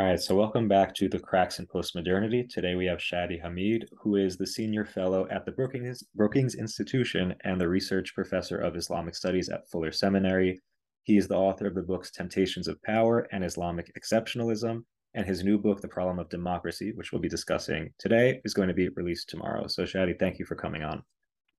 All 0.00 0.06
right, 0.06 0.18
so 0.18 0.34
welcome 0.34 0.66
back 0.66 0.94
to 0.94 1.10
the 1.10 1.18
Cracks 1.18 1.58
in 1.58 1.66
Postmodernity. 1.66 2.48
Today 2.48 2.74
we 2.74 2.86
have 2.86 3.00
Shadi 3.00 3.38
Hamid, 3.38 3.86
who 4.00 4.16
is 4.16 4.38
the 4.38 4.46
senior 4.46 4.86
fellow 4.86 5.28
at 5.30 5.44
the 5.44 5.52
Brookings, 5.52 6.02
Brookings 6.14 6.54
Institution 6.54 7.34
and 7.44 7.60
the 7.60 7.68
research 7.68 8.14
professor 8.14 8.56
of 8.56 8.76
Islamic 8.76 9.14
Studies 9.14 9.50
at 9.50 9.68
Fuller 9.68 9.92
Seminary. 9.92 10.58
He 11.02 11.18
is 11.18 11.28
the 11.28 11.36
author 11.36 11.66
of 11.66 11.74
the 11.74 11.82
books 11.82 12.10
Temptations 12.10 12.66
of 12.66 12.82
Power 12.82 13.28
and 13.30 13.44
Islamic 13.44 13.92
Exceptionalism, 13.94 14.84
and 15.12 15.26
his 15.26 15.44
new 15.44 15.58
book, 15.58 15.82
The 15.82 15.88
Problem 15.88 16.18
of 16.18 16.30
Democracy, 16.30 16.92
which 16.94 17.12
we'll 17.12 17.20
be 17.20 17.28
discussing 17.28 17.92
today, 17.98 18.40
is 18.42 18.54
going 18.54 18.68
to 18.68 18.74
be 18.74 18.88
released 18.88 19.28
tomorrow. 19.28 19.66
So, 19.66 19.82
Shadi, 19.82 20.18
thank 20.18 20.38
you 20.38 20.46
for 20.46 20.54
coming 20.54 20.82
on. 20.82 21.02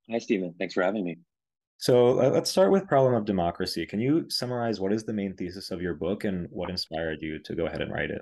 Hi, 0.09 0.17
Stephen. 0.17 0.55
Thanks 0.57 0.73
for 0.73 0.81
having 0.81 1.05
me. 1.05 1.19
So 1.81 2.21
uh, 2.21 2.29
let's 2.29 2.51
start 2.51 2.71
with 2.71 2.87
problem 2.87 3.15
of 3.15 3.25
democracy. 3.25 3.87
Can 3.87 3.99
you 3.99 4.29
summarize 4.29 4.79
what 4.79 4.93
is 4.93 5.03
the 5.03 5.13
main 5.13 5.35
thesis 5.35 5.71
of 5.71 5.81
your 5.81 5.95
book 5.95 6.25
and 6.25 6.47
what 6.51 6.69
inspired 6.69 7.23
you 7.23 7.39
to 7.39 7.55
go 7.55 7.65
ahead 7.65 7.81
and 7.81 7.91
write 7.91 8.11
it? 8.11 8.21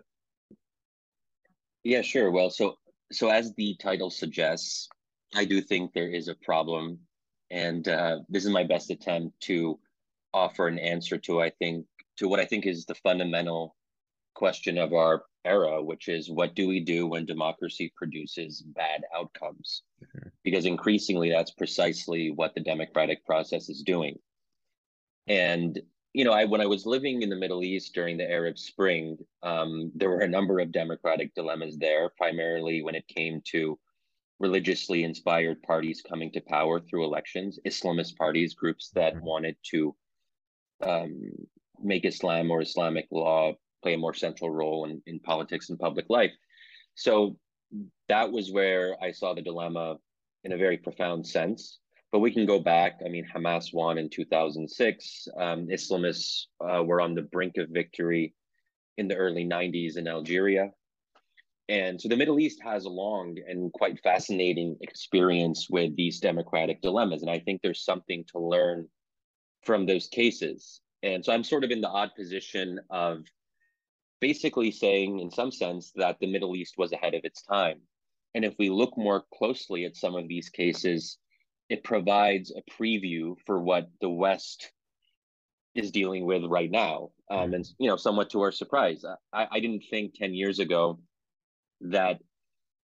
Yeah, 1.83 2.01
sure. 2.01 2.31
Well, 2.31 2.49
so 2.51 2.77
so 3.11 3.27
as 3.27 3.53
the 3.55 3.75
title 3.81 4.11
suggests, 4.11 4.87
I 5.35 5.43
do 5.43 5.59
think 5.59 5.91
there 5.91 6.07
is 6.07 6.29
a 6.29 6.35
problem, 6.35 6.99
and 7.51 7.85
uh, 7.85 8.19
this 8.29 8.45
is 8.45 8.49
my 8.49 8.63
best 8.63 8.91
attempt 8.91 9.37
to 9.41 9.77
offer 10.33 10.69
an 10.69 10.79
answer 10.79 11.17
to 11.17 11.41
I 11.41 11.49
think 11.49 11.85
to 12.19 12.29
what 12.29 12.39
I 12.39 12.45
think 12.45 12.65
is 12.65 12.85
the 12.85 12.95
fundamental 12.95 13.75
question 14.39 14.77
of 14.77 14.93
our 14.93 15.23
era, 15.43 15.83
which 15.83 16.07
is 16.07 16.31
what 16.31 16.55
do 16.55 16.65
we 16.67 16.79
do 16.79 17.05
when 17.05 17.25
democracy 17.25 17.91
produces 17.95 18.61
bad 18.61 19.01
outcomes? 19.13 19.83
Mm-hmm. 20.01 20.29
Because 20.45 20.65
increasingly, 20.65 21.29
that's 21.29 21.51
precisely 21.51 22.31
what 22.31 22.55
the 22.55 22.61
democratic 22.61 23.25
process 23.25 23.69
is 23.69 23.83
doing. 23.83 24.15
And 25.27 25.79
you 26.13 26.23
know, 26.25 26.31
I 26.31 26.45
when 26.45 26.61
I 26.61 26.65
was 26.65 26.85
living 26.85 27.21
in 27.21 27.29
the 27.29 27.35
Middle 27.43 27.63
East 27.63 27.93
during 27.93 28.15
the 28.17 28.31
Arab 28.31 28.57
Spring, 28.57 29.17
um, 29.43 29.91
there 29.93 30.09
were 30.09 30.21
a 30.21 30.35
number 30.37 30.59
of 30.59 30.71
democratic 30.71 31.35
dilemmas 31.35 31.77
there, 31.77 32.09
primarily 32.17 32.81
when 32.81 32.95
it 32.95 33.07
came 33.07 33.41
to 33.51 33.77
religiously 34.39 35.03
inspired 35.03 35.61
parties 35.63 36.01
coming 36.01 36.31
to 36.31 36.41
power 36.41 36.79
through 36.79 37.03
elections, 37.03 37.59
Islamist 37.67 38.15
parties, 38.15 38.53
groups 38.53 38.89
that 38.95 39.13
mm-hmm. 39.15 39.25
wanted 39.25 39.55
to 39.71 39.95
um, 40.81 41.13
make 41.81 42.05
Islam 42.05 42.49
or 42.49 42.61
Islamic 42.61 43.07
law 43.11 43.53
play 43.81 43.93
a 43.93 43.97
more 43.97 44.13
central 44.13 44.49
role 44.49 44.85
in, 44.85 45.01
in 45.05 45.19
politics 45.19 45.69
and 45.69 45.79
public 45.79 46.05
life. 46.09 46.31
So 46.95 47.37
that 48.07 48.31
was 48.31 48.51
where 48.51 48.95
I 49.01 49.11
saw 49.11 49.33
the 49.33 49.41
dilemma 49.41 49.97
in 50.43 50.51
a 50.51 50.57
very 50.57 50.77
profound 50.77 51.27
sense. 51.27 51.79
But 52.11 52.19
we 52.19 52.31
can 52.31 52.47
go 52.47 52.59
back. 52.59 53.01
I 53.05 53.09
mean, 53.09 53.25
Hamas 53.25 53.71
won 53.71 53.99
in 53.99 54.09
2006. 54.09 55.27
Um, 55.37 55.67
Islamists 55.67 56.45
uh, 56.59 56.83
were 56.83 57.01
on 57.01 57.13
the 57.13 57.21
brink 57.21 57.57
of 57.57 57.69
victory 57.69 58.33
in 58.97 59.07
the 59.07 59.15
early 59.15 59.45
90s 59.45 59.95
in 59.95 60.07
Algeria. 60.07 60.71
And 61.69 62.01
so 62.01 62.09
the 62.09 62.17
Middle 62.17 62.39
East 62.39 62.59
has 62.63 62.85
a 62.85 62.89
long 62.89 63.37
and 63.47 63.71
quite 63.71 64.01
fascinating 64.01 64.75
experience 64.81 65.69
with 65.69 65.95
these 65.95 66.19
democratic 66.19 66.81
dilemmas. 66.81 67.21
And 67.21 67.29
I 67.29 67.37
think 67.37 67.61
there's 67.61 67.85
something 67.85 68.25
to 68.31 68.39
learn 68.39 68.87
from 69.63 69.85
those 69.85 70.07
cases. 70.07 70.81
And 71.03 71.23
so 71.23 71.31
I'm 71.31 71.43
sort 71.43 71.63
of 71.63 71.69
in 71.69 71.79
the 71.79 71.87
odd 71.87 72.09
position 72.15 72.79
of 72.89 73.23
basically 74.21 74.71
saying, 74.71 75.19
in 75.19 75.31
some 75.31 75.51
sense, 75.51 75.91
that 75.95 76.19
the 76.19 76.31
Middle 76.31 76.55
East 76.55 76.75
was 76.77 76.91
ahead 76.91 77.13
of 77.13 77.21
its 77.23 77.41
time. 77.41 77.79
And 78.35 78.45
if 78.45 78.55
we 78.59 78.69
look 78.69 78.97
more 78.97 79.23
closely 79.33 79.85
at 79.85 79.95
some 79.95 80.15
of 80.15 80.27
these 80.27 80.49
cases, 80.49 81.17
it 81.69 81.83
provides 81.83 82.51
a 82.51 82.63
preview 82.71 83.35
for 83.45 83.61
what 83.61 83.89
the 84.01 84.09
West 84.09 84.71
is 85.75 85.91
dealing 85.91 86.25
with 86.25 86.43
right 86.45 86.69
now. 86.69 87.11
Um, 87.29 87.53
and, 87.53 87.67
you 87.77 87.87
know, 87.87 87.95
somewhat 87.95 88.31
to 88.31 88.41
our 88.41 88.51
surprise, 88.51 89.05
I, 89.33 89.47
I 89.51 89.59
didn't 89.59 89.83
think 89.89 90.15
10 90.15 90.33
years 90.33 90.59
ago 90.59 90.99
that 91.81 92.19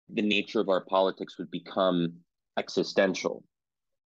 the 0.09 0.23
nature 0.23 0.61
of 0.61 0.69
our 0.69 0.85
politics 0.85 1.39
would 1.39 1.51
become 1.51 2.15
existential. 2.59 3.45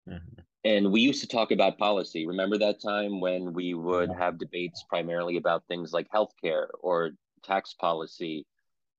Mm-hmm. 0.08 0.42
And 0.66 0.90
we 0.90 1.00
used 1.00 1.20
to 1.20 1.28
talk 1.28 1.52
about 1.52 1.78
policy. 1.78 2.26
Remember 2.26 2.58
that 2.58 2.82
time 2.82 3.20
when 3.20 3.52
we 3.52 3.74
would 3.74 4.10
have 4.10 4.36
debates 4.36 4.82
primarily 4.88 5.36
about 5.36 5.62
things 5.68 5.92
like 5.92 6.08
healthcare 6.12 6.66
or 6.80 7.12
tax 7.44 7.72
policy 7.74 8.46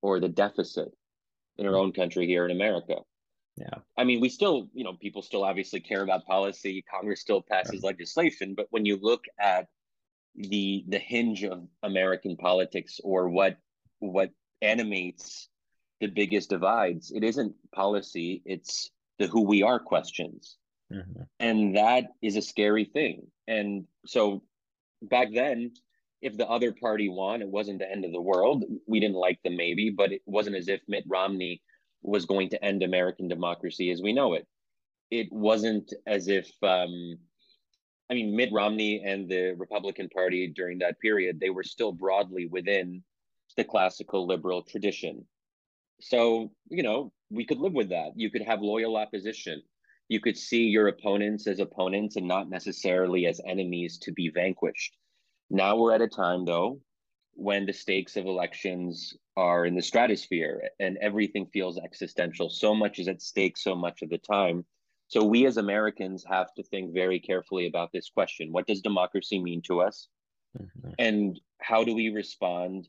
or 0.01 0.21
the 0.21 0.29
deficit 0.29 0.87
in 1.57 1.65
our 1.65 1.73
mm. 1.73 1.81
own 1.81 1.91
country 1.91 2.25
here 2.25 2.45
in 2.45 2.51
America? 2.51 2.95
Yeah. 3.57 3.79
I 3.97 4.05
mean, 4.05 4.21
we 4.21 4.29
still, 4.29 4.69
you 4.73 4.85
know, 4.85 4.93
people 4.93 5.21
still 5.21 5.43
obviously 5.43 5.81
care 5.81 6.03
about 6.03 6.25
policy. 6.25 6.85
Congress 6.89 7.19
still 7.19 7.41
passes 7.41 7.83
right. 7.83 7.91
legislation, 7.97 8.53
but 8.55 8.67
when 8.69 8.85
you 8.85 8.97
look 9.01 9.25
at 9.37 9.67
the 10.35 10.85
the 10.87 10.99
hinge 10.99 11.43
of 11.43 11.67
American 11.83 12.37
politics 12.37 13.01
or 13.03 13.27
what 13.27 13.57
what 13.99 14.29
animates 14.61 15.49
the 15.99 16.07
biggest 16.07 16.49
divides, 16.49 17.11
it 17.11 17.25
isn't 17.25 17.55
policy, 17.75 18.41
it's 18.45 18.89
the 19.19 19.27
who 19.27 19.41
we 19.41 19.63
are 19.63 19.79
questions. 19.79 20.55
Mm-hmm. 20.91 21.23
And 21.39 21.75
that 21.75 22.05
is 22.21 22.37
a 22.37 22.41
scary 22.41 22.85
thing. 22.85 23.27
And 23.47 23.85
so 24.05 24.43
back 25.01 25.29
then, 25.33 25.71
if 26.21 26.37
the 26.37 26.47
other 26.47 26.71
party 26.71 27.09
won, 27.09 27.41
it 27.41 27.47
wasn't 27.47 27.79
the 27.79 27.91
end 27.91 28.05
of 28.05 28.11
the 28.11 28.21
world. 28.21 28.63
We 28.87 28.99
didn't 28.99 29.17
like 29.17 29.41
them, 29.43 29.55
maybe, 29.55 29.89
but 29.89 30.11
it 30.11 30.21
wasn't 30.25 30.55
as 30.55 30.67
if 30.67 30.81
Mitt 30.87 31.03
Romney 31.07 31.61
was 32.01 32.25
going 32.25 32.49
to 32.49 32.63
end 32.63 32.83
American 32.83 33.27
democracy 33.27 33.91
as 33.91 34.01
we 34.01 34.13
know 34.13 34.33
it. 34.33 34.47
It 35.11 35.31
wasn't 35.31 35.93
as 36.05 36.27
if, 36.27 36.51
um, 36.63 37.17
I 38.09 38.13
mean, 38.13 38.35
Mitt 38.35 38.51
Romney 38.51 39.03
and 39.03 39.29
the 39.29 39.53
Republican 39.57 40.09
Party 40.09 40.47
during 40.47 40.79
that 40.79 40.99
period, 40.99 41.39
they 41.39 41.49
were 41.49 41.63
still 41.63 41.91
broadly 41.91 42.47
within 42.47 43.03
the 43.55 43.63
classical 43.63 44.25
liberal 44.25 44.63
tradition. 44.63 45.25
So, 46.01 46.51
you 46.69 46.83
know, 46.83 47.11
we 47.29 47.45
could 47.45 47.59
live 47.59 47.73
with 47.73 47.89
that. 47.89 48.11
You 48.15 48.31
could 48.31 48.43
have 48.43 48.61
loyal 48.61 48.97
opposition 48.97 49.61
you 50.09 50.19
could 50.19 50.37
see 50.37 50.63
your 50.63 50.87
opponents 50.87 51.47
as 51.47 51.59
opponents 51.59 52.15
and 52.15 52.27
not 52.27 52.49
necessarily 52.49 53.27
as 53.27 53.41
enemies 53.45 53.97
to 53.99 54.11
be 54.11 54.29
vanquished. 54.29 54.95
Now 55.49 55.75
we're 55.75 55.93
at 55.93 56.01
a 56.01 56.07
time, 56.07 56.45
though, 56.45 56.81
when 57.33 57.65
the 57.65 57.73
stakes 57.73 58.15
of 58.15 58.25
elections 58.25 59.15
are 59.35 59.65
in 59.65 59.75
the 59.75 59.81
stratosphere 59.81 60.69
and 60.79 60.97
everything 60.97 61.45
feels 61.53 61.77
existential. 61.77 62.49
So 62.49 62.73
much 62.73 62.99
is 62.99 63.07
at 63.07 63.21
stake 63.21 63.57
so 63.57 63.75
much 63.75 64.01
of 64.01 64.09
the 64.09 64.17
time. 64.17 64.65
So 65.07 65.23
we 65.23 65.45
as 65.45 65.57
Americans 65.57 66.25
have 66.27 66.53
to 66.55 66.63
think 66.63 66.93
very 66.93 67.19
carefully 67.19 67.67
about 67.67 67.91
this 67.93 68.09
question 68.09 68.51
What 68.51 68.67
does 68.67 68.81
democracy 68.81 69.41
mean 69.41 69.61
to 69.67 69.81
us? 69.81 70.07
Mm-hmm. 70.59 70.89
And 70.99 71.39
how 71.59 71.83
do 71.83 71.93
we 71.95 72.09
respond 72.09 72.87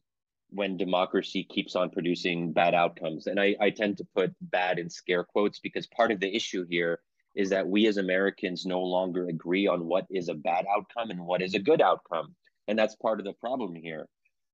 when 0.50 0.76
democracy 0.76 1.44
keeps 1.44 1.76
on 1.76 1.90
producing 1.90 2.52
bad 2.52 2.74
outcomes? 2.74 3.26
And 3.26 3.40
I, 3.40 3.56
I 3.60 3.70
tend 3.70 3.98
to 3.98 4.06
put 4.14 4.34
bad 4.40 4.78
in 4.78 4.88
scare 4.88 5.24
quotes 5.24 5.60
because 5.60 5.86
part 5.86 6.10
of 6.10 6.20
the 6.20 6.34
issue 6.34 6.64
here 6.68 7.00
is 7.34 7.50
that 7.50 7.68
we 7.68 7.86
as 7.86 7.98
Americans 7.98 8.66
no 8.66 8.80
longer 8.80 9.28
agree 9.28 9.66
on 9.66 9.86
what 9.86 10.06
is 10.10 10.28
a 10.28 10.34
bad 10.34 10.66
outcome 10.74 11.10
and 11.10 11.24
what 11.24 11.42
is 11.42 11.54
a 11.54 11.58
good 11.58 11.80
outcome. 11.80 12.34
And 12.66 12.78
that's 12.78 12.96
part 12.96 13.20
of 13.20 13.26
the 13.26 13.32
problem 13.34 13.74
here 13.74 14.08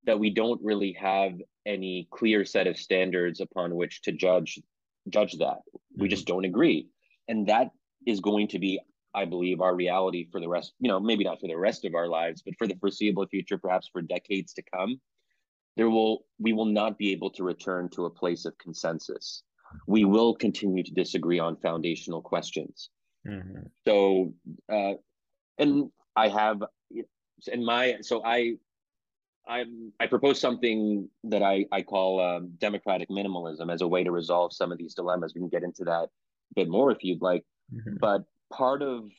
that 0.04 0.18
we 0.18 0.30
don't 0.30 0.60
really 0.62 0.92
have 0.92 1.32
any 1.66 2.06
clear 2.10 2.44
set 2.44 2.66
of 2.66 2.76
standards 2.76 3.40
upon 3.40 3.74
which 3.74 4.02
to 4.02 4.12
judge 4.12 4.60
judge 5.08 5.36
that. 5.38 5.58
We 5.96 6.08
just 6.08 6.26
mm-hmm. 6.26 6.34
don't 6.34 6.44
agree. 6.44 6.88
And 7.28 7.46
that 7.48 7.70
is 8.06 8.20
going 8.20 8.48
to 8.48 8.58
be 8.58 8.80
I 9.14 9.24
believe 9.24 9.60
our 9.60 9.74
reality 9.74 10.26
for 10.30 10.40
the 10.40 10.48
rest, 10.48 10.74
you 10.80 10.88
know, 10.88 10.98
maybe 10.98 11.22
not 11.22 11.40
for 11.40 11.46
the 11.46 11.56
rest 11.56 11.84
of 11.84 11.94
our 11.94 12.08
lives, 12.08 12.42
but 12.42 12.54
for 12.58 12.66
the 12.66 12.74
foreseeable 12.74 13.26
future, 13.28 13.56
perhaps 13.56 13.88
for 13.92 14.02
decades 14.02 14.52
to 14.54 14.62
come, 14.62 15.00
there 15.76 15.90
will 15.90 16.24
we 16.38 16.52
will 16.52 16.66
not 16.66 16.98
be 16.98 17.12
able 17.12 17.30
to 17.30 17.44
return 17.44 17.88
to 17.90 18.04
a 18.04 18.10
place 18.10 18.44
of 18.44 18.56
consensus 18.58 19.42
we 19.86 20.04
will 20.04 20.34
continue 20.34 20.82
to 20.82 20.92
disagree 20.92 21.38
on 21.38 21.56
foundational 21.56 22.22
questions. 22.22 22.90
Mm-hmm. 23.26 23.66
So, 23.86 24.34
uh, 24.72 24.94
and 25.58 25.90
I 26.16 26.28
have, 26.28 26.62
in 27.46 27.64
my, 27.64 27.96
so 28.02 28.24
I, 28.24 28.54
I'm, 29.46 29.92
I 30.00 30.06
propose 30.06 30.40
something 30.40 31.08
that 31.24 31.42
I 31.42 31.66
I 31.70 31.82
call 31.82 32.18
um, 32.18 32.52
democratic 32.56 33.10
minimalism 33.10 33.70
as 33.70 33.82
a 33.82 33.86
way 33.86 34.02
to 34.02 34.10
resolve 34.10 34.54
some 34.54 34.72
of 34.72 34.78
these 34.78 34.94
dilemmas. 34.94 35.34
We 35.34 35.42
can 35.42 35.50
get 35.50 35.62
into 35.62 35.84
that 35.84 36.04
a 36.04 36.08
bit 36.56 36.68
more 36.68 36.90
if 36.90 37.04
you'd 37.04 37.20
like. 37.20 37.44
Mm-hmm. 37.72 37.96
But 38.00 38.24
part 38.50 38.80
of 38.80 39.10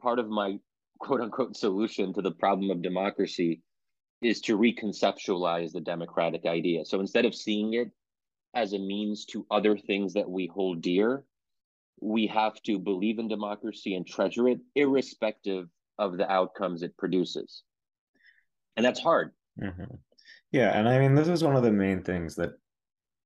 part 0.00 0.18
of 0.18 0.30
my 0.30 0.58
quote 0.98 1.20
unquote 1.20 1.58
solution 1.58 2.14
to 2.14 2.22
the 2.22 2.30
problem 2.30 2.70
of 2.70 2.80
democracy 2.80 3.60
is 4.22 4.40
to 4.42 4.58
reconceptualize 4.58 5.72
the 5.72 5.80
democratic 5.80 6.46
idea. 6.46 6.84
So 6.84 7.00
instead 7.00 7.24
of 7.24 7.34
seeing 7.34 7.74
it 7.74 7.90
as 8.54 8.72
a 8.72 8.78
means 8.78 9.24
to 9.26 9.46
other 9.50 9.76
things 9.76 10.12
that 10.14 10.28
we 10.28 10.46
hold 10.46 10.82
dear, 10.82 11.24
we 12.00 12.26
have 12.26 12.60
to 12.62 12.78
believe 12.78 13.18
in 13.18 13.28
democracy 13.28 13.94
and 13.94 14.06
treasure 14.06 14.48
it, 14.48 14.60
irrespective 14.74 15.68
of 15.98 16.16
the 16.16 16.30
outcomes 16.30 16.82
it 16.82 16.96
produces. 16.96 17.62
And 18.76 18.84
that's 18.84 19.00
hard. 19.00 19.32
Mm-hmm. 19.62 19.94
Yeah, 20.52 20.70
and 20.78 20.88
I 20.88 20.98
mean, 20.98 21.14
this 21.14 21.28
is 21.28 21.44
one 21.44 21.56
of 21.56 21.62
the 21.62 21.72
main 21.72 22.02
things 22.02 22.34
that 22.36 22.52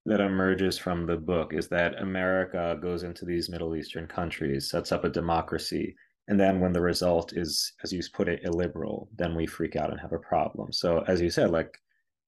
that 0.07 0.21
emerges 0.21 0.77
from 0.77 1.07
the 1.07 1.17
book 1.17 1.55
is 1.55 1.69
that 1.69 2.01
America 2.03 2.79
goes 2.83 3.05
into 3.05 3.25
these 3.25 3.49
Middle 3.49 3.75
Eastern 3.75 4.07
countries, 4.07 4.69
sets 4.69 4.93
up 4.93 5.05
a 5.05 5.09
democracy, 5.09 5.97
and 6.29 6.41
then 6.41 6.61
when 6.61 6.73
the 6.73 6.81
result 6.81 7.33
is, 7.37 7.73
as 7.83 7.93
you 7.93 8.01
put 8.13 8.29
it, 8.29 8.45
illiberal, 8.45 9.09
then 9.17 9.35
we 9.35 9.47
freak 9.47 9.77
out 9.77 9.91
and 9.91 10.01
have 10.01 10.13
a 10.13 10.19
problem. 10.19 10.73
So, 10.73 11.05
as 11.07 11.21
you 11.21 11.31
said, 11.31 11.51
like 11.51 11.77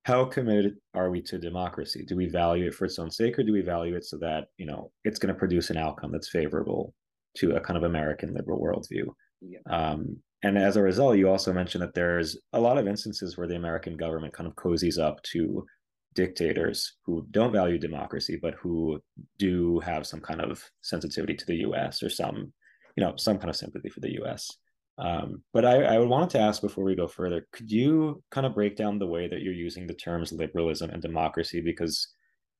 how 0.04 0.24
committed 0.24 0.76
are 0.94 1.10
we 1.10 1.20
to 1.22 1.38
democracy? 1.38 2.04
Do 2.06 2.14
we 2.14 2.26
value 2.26 2.68
it 2.68 2.74
for 2.74 2.84
its 2.84 2.98
own 2.98 3.10
sake, 3.10 3.38
or 3.38 3.42
do 3.42 3.52
we 3.52 3.62
value 3.62 3.96
it 3.96 4.04
so 4.04 4.16
that 4.18 4.48
you 4.58 4.66
know 4.66 4.92
it's 5.04 5.18
going 5.18 5.34
to 5.34 5.38
produce 5.38 5.70
an 5.70 5.76
outcome 5.76 6.12
that's 6.12 6.28
favorable 6.28 6.94
to 7.38 7.56
a 7.56 7.60
kind 7.60 7.76
of 7.76 7.82
American 7.82 8.34
liberal 8.34 8.60
worldview? 8.60 9.06
Yeah. 9.40 9.58
Um, 9.68 10.18
and 10.42 10.58
as 10.58 10.76
a 10.76 10.82
result, 10.82 11.16
you 11.16 11.28
also 11.28 11.52
mentioned 11.52 11.82
that 11.82 11.94
there's 11.94 12.38
a 12.52 12.60
lot 12.60 12.78
of 12.78 12.86
instances 12.86 13.36
where 13.36 13.48
the 13.48 13.56
American 13.56 13.96
government 13.96 14.32
kind 14.32 14.46
of 14.46 14.54
cozies 14.54 14.98
up 14.98 15.22
to 15.24 15.66
dictators 16.14 16.94
who 17.04 17.26
don't 17.30 17.52
value 17.52 17.78
democracy, 17.78 18.38
but 18.40 18.54
who 18.54 19.00
do 19.38 19.80
have 19.80 20.06
some 20.06 20.20
kind 20.20 20.40
of 20.40 20.62
sensitivity 20.82 21.34
to 21.34 21.46
the 21.46 21.56
U.S. 21.56 22.02
or 22.02 22.08
some, 22.08 22.52
you 22.96 23.04
know, 23.04 23.14
some 23.16 23.38
kind 23.38 23.50
of 23.50 23.56
sympathy 23.56 23.88
for 23.88 24.00
the 24.00 24.14
U.S. 24.14 24.50
Um, 24.98 25.42
but 25.52 25.64
I, 25.64 25.82
I 25.82 25.98
wanted 25.98 26.30
to 26.30 26.40
ask 26.40 26.62
before 26.62 26.84
we 26.84 26.96
go 26.96 27.06
further, 27.06 27.46
could 27.52 27.70
you 27.70 28.22
kind 28.30 28.46
of 28.46 28.54
break 28.54 28.76
down 28.76 28.98
the 28.98 29.06
way 29.06 29.28
that 29.28 29.42
you're 29.42 29.52
using 29.52 29.86
the 29.86 29.94
terms 29.94 30.32
liberalism 30.32 30.90
and 30.90 31.02
democracy 31.02 31.60
because 31.60 32.08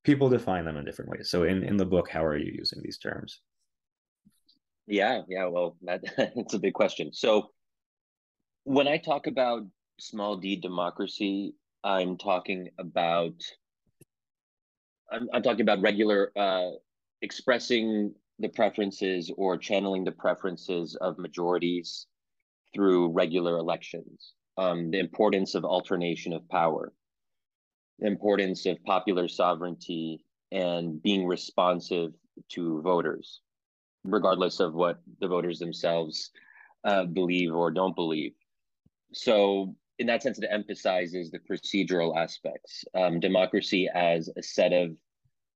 people 0.06 0.29
define 0.29 0.65
them 0.65 0.77
in 0.77 0.85
different 0.85 1.11
ways. 1.11 1.29
So 1.29 1.43
in, 1.43 1.65
in 1.65 1.77
the 1.77 1.85
book, 1.85 2.09
how 2.09 2.25
are 2.25 2.37
you 2.37 2.53
using 2.55 2.81
these 2.83 2.97
terms? 2.97 3.41
Yeah, 4.87 5.23
yeah, 5.29 5.47
well, 5.47 5.77
that, 5.83 6.05
that's 6.17 6.55
a 6.55 6.61
big 6.61 6.75
question. 6.75 7.12
So 7.12 7.49
when 8.62 8.87
I 8.87 8.99
talk 8.99 9.27
about 9.27 9.62
small 9.99 10.37
d 10.37 10.56
democracy, 10.56 11.55
I'm 11.83 12.17
talking 12.17 12.69
about 12.79 13.35
I'm, 15.11 15.29
I'm 15.33 15.43
talking 15.43 15.62
about 15.62 15.81
regular 15.83 16.33
uh, 16.37 16.71
expressing 17.23 18.15
the 18.38 18.49
preferences 18.49 19.31
or 19.37 19.56
channeling 19.56 20.05
the 20.05 20.12
preferences 20.12 20.97
of 20.97 21.19
majorities 21.19 22.06
through 22.75 23.12
regular 23.12 23.56
elections, 23.56 24.35
um, 24.59 24.91
the 24.91 24.99
importance 24.99 25.55
of 25.55 25.65
alternation 25.65 26.33
of 26.33 26.49
power, 26.49 26.93
the 27.99 28.06
importance 28.06 28.67
of 28.67 28.83
popular 28.85 29.29
sovereignty 29.29 30.21
and 30.53 31.03
being 31.03 31.27
responsive 31.27 32.12
to 32.50 32.83
voters, 32.83 33.41
regardless 34.05 34.61
of 34.61 34.75
what 34.75 35.00
the 35.21 35.29
voters 35.29 35.59
themselves 35.59 36.31
uh, 36.85 37.05
believe 37.05 37.55
or 37.55 37.71
don't 37.71 37.97
believe. 37.97 38.33
So, 39.12 39.75
in 39.99 40.06
that 40.09 40.23
sense, 40.23 40.38
it 40.38 40.49
emphasizes 40.50 41.31
the 41.31 41.38
procedural 41.38 42.15
aspects, 42.17 42.85
um, 42.94 43.19
democracy 43.19 43.88
as 43.94 44.29
a 44.37 44.43
set 44.43 44.75
of 44.75 44.94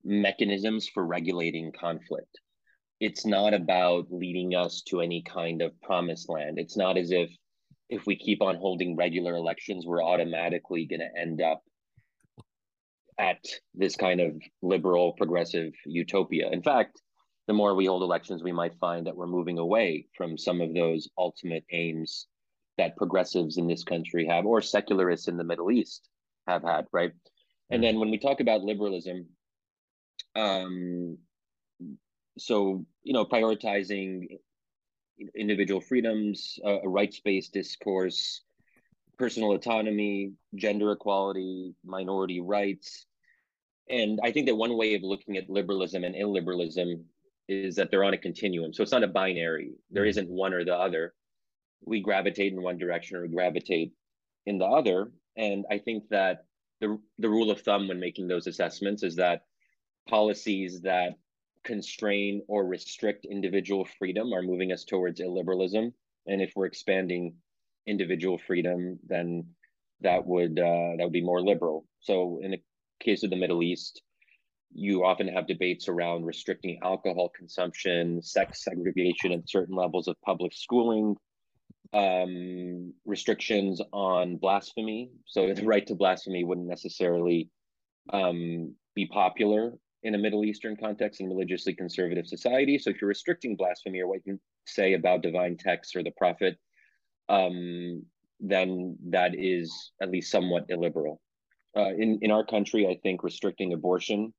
mechanisms 0.03 0.87
for 0.87 1.05
regulating 1.05 1.71
conflict 1.71 2.39
it's 3.01 3.25
not 3.25 3.55
about 3.55 4.05
leading 4.11 4.53
us 4.53 4.83
to 4.83 5.01
any 5.01 5.23
kind 5.23 5.63
of 5.63 5.81
promised 5.81 6.29
land. 6.29 6.59
It's 6.59 6.77
not 6.77 6.97
as 6.97 7.11
if 7.11 7.35
if 7.89 8.05
we 8.05 8.15
keep 8.15 8.41
on 8.41 8.55
holding 8.55 8.95
regular 8.95 9.35
elections, 9.35 9.85
we're 9.85 10.03
automatically 10.03 10.85
going 10.85 11.01
to 11.01 11.19
end 11.19 11.41
up 11.41 11.61
at 13.17 13.43
this 13.73 13.97
kind 13.97 14.21
of 14.21 14.41
liberal 14.61 15.11
progressive 15.13 15.73
utopia. 15.85 16.49
In 16.51 16.63
fact, 16.63 17.01
the 17.47 17.53
more 17.53 17.75
we 17.75 17.87
hold 17.87 18.03
elections, 18.03 18.43
we 18.43 18.53
might 18.53 18.79
find 18.79 19.05
that 19.05 19.17
we're 19.17 19.27
moving 19.27 19.57
away 19.57 20.05
from 20.15 20.37
some 20.37 20.61
of 20.61 20.73
those 20.73 21.09
ultimate 21.17 21.65
aims 21.71 22.27
that 22.77 22.95
progressives 22.95 23.57
in 23.57 23.67
this 23.67 23.83
country 23.83 24.25
have, 24.27 24.45
or 24.45 24.61
secularists 24.61 25.27
in 25.27 25.35
the 25.35 25.43
Middle 25.43 25.69
East 25.69 26.07
have 26.47 26.63
had, 26.63 26.85
right? 26.93 27.11
And 27.71 27.83
then 27.83 27.99
when 27.99 28.09
we 28.09 28.19
talk 28.19 28.39
about 28.39 28.61
liberalism, 28.61 29.25
um, 30.35 31.17
so 32.37 32.85
you 33.03 33.13
know 33.13 33.25
prioritizing 33.25 34.27
individual 35.35 35.81
freedoms 35.81 36.59
uh, 36.65 36.81
a 36.81 36.89
rights-based 36.89 37.53
discourse 37.53 38.41
personal 39.17 39.51
autonomy 39.51 40.31
gender 40.55 40.91
equality 40.91 41.75
minority 41.85 42.41
rights. 42.41 43.05
And 43.89 44.19
i 44.23 44.31
think 44.31 44.47
that 44.47 44.55
one 44.55 44.77
way 44.77 44.95
of 44.95 45.03
looking 45.03 45.37
at 45.37 45.49
liberalism 45.49 46.03
and 46.03 46.15
illiberalism 46.15 47.03
is 47.47 47.75
that 47.75 47.91
they're 47.91 48.03
on 48.03 48.13
a 48.13 48.17
continuum. 48.17 48.73
So 48.73 48.81
it's 48.81 48.93
not 48.93 49.03
a 49.03 49.07
binary. 49.07 49.73
There 49.91 50.03
mm-hmm. 50.03 50.09
isn't 50.09 50.29
one 50.29 50.53
or 50.53 50.63
the 50.63 50.75
other. 50.75 51.13
We 51.85 52.01
gravitate 52.01 52.53
in 52.53 52.61
one 52.61 52.77
direction 52.77 53.17
or 53.17 53.27
gravitate 53.27 53.91
in 54.45 54.57
the 54.57 54.65
other. 54.65 55.11
And 55.37 55.65
i 55.69 55.77
think 55.77 56.09
that 56.09 56.45
the 56.79 56.97
the 57.19 57.29
rule 57.29 57.51
of 57.51 57.61
thumb 57.61 57.87
when 57.87 57.99
making 57.99 58.27
those 58.27 58.47
assessments 58.47 59.03
is 59.03 59.15
that 59.17 59.43
policies 60.09 60.81
that 60.81 61.13
constrain 61.63 62.41
or 62.47 62.65
restrict 62.65 63.25
individual 63.25 63.87
freedom 63.97 64.33
are 64.33 64.41
moving 64.41 64.71
us 64.71 64.83
towards 64.83 65.19
illiberalism. 65.19 65.93
And 66.27 66.41
if 66.41 66.53
we're 66.55 66.65
expanding 66.65 67.35
individual 67.87 68.37
freedom, 68.37 68.99
then 69.07 69.45
that 70.01 70.25
would 70.25 70.59
uh, 70.59 70.95
that 70.97 71.03
would 71.03 71.11
be 71.11 71.23
more 71.23 71.41
liberal. 71.41 71.85
So 71.99 72.39
in 72.41 72.51
the 72.51 72.61
case 72.99 73.23
of 73.23 73.29
the 73.29 73.35
Middle 73.35 73.63
East, 73.63 74.01
you 74.73 75.03
often 75.03 75.27
have 75.27 75.47
debates 75.47 75.87
around 75.87 76.25
restricting 76.25 76.79
alcohol 76.83 77.29
consumption, 77.35 78.21
sex 78.21 78.63
segregation 78.63 79.31
at 79.31 79.49
certain 79.49 79.75
levels 79.75 80.07
of 80.07 80.15
public 80.23 80.53
schooling, 80.53 81.15
um, 81.93 82.93
restrictions 83.05 83.81
on 83.91 84.37
blasphemy. 84.37 85.11
So 85.25 85.53
the 85.53 85.65
right 85.65 85.85
to 85.87 85.95
blasphemy 85.95 86.43
wouldn't 86.43 86.67
necessarily 86.67 87.49
um, 88.11 88.75
be 88.95 89.07
popular 89.07 89.73
in 90.03 90.15
a 90.15 90.17
Middle 90.17 90.43
Eastern 90.43 90.75
context 90.75 91.19
and 91.19 91.29
religiously 91.29 91.73
conservative 91.73 92.27
society. 92.27 92.77
So 92.77 92.89
if 92.89 93.01
you're 93.01 93.07
restricting 93.07 93.55
blasphemy 93.55 94.01
or 94.01 94.07
what 94.07 94.21
you 94.25 94.39
say 94.65 94.93
about 94.93 95.21
divine 95.21 95.57
texts 95.57 95.95
or 95.95 96.03
the 96.03 96.11
prophet, 96.17 96.57
um, 97.29 98.03
then 98.39 98.97
that 99.09 99.35
is 99.35 99.91
at 100.01 100.09
least 100.09 100.31
somewhat 100.31 100.65
illiberal. 100.69 101.21
Uh, 101.77 101.93
in 101.93 102.19
in 102.21 102.31
our 102.31 102.45
country, 102.45 102.87
I 102.87 102.97
think 103.01 103.23
restricting 103.23 103.73
abortion 103.73 104.33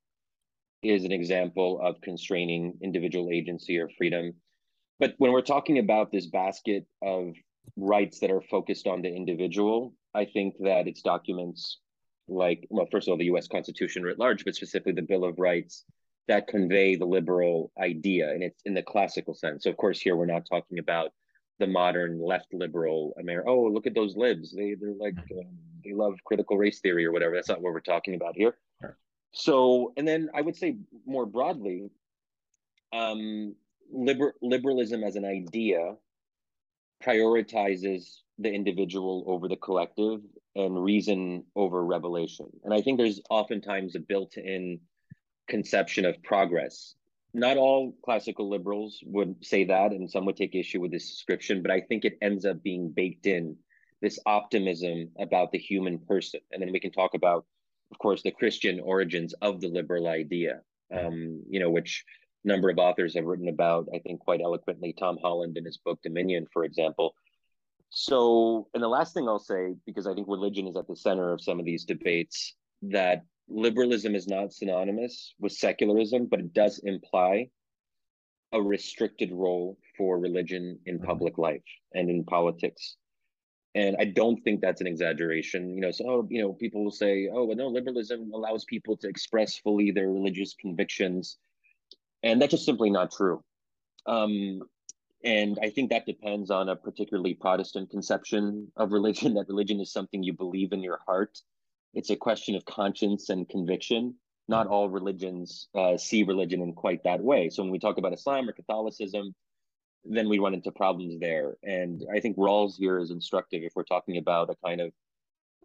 is 0.82 1.04
an 1.04 1.12
example 1.12 1.80
of 1.82 2.00
constraining 2.02 2.74
individual 2.82 3.30
agency 3.30 3.78
or 3.78 3.88
freedom. 3.96 4.34
But 4.98 5.14
when 5.18 5.32
we're 5.32 5.40
talking 5.40 5.78
about 5.78 6.10
this 6.10 6.26
basket 6.26 6.84
of 7.02 7.32
rights 7.76 8.18
that 8.20 8.30
are 8.30 8.42
focused 8.42 8.86
on 8.86 9.00
the 9.02 9.08
individual, 9.08 9.94
I 10.14 10.24
think 10.26 10.54
that 10.60 10.88
its 10.88 11.02
documents 11.02 11.78
like, 12.34 12.66
well, 12.70 12.86
first 12.90 13.08
of 13.08 13.12
all, 13.12 13.18
the 13.18 13.26
US 13.26 13.48
Constitution 13.48 14.02
writ 14.02 14.18
large, 14.18 14.44
but 14.44 14.54
specifically 14.54 14.92
the 14.92 15.02
Bill 15.02 15.24
of 15.24 15.38
Rights 15.38 15.84
that 16.28 16.46
convey 16.46 16.96
the 16.96 17.04
liberal 17.04 17.72
idea. 17.80 18.30
And 18.30 18.42
it's 18.42 18.62
in 18.64 18.74
the 18.74 18.82
classical 18.82 19.34
sense. 19.34 19.64
So, 19.64 19.70
of 19.70 19.76
course, 19.76 20.00
here 20.00 20.16
we're 20.16 20.26
not 20.26 20.46
talking 20.48 20.78
about 20.78 21.10
the 21.58 21.66
modern 21.66 22.20
left 22.20 22.52
liberal 22.52 23.14
America. 23.18 23.48
Oh, 23.48 23.64
look 23.64 23.86
at 23.86 23.94
those 23.94 24.16
libs. 24.16 24.54
They, 24.54 24.74
they're 24.74 24.94
like, 24.98 25.14
mm-hmm. 25.14 25.38
um, 25.38 25.58
they 25.84 25.92
love 25.92 26.14
critical 26.24 26.56
race 26.56 26.80
theory 26.80 27.04
or 27.04 27.12
whatever. 27.12 27.34
That's 27.34 27.48
not 27.48 27.60
what 27.60 27.72
we're 27.72 27.80
talking 27.80 28.14
about 28.14 28.36
here. 28.36 28.56
So, 29.32 29.92
and 29.96 30.06
then 30.06 30.28
I 30.34 30.42
would 30.42 30.56
say 30.56 30.76
more 31.06 31.24
broadly, 31.24 31.90
um, 32.92 33.54
liber- 33.90 34.34
liberalism 34.42 35.02
as 35.02 35.16
an 35.16 35.24
idea 35.24 35.94
prioritizes 37.04 38.20
the 38.38 38.52
individual 38.52 39.24
over 39.26 39.48
the 39.48 39.56
collective 39.56 40.20
and 40.54 40.82
reason 40.82 41.44
over 41.56 41.84
revelation. 41.84 42.46
And 42.64 42.74
I 42.74 42.80
think 42.82 42.98
there's 42.98 43.20
oftentimes 43.30 43.94
a 43.94 44.00
built 44.00 44.36
in 44.36 44.80
conception 45.48 46.04
of 46.04 46.22
progress. 46.22 46.94
Not 47.34 47.56
all 47.56 47.94
classical 48.04 48.48
liberals 48.50 49.00
would 49.04 49.36
say 49.42 49.64
that, 49.64 49.92
and 49.92 50.10
some 50.10 50.26
would 50.26 50.36
take 50.36 50.54
issue 50.54 50.80
with 50.80 50.92
this 50.92 51.10
description, 51.10 51.62
but 51.62 51.70
I 51.70 51.80
think 51.80 52.04
it 52.04 52.18
ends 52.20 52.44
up 52.44 52.62
being 52.62 52.90
baked 52.90 53.26
in 53.26 53.56
this 54.02 54.18
optimism 54.26 55.10
about 55.18 55.52
the 55.52 55.58
human 55.58 55.98
person. 55.98 56.40
And 56.50 56.60
then 56.60 56.72
we 56.72 56.80
can 56.80 56.90
talk 56.90 57.14
about, 57.14 57.46
of 57.90 57.98
course, 57.98 58.22
the 58.22 58.32
Christian 58.32 58.80
origins 58.80 59.32
of 59.40 59.60
the 59.60 59.68
liberal 59.68 60.08
idea, 60.08 60.60
um, 60.94 61.42
you 61.48 61.60
know, 61.60 61.70
which 61.70 62.04
number 62.44 62.70
of 62.70 62.78
authors 62.78 63.14
have 63.14 63.24
written 63.24 63.48
about, 63.48 63.88
I 63.94 63.98
think, 63.98 64.20
quite 64.20 64.40
eloquently. 64.40 64.94
Tom 64.98 65.18
Holland 65.22 65.56
in 65.56 65.64
his 65.64 65.78
book 65.78 66.00
Dominion, 66.02 66.46
for 66.52 66.64
example, 66.64 67.14
so, 67.94 68.68
and 68.72 68.82
the 68.82 68.88
last 68.88 69.12
thing 69.12 69.28
I'll 69.28 69.38
say, 69.38 69.74
because 69.84 70.06
I 70.06 70.14
think 70.14 70.26
religion 70.26 70.66
is 70.66 70.76
at 70.76 70.88
the 70.88 70.96
center 70.96 71.30
of 71.30 71.42
some 71.42 71.60
of 71.60 71.66
these 71.66 71.84
debates, 71.84 72.54
that 72.80 73.26
liberalism 73.48 74.14
is 74.14 74.26
not 74.26 74.54
synonymous 74.54 75.34
with 75.38 75.52
secularism, 75.52 76.24
but 76.24 76.40
it 76.40 76.54
does 76.54 76.78
imply 76.78 77.50
a 78.52 78.62
restricted 78.62 79.30
role 79.30 79.76
for 79.98 80.18
religion 80.18 80.78
in 80.86 80.96
mm-hmm. 80.96 81.04
public 81.04 81.36
life 81.36 81.62
and 81.92 82.08
in 82.08 82.24
politics. 82.24 82.96
And 83.74 83.94
I 84.00 84.06
don't 84.06 84.42
think 84.42 84.62
that's 84.62 84.80
an 84.80 84.86
exaggeration. 84.86 85.74
You 85.74 85.82
know, 85.82 85.90
so 85.90 86.04
oh, 86.08 86.26
you 86.30 86.40
know, 86.40 86.54
people 86.54 86.84
will 86.84 86.90
say, 86.90 87.28
"Oh, 87.30 87.44
well, 87.44 87.56
no, 87.56 87.68
liberalism 87.68 88.30
allows 88.32 88.64
people 88.64 88.96
to 88.98 89.08
express 89.08 89.58
fully 89.58 89.90
their 89.90 90.10
religious 90.10 90.54
convictions," 90.54 91.36
and 92.22 92.40
that's 92.40 92.52
just 92.52 92.64
simply 92.64 92.90
not 92.90 93.12
true. 93.12 93.42
Um, 94.06 94.62
and 95.24 95.58
I 95.62 95.70
think 95.70 95.90
that 95.90 96.06
depends 96.06 96.50
on 96.50 96.68
a 96.68 96.76
particularly 96.76 97.34
Protestant 97.34 97.90
conception 97.90 98.72
of 98.76 98.92
religion, 98.92 99.34
that 99.34 99.48
religion 99.48 99.80
is 99.80 99.92
something 99.92 100.22
you 100.22 100.32
believe 100.32 100.72
in 100.72 100.82
your 100.82 101.00
heart. 101.06 101.38
It's 101.94 102.10
a 102.10 102.16
question 102.16 102.54
of 102.54 102.64
conscience 102.64 103.28
and 103.28 103.48
conviction. 103.48 104.14
Not 104.48 104.66
all 104.66 104.88
religions 104.88 105.68
uh, 105.74 105.96
see 105.96 106.24
religion 106.24 106.62
in 106.62 106.72
quite 106.72 107.04
that 107.04 107.20
way. 107.20 107.48
So 107.48 107.62
when 107.62 107.70
we 107.70 107.78
talk 107.78 107.98
about 107.98 108.12
Islam 108.12 108.48
or 108.48 108.52
Catholicism, 108.52 109.34
then 110.04 110.28
we 110.28 110.40
run 110.40 110.54
into 110.54 110.72
problems 110.72 111.18
there. 111.20 111.56
And 111.62 112.04
I 112.12 112.18
think 112.18 112.36
Rawls 112.36 112.76
here 112.76 112.98
is 112.98 113.12
instructive 113.12 113.62
if 113.62 113.72
we're 113.76 113.84
talking 113.84 114.16
about 114.16 114.50
a 114.50 114.56
kind 114.64 114.80
of 114.80 114.92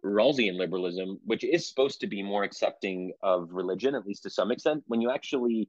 Rawlsian 0.04 0.56
liberalism, 0.56 1.18
which 1.24 1.42
is 1.42 1.68
supposed 1.68 2.00
to 2.00 2.06
be 2.06 2.22
more 2.22 2.44
accepting 2.44 3.12
of 3.22 3.48
religion, 3.50 3.96
at 3.96 4.06
least 4.06 4.22
to 4.22 4.30
some 4.30 4.52
extent, 4.52 4.84
when 4.86 5.00
you 5.00 5.10
actually, 5.10 5.68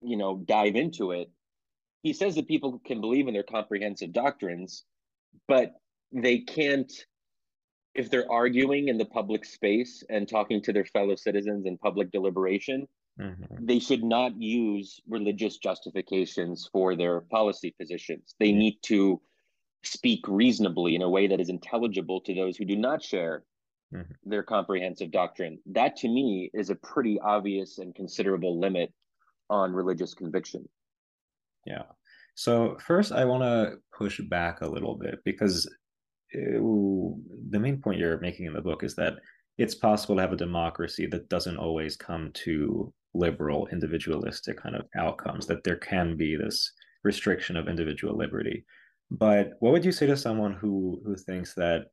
you 0.00 0.16
know, 0.16 0.36
dive 0.46 0.76
into 0.76 1.12
it, 1.12 1.30
he 2.02 2.12
says 2.12 2.34
that 2.36 2.48
people 2.48 2.80
can 2.84 3.00
believe 3.00 3.28
in 3.28 3.34
their 3.34 3.42
comprehensive 3.42 4.12
doctrines, 4.12 4.84
but 5.48 5.74
they 6.12 6.38
can't 6.38 6.92
if 7.96 8.10
they're 8.10 8.30
arguing 8.30 8.88
in 8.88 8.98
the 8.98 9.04
public 9.06 9.44
space 9.44 10.04
and 10.10 10.28
talking 10.28 10.62
to 10.62 10.72
their 10.72 10.84
fellow 10.84 11.16
citizens 11.16 11.66
in 11.66 11.78
public 11.78 12.12
deliberation, 12.12 12.86
mm-hmm. 13.18 13.64
they 13.64 13.78
should 13.78 14.04
not 14.04 14.40
use 14.40 15.00
religious 15.08 15.56
justifications 15.56 16.68
for 16.70 16.94
their 16.94 17.22
policy 17.22 17.74
positions. 17.80 18.34
They 18.38 18.50
mm-hmm. 18.50 18.58
need 18.58 18.78
to 18.82 19.20
speak 19.82 20.20
reasonably 20.28 20.94
in 20.94 21.02
a 21.02 21.08
way 21.08 21.26
that 21.28 21.40
is 21.40 21.48
intelligible 21.48 22.20
to 22.22 22.34
those 22.34 22.56
who 22.56 22.64
do 22.64 22.76
not 22.76 23.02
share 23.02 23.44
mm-hmm. 23.94 24.12
their 24.28 24.42
comprehensive 24.42 25.10
doctrine. 25.10 25.58
That 25.66 25.96
to 25.96 26.08
me 26.08 26.50
is 26.52 26.70
a 26.70 26.74
pretty 26.74 27.18
obvious 27.18 27.78
and 27.78 27.94
considerable 27.94 28.60
limit 28.60 28.92
on 29.50 29.72
religious 29.72 30.14
conviction. 30.14 30.68
Yeah. 31.64 31.82
So, 32.34 32.76
first, 32.86 33.12
I 33.12 33.24
want 33.24 33.42
to 33.42 33.78
push 33.96 34.20
back 34.28 34.60
a 34.60 34.66
little 34.66 34.96
bit 34.96 35.18
because 35.24 35.68
the 36.32 37.58
main 37.58 37.80
point 37.80 37.98
you're 37.98 38.20
making 38.20 38.46
in 38.46 38.52
the 38.52 38.60
book 38.60 38.82
is 38.82 38.94
that 38.96 39.14
it's 39.58 39.74
possible 39.74 40.16
to 40.16 40.20
have 40.20 40.32
a 40.32 40.36
democracy 40.36 41.06
that 41.06 41.28
doesn't 41.28 41.56
always 41.56 41.96
come 41.96 42.30
to 42.34 42.92
liberal 43.14 43.66
individualistic 43.72 44.58
kind 44.62 44.76
of 44.76 44.86
outcomes 44.96 45.46
that 45.46 45.64
there 45.64 45.76
can 45.76 46.16
be 46.16 46.36
this 46.36 46.72
restriction 47.04 47.56
of 47.56 47.68
individual 47.68 48.16
liberty 48.16 48.64
but 49.10 49.52
what 49.60 49.72
would 49.72 49.84
you 49.84 49.92
say 49.92 50.06
to 50.06 50.16
someone 50.16 50.52
who 50.52 51.00
who 51.04 51.16
thinks 51.16 51.54
that 51.54 51.86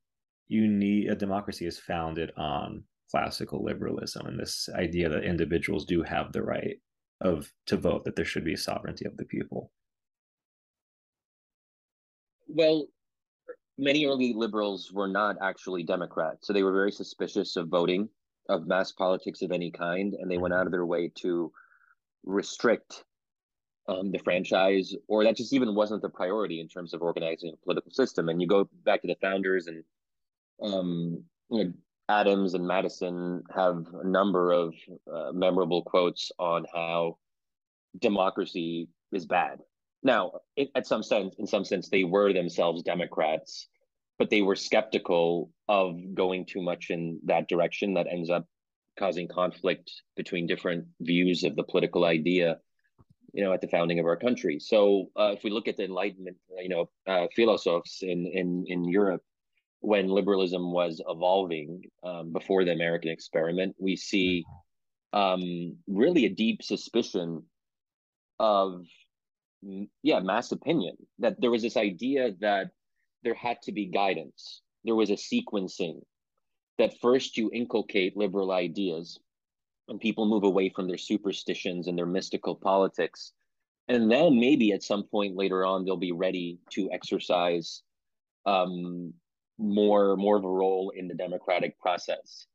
you 0.48 0.68
need 0.68 1.10
a 1.10 1.16
democracy 1.16 1.66
is 1.66 1.80
founded 1.80 2.32
on 2.36 2.84
classical 3.10 3.64
liberalism 3.64 4.26
and 4.26 4.40
this 4.40 4.68
idea 4.76 5.08
that 5.08 5.24
individuals 5.24 5.86
do 5.86 6.02
have 6.04 6.32
the 6.32 6.42
right 6.42 6.78
of 7.24 7.52
to 7.66 7.78
vote 7.78 8.04
that 8.04 8.16
there 8.16 8.26
should 8.26 8.46
be 8.46 8.56
sovereignty 8.56 9.06
of 9.06 9.18
the 9.18 9.26
people 9.26 9.72
well 12.48 12.86
many 13.78 14.06
early 14.06 14.34
liberals 14.34 14.92
were 14.92 15.08
not 15.08 15.38
actually 15.42 15.84
Democrats, 15.84 16.48
so 16.48 16.54
they 16.54 16.64
were 16.64 16.74
very 16.74 16.92
suspicious 16.92 17.56
of 17.56 17.68
voting, 17.68 18.10
of 18.50 18.68
mass 18.68 18.92
politics 18.92 19.42
of 19.42 19.52
any 19.52 19.72
kind, 19.72 20.14
and 20.14 20.30
they 20.30 20.38
went 20.38 20.54
out 20.54 20.66
of 20.66 20.72
their 20.72 20.86
way 20.86 21.12
to 21.16 21.52
restrict 22.24 23.04
um, 23.88 24.12
the 24.12 24.20
franchise, 24.20 24.96
or 25.08 25.24
that 25.24 25.36
just 25.36 25.54
even 25.54 25.76
wasn't 25.76 26.02
the 26.02 26.10
priority 26.10 26.62
in 26.62 26.68
terms 26.68 26.94
of 26.94 27.02
organizing 27.02 27.52
a 27.54 27.66
political 27.66 27.92
system. 27.92 28.30
And 28.30 28.42
you 28.42 28.48
go 28.48 28.70
back 28.86 29.02
to 29.02 29.08
the 29.08 29.18
founders, 29.22 29.68
and 29.68 29.84
um, 30.62 31.24
you 31.50 31.64
know, 31.66 31.74
Adams 32.10 32.54
and 32.54 32.68
Madison 32.68 33.44
have 33.54 33.88
a 33.94 34.08
number 34.08 34.52
of 34.52 34.74
uh, 35.12 35.32
memorable 35.34 35.84
quotes 35.84 36.32
on 36.38 36.66
how 36.74 37.18
democracy 38.00 38.90
is 39.12 39.26
bad 39.26 39.60
now, 40.04 40.34
it, 40.56 40.70
at 40.76 40.86
some 40.86 41.02
sense, 41.02 41.36
in 41.40 41.48
some 41.48 41.64
sense, 41.64 41.90
they 41.90 42.04
were 42.04 42.34
themselves 42.34 42.84
Democrats, 42.84 43.68
but 44.20 44.30
they 44.30 44.42
were 44.42 44.56
skeptical 44.56 45.52
of 45.70 45.98
going 46.14 46.46
too 46.46 46.62
much 46.62 46.90
in 46.90 47.20
that 47.26 47.48
direction. 47.48 47.94
That 47.94 48.08
ends 48.08 48.30
up 48.30 48.46
causing 49.00 49.28
conflict 49.28 49.92
between 50.16 50.46
different 50.46 50.86
views 51.00 51.44
of 51.44 51.56
the 51.56 51.64
political 51.64 52.06
idea, 52.06 52.60
you 53.34 53.44
know, 53.44 53.54
at 53.54 53.62
the 53.62 53.70
founding 53.70 54.00
of 54.00 54.06
our 54.06 54.18
country. 54.18 54.60
So, 54.60 55.10
uh, 55.18 55.34
if 55.38 55.44
we 55.44 55.50
look 55.50 55.68
at 55.68 55.78
the 55.78 55.86
Enlightenment, 55.86 56.38
you 56.62 56.70
know, 56.70 56.90
uh, 57.08 57.28
philosophers 57.34 58.00
in 58.02 58.28
in 58.28 58.66
in 58.68 58.84
Europe, 58.84 59.24
when 59.84 60.08
liberalism 60.08 60.72
was 60.72 61.02
evolving 61.10 61.84
um, 62.06 62.32
before 62.32 62.64
the 62.64 62.72
American 62.72 63.12
experiment, 63.12 63.76
we 63.78 63.98
see 63.98 64.46
um, 65.12 65.76
really 65.88 66.26
a 66.26 66.30
deep 66.30 66.64
suspicion 66.64 67.44
of 68.40 68.86
yeah 70.02 70.20
mass 70.20 70.52
opinion 70.52 70.96
that 71.20 71.40
there 71.40 71.52
was 71.52 71.62
this 71.62 71.78
idea 71.78 72.32
that 72.40 72.72
there 73.24 73.34
had 73.34 73.62
to 73.64 73.74
be 73.74 73.86
guidance. 73.86 74.62
There 74.86 74.96
was 74.96 75.10
a 75.10 75.14
sequencing 75.16 76.00
that 76.78 77.00
first 77.02 77.36
you 77.36 77.52
inculcate 77.54 78.16
liberal 78.16 78.54
ideas 78.54 79.20
and 79.90 80.00
people 80.00 80.26
move 80.26 80.46
away 80.46 80.70
from 80.70 80.88
their 80.88 80.98
superstitions 80.98 81.88
and 81.88 81.98
their 81.98 82.06
mystical 82.06 82.56
politics. 82.56 83.34
And 83.90 84.10
then 84.10 84.40
maybe 84.40 84.72
at 84.72 84.82
some 84.82 85.04
point 85.04 85.36
later 85.36 85.66
on 85.66 85.84
they'll 85.84 85.98
be 85.98 86.14
ready 86.14 86.60
to 86.72 86.90
exercise 86.94 87.84
um, 88.46 89.14
more 89.58 90.16
more 90.18 90.38
of 90.38 90.44
a 90.44 90.50
role 90.50 90.92
in 90.96 91.08
the 91.08 91.14
democratic 91.14 91.80
process 91.80 92.48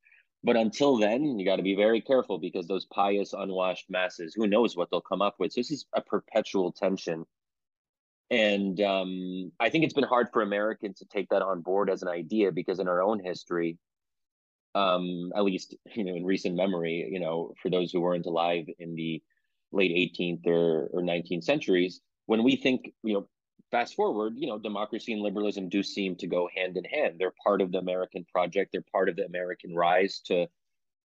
but 0.45 0.57
until 0.57 0.97
then, 0.97 1.38
you 1.38 1.45
got 1.45 1.57
to 1.57 1.62
be 1.62 1.75
very 1.75 2.00
careful 2.00 2.38
because 2.38 2.67
those 2.67 2.87
pious, 2.87 3.33
unwashed 3.33 3.90
masses, 3.90 4.35
who 4.35 4.47
knows 4.47 4.76
what 4.76 4.88
they'll 4.90 5.00
come 5.00 5.23
up 5.23 5.35
with. 5.38 5.52
So 5.52 5.61
this 5.61 5.71
is 5.71 5.87
a 5.95 6.00
perpetual 6.00 6.71
tension. 6.71 7.26
And 8.31 8.81
um, 8.81 9.52
I 9.59 9.69
think 9.69 9.85
it's 9.85 9.95
been 9.95 10.05
hard 10.05 10.28
for 10.33 10.43
Americans 10.43 10.99
to 10.99 11.07
take 11.07 11.28
that 11.31 11.43
on 11.43 11.62
board 11.62 11.90
as 11.90 12.02
an 12.02 12.09
idea 12.09 12.52
because 12.52 12.78
in 12.78 12.87
our 12.87 13.02
own 13.02 13.21
history, 13.25 13.78
um, 14.75 15.33
at 15.35 15.45
least 15.45 15.75
you 15.95 16.05
know 16.05 16.14
in 16.14 16.25
recent 16.25 16.55
memory, 16.55 17.09
you 17.11 17.19
know, 17.19 17.55
for 17.61 17.71
those 17.71 17.90
who 17.90 18.00
weren't 18.00 18.26
alive 18.26 18.67
in 18.78 18.95
the 18.95 19.23
late 19.73 20.14
18th 20.19 20.47
or, 20.47 20.88
or 20.93 21.02
19th 21.02 21.45
centuries, 21.45 22.00
when 22.26 22.45
we 22.45 22.55
think 22.55 22.93
you 23.02 23.14
know 23.14 23.28
fast 23.71 23.95
forward, 23.95 24.35
you 24.37 24.47
know, 24.47 24.59
democracy 24.59 25.12
and 25.12 25.23
liberalism 25.23 25.69
do 25.69 25.83
seem 25.83 26.17
to 26.17 26.27
go 26.27 26.49
hand 26.55 26.77
in 26.77 26.85
hand. 26.85 27.17
They're 27.19 27.35
part 27.45 27.61
of 27.61 27.73
the 27.73 27.79
American 27.79 28.25
project. 28.33 28.73
They're 28.73 28.85
part 28.93 29.09
of 29.09 29.17
the 29.17 29.27
American 29.27 29.75
rise 29.75 30.21
to 30.27 30.47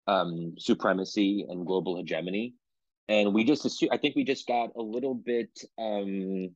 um, 0.07 0.55
supremacy 0.57 1.45
and 1.47 1.65
global 1.65 1.97
hegemony. 1.97 2.55
And 3.07 3.33
we 3.33 3.43
just 3.43 3.65
assume, 3.65 3.89
I 3.91 3.97
think 3.97 4.15
we 4.15 4.23
just 4.23 4.47
got 4.47 4.69
a 4.75 4.81
little 4.81 5.15
bit, 5.15 5.49
um, 5.77 6.49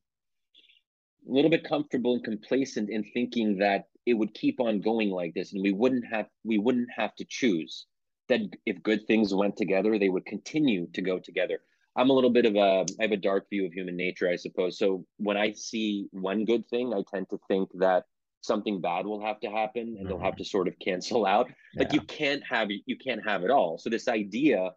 a 1.28 1.32
little 1.32 1.50
bit 1.50 1.64
comfortable 1.64 2.14
and 2.14 2.24
complacent 2.24 2.90
in 2.90 3.02
thinking 3.02 3.58
that 3.58 3.86
it 4.06 4.14
would 4.14 4.34
keep 4.34 4.60
on 4.60 4.80
going 4.80 5.10
like 5.10 5.34
this, 5.34 5.52
and 5.52 5.62
we 5.62 5.72
wouldn't 5.72 6.04
have, 6.06 6.26
we 6.44 6.58
wouldn't 6.58 6.90
have 6.94 7.14
to 7.16 7.24
choose. 7.24 7.86
That 8.28 8.40
if 8.66 8.82
good 8.82 9.06
things 9.06 9.34
went 9.34 9.56
together, 9.56 9.98
they 9.98 10.08
would 10.08 10.26
continue 10.26 10.86
to 10.94 11.02
go 11.02 11.18
together. 11.18 11.60
I'm 11.96 12.10
a 12.10 12.12
little 12.12 12.30
bit 12.30 12.46
of 12.46 12.56
a 12.56 12.84
I 12.98 13.02
have 13.02 13.12
a 13.12 13.16
dark 13.16 13.48
view 13.50 13.66
of 13.66 13.72
human 13.72 13.96
nature, 13.96 14.28
I 14.28 14.36
suppose. 14.36 14.78
So 14.78 15.04
when 15.18 15.36
I 15.36 15.52
see 15.52 16.06
one 16.10 16.44
good 16.44 16.68
thing, 16.68 16.92
I 16.92 17.02
tend 17.12 17.28
to 17.30 17.38
think 17.48 17.70
that 17.74 18.04
something 18.40 18.80
bad 18.80 19.06
will 19.06 19.24
have 19.24 19.40
to 19.40 19.50
happen 19.50 19.82
and 19.82 19.96
mm-hmm. 19.96 20.08
they'll 20.08 20.18
have 20.18 20.34
mm-hmm. 20.34 20.42
to 20.42 20.44
sort 20.44 20.68
of 20.68 20.78
cancel 20.78 21.24
out. 21.24 21.48
Yeah. 21.74 21.82
Like 21.82 21.92
you 21.92 22.00
can't 22.00 22.42
have 22.48 22.68
you 22.70 22.98
can't 22.98 23.26
have 23.26 23.44
it 23.44 23.50
all. 23.50 23.78
So 23.78 23.90
this 23.90 24.08
idea 24.08 24.70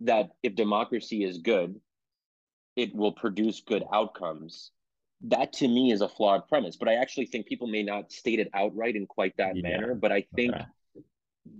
that 0.00 0.30
if 0.42 0.54
democracy 0.54 1.24
is 1.24 1.38
good, 1.38 1.78
it 2.76 2.94
will 2.94 3.12
produce 3.12 3.60
good 3.60 3.84
outcomes. 3.92 4.70
That 5.22 5.52
to 5.54 5.68
me 5.68 5.92
is 5.92 6.00
a 6.00 6.08
flawed 6.08 6.48
premise, 6.48 6.76
but 6.76 6.88
I 6.88 6.94
actually 6.94 7.26
think 7.26 7.46
people 7.46 7.68
may 7.68 7.82
not 7.82 8.10
state 8.10 8.40
it 8.40 8.48
outright 8.54 8.96
in 8.96 9.06
quite 9.06 9.36
that 9.36 9.56
yeah. 9.56 9.62
manner. 9.62 9.94
But 9.94 10.10
I 10.10 10.24
think 10.34 10.54
okay. 10.54 10.64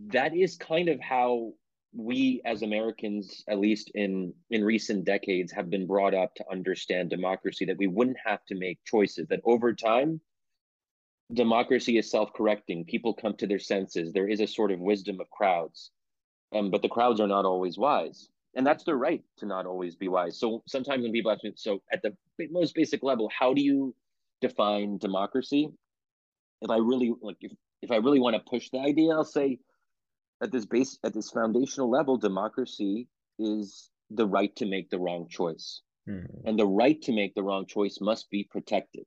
that 0.09 0.35
is 0.35 0.57
kind 0.57 0.89
of 0.89 1.01
how 1.01 1.53
we 1.95 2.41
as 2.45 2.63
Americans, 2.63 3.45
at 3.49 3.59
least 3.59 3.91
in 3.95 4.33
in 4.51 4.65
recent 4.65 5.05
decades, 5.05 5.53
have 5.53 5.69
been 5.69 5.87
brought 5.87 6.15
up 6.15 6.35
to 6.35 6.51
understand 6.51 7.11
democracy 7.11 7.65
that 7.67 7.77
we 7.77 7.87
wouldn't 7.87 8.17
have 8.25 8.45
to 8.47 8.55
make 8.55 8.79
choices. 8.85 9.29
That 9.29 9.41
over 9.45 9.75
time, 9.75 10.21
democracy 11.33 11.99
is 11.99 12.11
self-correcting. 12.11 12.87
People 12.87 13.15
come 13.15 13.35
to 13.37 13.47
their 13.47 13.59
senses. 13.59 14.13
There 14.13 14.29
is 14.29 14.41
a 14.41 14.47
sort 14.47 14.71
of 14.71 14.81
wisdom 14.81 15.21
of 15.21 15.31
crowds, 15.31 15.91
um, 16.55 16.71
but 16.71 16.83
the 16.83 16.89
crowds 16.89 17.21
are 17.21 17.27
not 17.27 17.45
always 17.45 17.77
wise, 17.79 18.29
and 18.55 18.67
that's 18.67 18.85
their 18.85 18.97
right 18.97 19.23
to 19.39 19.47
not 19.47 19.67
always 19.67 19.95
be 19.95 20.09
wise. 20.09 20.39
So 20.39 20.63
sometimes 20.67 21.03
when 21.03 21.13
people 21.13 21.31
ask 21.31 21.45
me, 21.45 21.53
so 21.57 21.83
at 21.93 22.03
the 22.03 22.15
most 22.51 22.75
basic 22.75 23.03
level, 23.03 23.31
how 23.39 23.53
do 23.53 23.63
you 23.63 23.95
define 24.41 24.99
democracy? 24.99 25.69
If 26.63 26.71
I 26.71 26.77
really 26.79 27.13
like, 27.21 27.37
if, 27.41 27.53
if 27.83 27.91
I 27.91 27.97
really 27.97 28.21
want 28.21 28.37
to 28.37 28.51
push 28.51 28.71
the 28.71 28.79
idea, 28.79 29.13
I'll 29.13 29.25
say 29.25 29.59
at 30.43 30.51
this 30.51 30.67
base 30.67 30.99
at 31.05 31.15
this 31.15 31.31
foundational 31.31 31.89
level 31.91 32.17
democracy 32.17 33.09
is 33.39 33.91
the 34.11 34.27
right 34.27 34.55
to 34.57 34.67
make 34.67 34.91
the 34.91 34.99
wrong 34.99 35.27
choice. 35.29 35.83
Mm. 36.09 36.27
and 36.47 36.59
the 36.59 36.67
right 36.67 37.01
to 37.03 37.13
make 37.13 37.33
the 37.37 37.45
wrong 37.45 37.65
choice 37.65 37.99
must 38.01 38.29
be 38.29 38.43
protected. 38.51 39.05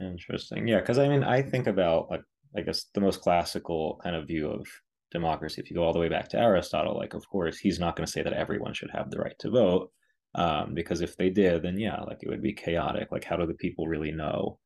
Interesting. 0.00 0.66
Yeah 0.66 0.80
because 0.80 0.98
i 0.98 1.06
mean 1.06 1.22
i 1.22 1.42
think 1.42 1.66
about 1.66 2.10
like 2.10 2.22
i 2.56 2.62
guess 2.62 2.86
the 2.94 3.00
most 3.02 3.20
classical 3.20 4.00
kind 4.02 4.16
of 4.16 4.26
view 4.26 4.48
of 4.48 4.66
democracy. 5.12 5.60
If 5.60 5.68
you 5.68 5.76
go 5.76 5.82
all 5.82 5.92
the 5.92 5.98
way 5.98 6.08
back 6.08 6.28
to 6.30 6.38
aristotle 6.38 6.96
like 6.96 7.12
of 7.12 7.28
course 7.28 7.58
he's 7.58 7.78
not 7.78 7.94
going 7.94 8.06
to 8.06 8.12
say 8.12 8.22
that 8.22 8.32
everyone 8.32 8.72
should 8.72 8.90
have 8.90 9.10
the 9.10 9.18
right 9.18 9.38
to 9.40 9.50
vote 9.50 9.92
um, 10.34 10.72
because 10.72 11.02
if 11.02 11.16
they 11.16 11.28
did 11.28 11.62
then 11.62 11.78
yeah 11.78 12.00
like 12.00 12.22
it 12.22 12.30
would 12.30 12.42
be 12.42 12.54
chaotic. 12.54 13.12
Like 13.12 13.24
how 13.24 13.36
do 13.36 13.46
the 13.46 13.54
people 13.54 13.86
really 13.86 14.12
know? 14.12 14.58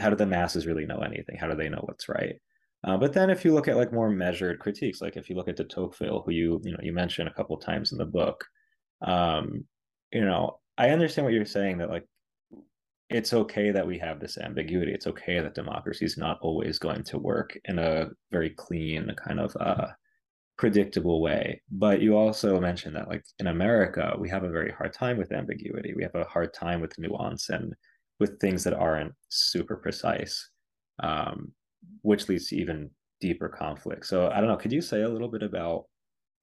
How 0.00 0.10
do 0.10 0.16
the 0.16 0.26
masses 0.26 0.66
really 0.66 0.86
know 0.86 1.00
anything? 1.00 1.36
How 1.36 1.46
do 1.46 1.54
they 1.54 1.68
know 1.68 1.82
what's 1.84 2.08
right 2.08 2.36
uh, 2.84 2.96
but 2.96 3.12
then 3.12 3.30
if 3.30 3.44
you 3.44 3.54
look 3.54 3.68
at 3.68 3.76
like 3.76 3.92
more 3.92 4.10
measured 4.10 4.58
critiques, 4.58 5.00
like 5.00 5.16
if 5.16 5.28
you 5.28 5.36
look 5.36 5.48
at 5.48 5.56
de 5.56 5.64
Tocqueville, 5.64 6.22
who 6.24 6.32
you 6.32 6.60
you 6.64 6.72
know 6.72 6.80
you 6.82 6.92
mentioned 6.92 7.28
a 7.28 7.34
couple 7.34 7.56
times 7.56 7.92
in 7.92 7.98
the 7.98 8.04
book, 8.04 8.44
um, 9.02 9.64
you 10.12 10.24
know, 10.24 10.60
I 10.78 10.90
understand 10.90 11.24
what 11.24 11.34
you're 11.34 11.44
saying 11.46 11.78
that 11.78 11.90
like 11.90 12.06
it's 13.10 13.32
okay 13.32 13.70
that 13.70 13.86
we 13.86 13.98
have 13.98 14.20
this 14.20 14.38
ambiguity. 14.38 14.92
It's 14.92 15.06
okay 15.06 15.40
that 15.40 15.54
democracy 15.54 16.04
is 16.04 16.16
not 16.16 16.38
always 16.40 16.78
going 16.78 17.04
to 17.04 17.18
work 17.18 17.56
in 17.66 17.78
a 17.78 18.08
very 18.30 18.50
clean 18.50 19.14
kind 19.24 19.40
of 19.40 19.56
uh, 19.60 19.88
predictable 20.56 21.20
way. 21.20 21.62
But 21.70 22.00
you 22.00 22.16
also 22.16 22.60
mentioned 22.60 22.96
that, 22.96 23.08
like 23.08 23.24
in 23.38 23.48
America, 23.48 24.14
we 24.18 24.28
have 24.30 24.44
a 24.44 24.50
very 24.50 24.72
hard 24.72 24.92
time 24.92 25.18
with 25.18 25.32
ambiguity. 25.32 25.94
We 25.94 26.02
have 26.02 26.14
a 26.14 26.24
hard 26.24 26.54
time 26.54 26.80
with 26.80 26.98
nuance 26.98 27.50
and 27.50 27.74
with 28.20 28.40
things 28.40 28.64
that 28.64 28.74
aren't 28.74 29.12
super 29.28 29.76
precise, 29.76 30.50
um, 31.02 31.52
which 32.02 32.28
leads 32.28 32.48
to 32.48 32.56
even 32.56 32.90
deeper 33.20 33.48
conflict. 33.48 34.06
So 34.06 34.30
I 34.30 34.40
don't 34.40 34.48
know. 34.48 34.56
Could 34.56 34.72
you 34.72 34.80
say 34.80 35.02
a 35.02 35.08
little 35.08 35.30
bit 35.30 35.42
about 35.42 35.84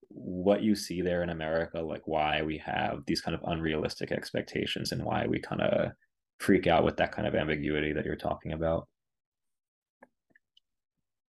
what 0.09 0.61
you 0.61 0.75
see 0.75 1.01
there 1.01 1.23
in 1.23 1.29
America, 1.29 1.79
like 1.79 2.01
why 2.05 2.41
we 2.41 2.57
have 2.57 2.99
these 3.07 3.21
kind 3.21 3.35
of 3.35 3.41
unrealistic 3.45 4.11
expectations 4.11 4.91
and 4.91 5.03
why 5.03 5.25
we 5.27 5.39
kind 5.39 5.61
of 5.61 5.91
freak 6.39 6.67
out 6.67 6.83
with 6.83 6.97
that 6.97 7.11
kind 7.11 7.27
of 7.27 7.35
ambiguity 7.35 7.93
that 7.93 8.05
you're 8.05 8.15
talking 8.15 8.53
about? 8.53 8.87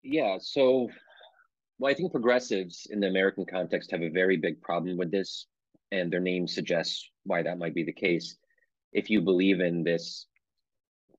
Yeah. 0.02 0.38
So 0.40 0.88
well, 1.80 1.90
I 1.90 1.94
think 1.94 2.12
progressives 2.12 2.86
in 2.90 3.00
the 3.00 3.08
American 3.08 3.46
context 3.46 3.90
have 3.90 4.02
a 4.02 4.10
very 4.10 4.36
big 4.36 4.60
problem 4.60 4.98
with 4.98 5.10
this, 5.10 5.46
and 5.92 6.12
their 6.12 6.20
name 6.20 6.46
suggests 6.46 7.10
why 7.24 7.42
that 7.42 7.58
might 7.58 7.74
be 7.74 7.84
the 7.84 7.92
case. 7.92 8.36
If 8.92 9.08
you 9.08 9.22
believe 9.22 9.60
in 9.60 9.82
this 9.82 10.26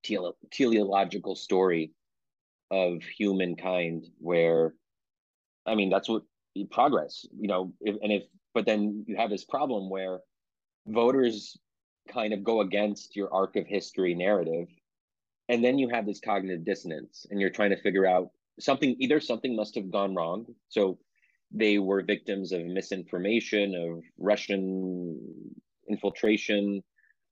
tele- 0.03 0.35
teleological 0.51 1.35
story 1.35 1.93
of 2.71 3.03
humankind, 3.03 4.07
where, 4.17 4.73
I 5.65 5.75
mean, 5.75 5.89
that's 5.89 6.09
what 6.09 6.23
progress, 6.71 7.25
you 7.37 7.47
know, 7.47 7.73
if, 7.81 7.95
and 8.01 8.11
if, 8.11 8.23
but 8.53 8.65
then 8.65 9.05
you 9.07 9.15
have 9.17 9.29
this 9.29 9.45
problem 9.45 9.89
where 9.89 10.19
voters 10.87 11.57
kind 12.09 12.33
of 12.33 12.43
go 12.43 12.61
against 12.61 13.15
your 13.15 13.31
arc 13.33 13.55
of 13.55 13.67
history 13.67 14.15
narrative, 14.15 14.67
and 15.49 15.63
then 15.63 15.77
you 15.77 15.89
have 15.89 16.05
this 16.05 16.19
cognitive 16.19 16.65
dissonance, 16.65 17.25
and 17.29 17.39
you're 17.39 17.49
trying 17.49 17.69
to 17.69 17.81
figure 17.81 18.07
out 18.07 18.29
something 18.59 18.95
either 18.99 19.19
something 19.19 19.55
must 19.55 19.75
have 19.75 19.91
gone 19.91 20.15
wrong. 20.15 20.45
So 20.69 20.97
they 21.53 21.77
were 21.77 22.01
victims 22.01 22.51
of 22.53 22.65
misinformation 22.65 23.75
of 23.75 24.03
russian 24.17 25.19
infiltration 25.89 26.81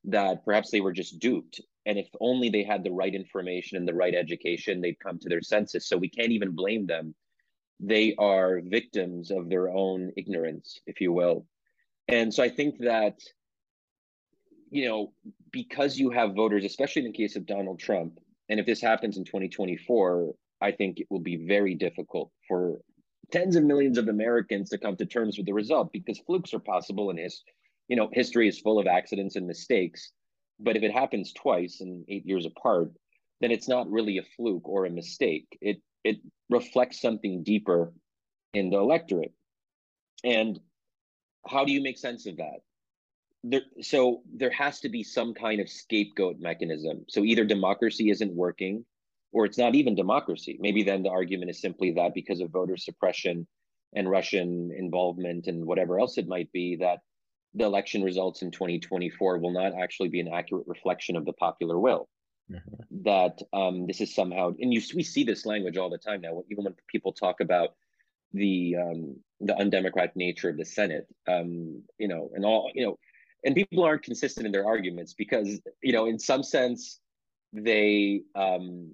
that 0.03 0.43
perhaps 0.43 0.71
they 0.71 0.81
were 0.81 0.91
just 0.91 1.19
duped 1.19 1.61
and 1.89 1.97
if 1.97 2.07
only 2.21 2.49
they 2.49 2.63
had 2.63 2.83
the 2.83 2.91
right 2.91 3.15
information 3.15 3.77
and 3.77 3.87
the 3.87 3.93
right 3.93 4.15
education 4.15 4.79
they'd 4.79 4.99
come 4.99 5.17
to 5.19 5.29
their 5.29 5.41
senses. 5.41 5.87
So 5.87 5.97
we 5.97 6.09
can't 6.09 6.31
even 6.31 6.51
blame 6.51 6.85
them. 6.85 7.15
They 7.79 8.15
are 8.17 8.61
victims 8.63 9.31
of 9.31 9.49
their 9.49 9.69
own 9.69 10.11
ignorance 10.15 10.79
if 10.85 11.01
you 11.01 11.11
will. 11.11 11.45
And 12.07 12.33
so 12.33 12.41
i 12.43 12.49
think 12.49 12.79
that 12.79 13.17
you 14.71 14.87
know 14.87 15.13
because 15.51 15.97
you 15.97 16.09
have 16.11 16.35
voters 16.35 16.63
especially 16.65 17.03
in 17.03 17.11
the 17.11 17.17
case 17.21 17.35
of 17.35 17.45
donald 17.45 17.79
trump 17.79 18.19
and 18.49 18.59
if 18.59 18.65
this 18.67 18.81
happens 18.81 19.17
in 19.17 19.23
2024 19.25 20.33
I 20.61 20.71
think 20.71 20.99
it 20.99 21.07
will 21.09 21.19
be 21.19 21.37
very 21.47 21.75
difficult 21.75 22.31
for 22.47 22.79
tens 23.31 23.55
of 23.55 23.63
millions 23.63 23.97
of 23.97 24.07
Americans 24.07 24.69
to 24.69 24.77
come 24.77 24.95
to 24.97 25.05
terms 25.05 25.37
with 25.37 25.45
the 25.45 25.53
result 25.53 25.91
because 25.93 26.19
flukes 26.19 26.53
are 26.53 26.59
possible 26.59 27.09
and 27.09 27.19
his, 27.19 27.43
you 27.87 27.95
know, 27.95 28.09
history 28.11 28.47
is 28.47 28.59
full 28.59 28.79
of 28.79 28.87
accidents 28.87 29.35
and 29.35 29.47
mistakes. 29.47 30.11
But 30.59 30.75
if 30.75 30.83
it 30.83 30.91
happens 30.91 31.33
twice 31.33 31.81
and 31.81 32.05
eight 32.09 32.25
years 32.25 32.45
apart, 32.45 32.91
then 33.41 33.51
it's 33.51 33.67
not 33.67 33.89
really 33.89 34.17
a 34.17 34.23
fluke 34.35 34.67
or 34.67 34.85
a 34.85 34.89
mistake. 34.89 35.57
It 35.61 35.81
it 36.03 36.17
reflects 36.49 37.01
something 37.01 37.43
deeper 37.43 37.93
in 38.53 38.69
the 38.69 38.77
electorate. 38.77 39.33
And 40.23 40.59
how 41.47 41.65
do 41.65 41.71
you 41.71 41.81
make 41.81 41.97
sense 41.97 42.25
of 42.25 42.37
that? 42.37 42.59
There, 43.43 43.61
so 43.81 44.21
there 44.33 44.51
has 44.51 44.81
to 44.81 44.89
be 44.89 45.03
some 45.03 45.33
kind 45.33 45.61
of 45.61 45.69
scapegoat 45.69 46.39
mechanism. 46.39 47.05
So 47.07 47.23
either 47.23 47.45
democracy 47.45 48.09
isn't 48.09 48.33
working 48.33 48.85
or 49.31 49.45
it's 49.45 49.57
not 49.57 49.75
even 49.75 49.95
democracy. 49.95 50.57
Maybe 50.59 50.83
then 50.83 51.03
the 51.03 51.09
argument 51.09 51.51
is 51.51 51.61
simply 51.61 51.91
that 51.93 52.13
because 52.13 52.41
of 52.41 52.49
voter 52.49 52.77
suppression 52.77 53.47
and 53.95 54.09
Russian 54.09 54.71
involvement 54.77 55.47
and 55.47 55.65
whatever 55.65 55.99
else 55.99 56.17
it 56.17 56.27
might 56.27 56.51
be, 56.51 56.77
that 56.77 56.99
the 57.53 57.65
election 57.65 58.03
results 58.03 58.41
in 58.41 58.51
2024 58.51 59.39
will 59.39 59.51
not 59.51 59.73
actually 59.73 60.09
be 60.09 60.19
an 60.19 60.27
accurate 60.27 60.67
reflection 60.67 61.15
of 61.15 61.25
the 61.25 61.33
popular 61.33 61.79
will. 61.79 62.07
Mm-hmm. 62.51 63.03
That 63.03 63.41
um, 63.53 63.85
this 63.85 64.01
is 64.01 64.13
somehow, 64.13 64.53
and 64.59 64.73
you 64.73 64.81
we 64.95 65.03
see 65.03 65.23
this 65.23 65.45
language 65.45 65.77
all 65.77 65.89
the 65.89 65.97
time 65.99 66.21
now. 66.21 66.43
Even 66.49 66.63
when 66.63 66.75
people 66.87 67.13
talk 67.13 67.41
about 67.41 67.75
the 68.33 68.75
um, 68.75 69.17
the 69.39 69.55
undemocratic 69.55 70.15
nature 70.15 70.49
of 70.49 70.57
the 70.57 70.65
Senate, 70.65 71.07
um, 71.27 71.83
you 71.99 72.07
know, 72.07 72.31
and 72.33 72.43
all 72.45 72.71
you 72.73 72.85
know, 72.85 72.97
and 73.45 73.55
people 73.55 73.83
aren't 73.83 74.01
consistent 74.01 74.47
in 74.47 74.51
their 74.51 74.65
arguments 74.65 75.13
because 75.13 75.59
you 75.83 75.93
know, 75.93 76.07
in 76.07 76.17
some 76.17 76.41
sense, 76.41 76.99
they 77.53 78.23
um, 78.33 78.93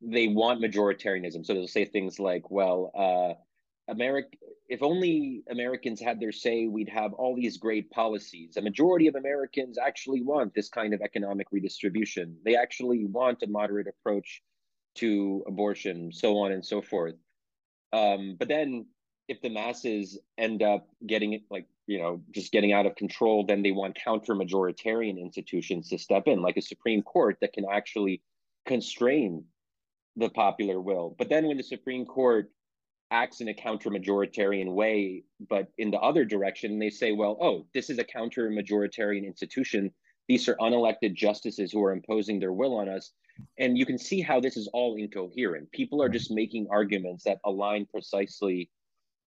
they 0.00 0.28
want 0.28 0.60
majoritarianism. 0.60 1.46
So 1.46 1.54
they'll 1.54 1.68
say 1.68 1.84
things 1.84 2.18
like, 2.18 2.50
well, 2.50 2.90
uh, 2.94 3.40
America, 3.88 4.36
if 4.68 4.82
only 4.82 5.42
Americans 5.50 6.00
had 6.00 6.18
their 6.18 6.32
say, 6.32 6.66
we'd 6.66 6.88
have 6.88 7.12
all 7.14 7.36
these 7.36 7.58
great 7.58 7.90
policies. 7.90 8.56
A 8.56 8.62
majority 8.62 9.08
of 9.08 9.14
Americans 9.14 9.78
actually 9.78 10.22
want 10.22 10.54
this 10.54 10.68
kind 10.68 10.94
of 10.94 11.02
economic 11.02 11.48
redistribution. 11.52 12.36
They 12.44 12.56
actually 12.56 13.04
want 13.04 13.42
a 13.42 13.46
moderate 13.46 13.88
approach 13.88 14.42
to 14.96 15.44
abortion, 15.46 16.12
so 16.12 16.38
on 16.38 16.52
and 16.52 16.64
so 16.64 16.80
forth. 16.80 17.14
Um, 17.92 18.36
but 18.38 18.48
then 18.48 18.86
if 19.28 19.40
the 19.42 19.50
masses 19.50 20.18
end 20.38 20.62
up 20.62 20.88
getting 21.06 21.40
like 21.50 21.66
you 21.86 21.98
know 21.98 22.22
just 22.30 22.52
getting 22.52 22.72
out 22.72 22.84
of 22.86 22.94
control 22.94 23.44
then 23.46 23.62
they 23.62 23.70
want 23.70 23.96
counter 24.02 24.34
majoritarian 24.34 25.18
institutions 25.18 25.88
to 25.88 25.98
step 25.98 26.24
in 26.26 26.42
like 26.42 26.58
a 26.58 26.62
supreme 26.62 27.02
court 27.02 27.38
that 27.40 27.52
can 27.54 27.64
actually 27.70 28.20
constrain 28.66 29.44
the 30.16 30.28
popular 30.28 30.80
will. 30.80 31.14
But 31.18 31.28
then 31.28 31.46
when 31.46 31.56
the 31.56 31.62
Supreme 31.62 32.06
Court 32.06 32.50
acts 33.14 33.40
in 33.40 33.48
a 33.48 33.54
counter 33.54 33.90
majoritarian 33.90 34.74
way, 34.74 35.22
but 35.48 35.68
in 35.78 35.90
the 35.92 35.98
other 35.98 36.24
direction, 36.24 36.80
they 36.80 36.90
say, 36.90 37.12
well, 37.12 37.38
oh, 37.40 37.66
this 37.72 37.88
is 37.88 37.98
a 37.98 38.04
counter 38.04 38.50
majoritarian 38.50 39.24
institution. 39.24 39.92
These 40.26 40.48
are 40.48 40.56
unelected 40.56 41.14
justices 41.14 41.70
who 41.70 41.84
are 41.84 41.92
imposing 41.92 42.40
their 42.40 42.52
will 42.52 42.76
on 42.76 42.88
us. 42.88 43.12
And 43.58 43.78
you 43.78 43.86
can 43.86 43.98
see 43.98 44.20
how 44.20 44.40
this 44.40 44.56
is 44.56 44.68
all 44.72 44.96
incoherent. 44.96 45.70
People 45.70 46.02
are 46.02 46.08
just 46.08 46.32
making 46.32 46.66
arguments 46.70 47.22
that 47.24 47.38
align 47.44 47.86
precisely 47.86 48.68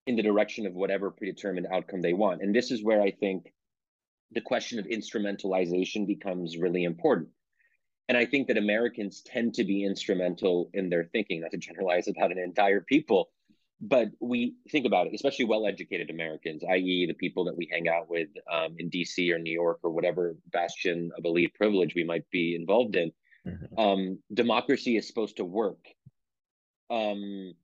in 0.06 0.16
the 0.16 0.22
direction 0.22 0.66
of 0.66 0.72
whatever 0.72 1.10
predetermined 1.10 1.66
outcome 1.70 2.00
they 2.00 2.14
want. 2.14 2.40
And 2.40 2.54
this 2.54 2.70
is 2.70 2.82
where 2.82 3.02
I 3.02 3.10
think 3.10 3.52
the 4.32 4.40
question 4.40 4.78
of 4.78 4.86
instrumentalization 4.86 6.06
becomes 6.06 6.56
really 6.56 6.84
important 6.84 7.28
and 8.08 8.16
I 8.16 8.24
think 8.24 8.46
that 8.48 8.56
Americans 8.56 9.20
tend 9.22 9.54
to 9.54 9.64
be 9.64 9.84
instrumental 9.84 10.70
in 10.74 10.88
their 10.88 11.04
thinking, 11.04 11.40
not 11.40 11.50
to 11.50 11.56
generalize 11.56 12.06
about 12.06 12.30
an 12.30 12.38
entire 12.38 12.80
people, 12.80 13.30
but 13.80 14.08
we 14.20 14.54
think 14.70 14.86
about 14.86 15.06
it, 15.06 15.14
especially 15.14 15.44
well 15.44 15.66
educated 15.66 16.10
Americans, 16.10 16.62
i.e., 16.70 17.06
the 17.06 17.14
people 17.14 17.44
that 17.44 17.56
we 17.56 17.68
hang 17.70 17.88
out 17.88 18.08
with 18.08 18.28
um, 18.50 18.74
in 18.78 18.90
DC 18.90 19.30
or 19.32 19.38
New 19.38 19.52
York 19.52 19.80
or 19.82 19.90
whatever 19.90 20.36
bastion 20.50 21.10
of 21.16 21.24
elite 21.24 21.54
privilege 21.54 21.94
we 21.94 22.04
might 22.04 22.28
be 22.30 22.54
involved 22.54 22.96
in. 22.96 23.12
Mm-hmm. 23.46 23.78
Um, 23.78 24.18
democracy 24.32 24.96
is 24.96 25.06
supposed 25.06 25.36
to 25.36 25.44
work, 25.44 25.78
um, 26.90 27.54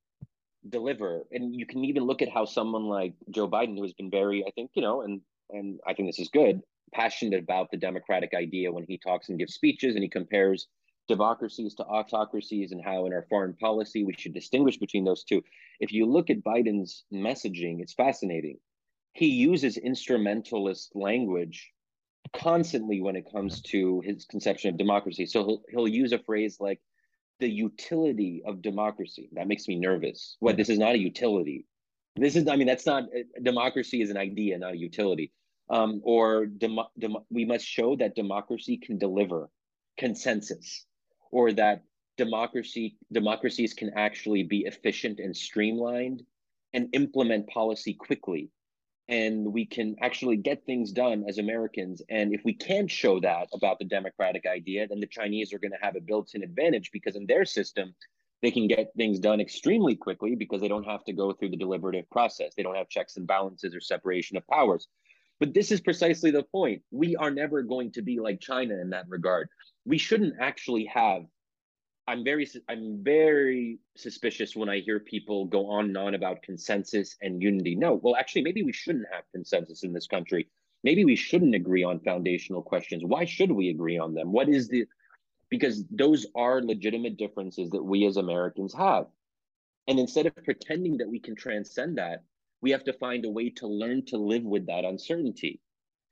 deliver. 0.69 1.25
And 1.33 1.57
you 1.57 1.67
can 1.67 1.85
even 1.85 2.05
look 2.05 2.23
at 2.23 2.29
how 2.29 2.45
someone 2.45 2.85
like 2.85 3.15
Joe 3.31 3.49
Biden, 3.49 3.77
who 3.77 3.83
has 3.83 3.95
been 3.95 4.11
very, 4.11 4.45
I 4.47 4.51
think, 4.51 4.73
you 4.75 4.83
know, 4.83 5.03
and 5.03 5.21
and 5.51 5.81
I 5.87 5.95
think 5.95 6.09
this 6.09 6.19
is 6.19 6.29
good, 6.29 6.63
passionate 6.93 7.43
about 7.43 7.71
the 7.71 7.77
democratic 7.77 8.33
idea 8.35 8.73
when 8.73 8.85
he 8.87 8.99
talks 8.99 9.29
and 9.29 9.39
gives 9.39 9.55
speeches 9.55 9.95
and 9.95 10.03
he 10.03 10.09
compares 10.09 10.67
democracies 11.09 11.75
to 11.75 11.85
autocracies 11.85 12.73
and 12.73 12.83
how 12.85 13.07
in 13.07 13.13
our 13.13 13.27
foreign 13.29 13.55
policy 13.55 14.05
we 14.05 14.15
should 14.17 14.35
distinguish 14.35 14.77
between 14.79 15.05
those 15.05 15.25
two. 15.25 15.43
If 15.81 15.93
you 15.93 16.07
look 16.07 16.31
at 16.31 16.45
Biden's 16.45 17.05
messaging, 17.13 17.81
it's 17.81 17.95
fascinating. 17.95 18.59
He 19.13 19.27
uses 19.27 19.77
instrumentalist 19.77 20.95
language 20.95 21.71
constantly 22.35 23.01
when 23.01 23.17
it 23.17 23.31
comes 23.31 23.61
to 23.63 24.01
his 24.01 24.25
conception 24.25 24.71
of 24.71 24.79
democracy. 24.79 25.27
So 25.27 25.45
he'll, 25.45 25.63
he'll 25.71 25.89
use 25.89 26.13
a 26.13 26.19
phrase 26.19 26.59
like 26.61 26.81
the 27.41 27.51
utility 27.51 28.43
of 28.47 28.63
democracy. 28.63 29.29
That 29.33 29.49
makes 29.49 29.69
me 29.69 29.77
nervous. 29.77 30.37
What 30.41 30.57
this 30.57 30.69
is 30.69 30.79
not 30.79 30.95
a 30.95 30.99
utility. 30.99 31.67
This 32.17 32.37
is, 32.37 32.47
I 32.47 32.57
mean, 32.57 32.67
that's 32.67 32.87
not 32.87 33.05
democracy 33.43 34.03
is 34.03 34.11
an 34.11 34.17
idea, 34.17 34.59
not 34.59 34.75
a 34.75 34.79
utility 34.79 35.33
um, 35.73 36.01
or 36.05 36.47
dem- 36.47 36.79
dem- 36.99 37.25
we 37.31 37.45
must 37.45 37.65
show 37.65 37.97
that 37.97 38.15
democracy 38.15 38.77
can 38.77 38.99
deliver 38.99 39.49
consensus 39.99 40.87
or 41.33 41.53
that 41.53 41.83
democracy 42.17 42.97
democracies 43.11 43.75
can 43.75 43.91
actually 43.97 44.45
be 44.45 44.61
efficient 44.61 45.19
and 45.19 45.37
streamlined 45.37 46.23
and 46.73 46.89
implement 46.93 47.49
policy 47.49 47.95
quickly 47.95 48.51
and 49.09 49.53
we 49.53 49.67
can 49.67 49.97
actually 50.01 50.37
get 50.37 50.65
things 50.65 50.93
done 50.93 51.25
as 51.29 51.39
Americans. 51.39 52.03
And 52.09 52.33
if 52.33 52.43
we 52.45 52.55
can't 52.55 52.91
show 52.91 53.21
that 53.21 53.49
about 53.53 53.79
the 53.79 53.85
democratic 53.85 54.47
idea, 54.47 54.87
then 54.89 55.01
the 55.01 55.07
Chinese 55.07 55.53
are 55.53 55.59
going 55.59 55.73
to 55.73 55.85
have 55.85 55.97
a 55.97 56.01
built 56.01 56.35
in 56.35 56.43
advantage 56.43 56.91
because 56.93 57.17
in 57.17 57.27
their 57.27 57.45
system, 57.45 57.95
they 58.43 58.51
can 58.51 58.67
get 58.69 58.93
things 58.97 59.19
done 59.19 59.41
extremely 59.41 59.97
quickly 59.97 60.35
because 60.35 60.61
they 60.61 60.69
don't 60.69 60.87
have 60.87 61.05
to 61.05 61.13
go 61.13 61.33
through 61.33 61.51
the 61.51 61.57
deliberative 61.57 62.09
process. 62.11 62.55
They 62.57 62.63
don't 62.63 62.77
have 62.77 62.89
checks 62.89 63.17
and 63.17 63.27
balances 63.27 63.75
or 63.75 63.81
separation 63.81 64.37
of 64.37 64.47
powers. 64.47 64.89
But 65.43 65.55
this 65.55 65.73
is 65.73 65.81
precisely 65.81 66.31
the 66.31 66.45
point. 66.45 66.83
We 66.93 67.17
are 67.17 67.33
never 67.33 67.63
going 67.63 67.91
to 67.95 68.03
be 68.03 68.21
like 68.21 68.39
China 68.39 68.75
in 68.81 68.91
that 68.91 69.07
regard. 69.09 69.49
We 69.85 69.99
shouldn't 69.99 70.35
actually 70.41 70.85
have 70.85 71.23
I'm 72.07 72.23
very 72.23 72.49
I'm 72.69 73.03
very 73.03 73.81
suspicious 73.97 74.55
when 74.55 74.69
I 74.69 74.79
hear 74.79 75.01
people 75.01 75.47
go 75.47 75.69
on 75.69 75.87
and 75.87 75.99
on 75.99 76.15
about 76.15 76.43
consensus 76.43 77.17
and 77.23 77.43
unity. 77.43 77.75
No, 77.75 77.95
well, 77.95 78.15
actually, 78.15 78.43
maybe 78.43 78.63
we 78.63 78.73
shouldn't 78.73 79.09
have 79.13 79.25
consensus 79.33 79.83
in 79.83 79.93
this 79.93 80.07
country. 80.07 80.47
Maybe 80.85 81.05
we 81.05 81.17
shouldn't 81.17 81.57
agree 81.57 81.83
on 81.83 81.99
foundational 81.99 82.63
questions. 82.63 83.03
Why 83.05 83.25
should 83.25 83.51
we 83.51 83.71
agree 83.71 83.99
on 83.99 84.15
them? 84.15 84.31
What 84.31 84.49
is 84.49 84.69
the 84.69 84.87
because 85.49 85.85
those 85.91 86.25
are 86.37 86.63
legitimate 86.63 87.17
differences 87.17 87.69
that 87.71 87.83
we 87.83 88.07
as 88.07 88.17
Americans 88.17 88.75
have. 88.75 89.07
And 89.89 89.99
instead 89.99 90.27
of 90.27 90.37
pretending 90.37 90.99
that 90.99 91.09
we 91.09 91.19
can 91.19 91.35
transcend 91.35 91.99
that, 91.99 92.23
we 92.63 92.71
have 92.71 92.85
to 92.85 92.93
find 92.95 93.25
a 93.25 93.31
way 93.31 93.51
to 93.51 93.67
learn 93.67 94.05
to 94.07 94.17
live 94.17 94.45
with 94.45 94.67
that 94.67 94.85
uncertainty. 94.85 95.61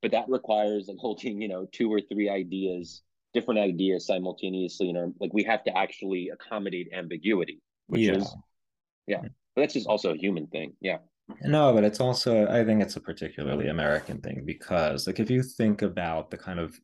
But 0.02 0.12
that 0.12 0.28
requires 0.28 0.88
like 0.88 0.98
holding, 0.98 1.40
you 1.40 1.48
know, 1.48 1.66
two 1.72 1.92
or 1.92 2.00
three 2.00 2.28
ideas 2.28 3.02
different 3.32 3.60
ideas 3.60 4.06
simultaneously 4.06 4.88
and 4.88 4.98
our 4.98 5.08
like 5.20 5.32
we 5.32 5.42
have 5.44 5.62
to 5.64 5.76
actually 5.76 6.30
accommodate 6.30 6.88
ambiguity 6.92 7.60
which 7.86 8.02
yeah. 8.02 8.14
is 8.14 8.36
yeah 9.06 9.20
but 9.54 9.62
that's 9.62 9.74
just 9.74 9.86
also 9.86 10.12
a 10.12 10.16
human 10.16 10.46
thing 10.48 10.72
yeah 10.80 10.98
no 11.44 11.72
but 11.72 11.84
it's 11.84 12.00
also 12.00 12.46
i 12.48 12.64
think 12.64 12.82
it's 12.82 12.96
a 12.96 13.00
particularly 13.00 13.68
american 13.68 14.20
thing 14.20 14.42
because 14.44 15.06
like 15.06 15.20
if 15.20 15.30
you 15.30 15.42
think 15.42 15.82
about 15.82 16.30
the 16.30 16.36
kind 16.36 16.58
of 16.58 16.78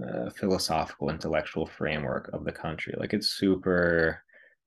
uh, 0.00 0.30
philosophical 0.30 1.10
intellectual 1.10 1.66
framework 1.66 2.30
of 2.32 2.44
the 2.44 2.52
country 2.52 2.94
like 2.98 3.12
it's 3.12 3.30
super 3.30 4.22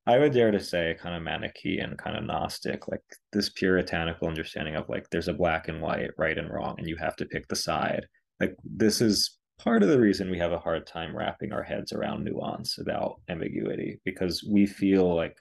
i 0.07 0.17
would 0.17 0.33
dare 0.33 0.51
to 0.51 0.59
say 0.59 0.95
kind 0.99 1.15
of 1.15 1.21
manichean 1.21 1.97
kind 1.97 2.17
of 2.17 2.23
gnostic 2.23 2.87
like 2.87 3.01
this 3.33 3.49
puritanical 3.49 4.27
understanding 4.27 4.75
of 4.75 4.89
like 4.89 5.09
there's 5.09 5.27
a 5.27 5.33
black 5.33 5.67
and 5.67 5.81
white 5.81 6.11
right 6.17 6.37
and 6.37 6.51
wrong 6.51 6.75
and 6.77 6.87
you 6.87 6.95
have 6.97 7.15
to 7.15 7.25
pick 7.25 7.47
the 7.47 7.55
side. 7.55 8.05
Like 8.39 8.55
this 8.63 9.01
is 9.01 9.37
part 9.59 9.83
of 9.83 9.89
the 9.89 9.99
reason 9.99 10.31
we 10.31 10.39
have 10.39 10.51
a 10.51 10.59
hard 10.59 10.87
time 10.87 11.15
wrapping 11.15 11.53
our 11.53 11.63
heads 11.63 11.93
around 11.93 12.23
nuance 12.23 12.79
about 12.79 13.21
ambiguity 13.29 13.99
because 14.03 14.43
we 14.43 14.65
feel 14.65 15.15
like 15.15 15.37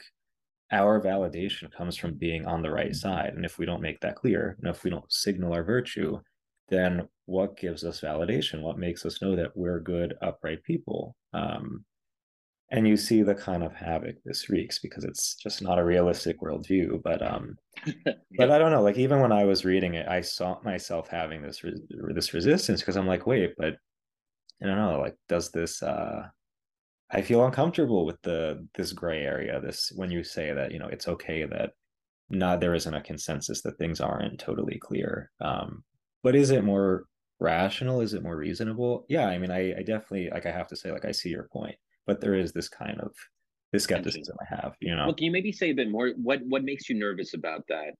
our 0.72 1.00
validation 1.00 1.72
comes 1.72 1.96
from 1.96 2.14
being 2.14 2.46
on 2.46 2.62
the 2.62 2.70
right 2.70 2.94
side 2.94 3.32
and 3.34 3.44
if 3.44 3.58
we 3.58 3.66
don't 3.66 3.80
make 3.80 3.98
that 4.00 4.16
clear 4.16 4.56
and 4.60 4.68
if 4.68 4.84
we 4.84 4.90
don't 4.90 5.10
signal 5.10 5.52
our 5.52 5.64
virtue 5.64 6.20
then 6.68 7.08
what 7.26 7.56
gives 7.56 7.84
us 7.84 8.00
validation? 8.00 8.62
What 8.62 8.78
makes 8.78 9.04
us 9.04 9.20
know 9.20 9.36
that 9.36 9.56
we're 9.56 9.80
good 9.80 10.14
upright 10.22 10.62
people? 10.62 11.16
Um, 11.32 11.84
and 12.72 12.86
you 12.86 12.96
see 12.96 13.22
the 13.22 13.34
kind 13.34 13.62
of 13.62 13.74
havoc 13.74 14.16
this 14.24 14.48
wreaks 14.48 14.78
because 14.78 15.04
it's 15.04 15.34
just 15.34 15.60
not 15.60 15.78
a 15.78 15.84
realistic 15.84 16.40
worldview 16.40 17.02
but 17.02 17.20
um 17.20 17.56
yeah. 18.06 18.12
but 18.36 18.50
i 18.50 18.58
don't 18.58 18.70
know 18.70 18.82
like 18.82 18.98
even 18.98 19.20
when 19.20 19.32
i 19.32 19.44
was 19.44 19.64
reading 19.64 19.94
it 19.94 20.06
i 20.08 20.20
saw 20.20 20.58
myself 20.62 21.08
having 21.08 21.42
this 21.42 21.64
re- 21.64 21.82
this 22.14 22.32
resistance 22.32 22.80
because 22.80 22.96
i'm 22.96 23.06
like 23.06 23.26
wait 23.26 23.54
but 23.58 23.76
I 24.62 24.66
don't 24.66 24.76
know, 24.76 25.00
like 25.00 25.16
does 25.28 25.50
this 25.50 25.82
uh 25.82 26.28
I 27.10 27.22
feel 27.22 27.44
uncomfortable 27.44 28.06
with 28.06 28.20
the 28.22 28.66
this 28.74 28.92
gray 28.92 29.22
area, 29.22 29.60
this 29.60 29.92
when 29.96 30.10
you 30.10 30.22
say 30.22 30.52
that, 30.52 30.72
you 30.72 30.78
know, 30.78 30.88
it's 30.88 31.08
okay 31.08 31.44
that 31.44 31.72
not 32.28 32.60
there 32.60 32.74
isn't 32.74 32.94
a 32.94 33.00
consensus 33.02 33.62
that 33.62 33.78
things 33.78 34.00
aren't 34.00 34.38
totally 34.38 34.78
clear. 34.78 35.30
Um, 35.40 35.82
but 36.22 36.36
is 36.36 36.50
it 36.50 36.62
more 36.64 37.06
rational? 37.40 38.00
Is 38.00 38.14
it 38.14 38.22
more 38.22 38.36
reasonable? 38.36 39.06
Yeah, 39.08 39.26
I 39.26 39.38
mean, 39.38 39.50
I, 39.50 39.78
I 39.78 39.82
definitely 39.82 40.30
like 40.30 40.46
I 40.46 40.52
have 40.52 40.68
to 40.68 40.76
say, 40.76 40.92
like 40.92 41.04
I 41.04 41.12
see 41.12 41.30
your 41.30 41.48
point, 41.52 41.76
but 42.06 42.20
there 42.20 42.34
is 42.34 42.52
this 42.52 42.68
kind 42.68 43.00
of 43.00 43.12
this 43.72 43.84
skepticism 43.84 44.36
I 44.40 44.54
have, 44.54 44.74
you 44.80 44.94
know. 44.96 45.06
Well, 45.06 45.14
can 45.14 45.26
you 45.26 45.32
maybe 45.32 45.52
say 45.52 45.70
a 45.70 45.74
bit 45.74 45.90
more? 45.90 46.10
What 46.16 46.40
what 46.46 46.64
makes 46.64 46.88
you 46.88 46.98
nervous 46.98 47.34
about 47.34 47.64
that? 47.68 47.94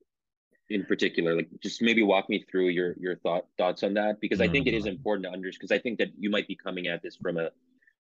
in 0.71 0.85
particular 0.85 1.35
like 1.35 1.49
just 1.63 1.83
maybe 1.83 2.03
walk 2.03 2.29
me 2.29 2.45
through 2.51 2.69
your 2.69 2.95
your 2.99 3.17
thought 3.17 3.45
thoughts 3.59 3.83
on 3.83 3.93
that 3.93 4.21
because 4.21 4.41
i 4.41 4.49
think 4.49 4.67
it 4.67 4.75
is 4.75 4.85
mm-hmm. 4.85 4.93
important 4.93 5.25
to 5.25 5.31
understand 5.31 5.61
because 5.61 5.77
i 5.77 5.81
think 5.81 5.99
that 5.99 6.09
you 6.17 6.31
might 6.31 6.47
be 6.49 6.57
coming 6.57 6.87
at 6.87 7.03
this 7.03 7.17
from 7.17 7.37
a 7.37 7.51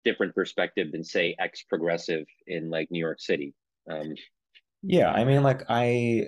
different 0.05 0.33
perspective 0.33 0.91
than 0.91 1.03
say 1.03 1.35
ex 1.39 1.63
progressive 1.63 2.25
in 2.47 2.69
like 2.69 2.89
new 2.89 2.99
york 2.99 3.19
city 3.19 3.53
um 3.91 4.15
yeah 4.81 5.11
i 5.11 5.23
mean 5.25 5.43
like 5.43 5.63
i 5.69 6.23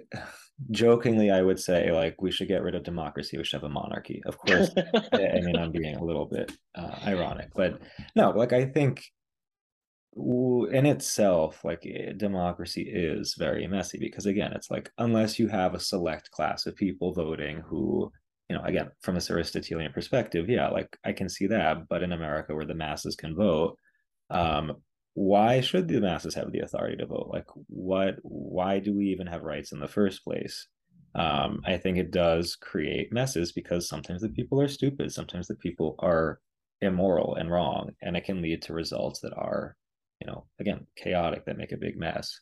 jokingly 0.72 1.32
i 1.32 1.42
would 1.42 1.60
say 1.60 1.92
like 1.92 2.22
we 2.22 2.32
should 2.32 2.48
get 2.48 2.64
rid 2.64 2.76
of 2.76 2.84
democracy 2.84 3.38
we 3.38 3.44
should 3.44 3.62
have 3.62 3.70
a 3.70 3.74
monarchy 3.74 4.22
of 4.26 4.38
course 4.38 4.72
i 5.14 5.40
mean 5.42 5.56
i'm 5.56 5.72
being 5.72 5.96
a 5.96 6.04
little 6.04 6.26
bit 6.26 6.52
uh, 6.76 6.96
ironic 7.06 7.50
but 7.56 7.80
no 8.16 8.32
like 8.32 8.54
i 8.54 8.66
think 8.66 9.06
in 10.72 10.86
itself 10.86 11.64
like 11.64 11.86
eh, 11.86 12.12
democracy 12.18 12.82
is 12.82 13.36
very 13.38 13.68
messy 13.68 14.00
because 14.00 14.26
again 14.26 14.52
it's 14.54 14.72
like 14.72 14.92
unless 14.98 15.38
you 15.38 15.48
have 15.48 15.74
a 15.74 15.80
select 15.80 16.32
class 16.32 16.66
of 16.66 16.76
people 16.76 17.14
voting 17.14 17.62
who 17.68 18.12
you 18.50 18.56
know 18.56 18.64
again 18.64 18.90
from 19.02 19.16
this 19.16 19.30
aristotelian 19.30 19.92
perspective 19.92 20.50
yeah 20.50 20.70
like 20.70 20.98
i 21.06 21.12
can 21.12 21.30
see 21.30 21.46
that 21.48 21.88
but 21.88 22.02
in 22.02 22.14
america 22.14 22.56
where 22.56 22.66
the 22.66 22.74
masses 22.74 23.16
can 23.16 23.36
vote 23.36 23.78
um 24.30 24.76
why 25.18 25.62
should 25.62 25.88
the 25.88 26.00
masses 26.00 26.36
have 26.36 26.52
the 26.52 26.60
authority 26.60 26.96
to 26.98 27.08
vote? 27.08 27.32
Like 27.34 27.48
what 27.66 28.18
why 28.22 28.78
do 28.78 28.96
we 28.96 29.08
even 29.08 29.26
have 29.26 29.42
rights 29.42 29.72
in 29.72 29.80
the 29.80 29.88
first 29.88 30.24
place? 30.24 30.68
Um 31.16 31.62
i 31.66 31.76
think 31.76 31.98
it 31.98 32.12
does 32.12 32.56
create 32.56 33.12
messes 33.12 33.52
because 33.52 33.90
sometimes 33.90 34.22
the 34.22 34.30
people 34.30 34.62
are 34.62 34.68
stupid 34.68 35.12
sometimes 35.12 35.48
the 35.48 35.56
people 35.56 35.96
are 36.00 36.40
immoral 36.82 37.34
and 37.34 37.50
wrong 37.50 37.90
and 38.04 38.16
it 38.16 38.26
can 38.26 38.44
lead 38.44 38.62
to 38.62 38.74
results 38.74 39.20
that 39.22 39.34
are 39.36 39.76
you 40.22 40.28
know, 40.28 40.46
again, 40.60 40.86
chaotic 40.96 41.46
that 41.46 41.58
make 41.58 41.72
a 41.72 41.78
big 41.78 41.98
mess. 41.98 42.40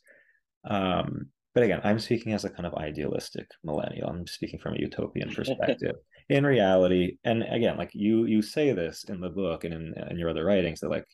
Um, 0.67 1.27
but 1.53 1.63
again, 1.63 1.81
I'm 1.83 1.99
speaking 1.99 2.33
as 2.33 2.43
a 2.43 2.49
kind 2.49 2.65
of 2.65 2.75
idealistic 2.75 3.47
millennial. 3.63 4.09
I'm 4.09 4.27
speaking 4.27 4.59
from 4.59 4.73
a 4.75 4.79
utopian 4.79 5.33
perspective. 5.33 5.95
in 6.29 6.45
reality, 6.45 7.17
and 7.23 7.43
again, 7.43 7.77
like 7.77 7.91
you 7.93 8.25
you 8.25 8.41
say 8.41 8.73
this 8.73 9.05
in 9.05 9.21
the 9.21 9.29
book 9.29 9.63
and 9.63 9.73
in, 9.73 9.93
in 10.09 10.17
your 10.17 10.29
other 10.29 10.43
writings 10.43 10.81
that 10.81 10.89
like 10.89 11.07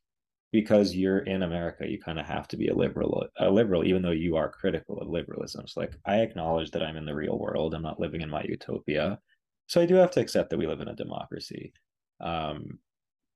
because 0.52 0.96
you're 0.96 1.20
in 1.20 1.44
America, 1.44 1.88
you 1.88 2.00
kind 2.00 2.20
of 2.20 2.26
have 2.26 2.48
to 2.50 2.58
be 2.58 2.68
a 2.68 2.76
liberal, 2.76 3.26
a 3.38 3.50
liberal, 3.50 3.86
even 3.86 4.02
though 4.02 4.12
you 4.12 4.36
are 4.36 4.52
critical 4.52 5.00
of 5.00 5.08
liberalism. 5.08 5.66
So 5.68 5.80
like 5.80 5.96
I 6.06 6.18
acknowledge 6.18 6.72
that 6.72 6.84
I'm 6.84 6.98
in 6.98 7.06
the 7.06 7.16
real 7.16 7.40
world. 7.40 7.74
I'm 7.74 7.82
not 7.82 8.00
living 8.00 8.22
in 8.22 8.30
my 8.30 8.44
utopia. 8.44 9.20
So 9.68 9.80
I 9.80 9.86
do 9.86 9.96
have 9.96 10.12
to 10.12 10.20
accept 10.20 10.50
that 10.50 10.58
we 10.58 10.68
live 10.68 10.82
in 10.82 10.90
a 10.90 10.96
democracy. 10.96 11.72
Um, 12.20 12.80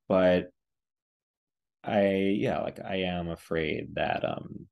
but 0.09 0.51
I 1.85 2.35
yeah, 2.37 2.61
like 2.61 2.79
I 2.83 2.97
am 2.97 3.29
afraid 3.29 3.95
that 3.95 4.23
um 4.25 4.67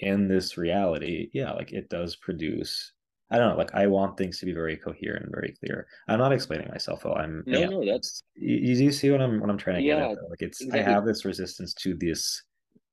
in 0.00 0.28
this 0.28 0.56
reality, 0.56 1.30
yeah, 1.32 1.52
like 1.52 1.72
it 1.72 1.88
does 1.88 2.16
produce 2.16 2.92
I 3.30 3.38
don't 3.38 3.50
know, 3.50 3.56
like 3.56 3.74
I 3.74 3.86
want 3.86 4.18
things 4.18 4.38
to 4.40 4.46
be 4.46 4.52
very 4.52 4.76
coherent 4.76 5.24
and 5.24 5.32
very 5.32 5.54
clear. 5.58 5.86
I'm 6.06 6.18
not 6.18 6.32
explaining 6.32 6.68
myself 6.68 7.02
though. 7.02 7.14
I'm 7.14 7.42
no, 7.46 7.58
yeah, 7.58 7.66
no, 7.66 7.84
that's 7.84 8.22
you, 8.34 8.56
you 8.56 8.92
see 8.92 9.10
what 9.10 9.22
I'm 9.22 9.40
what 9.40 9.48
I'm 9.48 9.56
trying 9.56 9.76
to 9.76 9.82
yeah, 9.82 10.00
get 10.00 10.10
at. 10.10 10.16
Though? 10.16 10.28
Like 10.28 10.42
it's 10.42 10.60
exactly. 10.60 10.80
I 10.80 10.94
have 10.94 11.06
this 11.06 11.24
resistance 11.24 11.72
to 11.74 11.94
this 11.94 12.42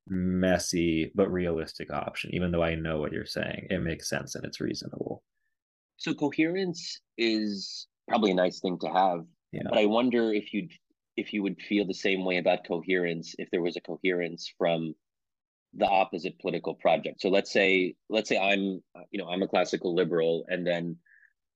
messy 0.07 1.11
but 1.13 1.31
realistic 1.31 1.91
option, 1.91 2.33
even 2.33 2.51
though 2.51 2.63
I 2.63 2.75
know 2.75 2.99
what 2.99 3.11
you're 3.11 3.25
saying. 3.25 3.67
It 3.69 3.79
makes 3.79 4.09
sense 4.09 4.35
and 4.35 4.45
it's 4.45 4.61
reasonable. 4.61 5.23
So 5.97 6.13
coherence 6.13 7.01
is 7.17 7.87
probably 8.07 8.31
a 8.31 8.35
nice 8.35 8.59
thing 8.59 8.79
to 8.79 8.87
have. 8.87 9.25
Yeah. 9.51 9.63
But 9.69 9.77
I 9.77 9.85
wonder 9.85 10.33
if 10.33 10.53
you'd 10.53 10.71
if 11.19 11.33
you 11.33 11.43
would 11.43 11.61
feel 11.61 11.85
the 11.85 11.93
same 11.93 12.23
way 12.25 12.37
about 12.37 12.65
coherence 12.65 13.35
if 13.37 13.49
there 13.51 13.61
was 13.61 13.75
a 13.77 13.81
coherence 13.81 14.51
from 14.57 14.95
the 15.73 15.85
opposite 15.85 16.39
political 16.39 16.73
project. 16.73 17.21
So 17.21 17.29
let's 17.29 17.51
say 17.51 17.95
let's 18.09 18.29
say 18.29 18.37
I'm 18.37 18.81
you 19.11 19.19
know 19.19 19.27
I'm 19.29 19.43
a 19.43 19.47
classical 19.47 19.93
liberal 19.93 20.45
and 20.47 20.65
then 20.65 20.97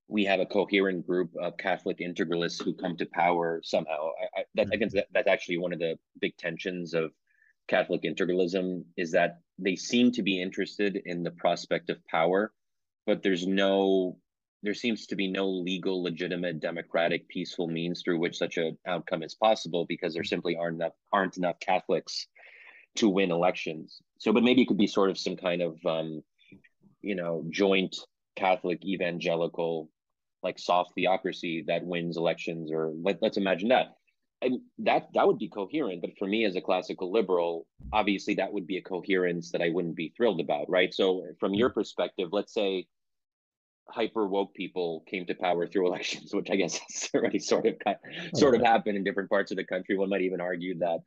we 0.08 0.26
have 0.26 0.40
a 0.40 0.46
coherent 0.46 1.08
group 1.08 1.32
of 1.42 1.58
Catholic 1.58 2.00
integralists 2.00 2.62
who 2.64 2.74
come 2.74 2.98
to 2.98 3.06
power 3.06 3.62
somehow. 3.64 4.10
I, 4.22 4.42
I, 4.42 4.44
that, 4.56 4.74
again, 4.74 4.90
mm-hmm. 4.90 4.98
that, 4.98 5.08
that's 5.14 5.28
actually 5.30 5.58
one 5.58 5.74
of 5.74 5.80
the 5.80 5.98
big 6.20 6.36
tensions 6.38 6.94
of 6.94 7.12
Catholic 7.68 8.04
integralism 8.04 8.84
is 8.98 9.12
that 9.14 9.40
they 9.58 9.76
seem 9.76 10.12
to 10.12 10.22
be 10.22 10.42
interested 10.42 11.02
in 11.06 11.24
the 11.24 11.32
prospect 11.32 11.90
of 11.90 12.06
power, 12.06 12.52
but 13.08 13.24
there's 13.24 13.48
no 13.48 14.18
there 14.64 14.74
seems 14.74 15.06
to 15.08 15.16
be 15.16 15.30
no 15.30 15.48
legal, 15.48 16.02
legitimate, 16.02 16.62
democratic, 16.62 17.28
peaceful 17.28 17.68
means 17.68 18.02
through 18.02 18.18
which 18.18 18.38
such 18.38 18.58
an 18.58 18.78
outcome 18.88 19.22
is 19.22 19.36
possible 19.36 19.86
because 19.86 20.14
there 20.14 20.24
simply 20.24 20.56
aren't 20.56 20.78
enough 20.78 20.94
aren't 21.12 21.38
enough 21.38 21.60
Catholics 21.60 22.28
to 22.96 23.10
win 23.10 23.32
elections. 23.32 24.02
So, 24.20 24.32
but 24.32 24.44
maybe 24.44 24.62
it 24.62 24.68
could 24.68 24.78
be 24.78 24.88
sort 24.88 25.10
of 25.10 25.18
some 25.18 25.36
kind 25.36 25.62
of 25.62 25.78
um, 25.86 26.24
you 27.02 27.16
know 27.16 27.44
joint 27.50 27.96
Catholic 28.36 28.84
evangelical 28.86 29.90
like 30.42 30.60
soft 30.60 30.94
theocracy 30.96 31.64
that 31.68 31.86
wins 31.86 32.18
elections, 32.18 32.72
or 32.72 32.92
let, 33.02 33.22
let's 33.22 33.38
imagine 33.38 33.70
that. 33.70 33.96
And 34.42 34.60
that 34.80 35.08
that 35.14 35.28
would 35.28 35.40
be 35.40 35.50
coherent, 35.50 36.02
but 36.02 36.18
for 36.18 36.28
me 36.28 36.46
as 36.46 36.56
a 36.56 36.62
classical 36.62 37.12
liberal, 37.12 37.68
obviously 37.92 38.36
that 38.36 38.52
would 38.52 38.68
be 38.68 38.78
a 38.78 38.82
coherence 38.82 39.52
that 39.52 39.62
I 39.62 39.70
wouldn't 39.70 39.96
be 39.96 40.14
thrilled 40.16 40.40
about, 40.40 40.70
right? 40.70 40.94
So, 40.94 41.26
from 41.40 41.54
your 41.54 41.70
perspective, 41.70 42.30
let's 42.32 42.54
say 42.54 42.88
hyper 43.90 44.28
woke 44.28 44.54
people 44.54 45.04
came 45.08 45.26
to 45.26 45.36
power 45.36 45.68
through 45.68 45.88
elections, 45.92 46.34
which 46.34 46.50
I 46.50 46.56
guess 46.56 46.78
has 46.78 47.10
already 47.16 47.40
sort 47.40 47.68
of 47.68 47.76
sort 48.36 48.56
of 48.56 48.62
happened 48.62 48.98
in 48.98 49.04
different 49.04 49.30
parts 49.30 49.52
of 49.52 49.58
the 49.58 49.66
country. 49.66 49.98
One 49.98 50.10
might 50.10 50.22
even 50.22 50.42
argue 50.42 50.78
that 50.80 51.00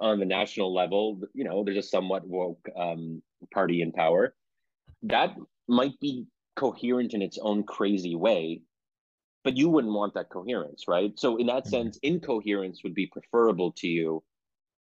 on 0.00 0.18
the 0.18 0.26
national 0.26 0.74
level, 0.74 1.20
you 1.34 1.44
know, 1.44 1.62
there's 1.62 1.76
a 1.76 1.82
somewhat 1.82 2.26
woke 2.26 2.66
um, 2.76 3.22
party 3.52 3.82
in 3.82 3.92
power. 3.92 4.34
That 5.02 5.36
might 5.68 5.98
be 6.00 6.26
coherent 6.56 7.14
in 7.14 7.22
its 7.22 7.38
own 7.40 7.64
crazy 7.64 8.14
way, 8.14 8.62
but 9.44 9.56
you 9.56 9.68
wouldn't 9.68 9.94
want 9.94 10.14
that 10.14 10.30
coherence, 10.30 10.84
right? 10.88 11.12
So 11.18 11.36
in 11.36 11.46
that 11.46 11.64
mm-hmm. 11.64 11.70
sense, 11.70 11.98
incoherence 12.02 12.82
would 12.82 12.94
be 12.94 13.06
preferable 13.06 13.72
to 13.78 13.88
you 13.88 14.22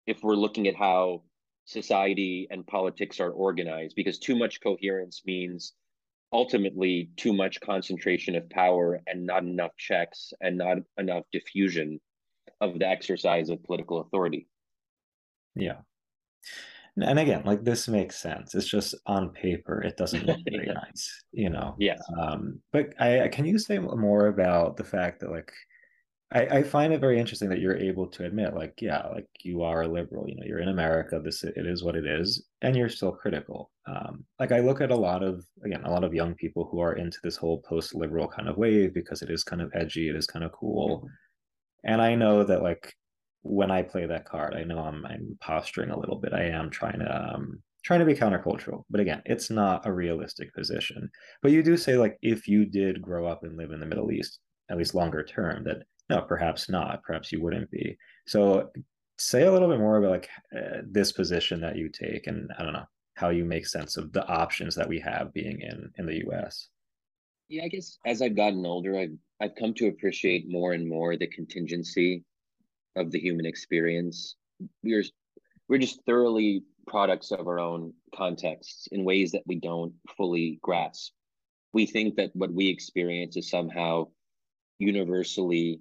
if 0.06 0.22
we're 0.22 0.34
looking 0.34 0.66
at 0.66 0.74
how 0.74 1.22
society 1.64 2.48
and 2.50 2.66
politics 2.66 3.20
are 3.20 3.30
organized, 3.30 3.94
because 3.94 4.18
too 4.18 4.36
much 4.36 4.60
coherence 4.60 5.22
means 5.24 5.74
ultimately 6.32 7.10
too 7.16 7.32
much 7.32 7.60
concentration 7.60 8.34
of 8.34 8.48
power 8.50 9.00
and 9.06 9.26
not 9.26 9.42
enough 9.42 9.72
checks 9.76 10.32
and 10.40 10.56
not 10.56 10.78
enough 10.98 11.24
diffusion 11.32 12.00
of 12.60 12.78
the 12.78 12.86
exercise 12.86 13.50
of 13.50 13.62
political 13.64 14.00
authority. 14.00 14.46
Yeah. 15.54 15.78
And 16.96 17.18
again, 17.18 17.42
like 17.44 17.64
this 17.64 17.88
makes 17.88 18.18
sense. 18.18 18.54
It's 18.54 18.68
just 18.68 18.94
on 19.06 19.30
paper, 19.30 19.82
it 19.82 19.96
doesn't 19.96 20.26
look 20.26 20.38
very 20.48 20.66
nice, 20.74 21.24
you 21.32 21.48
know. 21.48 21.74
Yes. 21.78 22.02
Um, 22.18 22.60
but 22.70 23.00
I 23.00 23.28
can 23.28 23.46
you 23.46 23.58
say 23.58 23.78
more 23.78 24.26
about 24.26 24.76
the 24.76 24.84
fact 24.84 25.20
that 25.20 25.30
like 25.30 25.52
I, 26.34 26.58
I 26.58 26.62
find 26.62 26.92
it 26.92 27.00
very 27.00 27.18
interesting 27.18 27.48
that 27.50 27.60
you're 27.60 27.76
able 27.76 28.06
to 28.06 28.24
admit, 28.24 28.54
like, 28.54 28.80
yeah, 28.80 29.06
like 29.08 29.26
you 29.42 29.62
are 29.62 29.82
a 29.82 29.88
liberal. 29.88 30.26
You 30.28 30.36
know, 30.36 30.44
you're 30.46 30.60
in 30.60 30.68
America. 30.68 31.20
This 31.22 31.44
it 31.44 31.66
is 31.66 31.84
what 31.84 31.96
it 31.96 32.06
is, 32.06 32.46
and 32.62 32.74
you're 32.74 32.88
still 32.88 33.12
critical. 33.12 33.70
Um, 33.86 34.24
like 34.38 34.52
I 34.52 34.60
look 34.60 34.80
at 34.80 34.90
a 34.90 34.96
lot 34.96 35.22
of 35.22 35.44
again, 35.64 35.84
a 35.84 35.90
lot 35.90 36.04
of 36.04 36.14
young 36.14 36.34
people 36.34 36.68
who 36.70 36.80
are 36.80 36.94
into 36.94 37.18
this 37.22 37.36
whole 37.36 37.60
post-liberal 37.60 38.28
kind 38.28 38.48
of 38.48 38.56
wave 38.56 38.94
because 38.94 39.22
it 39.22 39.30
is 39.30 39.44
kind 39.44 39.60
of 39.60 39.70
edgy, 39.74 40.08
it 40.08 40.16
is 40.16 40.26
kind 40.26 40.44
of 40.44 40.52
cool, 40.52 41.06
and 41.84 42.00
I 42.00 42.14
know 42.14 42.44
that 42.44 42.62
like 42.62 42.94
when 43.42 43.70
I 43.70 43.82
play 43.82 44.06
that 44.06 44.24
card, 44.24 44.54
I 44.54 44.64
know 44.64 44.78
I'm 44.78 45.04
I'm 45.06 45.36
posturing 45.40 45.90
a 45.90 45.98
little 45.98 46.16
bit. 46.16 46.32
I 46.32 46.44
am 46.44 46.70
trying 46.70 47.00
to 47.00 47.34
um, 47.34 47.62
trying 47.84 48.00
to 48.00 48.06
be 48.06 48.14
countercultural, 48.14 48.84
but 48.88 49.00
again, 49.00 49.22
it's 49.26 49.50
not 49.50 49.86
a 49.86 49.92
realistic 49.92 50.54
position. 50.54 51.10
But 51.42 51.52
you 51.52 51.62
do 51.62 51.76
say 51.76 51.96
like 51.96 52.16
if 52.22 52.48
you 52.48 52.64
did 52.64 53.02
grow 53.02 53.26
up 53.26 53.42
and 53.44 53.56
live 53.56 53.72
in 53.72 53.80
the 53.80 53.86
Middle 53.86 54.12
East, 54.12 54.38
at 54.70 54.78
least 54.78 54.94
longer 54.94 55.22
term, 55.24 55.64
that 55.64 55.82
no, 56.08 56.20
perhaps 56.22 56.68
not. 56.68 57.02
Perhaps 57.02 57.32
you 57.32 57.40
wouldn't 57.40 57.70
be. 57.70 57.96
So 58.26 58.70
say 59.18 59.44
a 59.44 59.52
little 59.52 59.68
bit 59.68 59.78
more 59.78 59.98
about 59.98 60.10
like 60.10 60.28
uh, 60.56 60.82
this 60.90 61.12
position 61.12 61.60
that 61.60 61.76
you 61.76 61.88
take 61.88 62.26
and 62.26 62.50
I 62.58 62.64
don't 62.64 62.72
know 62.72 62.86
how 63.14 63.28
you 63.28 63.44
make 63.44 63.66
sense 63.66 63.96
of 63.96 64.12
the 64.12 64.26
options 64.26 64.74
that 64.74 64.88
we 64.88 64.98
have 65.00 65.32
being 65.32 65.60
in 65.60 65.90
in 65.96 66.06
the 66.06 66.26
US. 66.28 66.68
Yeah, 67.48 67.64
I 67.64 67.68
guess 67.68 67.98
as 68.06 68.22
I've 68.22 68.36
gotten 68.36 68.64
older, 68.66 68.98
I've 68.98 69.16
I've 69.40 69.54
come 69.58 69.74
to 69.74 69.88
appreciate 69.88 70.50
more 70.50 70.72
and 70.72 70.88
more 70.88 71.16
the 71.16 71.26
contingency 71.26 72.24
of 72.96 73.10
the 73.10 73.20
human 73.20 73.46
experience. 73.46 74.36
We're 74.82 75.04
we're 75.68 75.78
just 75.78 76.04
thoroughly 76.04 76.64
products 76.86 77.30
of 77.30 77.46
our 77.46 77.60
own 77.60 77.92
contexts 78.14 78.88
in 78.92 79.04
ways 79.04 79.32
that 79.32 79.42
we 79.46 79.56
don't 79.56 79.94
fully 80.16 80.58
grasp. 80.62 81.12
We 81.72 81.86
think 81.86 82.16
that 82.16 82.30
what 82.34 82.52
we 82.52 82.68
experience 82.68 83.36
is 83.36 83.48
somehow 83.48 84.08
universally 84.78 85.80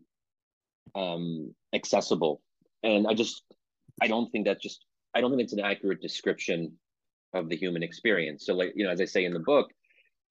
um, 0.95 1.53
accessible. 1.73 2.41
And 2.83 3.07
I 3.07 3.13
just, 3.13 3.43
I 4.01 4.07
don't 4.07 4.29
think 4.31 4.45
that's 4.45 4.61
just, 4.61 4.85
I 5.13 5.21
don't 5.21 5.31
think 5.31 5.41
it's 5.41 5.53
an 5.53 5.59
accurate 5.59 6.01
description 6.01 6.73
of 7.33 7.49
the 7.49 7.55
human 7.55 7.83
experience. 7.83 8.45
So, 8.45 8.53
like, 8.53 8.73
you 8.75 8.83
know, 8.83 8.91
as 8.91 9.01
I 9.01 9.05
say 9.05 9.25
in 9.25 9.33
the 9.33 9.39
book, 9.39 9.71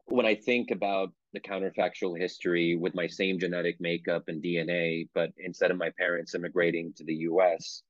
when 0.07 0.27
I 0.27 0.35
think 0.35 0.71
about 0.71 1.13
the 1.33 1.41
counterfactual 1.41 2.19
history 2.19 2.77
with 2.77 2.95
my 2.95 3.07
same 3.07 3.39
genetic 3.39 3.77
makeup 3.81 4.25
and 4.27 4.43
DNA, 4.43 5.09
but 5.15 5.31
instead 5.39 5.71
of 5.71 5.77
my 5.77 5.91
parents 5.97 6.35
immigrating 6.35 6.93
to 6.97 7.05
the 7.05 7.15
US, 7.15 7.83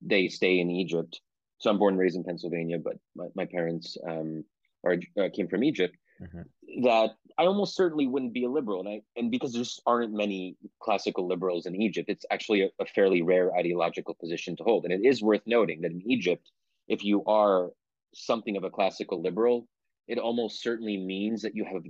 they 0.00 0.28
stay 0.28 0.58
in 0.58 0.70
Egypt. 0.70 1.20
So 1.58 1.70
I'm 1.70 1.78
born 1.78 1.94
and 1.94 2.00
raised 2.00 2.16
in 2.16 2.24
Pennsylvania, 2.24 2.78
but 2.78 2.96
my, 3.14 3.26
my 3.36 3.44
parents 3.46 3.96
um, 4.08 4.44
are, 4.84 4.96
uh, 5.18 5.28
came 5.32 5.46
from 5.46 5.62
Egypt 5.62 5.96
mm-hmm. 6.22 6.82
that 6.82 7.10
I 7.38 7.44
almost 7.44 7.76
certainly 7.76 8.06
wouldn't 8.06 8.32
be 8.32 8.44
a 8.44 8.50
liberal. 8.50 8.80
And 8.80 8.88
I 8.88 9.02
and 9.16 9.30
because 9.30 9.52
there 9.52 9.62
just 9.62 9.82
aren't 9.86 10.12
many 10.12 10.56
classical 10.80 11.26
liberals 11.26 11.66
in 11.66 11.80
Egypt, 11.80 12.08
it's 12.08 12.26
actually 12.30 12.62
a, 12.62 12.68
a 12.80 12.86
fairly 12.86 13.22
rare 13.22 13.54
ideological 13.56 14.14
position 14.14 14.56
to 14.56 14.64
hold. 14.64 14.84
And 14.84 14.92
it 14.92 15.06
is 15.06 15.22
worth 15.22 15.42
noting 15.46 15.80
that 15.82 15.92
in 15.92 16.02
Egypt, 16.10 16.50
if 16.88 17.04
you 17.04 17.24
are 17.24 17.70
something 18.14 18.56
of 18.56 18.64
a 18.64 18.70
classical 18.70 19.22
liberal, 19.22 19.68
it 20.08 20.18
almost 20.18 20.62
certainly 20.62 20.96
means 20.96 21.42
that 21.42 21.56
you 21.56 21.64
have 21.64 21.82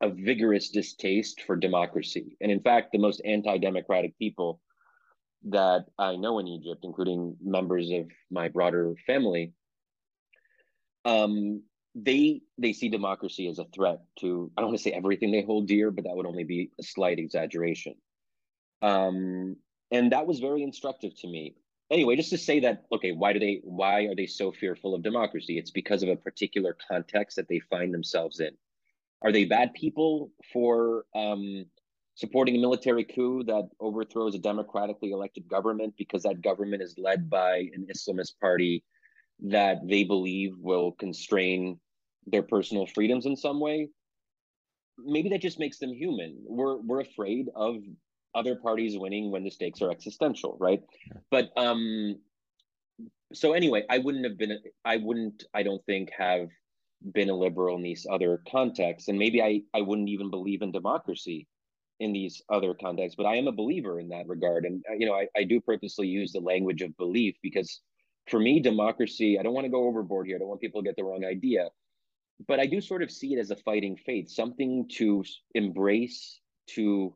a 0.00 0.10
vigorous 0.10 0.70
distaste 0.70 1.42
for 1.42 1.56
democracy. 1.56 2.36
And 2.40 2.52
in 2.52 2.60
fact, 2.60 2.92
the 2.92 2.98
most 2.98 3.20
anti-democratic 3.24 4.18
people 4.18 4.60
that 5.44 5.86
I 5.98 6.16
know 6.16 6.38
in 6.38 6.48
Egypt, 6.48 6.80
including 6.84 7.36
members 7.42 7.90
of 7.90 8.06
my 8.30 8.48
broader 8.48 8.94
family, 9.06 9.52
um, 11.04 11.62
they 11.94 12.42
they 12.58 12.72
see 12.72 12.88
democracy 12.88 13.48
as 13.48 13.58
a 13.58 13.64
threat 13.64 14.00
to 14.20 14.50
I 14.56 14.60
don't 14.60 14.70
want 14.70 14.78
to 14.78 14.82
say 14.82 14.92
everything 14.92 15.30
they 15.30 15.42
hold 15.42 15.66
dear, 15.66 15.90
but 15.90 16.04
that 16.04 16.16
would 16.16 16.26
only 16.26 16.44
be 16.44 16.70
a 16.78 16.82
slight 16.82 17.18
exaggeration. 17.18 17.94
Um, 18.82 19.56
and 19.90 20.12
that 20.12 20.26
was 20.26 20.40
very 20.40 20.62
instructive 20.62 21.18
to 21.20 21.28
me. 21.28 21.54
Anyway, 21.90 22.16
just 22.16 22.30
to 22.30 22.38
say 22.38 22.60
that, 22.60 22.84
okay, 22.92 23.12
why 23.12 23.32
do 23.32 23.38
they 23.38 23.60
why 23.64 24.02
are 24.02 24.14
they 24.14 24.26
so 24.26 24.52
fearful 24.52 24.94
of 24.94 25.02
democracy? 25.02 25.58
It's 25.58 25.70
because 25.70 26.02
of 26.02 26.10
a 26.10 26.16
particular 26.16 26.76
context 26.88 27.36
that 27.36 27.48
they 27.48 27.60
find 27.60 27.92
themselves 27.92 28.40
in. 28.40 28.50
Are 29.22 29.32
they 29.32 29.44
bad 29.44 29.74
people 29.74 30.30
for 30.52 31.06
um, 31.14 31.64
supporting 32.14 32.56
a 32.56 32.58
military 32.58 33.04
coup 33.04 33.42
that 33.44 33.68
overthrows 33.80 34.34
a 34.34 34.38
democratically 34.38 35.12
elected 35.12 35.48
government 35.48 35.94
because 35.96 36.22
that 36.24 36.42
government 36.42 36.82
is 36.82 36.94
led 36.98 37.30
by 37.30 37.68
an 37.74 37.86
Islamist 37.90 38.38
party 38.40 38.84
that 39.40 39.86
they 39.86 40.04
believe 40.04 40.56
will 40.58 40.92
constrain 40.92 41.78
their 42.26 42.42
personal 42.42 42.86
freedoms 42.86 43.26
in 43.26 43.36
some 43.36 43.60
way 43.60 43.88
maybe 44.98 45.28
that 45.30 45.40
just 45.40 45.58
makes 45.58 45.78
them 45.78 45.92
human. 45.92 46.36
We're 46.44 46.76
we're 46.76 47.00
afraid 47.00 47.48
of 47.54 47.76
other 48.34 48.56
parties 48.56 48.98
winning 48.98 49.30
when 49.30 49.44
the 49.44 49.50
stakes 49.50 49.80
are 49.80 49.90
existential 49.90 50.56
right? 50.60 50.82
Yeah. 51.06 51.20
but 51.30 51.50
um 51.56 52.18
so 53.32 53.52
anyway 53.52 53.84
i 53.88 53.98
wouldn't 53.98 54.24
have 54.24 54.36
been 54.36 54.58
i 54.84 54.96
wouldn't 54.96 55.44
i 55.54 55.62
don't 55.62 55.84
think 55.86 56.10
have 56.16 56.48
been 57.14 57.30
a 57.30 57.34
liberal 57.34 57.76
in 57.76 57.82
these 57.82 58.06
other 58.10 58.42
contexts. 58.50 59.08
And 59.08 59.18
maybe 59.18 59.40
i 59.42 59.62
i 59.72 59.80
wouldn't 59.80 60.10
even 60.10 60.30
believe 60.30 60.62
in 60.62 60.72
democracy 60.72 61.46
in 62.00 62.12
these 62.12 62.42
other 62.50 62.74
contexts 62.74 63.16
but 63.16 63.26
i 63.26 63.36
am 63.36 63.48
a 63.48 63.52
believer 63.52 63.98
in 63.98 64.08
that 64.10 64.28
regard. 64.28 64.66
And 64.66 64.82
uh, 64.90 64.94
you 64.94 65.06
know 65.06 65.14
i, 65.14 65.26
I 65.36 65.44
do 65.44 65.60
purposely 65.60 66.06
use 66.06 66.32
the 66.32 66.40
language 66.40 66.82
of 66.82 66.96
belief 66.98 67.34
because 67.42 67.80
for 68.30 68.38
me, 68.38 68.60
democracy, 68.60 69.38
I 69.38 69.42
don't 69.42 69.54
want 69.54 69.64
to 69.64 69.70
go 69.70 69.86
overboard 69.86 70.26
here. 70.26 70.36
I 70.36 70.38
don't 70.38 70.48
want 70.48 70.60
people 70.60 70.82
to 70.82 70.86
get 70.88 70.96
the 70.96 71.04
wrong 71.04 71.24
idea. 71.24 71.68
But 72.46 72.60
I 72.60 72.66
do 72.66 72.80
sort 72.80 73.02
of 73.02 73.10
see 73.10 73.34
it 73.34 73.38
as 73.38 73.50
a 73.50 73.56
fighting 73.56 73.96
faith, 73.96 74.30
something 74.30 74.88
to 74.96 75.24
embrace, 75.54 76.40
to 76.68 77.14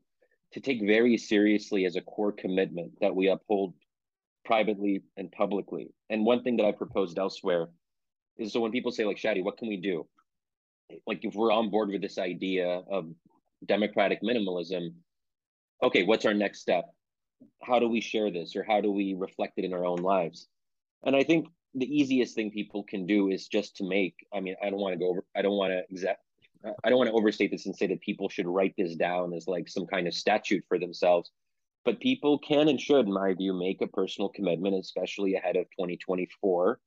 to 0.52 0.60
take 0.60 0.82
very 0.82 1.16
seriously 1.16 1.86
as 1.86 1.96
a 1.96 2.02
core 2.02 2.32
commitment 2.32 2.92
that 3.00 3.14
we 3.14 3.28
uphold 3.28 3.72
privately 4.44 5.02
and 5.16 5.32
publicly. 5.32 5.94
And 6.10 6.26
one 6.26 6.42
thing 6.42 6.58
that 6.58 6.66
I 6.66 6.72
proposed 6.72 7.18
elsewhere 7.18 7.68
is 8.36 8.52
so 8.52 8.60
when 8.60 8.72
people 8.72 8.92
say 8.92 9.04
like 9.04 9.16
Shadi, 9.16 9.42
what 9.42 9.56
can 9.56 9.68
we 9.68 9.78
do? 9.78 10.06
Like 11.06 11.24
if 11.24 11.34
we're 11.34 11.52
on 11.52 11.70
board 11.70 11.88
with 11.88 12.02
this 12.02 12.18
idea 12.18 12.82
of 12.90 13.06
democratic 13.64 14.22
minimalism, 14.22 14.92
okay, 15.82 16.02
what's 16.02 16.26
our 16.26 16.34
next 16.34 16.60
step? 16.60 16.84
How 17.62 17.78
do 17.78 17.88
we 17.88 18.00
share 18.00 18.30
this 18.30 18.54
or 18.54 18.62
how 18.62 18.80
do 18.80 18.90
we 18.90 19.14
reflect 19.14 19.54
it 19.56 19.64
in 19.64 19.72
our 19.72 19.86
own 19.86 20.02
lives? 20.02 20.48
And 21.04 21.16
I 21.16 21.24
think 21.24 21.48
the 21.74 21.86
easiest 21.86 22.34
thing 22.34 22.50
people 22.50 22.82
can 22.84 23.06
do 23.06 23.30
is 23.30 23.48
just 23.48 23.76
to 23.76 23.84
make. 23.84 24.14
I 24.32 24.40
mean, 24.40 24.56
I 24.62 24.70
don't 24.70 24.80
want 24.80 24.94
to 24.94 24.98
go 24.98 25.08
over. 25.08 25.24
I 25.34 25.42
don't 25.42 25.56
want 25.56 25.72
to 25.72 25.82
exact. 25.90 26.20
I 26.84 26.90
don't 26.90 26.98
want 26.98 27.10
to 27.10 27.16
overstate 27.16 27.50
this 27.50 27.66
and 27.66 27.74
say 27.74 27.88
that 27.88 28.00
people 28.00 28.28
should 28.28 28.46
write 28.46 28.74
this 28.78 28.94
down 28.94 29.34
as 29.34 29.48
like 29.48 29.68
some 29.68 29.86
kind 29.86 30.06
of 30.06 30.14
statute 30.14 30.64
for 30.68 30.78
themselves. 30.78 31.30
But 31.84 31.98
people 31.98 32.38
can 32.38 32.68
and 32.68 32.80
should, 32.80 33.06
in 33.06 33.12
my 33.12 33.34
view, 33.34 33.52
make 33.52 33.80
a 33.80 33.88
personal 33.88 34.28
commitment, 34.28 34.76
especially 34.76 35.34
ahead 35.34 35.56
of 35.56 35.64
2024, 35.70 36.78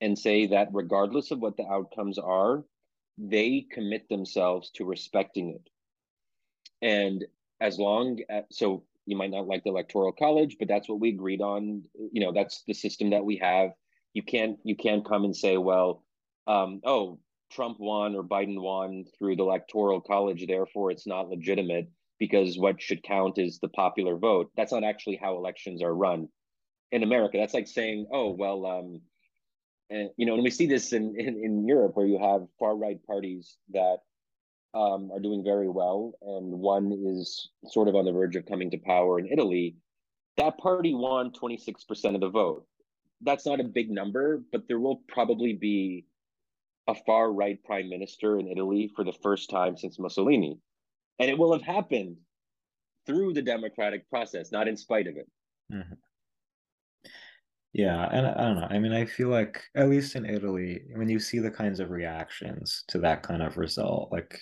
and 0.00 0.16
say 0.16 0.46
that 0.46 0.68
regardless 0.72 1.32
of 1.32 1.40
what 1.40 1.56
the 1.56 1.66
outcomes 1.66 2.18
are, 2.18 2.62
they 3.18 3.66
commit 3.72 4.08
themselves 4.08 4.70
to 4.76 4.84
respecting 4.84 5.50
it. 5.50 5.68
And 6.80 7.24
as 7.60 7.78
long 7.78 8.20
as, 8.28 8.44
so 8.52 8.84
you 9.06 9.16
might 9.16 9.30
not 9.30 9.46
like 9.46 9.64
the 9.64 9.70
electoral 9.70 10.12
college 10.12 10.56
but 10.58 10.68
that's 10.68 10.88
what 10.88 11.00
we 11.00 11.10
agreed 11.10 11.40
on. 11.40 11.82
You 12.12 12.24
know 12.24 12.32
that's 12.32 12.62
the 12.66 12.74
system 12.74 13.10
that 13.10 13.24
we 13.24 13.36
have. 13.38 13.70
You 14.14 14.22
can't 14.22 14.58
you 14.64 14.76
can't 14.76 15.06
come 15.06 15.24
and 15.24 15.36
say 15.36 15.56
well 15.56 16.04
um, 16.46 16.80
oh 16.84 17.18
trump 17.50 17.78
won 17.78 18.14
or 18.14 18.24
biden 18.24 18.60
won 18.60 19.04
through 19.18 19.36
the 19.36 19.42
electoral 19.42 20.00
college 20.00 20.46
therefore 20.46 20.90
it's 20.90 21.06
not 21.06 21.28
legitimate 21.28 21.86
because 22.18 22.58
what 22.58 22.80
should 22.80 23.02
count 23.02 23.36
is 23.36 23.58
the 23.58 23.68
popular 23.68 24.16
vote. 24.16 24.50
That's 24.56 24.72
not 24.72 24.84
actually 24.84 25.18
how 25.22 25.36
elections 25.36 25.82
are 25.82 25.94
run 25.94 26.28
in 26.90 27.02
america. 27.02 27.38
That's 27.38 27.54
like 27.54 27.68
saying 27.68 28.06
oh 28.12 28.30
well 28.30 28.66
um, 28.66 29.00
and 29.92 30.10
you 30.16 30.26
know 30.26 30.34
and 30.34 30.42
we 30.42 30.50
see 30.50 30.66
this 30.66 30.92
in, 30.92 31.14
in 31.18 31.36
in 31.44 31.66
europe 31.68 31.92
where 31.94 32.06
you 32.06 32.18
have 32.18 32.46
far 32.58 32.76
right 32.76 33.04
parties 33.06 33.56
that 33.72 33.98
um, 34.74 35.10
are 35.12 35.20
doing 35.20 35.44
very 35.44 35.68
well, 35.68 36.14
and 36.22 36.50
one 36.50 36.92
is 37.06 37.50
sort 37.66 37.88
of 37.88 37.94
on 37.94 38.04
the 38.04 38.12
verge 38.12 38.36
of 38.36 38.46
coming 38.46 38.70
to 38.70 38.78
power 38.78 39.18
in 39.18 39.26
Italy. 39.26 39.76
That 40.38 40.58
party 40.58 40.94
won 40.94 41.30
26% 41.30 42.14
of 42.14 42.20
the 42.20 42.30
vote. 42.30 42.66
That's 43.20 43.46
not 43.46 43.60
a 43.60 43.64
big 43.64 43.90
number, 43.90 44.42
but 44.50 44.66
there 44.66 44.80
will 44.80 45.02
probably 45.08 45.52
be 45.52 46.06
a 46.88 46.94
far 47.06 47.32
right 47.32 47.62
prime 47.64 47.88
minister 47.88 48.38
in 48.38 48.48
Italy 48.48 48.90
for 48.96 49.04
the 49.04 49.12
first 49.22 49.50
time 49.50 49.76
since 49.76 49.98
Mussolini. 49.98 50.58
And 51.18 51.30
it 51.30 51.38
will 51.38 51.52
have 51.52 51.62
happened 51.62 52.16
through 53.06 53.34
the 53.34 53.42
democratic 53.42 54.08
process, 54.10 54.50
not 54.50 54.68
in 54.68 54.76
spite 54.76 55.06
of 55.06 55.16
it. 55.16 55.28
Mm-hmm. 55.72 55.94
Yeah, 57.74 58.06
and 58.12 58.26
I 58.26 58.34
don't 58.34 58.56
know. 58.56 58.68
I 58.68 58.78
mean, 58.78 58.92
I 58.92 59.06
feel 59.06 59.28
like 59.28 59.62
at 59.74 59.88
least 59.88 60.14
in 60.14 60.26
Italy, 60.26 60.82
when 60.94 61.08
you 61.08 61.18
see 61.18 61.38
the 61.38 61.50
kinds 61.50 61.80
of 61.80 61.90
reactions 61.90 62.84
to 62.88 62.98
that 62.98 63.22
kind 63.22 63.42
of 63.42 63.56
result, 63.56 64.12
like 64.12 64.38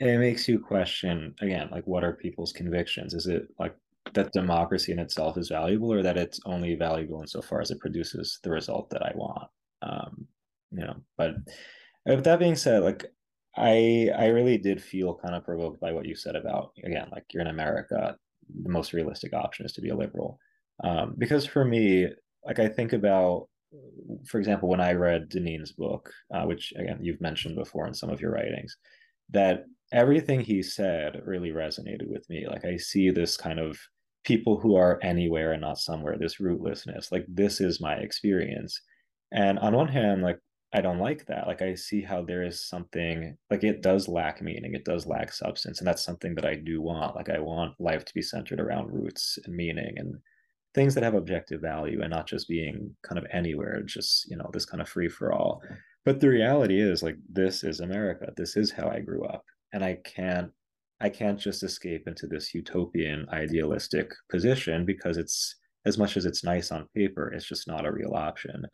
it 0.00 0.18
makes 0.18 0.48
you 0.48 0.58
question 0.58 1.34
again, 1.40 1.68
like 1.70 1.86
what 1.86 2.04
are 2.04 2.12
people's 2.12 2.52
convictions? 2.52 3.14
Is 3.14 3.26
it 3.26 3.48
like 3.58 3.74
that 4.14 4.32
democracy 4.32 4.92
in 4.92 4.98
itself 4.98 5.36
is 5.38 5.48
valuable, 5.48 5.92
or 5.92 6.02
that 6.02 6.16
it's 6.16 6.40
only 6.46 6.74
valuable 6.74 7.20
insofar 7.20 7.60
as 7.60 7.70
it 7.70 7.80
produces 7.80 8.38
the 8.42 8.50
result 8.50 8.90
that 8.90 9.02
I 9.02 9.12
want? 9.14 9.48
Um, 9.82 10.26
you 10.70 10.84
know, 10.84 10.96
but 11.16 11.34
with 12.06 12.24
that 12.24 12.38
being 12.38 12.56
said, 12.56 12.82
like 12.82 13.06
I 13.56 14.10
I 14.16 14.26
really 14.26 14.58
did 14.58 14.82
feel 14.82 15.14
kind 15.14 15.34
of 15.34 15.44
provoked 15.44 15.80
by 15.80 15.92
what 15.92 16.06
you 16.06 16.14
said 16.14 16.36
about 16.36 16.72
again, 16.84 17.08
like 17.12 17.24
you're 17.32 17.42
in 17.42 17.48
America, 17.48 18.16
the 18.62 18.68
most 18.70 18.92
realistic 18.92 19.32
option 19.34 19.66
is 19.66 19.72
to 19.72 19.80
be 19.80 19.90
a 19.90 19.96
liberal 19.96 20.38
um, 20.84 21.14
because 21.18 21.46
for 21.46 21.64
me, 21.64 22.06
like 22.44 22.58
I 22.58 22.68
think 22.68 22.92
about, 22.92 23.48
for 24.26 24.38
example, 24.38 24.68
when 24.68 24.80
I 24.80 24.92
read 24.92 25.28
Deneen's 25.28 25.72
book, 25.72 26.10
uh, 26.32 26.44
which 26.44 26.72
again 26.76 26.98
you've 27.02 27.20
mentioned 27.20 27.56
before 27.56 27.86
in 27.86 27.94
some 27.94 28.10
of 28.10 28.20
your 28.20 28.32
writings, 28.32 28.76
that 29.30 29.64
everything 29.92 30.40
he 30.40 30.62
said 30.62 31.22
really 31.24 31.50
resonated 31.50 32.08
with 32.08 32.28
me. 32.28 32.46
Like 32.48 32.64
I 32.64 32.76
see 32.76 33.10
this 33.10 33.36
kind 33.36 33.58
of 33.58 33.78
people 34.24 34.58
who 34.58 34.76
are 34.76 34.98
anywhere 35.02 35.52
and 35.52 35.62
not 35.62 35.78
somewhere, 35.78 36.16
this 36.18 36.36
rootlessness. 36.36 37.10
Like 37.10 37.24
this 37.28 37.60
is 37.60 37.80
my 37.80 37.94
experience. 37.94 38.80
And 39.32 39.58
on 39.58 39.74
one 39.74 39.88
hand, 39.88 40.22
like 40.22 40.38
I 40.74 40.82
don't 40.82 40.98
like 40.98 41.24
that. 41.26 41.46
Like 41.46 41.62
I 41.62 41.74
see 41.74 42.02
how 42.02 42.22
there 42.22 42.42
is 42.42 42.68
something 42.68 43.36
like 43.50 43.64
it 43.64 43.82
does 43.82 44.06
lack 44.06 44.42
meaning, 44.42 44.74
it 44.74 44.84
does 44.84 45.06
lack 45.06 45.32
substance, 45.32 45.78
and 45.78 45.88
that's 45.88 46.04
something 46.04 46.34
that 46.34 46.44
I 46.44 46.56
do 46.56 46.82
want. 46.82 47.16
Like 47.16 47.30
I 47.30 47.38
want 47.38 47.80
life 47.80 48.04
to 48.04 48.14
be 48.14 48.22
centered 48.22 48.60
around 48.60 48.92
roots 48.92 49.38
and 49.46 49.56
meaning 49.56 49.94
and 49.96 50.16
things 50.74 50.94
that 50.94 51.04
have 51.04 51.14
objective 51.14 51.62
value 51.62 52.02
and 52.02 52.10
not 52.10 52.26
just 52.26 52.48
being 52.48 52.94
kind 53.02 53.18
of 53.18 53.26
anywhere, 53.32 53.82
just, 53.82 54.30
you 54.30 54.36
know, 54.36 54.50
this 54.52 54.66
kind 54.66 54.82
of 54.82 54.88
free 54.88 55.08
for 55.08 55.32
all. 55.32 55.62
But 56.04 56.20
the 56.20 56.28
reality 56.28 56.80
is 56.80 57.02
like 57.02 57.16
this 57.30 57.64
is 57.64 57.80
America. 57.80 58.32
This 58.36 58.56
is 58.56 58.70
how 58.70 58.88
I 58.88 59.00
grew 59.00 59.24
up. 59.24 59.44
And 59.72 59.84
I 59.84 59.98
can't 60.04 60.50
I 61.00 61.08
can't 61.08 61.38
just 61.38 61.62
escape 61.62 62.08
into 62.08 62.26
this 62.26 62.54
utopian 62.54 63.26
idealistic 63.30 64.10
position 64.30 64.84
because 64.84 65.16
it's 65.16 65.56
as 65.84 65.96
much 65.96 66.16
as 66.16 66.26
it's 66.26 66.42
nice 66.44 66.72
on 66.72 66.88
paper, 66.94 67.32
it's 67.32 67.46
just 67.46 67.68
not 67.68 67.86
a 67.86 67.92
real 67.92 68.14
option. 68.14 68.66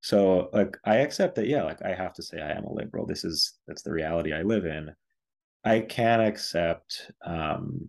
So 0.00 0.48
like 0.52 0.76
I 0.84 0.96
accept 0.96 1.34
that, 1.36 1.48
yeah, 1.48 1.62
like 1.64 1.82
I 1.82 1.94
have 1.94 2.12
to 2.14 2.22
say 2.22 2.40
I 2.40 2.52
am 2.52 2.64
a 2.64 2.72
liberal. 2.72 3.06
This 3.06 3.24
is 3.24 3.54
that's 3.66 3.82
the 3.82 3.92
reality 3.92 4.32
I 4.32 4.42
live 4.42 4.64
in. 4.66 4.90
I 5.64 5.80
can 5.80 6.20
accept 6.20 7.10
um 7.24 7.88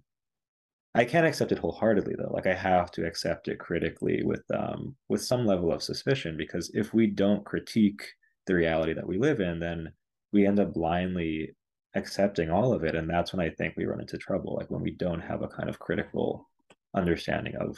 I 0.95 1.05
can't 1.05 1.25
accept 1.25 1.51
it 1.51 1.57
wholeheartedly 1.59 2.15
though. 2.17 2.31
Like 2.31 2.47
I 2.47 2.53
have 2.53 2.91
to 2.91 3.05
accept 3.05 3.47
it 3.47 3.59
critically 3.59 4.23
with 4.23 4.43
um 4.53 4.95
with 5.09 5.23
some 5.23 5.45
level 5.45 5.71
of 5.71 5.83
suspicion 5.83 6.37
because 6.37 6.71
if 6.73 6.93
we 6.93 7.07
don't 7.07 7.45
critique 7.45 8.03
the 8.47 8.55
reality 8.55 8.93
that 8.93 9.07
we 9.07 9.17
live 9.17 9.39
in, 9.39 9.59
then 9.59 9.91
we 10.31 10.45
end 10.45 10.59
up 10.59 10.73
blindly 10.73 11.55
accepting 11.95 12.49
all 12.49 12.73
of 12.73 12.83
it. 12.83 12.95
And 12.95 13.09
that's 13.09 13.33
when 13.33 13.45
I 13.45 13.49
think 13.49 13.75
we 13.75 13.85
run 13.85 14.01
into 14.01 14.17
trouble, 14.17 14.55
like 14.55 14.69
when 14.69 14.81
we 14.81 14.91
don't 14.91 15.21
have 15.21 15.41
a 15.41 15.47
kind 15.47 15.69
of 15.69 15.79
critical 15.79 16.49
understanding 16.95 17.55
of 17.55 17.77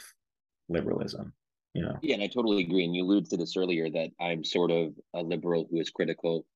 liberalism. 0.68 1.32
You 1.74 1.82
know? 1.82 1.98
Yeah, 2.00 2.14
and 2.14 2.22
I 2.22 2.28
totally 2.28 2.62
agree. 2.62 2.84
And 2.84 2.94
you 2.94 3.04
alluded 3.04 3.28
to 3.30 3.36
this 3.36 3.56
earlier 3.56 3.90
that 3.90 4.10
I'm 4.20 4.44
sort 4.44 4.70
of 4.70 4.94
a 5.14 5.22
liberal 5.22 5.66
who 5.70 5.78
is 5.78 5.90
critical 5.90 6.46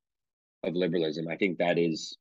of 0.62 0.75
liberalism. 0.75 1.29
I 1.29 1.37
think 1.37 1.59
that 1.59 1.79
is 1.79 2.16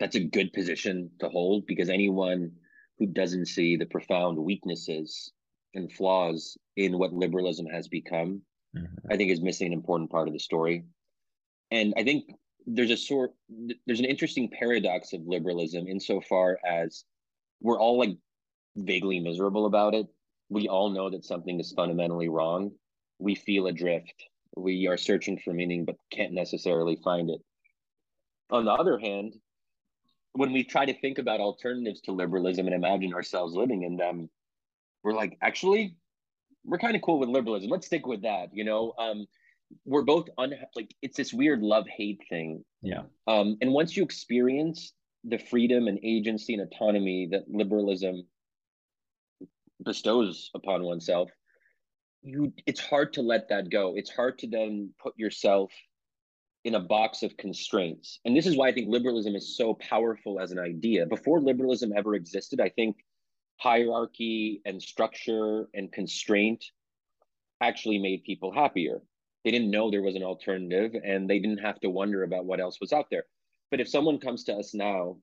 that's 0.00 0.16
a 0.16 0.24
good 0.24 0.52
position 0.52 1.10
to 1.20 1.28
hold 1.28 1.66
because 1.66 1.88
anyone 1.88 2.50
who 2.98 3.06
doesn't 3.06 3.46
see 3.46 3.76
the 3.76 3.86
profound 3.86 4.38
weaknesses 4.38 5.32
and 5.74 5.92
flaws 5.92 6.56
in 6.76 6.98
what 6.98 7.12
liberalism 7.12 7.66
has 7.66 7.88
become, 7.88 8.42
mm-hmm. 8.76 9.12
I 9.12 9.16
think 9.16 9.30
is 9.30 9.42
missing 9.42 9.68
an 9.68 9.72
important 9.72 10.10
part 10.10 10.28
of 10.28 10.34
the 10.34 10.40
story. 10.40 10.84
And 11.70 11.94
I 11.96 12.04
think 12.04 12.24
there's 12.66 12.90
a 12.90 12.96
sort 12.96 13.32
there's 13.86 14.00
an 14.00 14.06
interesting 14.06 14.48
paradox 14.48 15.12
of 15.12 15.26
liberalism 15.26 15.86
insofar 15.86 16.58
as 16.66 17.04
we're 17.60 17.78
all 17.78 17.98
like 17.98 18.16
vaguely 18.76 19.20
miserable 19.20 19.66
about 19.66 19.94
it. 19.94 20.06
We 20.48 20.68
all 20.68 20.90
know 20.90 21.10
that 21.10 21.24
something 21.24 21.60
is 21.60 21.72
fundamentally 21.72 22.28
wrong. 22.28 22.72
We 23.18 23.34
feel 23.34 23.66
adrift. 23.66 24.14
We 24.56 24.86
are 24.86 24.96
searching 24.96 25.38
for 25.38 25.52
meaning 25.52 25.84
but 25.84 25.96
can't 26.10 26.32
necessarily 26.32 26.96
find 26.96 27.30
it. 27.30 27.40
On 28.50 28.64
the 28.64 28.72
other 28.72 28.98
hand, 28.98 29.34
when 30.32 30.52
we 30.52 30.64
try 30.64 30.84
to 30.84 31.00
think 31.00 31.18
about 31.18 31.40
alternatives 31.40 32.00
to 32.02 32.12
liberalism 32.12 32.66
and 32.66 32.74
imagine 32.74 33.14
ourselves 33.14 33.54
living 33.54 33.82
in 33.82 33.96
them, 33.96 34.28
we're 35.02 35.14
like, 35.14 35.38
actually, 35.40 35.96
we're 36.64 36.78
kind 36.78 36.96
of 36.96 37.02
cool 37.02 37.18
with 37.18 37.28
liberalism. 37.28 37.70
Let's 37.70 37.86
stick 37.86 38.06
with 38.06 38.22
that. 38.22 38.48
You 38.52 38.64
know, 38.64 38.94
um, 38.98 39.26
we're 39.84 40.02
both 40.02 40.28
unhappy. 40.38 40.66
like 40.76 40.94
it's 41.02 41.16
this 41.16 41.32
weird 41.32 41.62
love 41.62 41.86
hate 41.88 42.20
thing. 42.28 42.64
Yeah. 42.82 43.02
Um, 43.26 43.56
and 43.60 43.72
once 43.72 43.96
you 43.96 44.02
experience 44.02 44.92
the 45.24 45.38
freedom 45.38 45.88
and 45.88 45.98
agency 46.02 46.54
and 46.54 46.62
autonomy 46.62 47.28
that 47.32 47.44
liberalism 47.48 48.26
bestows 49.80 50.50
upon 50.54 50.82
oneself, 50.84 51.30
you 52.22 52.52
it's 52.66 52.80
hard 52.80 53.12
to 53.14 53.22
let 53.22 53.48
that 53.48 53.70
go. 53.70 53.94
It's 53.96 54.10
hard 54.10 54.38
to 54.40 54.48
then 54.48 54.90
put 55.02 55.18
yourself 55.18 55.70
in 56.64 56.74
a 56.74 56.80
box 56.80 57.22
of 57.22 57.36
constraints. 57.36 58.20
And 58.24 58.34
this 58.34 58.46
is 58.46 58.56
why 58.56 58.68
I 58.68 58.72
think 58.72 58.88
liberalism 58.88 59.34
is 59.34 59.56
so 59.56 59.74
powerful 59.74 60.40
as 60.40 60.50
an 60.50 60.58
idea. 60.58 61.04
Before 61.04 61.40
liberalism 61.40 61.92
ever 61.94 62.14
existed, 62.14 62.58
I 62.58 62.70
think 62.70 62.96
hierarchy 63.58 64.62
and 64.64 64.82
structure 64.82 65.68
and 65.74 65.92
constraint 65.92 66.64
actually 67.60 67.98
made 67.98 68.24
people 68.24 68.52
happier. 68.52 69.02
They 69.44 69.50
didn't 69.50 69.70
know 69.70 69.90
there 69.90 70.02
was 70.02 70.16
an 70.16 70.22
alternative 70.22 71.00
and 71.04 71.28
they 71.28 71.38
didn't 71.38 71.58
have 71.58 71.80
to 71.80 71.90
wonder 71.90 72.22
about 72.22 72.46
what 72.46 72.60
else 72.60 72.80
was 72.80 72.92
out 72.92 73.06
there. 73.10 73.24
But 73.70 73.80
if 73.80 73.88
someone 73.88 74.18
comes 74.18 74.44
to 74.44 74.54
us 74.54 74.74
now 74.74 75.18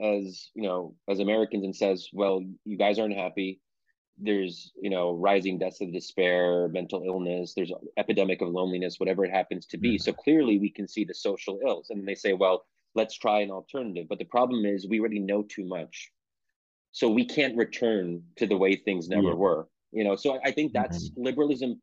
as, 0.00 0.50
you 0.54 0.62
know, 0.62 0.94
as 1.08 1.20
Americans 1.20 1.64
and 1.64 1.74
says, 1.74 2.08
well, 2.12 2.42
you 2.64 2.76
guys 2.76 2.98
aren't 2.98 3.16
happy, 3.16 3.60
there's 4.18 4.72
you 4.80 4.90
know 4.90 5.14
rising 5.14 5.58
deaths 5.58 5.80
of 5.80 5.92
despair 5.92 6.68
mental 6.68 7.02
illness 7.06 7.54
there's 7.54 7.72
epidemic 7.96 8.40
of 8.42 8.48
loneliness 8.48 9.00
whatever 9.00 9.24
it 9.24 9.30
happens 9.30 9.66
to 9.66 9.78
be 9.78 9.94
mm-hmm. 9.94 10.02
so 10.02 10.12
clearly 10.12 10.58
we 10.58 10.70
can 10.70 10.86
see 10.86 11.04
the 11.04 11.14
social 11.14 11.58
ills 11.66 11.90
and 11.90 12.06
they 12.06 12.14
say 12.14 12.32
well 12.32 12.64
let's 12.94 13.16
try 13.16 13.40
an 13.40 13.50
alternative 13.50 14.06
but 14.08 14.18
the 14.18 14.24
problem 14.24 14.64
is 14.64 14.86
we 14.86 15.00
already 15.00 15.18
know 15.18 15.42
too 15.42 15.64
much 15.64 16.10
so 16.92 17.08
we 17.08 17.24
can't 17.24 17.56
return 17.56 18.22
to 18.36 18.46
the 18.46 18.56
way 18.56 18.76
things 18.76 19.08
never 19.08 19.28
yeah. 19.28 19.34
were 19.34 19.66
you 19.92 20.04
know 20.04 20.14
so 20.14 20.36
i, 20.36 20.48
I 20.48 20.50
think 20.52 20.72
that's 20.72 21.10
mm-hmm. 21.10 21.24
liberalism 21.24 21.80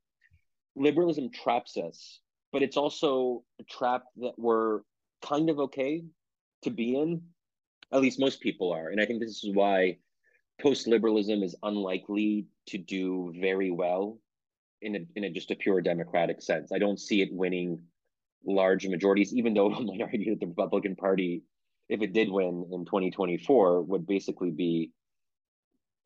liberalism 0.79 1.29
traps 1.29 1.77
us 1.77 2.19
but 2.51 2.63
it's 2.63 2.77
also 2.77 3.43
a 3.59 3.63
trap 3.63 4.03
that 4.17 4.33
we're 4.37 4.81
kind 5.21 5.49
of 5.49 5.59
okay 5.59 6.03
to 6.63 6.69
be 6.69 6.95
in 6.95 7.21
at 7.91 8.01
least 8.01 8.19
most 8.19 8.39
people 8.41 8.71
are 8.71 8.89
and 8.89 8.99
i 9.01 9.05
think 9.05 9.19
this 9.19 9.43
is 9.43 9.53
why 9.53 9.97
post 10.61 10.87
liberalism 10.87 11.41
is 11.41 11.55
unlikely 11.63 12.45
to 12.67 12.77
do 12.77 13.33
very 13.39 13.71
well 13.71 14.19
in 14.81 14.95
a, 14.95 14.99
in 15.15 15.23
a 15.23 15.29
just 15.29 15.51
a 15.51 15.55
pure 15.55 15.81
democratic 15.81 16.41
sense. 16.41 16.71
I 16.71 16.79
don't 16.79 16.99
see 16.99 17.21
it 17.21 17.29
winning 17.31 17.81
large 18.45 18.87
majorities, 18.87 19.33
even 19.33 19.53
though 19.53 19.73
I 19.73 19.79
might 19.79 20.01
argue 20.01 20.31
that 20.31 20.39
the 20.39 20.47
Republican 20.47 20.95
Party, 20.95 21.43
if 21.87 22.01
it 22.01 22.13
did 22.13 22.29
win 22.29 22.67
in 22.71 22.85
2024, 22.85 23.81
would 23.83 24.05
basically 24.05 24.51
be 24.51 24.91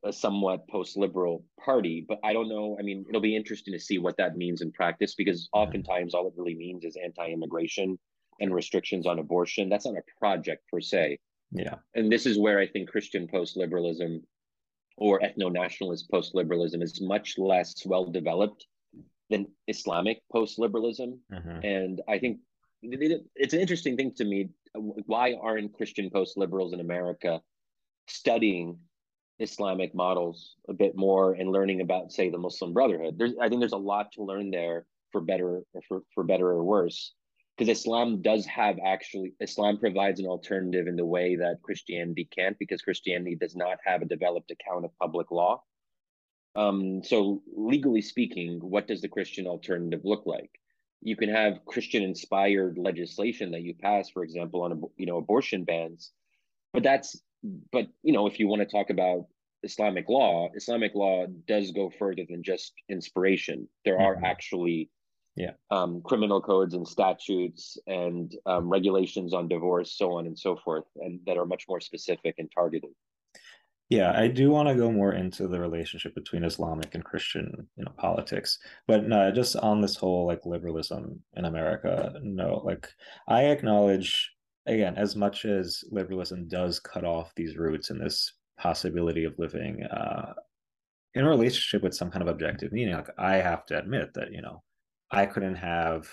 a 0.04 0.12
somewhat 0.12 0.68
post-liberal 0.68 1.43
party. 1.64 2.06
But 2.08 2.20
I 2.24 2.34
don't 2.34 2.49
know. 2.49 2.78
I 2.80 2.84
mean, 2.84 3.06
it'll 3.08 3.22
be 3.22 3.36
interesting 3.36 3.74
to 3.74 3.80
see 3.80 3.97
what 3.97 4.18
that 4.18 4.36
means 4.36 4.62
in 4.62 4.72
practice 4.72 5.16
because 5.16 5.49
oftentimes 5.54 6.14
all 6.14 6.28
it 6.28 6.34
really 6.38 6.56
means 6.56 6.84
is 6.84 6.97
anti-immigration 7.01 7.97
and 8.39 8.54
restrictions 8.54 9.08
on 9.08 9.20
abortion. 9.20 9.70
That's 9.70 9.86
not 9.86 9.95
a 9.95 10.20
project 10.20 10.64
per 10.72 10.82
se. 10.82 11.20
Yeah. 11.51 11.76
And 11.93 12.12
this 12.12 12.26
is 12.26 12.38
where 12.38 12.60
I 12.60 12.68
think 12.68 12.89
Christian 12.89 13.28
post-liberalism 13.28 14.24
or 14.97 15.20
ethno-nationalist 15.22 16.10
post-liberalism 16.12 16.82
is 16.82 17.01
much 17.01 17.38
less 17.38 17.74
well 17.86 18.06
developed 18.06 18.66
than 19.30 19.47
Islamic 19.68 20.22
post-liberalism. 20.32 21.20
Mm-hmm. 21.32 21.66
And 21.66 22.01
I 22.10 22.20
think 22.20 22.39
it's 22.82 23.54
an 23.54 23.60
interesting 23.60 23.95
thing 23.95 24.14
to 24.16 24.26
me. 24.26 24.49
Why 24.76 25.36
aren't 25.41 25.74
Christian 25.74 26.10
post-liberals 26.10 26.74
in 26.74 26.80
America 26.80 27.41
studying 28.08 28.78
Islamic 29.44 29.94
models 29.94 30.56
a 30.68 30.74
bit 30.74 30.96
more 30.96 31.34
and 31.34 31.52
learning 31.52 31.82
about, 31.82 32.12
say, 32.12 32.30
the 32.30 32.38
Muslim 32.38 32.74
Brotherhood? 32.74 33.18
There's, 33.18 33.34
I 33.39 33.50
think 33.50 33.62
there's 33.62 33.74
a 33.74 33.78
lot 33.78 34.12
to 34.14 34.24
learn 34.24 34.50
there 34.50 34.86
for 35.12 35.22
better, 35.22 35.62
for, 35.88 36.02
for 36.16 36.24
better 36.24 36.48
or 36.48 36.64
worse 36.64 37.14
because 37.58 37.78
Islam 37.78 38.22
does 38.22 38.46
have 38.46 38.78
actually 38.84 39.34
Islam 39.39 39.78
provides 39.78 40.20
an 40.20 40.26
alternative 40.26 40.88
in 40.88 40.96
the 40.96 41.06
way 41.06 41.36
that 41.36 41.62
Christianity 41.62 42.28
can't 42.36 42.58
because 42.58 42.82
Christianity 42.82 43.36
does 43.36 43.56
not 43.56 43.78
have 43.86 44.02
a 44.02 44.06
developed 44.06 44.52
account 44.52 44.86
of 44.86 44.98
public 45.00 45.32
law. 45.32 45.62
Um, 46.56 47.04
so 47.04 47.41
legally 47.56 48.02
speaking, 48.02 48.60
what 48.60 48.88
does 48.88 49.02
the 49.02 49.08
Christian 49.08 49.48
alternative 49.48 50.02
look 50.04 50.26
like? 50.26 50.52
You 51.02 51.16
can 51.16 51.30
have 51.30 51.66
Christian 51.66 52.04
inspired 52.04 52.78
legislation 52.78 53.52
that 53.52 53.62
you 53.62 53.74
pass, 53.74 54.10
for 54.10 54.24
example, 54.24 54.64
on 54.64 54.82
you 54.98 55.06
know 55.06 55.18
abortion 55.18 55.64
bans, 55.64 56.12
but 56.74 56.84
that's 56.84 57.22
but 57.72 57.88
you 58.04 58.14
know, 58.14 58.28
if 58.28 58.39
you 58.39 58.48
want 58.48 58.62
to 58.62 58.66
talk 58.66 58.89
about 58.89 59.26
Islamic 59.64 60.09
law, 60.09 60.49
Islamic 60.55 60.93
law 60.95 61.26
does 61.47 61.72
go 61.72 61.89
further 61.89 62.24
than 62.30 62.43
just 62.43 62.74
inspiration. 62.89 63.68
There 63.86 63.97
mm-hmm. 63.97 64.24
are 64.24 64.26
actually 64.26 64.89
yeah 65.36 65.51
um, 65.72 66.01
criminal 66.03 66.41
codes 66.41 66.76
and 66.76 66.88
statutes 66.88 67.78
and 67.88 68.34
um, 68.45 68.70
regulations 68.70 69.34
on 69.34 69.47
divorce, 69.47 69.97
so 69.97 70.14
on 70.14 70.28
and 70.28 70.38
so 70.38 70.55
forth, 70.55 70.86
and 70.97 71.20
that 71.26 71.38
are 71.38 71.45
much 71.45 71.66
more 71.68 71.82
specific 71.82 72.36
and 72.38 72.49
targeted. 72.53 72.91
Yeah, 73.89 74.18
I 74.18 74.28
do 74.28 74.49
want 74.49 74.70
to 74.70 74.76
go 74.76 74.91
more 74.91 75.14
into 75.14 75.47
the 75.47 75.59
relationship 75.59 76.16
between 76.16 76.43
Islamic 76.43 76.95
and 76.95 77.03
Christian, 77.03 77.68
you 77.76 77.84
know, 77.84 77.91
politics. 77.97 78.57
But 78.88 79.07
no, 79.07 79.30
just 79.32 79.55
on 79.57 79.82
this 79.82 79.95
whole 79.95 80.26
like 80.26 80.45
liberalism 80.45 81.22
in 81.36 81.45
America, 81.45 82.14
no, 82.24 82.61
like 82.64 82.89
I 83.28 83.43
acknowledge 83.45 84.32
again, 84.66 84.95
as 84.95 85.16
much 85.16 85.45
as 85.45 85.84
liberalism 85.91 86.47
does 86.47 86.80
cut 86.80 87.03
off 87.03 87.36
these 87.36 87.57
roots 87.57 87.89
in 87.89 87.99
this 87.99 88.34
possibility 88.64 89.26
of 89.26 89.38
living 89.38 89.84
uh, 89.84 90.34
in 91.16 91.26
a 91.26 91.30
relationship 91.30 91.84
with 91.84 91.93
some 91.93 92.09
kind 92.09 92.24
of 92.24 92.30
objective 92.30 92.72
meaning, 92.72 92.95
like 92.95 93.09
I 93.18 93.36
have 93.36 93.66
to 93.68 93.78
admit 93.78 94.14
that, 94.16 94.32
you 94.32 94.41
know, 94.41 94.64
I 95.11 95.26
couldn't 95.28 95.55
have 95.55 96.07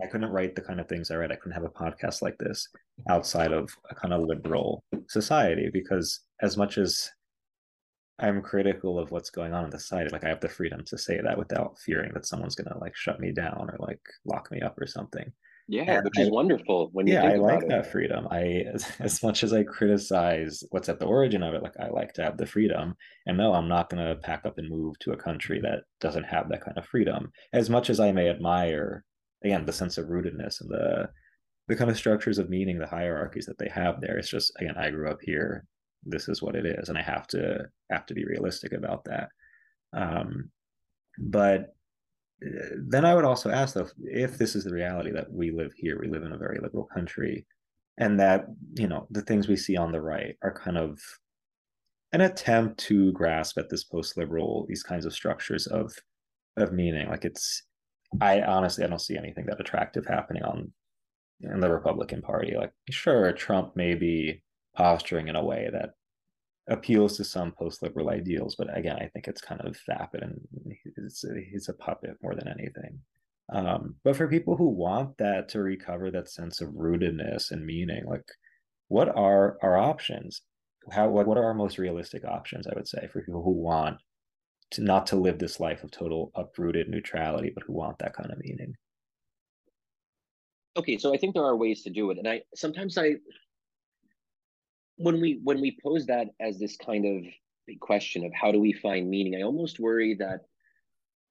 I 0.00 0.06
couldn't 0.06 0.30
write 0.30 0.54
the 0.54 0.62
kind 0.62 0.80
of 0.80 0.88
things 0.88 1.10
I 1.10 1.16
write. 1.16 1.32
I 1.32 1.36
couldn't 1.36 1.60
have 1.60 1.64
a 1.64 1.80
podcast 1.82 2.22
like 2.22 2.36
this 2.38 2.68
outside 3.08 3.52
of 3.52 3.70
a 3.90 3.94
kind 3.94 4.14
of 4.14 4.22
liberal 4.22 4.84
society 5.08 5.70
because 5.72 6.20
as 6.42 6.56
much 6.56 6.78
as 6.78 7.10
I'm 8.20 8.42
critical 8.42 8.98
of 8.98 9.10
what's 9.10 9.30
going 9.30 9.52
on 9.52 9.64
in 9.64 9.70
the 9.70 9.80
society, 9.80 10.10
like 10.12 10.24
I 10.24 10.28
have 10.28 10.40
the 10.40 10.48
freedom 10.48 10.84
to 10.84 10.98
say 10.98 11.20
that 11.20 11.38
without 11.38 11.78
fearing 11.78 12.12
that 12.14 12.26
someone's 12.26 12.54
gonna 12.54 12.78
like 12.78 12.94
shut 12.94 13.18
me 13.18 13.32
down 13.32 13.68
or 13.70 13.76
like 13.80 14.02
lock 14.24 14.52
me 14.52 14.60
up 14.60 14.80
or 14.80 14.86
something. 14.86 15.32
Yeah, 15.66 15.96
and 15.96 16.04
which 16.04 16.18
I, 16.18 16.22
is 16.22 16.30
wonderful 16.30 16.90
when 16.92 17.06
yeah, 17.06 17.24
I 17.24 17.36
like 17.36 17.66
that 17.68 17.90
freedom. 17.90 18.28
I 18.30 18.64
as, 18.74 18.86
as 19.00 19.22
much 19.22 19.42
as 19.42 19.52
I 19.52 19.62
criticize 19.62 20.62
what's 20.70 20.88
at 20.88 20.98
the 20.98 21.06
origin 21.06 21.42
of 21.42 21.54
it, 21.54 21.62
like 21.62 21.78
I 21.80 21.88
like 21.88 22.12
to 22.14 22.22
have 22.22 22.36
the 22.36 22.46
freedom. 22.46 22.94
And 23.26 23.38
no, 23.38 23.54
I'm 23.54 23.68
not 23.68 23.88
gonna 23.88 24.16
pack 24.16 24.44
up 24.44 24.58
and 24.58 24.68
move 24.68 24.98
to 25.00 25.12
a 25.12 25.16
country 25.16 25.60
that 25.62 25.84
doesn't 26.00 26.24
have 26.24 26.48
that 26.50 26.62
kind 26.62 26.76
of 26.76 26.86
freedom. 26.86 27.32
As 27.52 27.70
much 27.70 27.88
as 27.88 27.98
I 27.98 28.12
may 28.12 28.28
admire 28.28 29.04
again 29.42 29.64
the 29.64 29.72
sense 29.72 29.96
of 29.96 30.06
rootedness 30.06 30.60
and 30.60 30.70
the 30.70 31.08
the 31.68 31.76
kind 31.76 31.90
of 31.90 31.96
structures 31.96 32.38
of 32.38 32.50
meaning, 32.50 32.78
the 32.78 32.86
hierarchies 32.86 33.46
that 33.46 33.58
they 33.58 33.70
have 33.70 34.00
there. 34.00 34.18
It's 34.18 34.28
just 34.28 34.52
again, 34.60 34.76
I 34.76 34.90
grew 34.90 35.10
up 35.10 35.20
here. 35.22 35.66
This 36.04 36.28
is 36.28 36.42
what 36.42 36.56
it 36.56 36.66
is, 36.66 36.90
and 36.90 36.98
I 36.98 37.02
have 37.02 37.26
to 37.28 37.66
have 37.90 38.04
to 38.06 38.14
be 38.14 38.26
realistic 38.26 38.72
about 38.72 39.04
that. 39.04 39.30
Um, 39.94 40.50
but 41.18 41.73
then 42.76 43.04
I 43.04 43.14
would 43.14 43.24
also 43.24 43.50
ask 43.50 43.74
though, 43.74 43.88
if 44.04 44.38
this 44.38 44.54
is 44.56 44.64
the 44.64 44.72
reality 44.72 45.12
that 45.12 45.32
we 45.32 45.50
live 45.50 45.72
here, 45.76 45.98
we 46.00 46.08
live 46.08 46.22
in 46.22 46.32
a 46.32 46.38
very 46.38 46.58
liberal 46.60 46.84
country, 46.84 47.46
and 47.98 48.18
that 48.20 48.46
you 48.74 48.88
know 48.88 49.06
the 49.10 49.22
things 49.22 49.48
we 49.48 49.56
see 49.56 49.76
on 49.76 49.92
the 49.92 50.00
right 50.00 50.36
are 50.42 50.52
kind 50.52 50.78
of 50.78 50.98
an 52.12 52.20
attempt 52.20 52.78
to 52.78 53.12
grasp 53.12 53.58
at 53.58 53.68
this 53.70 53.84
post-liberal 53.84 54.66
these 54.68 54.82
kinds 54.82 55.04
of 55.04 55.12
structures 55.12 55.66
of 55.66 55.92
of 56.56 56.72
meaning. 56.72 57.08
Like 57.08 57.24
it's, 57.24 57.62
I 58.20 58.42
honestly 58.42 58.84
I 58.84 58.88
don't 58.88 59.00
see 59.00 59.16
anything 59.16 59.46
that 59.46 59.60
attractive 59.60 60.06
happening 60.06 60.42
on 60.44 60.72
in 61.40 61.60
the 61.60 61.70
Republican 61.70 62.22
Party. 62.22 62.54
Like 62.56 62.72
sure, 62.90 63.32
Trump 63.32 63.76
may 63.76 63.94
be 63.94 64.42
posturing 64.76 65.28
in 65.28 65.36
a 65.36 65.44
way 65.44 65.68
that 65.72 65.90
appeals 66.68 67.16
to 67.16 67.24
some 67.24 67.52
post-liberal 67.52 68.10
ideals, 68.10 68.56
but 68.56 68.76
again, 68.76 68.96
I 68.96 69.08
think 69.08 69.28
it's 69.28 69.40
kind 69.40 69.60
of 69.60 69.76
vapid 69.86 70.22
and 70.22 70.40
he's, 70.96 71.24
he's 71.50 71.68
a 71.68 71.74
puppet 71.74 72.16
more 72.22 72.34
than 72.34 72.48
anything. 72.48 72.98
Um, 73.52 73.96
but 74.02 74.16
for 74.16 74.28
people 74.28 74.56
who 74.56 74.68
want 74.68 75.18
that 75.18 75.48
to 75.50 75.60
recover 75.60 76.10
that 76.10 76.30
sense 76.30 76.60
of 76.60 76.70
rootedness 76.70 77.50
and 77.50 77.66
meaning, 77.66 78.04
like 78.06 78.24
what 78.88 79.08
are 79.14 79.58
our 79.62 79.76
options? 79.76 80.42
How 80.90 81.10
like 81.10 81.26
what 81.26 81.36
are 81.38 81.44
our 81.44 81.54
most 81.54 81.78
realistic 81.78 82.24
options? 82.24 82.66
I 82.66 82.74
would 82.74 82.88
say 82.88 83.08
for 83.12 83.22
people 83.22 83.42
who 83.42 83.52
want 83.52 83.98
to 84.72 84.82
not 84.82 85.06
to 85.08 85.16
live 85.16 85.38
this 85.38 85.60
life 85.60 85.84
of 85.84 85.90
total 85.90 86.32
uprooted 86.34 86.88
neutrality, 86.88 87.52
but 87.54 87.64
who 87.66 87.74
want 87.74 87.98
that 87.98 88.14
kind 88.14 88.30
of 88.30 88.38
meaning. 88.38 88.74
Okay, 90.76 90.98
so 90.98 91.14
I 91.14 91.18
think 91.18 91.34
there 91.34 91.44
are 91.44 91.56
ways 91.56 91.82
to 91.82 91.90
do 91.90 92.10
it, 92.10 92.18
and 92.18 92.26
I 92.26 92.42
sometimes 92.54 92.98
I 92.98 93.16
when 94.96 95.20
we 95.20 95.40
when 95.42 95.60
we 95.60 95.76
pose 95.82 96.06
that 96.06 96.28
as 96.40 96.58
this 96.58 96.76
kind 96.76 97.06
of 97.06 97.24
question 97.80 98.24
of 98.24 98.32
how 98.34 98.52
do 98.52 98.60
we 98.60 98.72
find 98.72 99.08
meaning, 99.08 99.36
I 99.36 99.42
almost 99.42 99.80
worry 99.80 100.14
that 100.18 100.40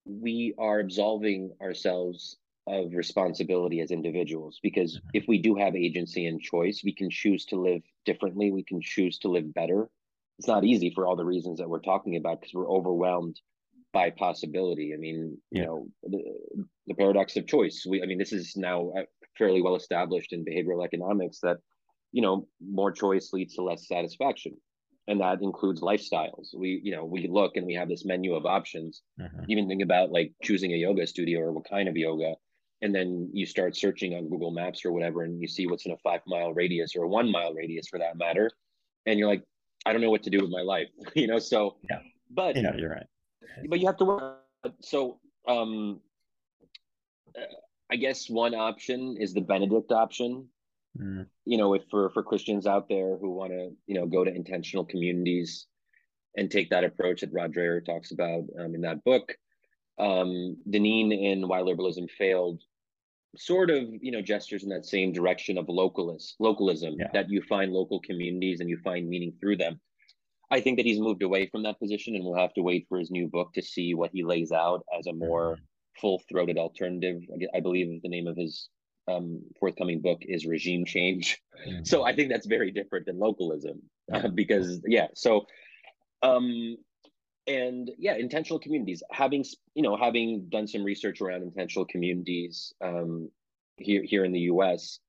we 0.06 0.54
are 0.58 0.80
absolving 0.80 1.56
ourselves 1.62 2.38
of 2.68 2.94
responsibility 2.94 3.82
as 3.82 3.92
individuals 3.92 4.60
because 4.64 4.98
mm-hmm. 4.98 5.10
if 5.14 5.26
we 5.28 5.38
do 5.38 5.56
have 5.56 5.76
agency 5.76 6.28
and 6.28 6.42
choice, 6.42 6.82
we 6.84 6.94
can 6.94 7.10
choose 7.10 7.46
to 7.46 7.60
live 7.60 7.82
differently, 8.06 8.52
we 8.52 8.64
can 8.64 8.82
choose 8.82 9.20
to 9.20 9.30
live 9.30 9.54
better. 9.54 9.90
It's 10.40 10.48
not 10.48 10.64
easy 10.64 10.92
for 10.94 11.06
all 11.06 11.16
the 11.16 11.26
reasons 11.26 11.60
that 11.60 11.70
we're 11.70 11.80
talking 11.80 12.16
about 12.16 12.42
because 12.42 12.54
we're 12.54 12.70
overwhelmed 12.70 13.40
by 13.92 14.10
possibility. 14.10 14.94
I 14.94 14.98
mean, 14.98 15.38
yeah. 15.52 15.62
you 15.62 15.68
know, 15.68 15.88
the, 16.04 16.24
the 16.88 16.96
paradox 16.96 17.36
of 17.36 17.46
choice. 17.46 17.86
We, 17.88 18.02
I 18.02 18.08
mean, 18.08 18.18
this 18.18 18.34
is 18.34 18.58
now 18.58 18.92
uh, 18.98 19.04
fairly 19.38 19.62
well 19.62 19.76
established 19.76 20.34
in 20.34 20.44
behavioral 20.44 20.84
economics 20.84 21.40
that 21.42 21.58
you 22.14 22.22
know 22.22 22.48
more 22.62 22.92
choice 22.92 23.32
leads 23.34 23.56
to 23.56 23.64
less 23.64 23.88
satisfaction. 23.88 24.56
And 25.06 25.20
that 25.20 25.42
includes 25.42 25.82
lifestyles. 25.82 26.56
We 26.56 26.80
you 26.82 26.96
know 26.96 27.04
we 27.04 27.28
look 27.28 27.58
and 27.58 27.66
we 27.66 27.74
have 27.74 27.90
this 27.90 28.06
menu 28.06 28.36
of 28.36 28.46
options. 28.46 29.02
Mm-hmm. 29.20 29.52
even 29.52 29.68
think 29.68 29.84
about 29.84 30.12
like 30.12 30.32
choosing 30.42 30.72
a 30.72 30.78
yoga 30.78 31.06
studio 31.06 31.42
or 31.42 31.52
what 31.52 31.70
kind 31.70 31.90
of 31.90 31.98
yoga 31.98 32.36
and 32.84 32.94
then 32.94 33.30
you 33.34 33.46
start 33.46 33.76
searching 33.76 34.14
on 34.14 34.30
google 34.30 34.52
maps 34.52 34.86
or 34.86 34.92
whatever 34.92 35.24
and 35.24 35.42
you 35.42 35.48
see 35.48 35.66
what's 35.66 35.86
in 35.86 35.94
a 35.94 35.98
five 35.98 36.22
mile 36.28 36.54
radius 36.54 36.96
or 36.96 37.04
a 37.04 37.08
one 37.08 37.32
mile 37.32 37.54
radius 37.54 37.88
for 37.88 37.98
that 37.98 38.18
matter 38.18 38.52
and 39.08 39.18
you're 39.18 39.28
like 39.28 39.44
i 39.86 39.92
don't 39.92 40.02
know 40.02 40.12
what 40.12 40.22
to 40.22 40.30
do 40.30 40.40
with 40.40 40.52
my 40.52 40.62
life 40.62 40.90
you 41.16 41.26
know? 41.26 41.40
So 41.40 41.78
yeah. 41.90 42.00
but 42.30 42.56
you 42.56 42.62
know 42.62 42.74
you're 42.78 42.92
right. 42.92 43.08
but 43.70 43.80
you 43.80 43.88
have 43.88 43.98
to 43.98 44.06
work. 44.06 44.40
So 44.82 45.20
um 45.48 46.00
i 47.92 47.96
guess 47.96 48.30
one 48.30 48.54
option 48.54 49.16
is 49.20 49.34
the 49.34 49.42
benedict 49.42 49.92
option 49.92 50.48
Mm. 51.00 51.26
You 51.46 51.58
know, 51.58 51.74
if 51.74 51.84
for 51.90 52.10
for 52.12 52.24
Christians 52.24 52.68
out 52.68 52.88
there 52.88 53.18
who 53.18 53.32
want 53.32 53.52
to, 53.52 53.72
you 53.88 53.96
know, 53.96 54.06
go 54.06 54.24
to 54.24 54.34
intentional 54.34 54.86
communities 54.86 55.68
and 56.38 56.50
take 56.50 56.70
that 56.70 56.84
approach 56.84 57.22
that 57.22 57.34
Rod 57.34 57.54
Dreher 57.54 57.86
talks 57.86 58.12
about 58.12 58.44
um, 58.60 58.76
in 58.76 58.82
that 58.82 59.04
book, 59.04 59.36
um, 60.00 60.58
Deneen 60.70 61.12
in 61.12 61.48
Why 61.48 61.62
Liberalism 61.62 62.08
Failed 62.08 62.62
sort 63.36 63.70
of 63.70 63.84
you 64.02 64.12
know 64.12 64.22
gestures 64.22 64.64
in 64.64 64.70
that 64.70 64.86
same 64.86 65.12
direction 65.12 65.58
of 65.58 65.66
localist 65.66 66.34
localism 66.40 66.96
yeah. 67.00 67.08
that 67.14 67.30
you 67.30 67.42
find 67.42 67.72
local 67.72 68.00
communities 68.02 68.60
and 68.60 68.70
you 68.70 68.78
find 68.84 69.10
meaning 69.10 69.34
through 69.40 69.58
them 69.58 69.80
i 70.52 70.62
think 70.62 70.78
that 70.78 70.86
he's 70.86 71.00
moved 71.00 71.24
away 71.24 71.48
from 71.48 71.64
that 71.64 71.80
position 71.80 72.16
and 72.16 72.24
we'll 72.24 72.38
have 72.38 72.54
to 72.54 72.62
wait 72.62 72.86
for 72.88 73.00
his 73.00 73.10
new 73.10 73.28
book 73.28 73.52
to 73.54 73.62
see 73.62 73.96
what 73.96 74.12
he 74.14 74.24
lays 74.24 74.52
out 74.52 74.86
as 74.98 75.08
a 75.08 75.14
more 75.14 75.54
mm-hmm. 75.54 75.64
full-throated 76.00 76.58
alternative 76.58 77.22
i 77.56 77.60
believe 77.60 78.02
the 78.04 78.10
name 78.10 78.28
of 78.28 78.38
his 78.38 78.70
um, 79.08 79.42
forthcoming 79.60 80.02
book 80.02 80.20
is 80.22 80.46
regime 80.46 80.86
change. 80.86 81.42
Mm-hmm. 81.68 81.84
So 81.84 82.04
I 82.04 82.16
think 82.16 82.30
that's 82.30 82.48
very 82.48 82.72
different 82.72 83.06
than 83.06 83.20
localism 83.20 83.82
uh, 84.12 84.28
because 84.34 84.82
yeah. 84.88 85.08
So 85.14 85.46
um, 86.22 86.78
and 87.48 87.92
yeah, 87.98 88.16
intentional 88.16 88.60
communities. 88.60 89.04
Having 89.12 89.46
you 89.76 89.84
know 89.84 89.98
having 89.98 90.48
done 90.50 90.68
some 90.68 90.84
research 90.84 91.22
around 91.22 91.44
intentional 91.44 91.86
communities 91.86 92.74
um, 92.82 93.30
here 93.78 94.04
here 94.04 94.26
in 94.26 94.32
the 94.32 94.42
U.S. 94.42 95.00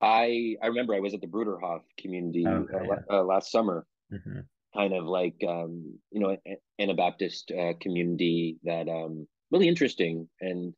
I 0.00 0.56
I 0.62 0.66
remember 0.66 0.94
I 0.94 1.00
was 1.00 1.14
at 1.14 1.20
the 1.20 1.26
Bruderhof 1.26 1.80
community 1.98 2.46
okay, 2.46 2.74
uh, 2.74 2.82
yeah. 2.82 2.94
uh, 3.10 3.22
last 3.22 3.50
summer, 3.50 3.86
mm-hmm. 4.12 4.40
kind 4.76 4.92
of 4.92 5.04
like 5.04 5.36
um, 5.48 5.98
you 6.10 6.20
know 6.20 6.36
Anabaptist 6.78 7.50
uh, 7.50 7.72
community 7.80 8.58
that 8.64 8.88
um, 8.88 9.26
really 9.50 9.68
interesting 9.68 10.28
and 10.40 10.74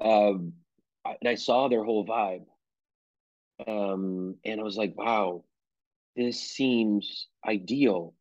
um, 0.00 0.52
and 1.04 1.28
I 1.28 1.34
saw 1.34 1.68
their 1.68 1.84
whole 1.84 2.06
vibe. 2.06 2.44
Um, 3.66 4.36
and 4.44 4.60
I 4.60 4.64
was 4.64 4.76
like, 4.76 4.96
wow, 4.96 5.44
this 6.16 6.40
seems 6.40 7.28
ideal. 7.46 8.14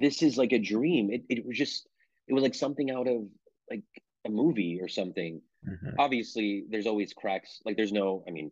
This 0.00 0.22
is 0.22 0.36
like 0.36 0.52
a 0.52 0.58
dream. 0.58 1.10
It 1.10 1.24
it 1.28 1.46
was 1.46 1.56
just 1.56 1.88
it 2.28 2.34
was 2.34 2.42
like 2.42 2.54
something 2.54 2.90
out 2.90 3.08
of 3.08 3.22
like 3.70 3.82
a 4.26 4.30
movie 4.30 4.80
or 4.80 4.88
something. 4.88 5.40
Mm-hmm. 5.68 5.90
Obviously, 5.98 6.64
there's 6.68 6.86
always 6.86 7.12
cracks. 7.12 7.60
Like 7.64 7.76
there's 7.76 7.92
no, 7.92 8.24
I 8.28 8.30
mean, 8.30 8.50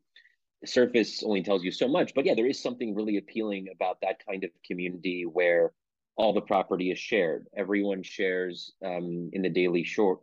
the 0.61 0.67
surface 0.67 1.23
only 1.23 1.43
tells 1.43 1.63
you 1.63 1.71
so 1.71 1.89
much, 1.89 2.15
but 2.15 2.25
yeah, 2.25 2.35
there 2.35 2.47
is 2.47 2.63
something 2.63 2.95
really 2.95 3.19
appealing 3.19 3.69
about 3.73 4.01
that 4.03 4.25
kind 4.27 4.45
of 4.45 4.51
community 4.67 5.25
where 5.25 5.73
all 6.17 6.33
the 6.33 6.41
property 6.41 6.91
is 6.91 6.99
shared. 6.99 7.47
Everyone 7.57 8.03
shares 8.03 8.73
um, 8.85 9.31
in 9.33 9.43
the 9.43 9.51
daily 9.51 9.85
short, 9.85 10.21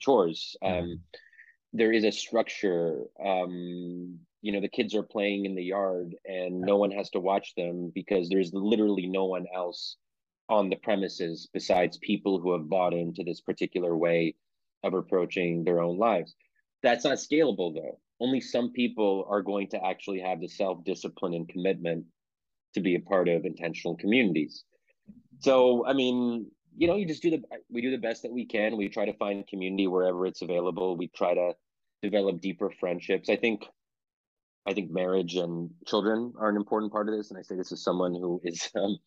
chores. 0.00 0.56
Um, 0.62 0.72
mm-hmm 0.72 0.94
there 1.74 1.92
is 1.92 2.04
a 2.04 2.12
structure 2.12 3.02
um, 3.24 4.18
you 4.40 4.52
know 4.52 4.60
the 4.60 4.68
kids 4.68 4.94
are 4.94 5.02
playing 5.02 5.44
in 5.44 5.54
the 5.54 5.64
yard 5.64 6.14
and 6.24 6.60
no 6.60 6.76
one 6.76 6.90
has 6.90 7.10
to 7.10 7.20
watch 7.20 7.54
them 7.56 7.92
because 7.94 8.28
there's 8.28 8.52
literally 8.54 9.06
no 9.06 9.26
one 9.26 9.46
else 9.54 9.96
on 10.48 10.70
the 10.70 10.76
premises 10.76 11.48
besides 11.52 11.98
people 11.98 12.38
who 12.38 12.52
have 12.52 12.68
bought 12.68 12.94
into 12.94 13.22
this 13.24 13.40
particular 13.40 13.96
way 13.96 14.34
of 14.82 14.94
approaching 14.94 15.64
their 15.64 15.80
own 15.80 15.98
lives 15.98 16.34
that's 16.82 17.04
not 17.04 17.18
scalable 17.18 17.74
though 17.74 17.98
only 18.20 18.40
some 18.40 18.70
people 18.70 19.26
are 19.28 19.42
going 19.42 19.68
to 19.68 19.84
actually 19.84 20.20
have 20.20 20.40
the 20.40 20.48
self-discipline 20.48 21.34
and 21.34 21.48
commitment 21.48 22.04
to 22.74 22.80
be 22.80 22.94
a 22.94 23.00
part 23.00 23.28
of 23.28 23.44
intentional 23.44 23.96
communities. 23.96 24.64
So, 25.40 25.86
I 25.86 25.92
mean, 25.92 26.50
you 26.76 26.86
know, 26.86 26.96
you 26.96 27.06
just 27.06 27.22
do 27.22 27.30
the 27.30 27.42
we 27.70 27.82
do 27.82 27.90
the 27.90 27.98
best 27.98 28.22
that 28.22 28.32
we 28.32 28.46
can. 28.46 28.76
We 28.76 28.88
try 28.88 29.04
to 29.04 29.12
find 29.14 29.46
community 29.46 29.86
wherever 29.86 30.26
it's 30.26 30.42
available. 30.42 30.96
We 30.96 31.08
try 31.08 31.34
to 31.34 31.52
develop 32.04 32.40
deeper 32.40 32.70
friendships. 32.70 33.28
I 33.28 33.36
think 33.36 33.64
I 34.66 34.72
think 34.72 34.90
marriage 34.90 35.36
and 35.36 35.70
children 35.86 36.32
are 36.38 36.48
an 36.48 36.56
important 36.56 36.92
part 36.92 37.08
of 37.08 37.14
this. 37.14 37.30
And 37.30 37.38
I 37.38 37.42
say 37.42 37.56
this 37.56 37.72
as 37.72 37.82
someone 37.82 38.14
who 38.14 38.40
is 38.44 38.70
um, 38.76 38.98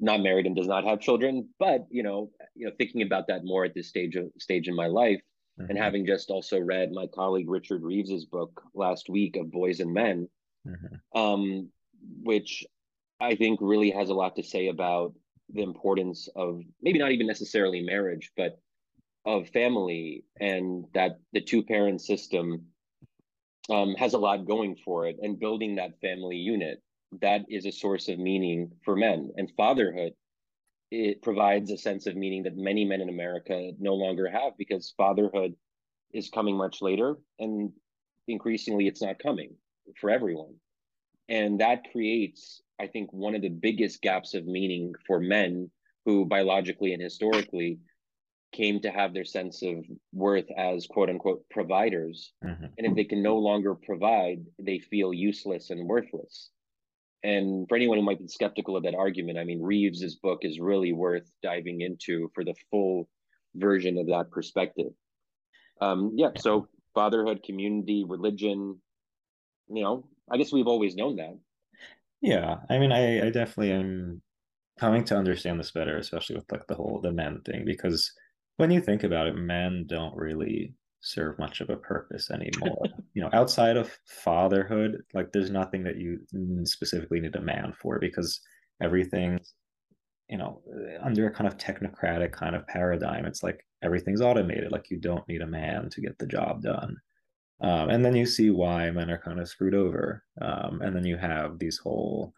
not 0.00 0.20
married 0.20 0.46
and 0.46 0.56
does 0.56 0.66
not 0.66 0.84
have 0.84 1.00
children, 1.00 1.48
but 1.58 1.86
you 1.90 2.02
know, 2.02 2.30
you 2.54 2.66
know, 2.66 2.72
thinking 2.78 3.02
about 3.02 3.26
that 3.28 3.44
more 3.44 3.64
at 3.64 3.74
this 3.74 3.88
stage 3.88 4.16
of 4.16 4.26
stage 4.38 4.68
in 4.68 4.74
my 4.74 4.86
life, 4.86 5.20
mm-hmm. 5.60 5.70
and 5.70 5.78
having 5.78 6.06
just 6.06 6.30
also 6.30 6.58
read 6.58 6.92
my 6.92 7.06
colleague 7.06 7.50
Richard 7.50 7.82
Reeves's 7.82 8.24
book 8.24 8.62
last 8.74 9.08
week 9.08 9.36
of 9.36 9.50
Boys 9.50 9.80
and 9.80 9.92
Men, 9.92 10.28
mm-hmm. 10.66 11.18
um, 11.18 11.68
which 12.22 12.64
I 13.20 13.34
think 13.34 13.58
really 13.60 13.90
has 13.90 14.10
a 14.10 14.14
lot 14.14 14.36
to 14.36 14.42
say 14.42 14.68
about 14.68 15.14
the 15.50 15.62
importance 15.62 16.28
of 16.36 16.62
maybe 16.82 16.98
not 16.98 17.12
even 17.12 17.26
necessarily 17.26 17.82
marriage, 17.82 18.30
but 18.36 18.60
of 19.24 19.48
family 19.50 20.24
and 20.40 20.84
that 20.94 21.18
the 21.32 21.40
two 21.40 21.62
parent 21.62 22.00
system 22.00 22.66
um, 23.70 23.94
has 23.94 24.14
a 24.14 24.18
lot 24.18 24.46
going 24.46 24.76
for 24.84 25.06
it 25.06 25.16
and 25.20 25.38
building 25.38 25.76
that 25.76 26.00
family 26.00 26.36
unit. 26.36 26.82
That 27.20 27.42
is 27.48 27.66
a 27.66 27.72
source 27.72 28.08
of 28.08 28.18
meaning 28.18 28.72
for 28.84 28.96
men. 28.96 29.30
And 29.36 29.50
fatherhood 29.56 30.14
it 30.90 31.22
provides 31.22 31.70
a 31.70 31.76
sense 31.76 32.06
of 32.06 32.16
meaning 32.16 32.42
that 32.44 32.56
many 32.56 32.84
men 32.84 33.00
in 33.00 33.08
america 33.08 33.72
no 33.78 33.94
longer 33.94 34.28
have 34.28 34.56
because 34.56 34.94
fatherhood 34.96 35.54
is 36.12 36.30
coming 36.30 36.56
much 36.56 36.80
later 36.80 37.16
and 37.38 37.70
increasingly 38.26 38.86
it's 38.86 39.02
not 39.02 39.18
coming 39.18 39.54
for 40.00 40.10
everyone. 40.10 40.54
And 41.28 41.60
that 41.60 41.90
creates 41.92 42.62
i 42.80 42.86
think 42.86 43.12
one 43.12 43.34
of 43.34 43.42
the 43.42 43.48
biggest 43.48 44.00
gaps 44.00 44.34
of 44.34 44.46
meaning 44.46 44.94
for 45.06 45.20
men 45.20 45.70
who 46.06 46.24
biologically 46.24 46.94
and 46.94 47.02
historically 47.02 47.78
came 48.52 48.80
to 48.80 48.90
have 48.90 49.12
their 49.12 49.24
sense 49.24 49.62
of 49.62 49.84
worth 50.12 50.46
as 50.56 50.86
quote 50.86 51.10
unquote 51.10 51.44
providers. 51.50 52.32
Mm-hmm. 52.44 52.64
And 52.76 52.86
if 52.86 52.94
they 52.94 53.04
can 53.04 53.22
no 53.22 53.36
longer 53.36 53.74
provide, 53.74 54.44
they 54.58 54.78
feel 54.78 55.12
useless 55.12 55.70
and 55.70 55.86
worthless. 55.86 56.50
And 57.22 57.68
for 57.68 57.76
anyone 57.76 57.98
who 57.98 58.04
might 58.04 58.20
be 58.20 58.28
skeptical 58.28 58.76
of 58.76 58.84
that 58.84 58.94
argument, 58.94 59.38
I 59.38 59.44
mean, 59.44 59.60
Reeves's 59.60 60.16
book 60.16 60.40
is 60.42 60.60
really 60.60 60.92
worth 60.92 61.28
diving 61.42 61.80
into 61.80 62.30
for 62.34 62.44
the 62.44 62.54
full 62.70 63.08
version 63.54 63.98
of 63.98 64.06
that 64.06 64.30
perspective. 64.30 64.92
Um, 65.80 66.12
yeah, 66.16 66.30
so 66.36 66.68
fatherhood, 66.94 67.42
community, 67.42 68.04
religion, 68.06 68.80
you 69.68 69.82
know, 69.82 70.08
I 70.30 70.36
guess 70.36 70.52
we've 70.52 70.66
always 70.66 70.94
known 70.94 71.16
that. 71.16 71.38
Yeah, 72.20 72.56
I 72.68 72.78
mean, 72.78 72.92
I, 72.92 73.26
I 73.26 73.30
definitely 73.30 73.72
am 73.72 74.22
coming 74.78 75.04
to 75.04 75.16
understand 75.16 75.58
this 75.58 75.70
better, 75.70 75.96
especially 75.96 76.36
with 76.36 76.50
like 76.50 76.66
the 76.66 76.74
whole 76.74 77.00
the 77.02 77.12
men 77.12 77.40
thing, 77.44 77.64
because 77.64 78.12
when 78.58 78.70
you 78.70 78.80
think 78.80 79.04
about 79.04 79.26
it, 79.26 79.36
men 79.36 79.86
don't 79.88 80.14
really 80.14 80.74
serve 81.00 81.38
much 81.38 81.60
of 81.60 81.70
a 81.70 81.76
purpose 81.76 82.30
anymore. 82.30 82.82
you 83.14 83.22
know, 83.22 83.30
outside 83.32 83.76
of 83.76 83.98
fatherhood, 84.04 85.00
like 85.14 85.32
there's 85.32 85.50
nothing 85.50 85.84
that 85.84 85.96
you 85.96 86.18
specifically 86.64 87.20
need 87.20 87.36
a 87.36 87.40
man 87.40 87.72
for 87.80 87.98
because 87.98 88.40
everything, 88.82 89.40
you 90.28 90.36
know, 90.36 90.60
under 91.02 91.26
a 91.26 91.30
kind 91.30 91.46
of 91.46 91.56
technocratic 91.56 92.32
kind 92.32 92.56
of 92.56 92.66
paradigm, 92.66 93.24
it's 93.24 93.42
like 93.42 93.64
everything's 93.82 94.20
automated. 94.20 94.72
Like 94.72 94.90
you 94.90 94.98
don't 94.98 95.26
need 95.28 95.40
a 95.40 95.46
man 95.46 95.88
to 95.90 96.00
get 96.00 96.18
the 96.18 96.26
job 96.26 96.62
done. 96.62 96.96
Um, 97.60 97.90
and 97.90 98.04
then 98.04 98.14
you 98.14 98.26
see 98.26 98.50
why 98.50 98.90
men 98.90 99.10
are 99.10 99.18
kind 99.18 99.40
of 99.40 99.48
screwed 99.48 99.74
over. 99.74 100.24
Um, 100.40 100.80
and 100.82 100.94
then 100.94 101.04
you 101.04 101.16
have 101.16 101.58
these 101.58 101.78
whole 101.78 102.32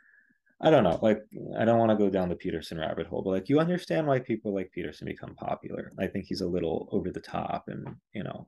I 0.62 0.70
don't 0.70 0.84
know. 0.84 0.98
Like, 1.00 1.22
I 1.58 1.64
don't 1.64 1.78
want 1.78 1.90
to 1.90 1.96
go 1.96 2.10
down 2.10 2.28
the 2.28 2.36
Peterson 2.36 2.78
rabbit 2.78 3.06
hole, 3.06 3.22
but 3.22 3.30
like, 3.30 3.48
you 3.48 3.58
understand 3.58 4.06
why 4.06 4.18
people 4.18 4.54
like 4.54 4.70
Peterson 4.72 5.06
become 5.06 5.34
popular. 5.34 5.90
I 5.98 6.06
think 6.06 6.26
he's 6.26 6.42
a 6.42 6.46
little 6.46 6.88
over 6.92 7.10
the 7.10 7.20
top, 7.20 7.64
and 7.68 7.86
you 8.12 8.24
know, 8.24 8.46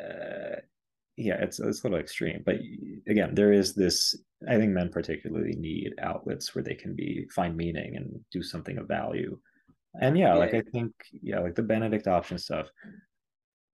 uh, 0.00 0.60
yeah, 1.16 1.34
it's 1.34 1.60
it's 1.60 1.80
a 1.80 1.86
little 1.86 1.98
extreme. 1.98 2.42
But 2.46 2.56
again, 3.08 3.34
there 3.34 3.52
is 3.52 3.74
this. 3.74 4.16
I 4.48 4.56
think 4.56 4.72
men 4.72 4.88
particularly 4.88 5.54
need 5.56 5.94
outlets 6.00 6.54
where 6.54 6.64
they 6.64 6.74
can 6.74 6.94
be 6.94 7.26
find 7.34 7.54
meaning 7.56 7.96
and 7.96 8.18
do 8.32 8.42
something 8.42 8.78
of 8.78 8.88
value. 8.88 9.38
And 10.00 10.16
yeah, 10.16 10.28
yeah. 10.28 10.34
like 10.34 10.54
I 10.54 10.62
think 10.62 10.92
yeah, 11.12 11.40
like 11.40 11.56
the 11.56 11.62
Benedict 11.62 12.06
option 12.06 12.38
stuff. 12.38 12.68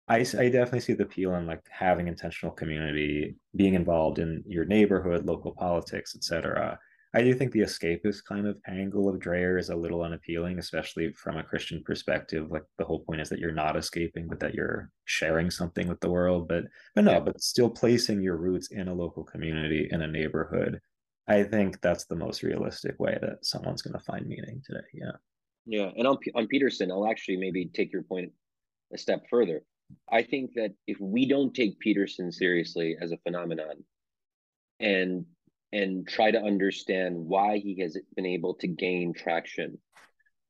I, 0.07 0.17
I 0.17 0.49
definitely 0.49 0.79
see 0.79 0.93
the 0.93 1.03
appeal 1.03 1.35
in 1.35 1.45
like 1.45 1.61
having 1.69 2.07
intentional 2.07 2.51
community, 2.51 3.35
being 3.55 3.75
involved 3.75 4.17
in 4.17 4.43
your 4.47 4.65
neighborhood, 4.65 5.25
local 5.25 5.51
politics, 5.51 6.15
etc 6.15 6.79
I 7.13 7.23
do 7.23 7.33
think 7.33 7.51
the 7.51 7.61
escapist 7.61 8.23
kind 8.25 8.47
of 8.47 8.57
angle 8.67 9.09
of 9.09 9.19
Dreher 9.19 9.59
is 9.59 9.69
a 9.69 9.75
little 9.75 10.03
unappealing, 10.03 10.59
especially 10.59 11.11
from 11.13 11.37
a 11.37 11.43
Christian 11.43 11.81
perspective. 11.83 12.51
Like 12.51 12.63
the 12.77 12.85
whole 12.85 12.99
point 12.99 13.19
is 13.19 13.29
that 13.29 13.39
you're 13.39 13.51
not 13.51 13.75
escaping, 13.75 14.27
but 14.27 14.39
that 14.41 14.53
you're 14.53 14.91
sharing 15.05 15.49
something 15.49 15.87
with 15.87 15.99
the 16.01 16.09
world. 16.11 16.47
But 16.47 16.65
but 16.93 17.05
no, 17.05 17.19
but 17.19 17.41
still 17.41 17.69
placing 17.69 18.21
your 18.21 18.37
roots 18.37 18.71
in 18.71 18.87
a 18.87 18.93
local 18.93 19.23
community, 19.23 19.87
in 19.91 20.03
a 20.03 20.07
neighborhood. 20.07 20.79
I 21.27 21.43
think 21.43 21.81
that's 21.81 22.05
the 22.05 22.15
most 22.15 22.43
realistic 22.43 22.99
way 22.99 23.17
that 23.21 23.43
someone's 23.43 23.81
going 23.81 23.97
to 23.97 24.05
find 24.05 24.27
meaning 24.27 24.61
today. 24.65 24.85
Yeah. 24.93 25.11
Yeah, 25.65 25.91
and 25.97 26.07
on 26.07 26.17
on 26.35 26.47
Peterson, 26.47 26.91
I'll 26.91 27.09
actually 27.09 27.37
maybe 27.37 27.69
take 27.73 27.91
your 27.91 28.03
point 28.03 28.31
a 28.93 28.97
step 28.97 29.23
further. 29.29 29.63
I 30.11 30.23
think 30.23 30.53
that 30.55 30.73
if 30.87 30.99
we 30.99 31.27
don't 31.27 31.53
take 31.53 31.79
Peterson 31.79 32.31
seriously 32.31 32.97
as 33.01 33.11
a 33.11 33.17
phenomenon, 33.17 33.83
and 34.79 35.25
and 35.71 36.07
try 36.07 36.31
to 36.31 36.41
understand 36.41 37.15
why 37.15 37.57
he 37.57 37.79
has 37.81 37.97
been 38.15 38.25
able 38.25 38.55
to 38.55 38.67
gain 38.67 39.13
traction 39.13 39.77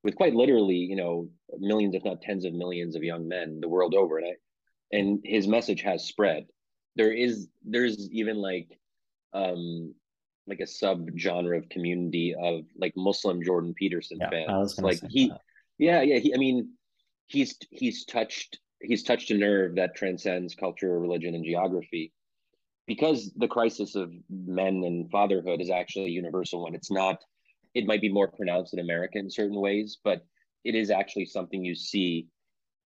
with 0.03 0.15
quite 0.15 0.34
literally, 0.34 0.76
you 0.76 0.95
know, 0.95 1.30
millions, 1.57 1.95
if 1.95 2.05
not 2.05 2.22
tens 2.22 2.45
of 2.45 2.53
millions 2.53 2.95
of 2.95 3.03
young 3.03 3.28
men 3.28 3.59
the 3.59 3.67
world 3.67 3.93
over. 3.95 4.17
And 4.17 4.28
I, 4.28 4.97
and 4.97 5.20
his 5.24 5.47
message 5.47 5.82
has 5.82 6.05
spread. 6.05 6.45
There 6.95 7.11
is 7.11 7.47
there's 7.63 8.09
even 8.11 8.38
like 8.38 8.80
um 9.34 9.93
like 10.47 10.59
a 10.61 10.67
sub 10.67 11.09
genre 11.17 11.57
of 11.57 11.70
community 11.70 12.36
of 12.41 12.61
like 12.78 12.93
Muslim 12.95 13.43
Jordan 13.43 13.74
Peterson 13.74 14.17
yeah, 14.20 14.30
fans. 14.30 14.80
Like 14.80 14.99
he 15.09 15.30
that. 15.30 15.41
yeah, 15.78 16.01
yeah. 16.01 16.17
He 16.20 16.34
I 16.34 16.38
mean 16.38 16.74
he's 17.28 17.57
he's 17.70 18.05
touched 18.05 18.59
he's 18.82 19.03
touched 19.03 19.32
a 19.32 19.38
nerve 19.38 19.76
that 19.76 19.95
transcends 19.95 20.55
culture, 20.55 20.99
religion, 20.99 21.36
and 21.36 21.45
geography 21.45 22.13
because 22.90 23.32
the 23.36 23.48
crisis 23.48 23.94
of 23.94 24.12
men 24.32 24.82
and 24.84 25.12
fatherhood 25.12 25.62
is 25.62 25.70
actually 25.70 26.06
a 26.06 26.10
universal 26.22 26.64
one. 26.64 26.74
It's 26.74 26.90
not, 26.90 27.24
it 27.76 27.86
might 27.86 28.02
be 28.02 28.12
more 28.12 28.28
pronounced 28.28 28.74
in 28.74 28.80
America 28.80 29.20
in 29.20 29.30
certain 29.30 29.62
ways, 29.62 30.00
but 30.04 30.26
it 30.66 30.74
is 30.74 30.90
actually 30.90 31.26
something 31.26 31.64
you 31.64 31.76
see 31.76 32.26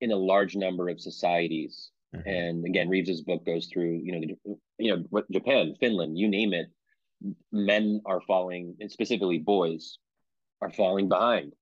in 0.02 0.10
a 0.10 0.16
large 0.16 0.56
number 0.56 0.89
of 0.89 1.00
societies. 1.00 1.91
Mm-hmm. 2.16 2.28
And 2.28 2.66
again, 2.66 2.89
Reeves's 2.89 3.22
book 3.22 3.46
goes 3.46 3.68
through, 3.72 4.02
you 4.04 4.14
know, 4.14 4.58
you 4.80 4.96
know, 4.96 5.04
what 5.12 5.30
Japan, 5.30 5.76
Finland, 5.80 6.18
you 6.18 6.28
name 6.28 6.54
it. 6.54 6.72
Men 7.52 8.02
are 8.08 8.20
falling, 8.22 8.76
and 8.80 8.91
specifically 8.91 9.38
boys, 9.38 10.00
are 10.60 10.72
falling 10.72 11.08
behind. 11.08 11.54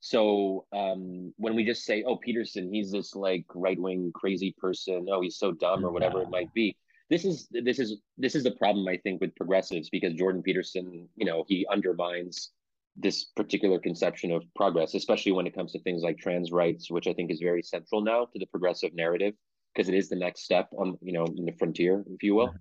So 0.00 0.64
um, 0.72 1.34
when 1.36 1.54
we 1.54 1.64
just 1.64 1.84
say, 1.84 2.02
"Oh, 2.04 2.16
Peterson, 2.16 2.72
he's 2.72 2.90
this 2.90 3.14
like 3.14 3.44
right 3.54 3.78
wing 3.78 4.10
crazy 4.12 4.52
person," 4.58 5.06
oh, 5.08 5.20
he's 5.20 5.38
so 5.38 5.52
dumb, 5.52 5.84
or 5.84 5.92
whatever 5.92 6.18
yeah. 6.18 6.24
it 6.24 6.30
might 6.30 6.52
be, 6.54 6.76
this 7.10 7.24
is 7.24 7.48
this 7.50 7.78
is 7.78 7.98
this 8.18 8.34
is 8.34 8.44
the 8.44 8.50
problem 8.52 8.86
I 8.88 8.96
think 8.96 9.20
with 9.20 9.34
progressives 9.36 9.88
because 9.90 10.14
Jordan 10.14 10.42
Peterson, 10.42 11.08
you 11.16 11.24
know, 11.24 11.44
he 11.48 11.66
undermines 11.70 12.50
this 12.96 13.24
particular 13.36 13.78
conception 13.78 14.32
of 14.32 14.42
progress, 14.54 14.94
especially 14.94 15.32
when 15.32 15.46
it 15.46 15.54
comes 15.54 15.72
to 15.72 15.78
things 15.80 16.02
like 16.02 16.18
trans 16.18 16.50
rights, 16.50 16.90
which 16.90 17.06
I 17.06 17.12
think 17.12 17.30
is 17.30 17.40
very 17.40 17.62
central 17.62 18.00
now 18.00 18.24
to 18.24 18.38
the 18.38 18.46
progressive 18.46 18.94
narrative 18.94 19.34
because 19.74 19.88
it 19.88 19.94
is 19.94 20.08
the 20.08 20.16
next 20.16 20.42
step 20.42 20.68
on 20.76 20.98
you 21.00 21.12
know 21.12 21.24
in 21.24 21.44
the 21.44 21.52
frontier, 21.52 22.04
if 22.08 22.22
you 22.22 22.34
will. 22.34 22.48
Mm-hmm. 22.48 22.56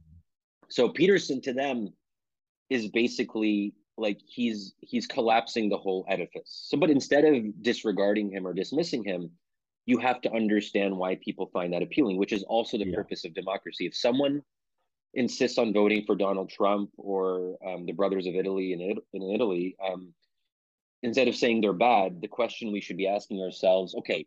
So 0.70 0.90
Peterson 0.90 1.42
to 1.42 1.54
them 1.54 1.90
is 2.70 2.88
basically 2.88 3.74
like 3.98 4.20
he's 4.28 4.74
he's 4.82 5.08
collapsing 5.08 5.70
the 5.70 5.78
whole 5.78 6.06
edifice. 6.10 6.66
So, 6.68 6.78
but 6.78 6.90
instead 6.90 7.26
of 7.26 7.64
disregarding 7.64 8.32
him 8.32 8.46
or 8.46 8.54
dismissing 8.54 9.04
him, 9.04 9.32
you 9.86 10.00
have 10.00 10.22
to 10.22 10.34
understand 10.34 10.96
why 10.96 11.16
people 11.24 11.48
find 11.54 11.74
that 11.74 11.84
appealing, 11.84 12.18
which 12.18 12.34
is 12.34 12.44
also 12.44 12.78
the 12.78 12.88
yeah. 12.88 12.96
purpose 12.96 13.24
of 13.26 13.34
democracy. 13.34 13.86
If 13.86 13.96
someone 13.96 14.42
insists 15.14 15.58
on 15.58 15.74
voting 15.74 16.04
for 16.06 16.16
Donald 16.16 16.50
Trump 16.50 16.90
or 16.98 17.56
um, 17.66 17.86
the 17.86 17.94
Brothers 17.94 18.26
of 18.26 18.36
Italy 18.36 18.74
in, 18.74 18.82
in 19.14 19.30
Italy, 19.32 19.76
um, 19.86 20.14
instead 21.04 21.28
of 21.28 21.36
saying 21.36 21.62
they're 21.62 21.74
bad, 21.74 22.22
the 22.22 22.28
question 22.28 22.72
we 22.72 22.82
should 22.82 22.98
be 22.98 23.08
asking 23.08 23.42
ourselves, 23.42 23.96
okay, 23.96 24.26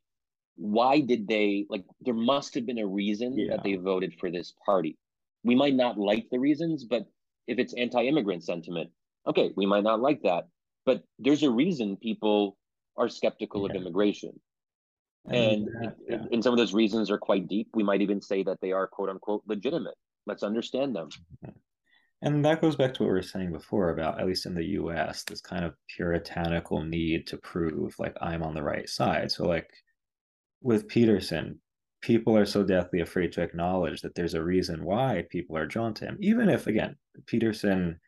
why 0.57 1.01
did 1.01 1.29
they 1.29 1.67
like? 1.69 1.85
There 2.01 2.15
must 2.15 2.55
have 2.55 2.67
been 2.67 2.79
a 2.79 2.87
reason 2.87 3.39
yeah. 3.39 3.51
that 3.51 3.63
they 3.63 3.75
voted 3.77 4.15
for 4.19 4.31
this 4.31 4.55
party. 4.67 4.97
We 5.45 5.55
might 5.55 5.75
not 5.75 5.99
like 5.99 6.27
the 6.31 6.41
reasons, 6.41 6.85
but 6.85 7.07
if 7.47 7.59
it's 7.59 7.75
anti-immigrant 7.75 8.43
sentiment, 8.45 8.91
okay, 9.27 9.53
we 9.57 9.67
might 9.67 9.85
not 9.85 10.01
like 10.01 10.23
that, 10.23 10.49
but 10.85 11.05
there's 11.21 11.45
a 11.45 11.51
reason 11.51 11.97
people 11.97 12.57
are 12.97 13.09
skeptical 13.09 13.63
yeah. 13.63 13.77
of 13.77 13.83
immigration 13.83 14.33
and, 15.31 15.69
yeah. 16.09 16.19
and 16.33 16.43
some 16.43 16.53
of 16.53 16.59
those 16.59 16.75
reasons 16.75 17.11
are 17.11 17.19
quite 17.19 17.49
deep. 17.49 17.69
We 17.75 17.83
might 17.83 18.03
even 18.03 18.21
say 18.21 18.43
that 18.45 18.61
they 18.61 18.73
are 18.73 18.87
quote 18.87 19.09
unquote 19.09 19.43
legitimate. 19.47 19.97
Let's 20.27 20.43
understand 20.43 20.95
them. 20.95 21.09
And 22.21 22.45
that 22.45 22.61
goes 22.61 22.75
back 22.75 22.95
to 22.95 23.03
what 23.03 23.11
we 23.11 23.15
were 23.15 23.23
saying 23.23 23.53
before 23.53 23.91
about, 23.91 24.21
at 24.21 24.27
least 24.27 24.47
in 24.47 24.55
the 24.55 24.65
US, 24.65 25.23
this 25.23 25.41
kind 25.41 25.65
of 25.65 25.75
puritanical 25.97 26.83
need 26.83 27.27
to 27.29 27.37
prove 27.39 27.95
like 27.99 28.17
I'm 28.21 28.43
on 28.43 28.55
the 28.55 28.63
right 28.63 28.89
side. 28.89 29.31
So, 29.31 29.47
like 29.47 29.71
with 30.61 30.89
Peterson, 30.89 31.61
people 32.01 32.37
are 32.37 32.47
so 32.47 32.65
deathly 32.65 33.01
afraid 33.01 33.33
to 33.33 33.43
acknowledge 33.43 34.03
that 34.03 34.15
there's 34.15 34.35
a 34.35 34.43
reason 34.43 34.85
why 34.85 35.25
people 35.31 35.57
are 35.57 35.67
drawn 35.67 35.95
to 35.95 36.07
him, 36.07 36.17
even 36.21 36.49
if, 36.49 36.67
again, 36.67 36.97
Peterson 37.27 37.99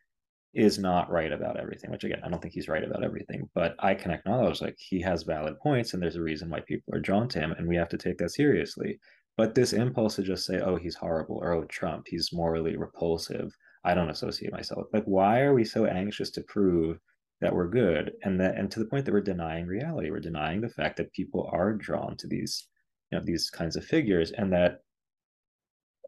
is 0.53 0.77
not 0.77 1.09
right 1.09 1.31
about 1.31 1.59
everything, 1.59 1.91
which 1.91 2.03
again, 2.03 2.21
I 2.25 2.29
don't 2.29 2.41
think 2.41 2.53
he's 2.53 2.67
right 2.67 2.83
about 2.83 3.03
everything, 3.03 3.49
but 3.55 3.75
I 3.79 3.93
can 3.93 4.11
acknowledge 4.11 4.61
like 4.61 4.75
he 4.77 5.01
has 5.01 5.23
valid 5.23 5.57
points 5.59 5.93
and 5.93 6.03
there's 6.03 6.17
a 6.17 6.21
reason 6.21 6.49
why 6.49 6.59
people 6.61 6.93
are 6.93 6.99
drawn 6.99 7.29
to 7.29 7.39
him 7.39 7.51
and 7.53 7.67
we 7.67 7.77
have 7.77 7.89
to 7.89 7.97
take 7.97 8.17
that 8.17 8.31
seriously. 8.31 8.99
But 9.37 9.55
this 9.55 9.71
impulse 9.71 10.17
to 10.17 10.23
just 10.23 10.45
say, 10.45 10.59
oh, 10.59 10.75
he's 10.75 10.95
horrible, 10.95 11.39
or 11.41 11.53
oh, 11.53 11.63
Trump, 11.65 12.05
he's 12.07 12.33
morally 12.33 12.75
repulsive, 12.75 13.55
I 13.83 13.93
don't 13.93 14.09
associate 14.09 14.51
myself. 14.51 14.87
Like, 14.93 15.05
why 15.05 15.41
are 15.41 15.53
we 15.53 15.63
so 15.63 15.85
anxious 15.85 16.29
to 16.31 16.43
prove 16.43 16.99
that 17.39 17.53
we're 17.53 17.69
good? 17.69 18.11
And 18.23 18.39
that 18.39 18.55
and 18.57 18.69
to 18.71 18.79
the 18.79 18.85
point 18.85 19.05
that 19.05 19.13
we're 19.13 19.21
denying 19.21 19.65
reality, 19.65 20.11
we're 20.11 20.19
denying 20.19 20.61
the 20.61 20.69
fact 20.69 20.97
that 20.97 21.13
people 21.13 21.49
are 21.51 21.73
drawn 21.73 22.17
to 22.17 22.27
these, 22.27 22.67
you 23.11 23.17
know, 23.17 23.23
these 23.25 23.49
kinds 23.49 23.75
of 23.75 23.85
figures, 23.85 24.31
and 24.31 24.51
that 24.53 24.81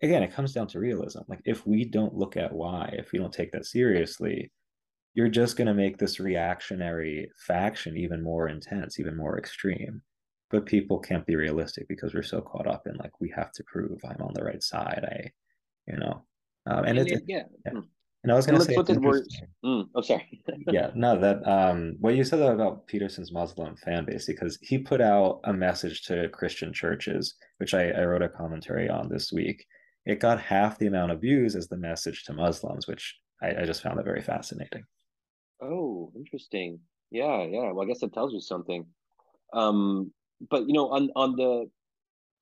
again, 0.04 0.22
it 0.22 0.34
comes 0.34 0.54
down 0.54 0.68
to 0.68 0.80
realism. 0.80 1.22
Like 1.28 1.41
if 1.45 1.66
we 1.66 1.86
don't 1.86 2.14
look 2.14 2.38
at 2.38 2.54
why, 2.54 2.93
if 2.93 3.12
we 3.12 3.20
don't 3.20 3.34
take 3.34 3.51
that 3.54 3.66
seriously, 3.66 4.51
you're 5.14 5.30
just 5.30 5.58
going 5.58 5.68
to 5.68 5.74
make 5.74 5.97
this 5.97 6.20
reactionary 6.20 7.30
faction 7.47 7.97
even 7.97 8.22
more 8.22 8.49
intense, 8.49 8.99
even 8.99 9.16
more 9.16 9.38
extreme. 9.38 10.01
But 10.51 10.66
people 10.66 10.99
can't 10.99 11.26
be 11.26 11.36
realistic 11.36 11.88
because 11.88 12.14
we're 12.14 12.22
so 12.22 12.41
caught 12.41 12.68
up 12.68 12.84
in 12.86 12.95
like 12.97 13.20
we 13.20 13.34
have 13.36 13.51
to 13.54 13.64
prove 13.64 13.99
I'm 14.04 14.22
on 14.22 14.34
the 14.36 14.43
right 14.43 14.62
side. 14.62 15.04
I, 15.04 15.32
you 15.91 15.97
know, 15.97 16.24
um, 16.68 16.86
and 16.86 16.99
it, 16.99 17.24
yeah. 17.28 17.43
yeah. 17.66 17.72
Hmm. 17.72 17.80
And 18.24 18.32
I 18.32 18.36
was 18.36 18.45
going 18.45 18.58
to 18.58 18.64
say, 18.64 18.78
look 18.78 18.89
at 18.89 19.01
words. 19.01 19.38
Mm, 19.66 19.89
oh, 19.95 20.01
sorry. 20.01 20.41
yeah, 20.72 20.91
no, 20.95 21.20
that 21.20 21.45
um, 21.45 21.97
what 21.99 22.16
you 22.16 22.24
said 22.24 22.39
about 22.39 22.88
Peterson's 22.88 23.34
Muslim 23.34 23.76
fan 23.76 24.06
base, 24.06 24.28
because 24.28 24.58
he 24.62 24.78
put 24.78 25.01
out 25.01 25.41
a 25.43 25.51
message 25.51 26.04
to 26.04 26.30
Christian 26.30 26.72
churches, 26.72 27.36
which 27.58 27.74
I, 27.74 27.89
I 27.89 28.06
wrote 28.06 28.22
a 28.22 28.30
commentary 28.30 28.88
on 28.88 29.10
this 29.10 29.34
week, 29.34 29.66
it 30.06 30.20
got 30.20 30.39
half 30.39 30.78
the 30.78 30.88
amount 30.88 31.12
of 31.12 31.22
views 31.22 31.56
as 31.56 31.68
the 31.68 31.78
message 31.78 32.24
to 32.26 32.34
Muslims, 32.34 32.88
which 32.88 33.16
I, 33.41 33.62
I 33.62 33.66
just 33.66 33.82
found 33.82 33.97
that 33.97 34.06
very 34.06 34.22
fascinating. 34.22 34.84
Oh, 35.62 36.12
interesting. 36.16 36.80
Yeah, 37.12 37.43
yeah. 37.43 37.72
Well, 37.72 37.86
I 37.86 37.88
guess 37.88 38.01
that 38.01 38.14
tells 38.14 38.34
you 38.34 38.41
something. 38.41 38.86
Um, 39.54 40.12
but 40.49 40.68
you 40.68 40.74
know, 40.74 40.89
on 40.89 41.10
on 41.16 41.36
the 41.36 41.70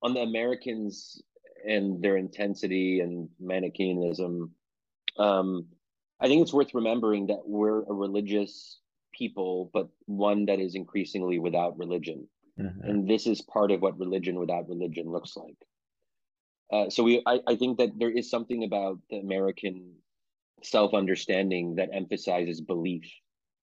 on 0.02 0.14
the 0.14 0.20
Americans 0.20 1.22
and 1.68 2.02
their 2.02 2.16
intensity 2.16 3.00
and 3.00 3.28
Manichaeanism, 3.40 4.50
um, 5.18 5.66
I 6.20 6.26
think 6.26 6.42
it's 6.42 6.52
worth 6.52 6.74
remembering 6.74 7.26
that 7.28 7.42
we're 7.44 7.82
a 7.82 7.92
religious 7.92 8.80
people, 9.12 9.70
but 9.72 9.88
one 10.06 10.46
that 10.46 10.58
is 10.58 10.74
increasingly 10.74 11.38
without 11.38 11.78
religion. 11.78 12.26
Mm-hmm. 12.58 12.88
And 12.88 13.08
this 13.08 13.26
is 13.26 13.40
part 13.42 13.70
of 13.70 13.82
what 13.82 13.98
religion 13.98 14.38
without 14.38 14.68
religion 14.68 15.10
looks 15.10 15.36
like. 15.36 15.56
Uh, 16.72 16.88
so 16.88 17.02
we, 17.02 17.22
I, 17.26 17.40
I 17.46 17.56
think 17.56 17.78
that 17.78 17.98
there 17.98 18.10
is 18.10 18.30
something 18.30 18.64
about 18.64 18.98
the 19.10 19.18
American 19.18 19.92
self-understanding 20.62 21.76
that 21.76 21.90
emphasizes 21.92 22.60
belief. 22.60 23.04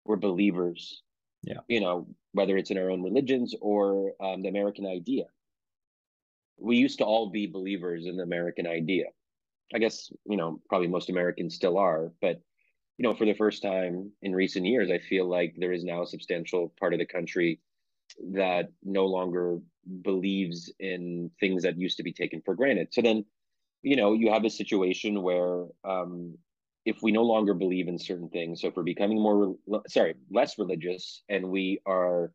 We're 0.06 0.18
believers. 0.18 1.02
Yeah. 1.44 1.62
You 1.68 1.82
know, 1.82 2.08
whether 2.34 2.56
it's 2.58 2.70
in 2.70 2.78
our 2.78 2.92
own 2.92 3.02
religions 3.02 3.56
or 3.62 4.14
um, 4.22 4.42
the 4.44 4.50
American 4.50 4.86
idea. 4.86 5.24
We 6.58 6.78
used 6.78 7.00
to 7.00 7.06
all 7.06 7.30
be 7.30 7.48
believers 7.48 8.06
in 8.06 8.18
the 8.18 8.24
American 8.24 8.68
idea. 8.68 9.06
I 9.74 9.78
guess 9.78 10.12
you 10.26 10.36
know 10.38 10.60
probably 10.68 10.88
most 10.88 11.10
Americans 11.10 11.56
still 11.56 11.78
are, 11.78 12.12
but 12.22 12.42
you 12.98 13.04
know 13.04 13.14
for 13.14 13.26
the 13.26 13.34
first 13.34 13.62
time 13.62 14.12
in 14.22 14.36
recent 14.36 14.66
years, 14.66 14.90
I 14.92 15.00
feel 15.00 15.30
like 15.30 15.56
there 15.58 15.72
is 15.72 15.84
now 15.84 16.02
a 16.02 16.08
substantial 16.08 16.74
part 16.80 16.94
of 16.94 17.00
the 17.00 17.06
country 17.06 17.60
that 18.34 18.70
no 18.84 19.06
longer 19.06 19.60
believes 20.02 20.72
in 20.80 21.32
things 21.40 21.64
that 21.64 21.78
used 21.78 21.98
to 21.98 22.04
be 22.04 22.14
taken 22.14 22.42
for 22.44 22.56
granted. 22.56 22.90
So 22.92 23.02
then, 23.02 23.26
you 23.82 23.96
know, 23.96 24.14
you 24.14 24.32
have 24.32 24.46
a 24.46 24.50
situation 24.50 25.22
where 25.22 25.66
um, 25.84 26.38
if 26.86 26.98
we 27.02 27.12
no 27.12 27.24
longer 27.24 27.54
believe 27.54 27.88
in 27.88 27.98
certain 27.98 28.30
things, 28.30 28.62
so 28.62 28.68
if 28.68 28.76
we're 28.76 28.84
becoming 28.84 29.22
more, 29.22 29.56
sorry, 29.88 30.16
less 30.30 30.58
religious, 30.58 31.24
and 31.30 31.50
we 31.50 31.82
are 31.86 32.32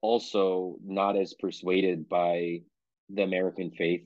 also 0.00 0.76
not 0.84 1.16
as 1.16 1.34
persuaded 1.34 2.08
by 2.08 2.60
the 3.10 3.22
American 3.22 3.70
faith, 3.70 4.02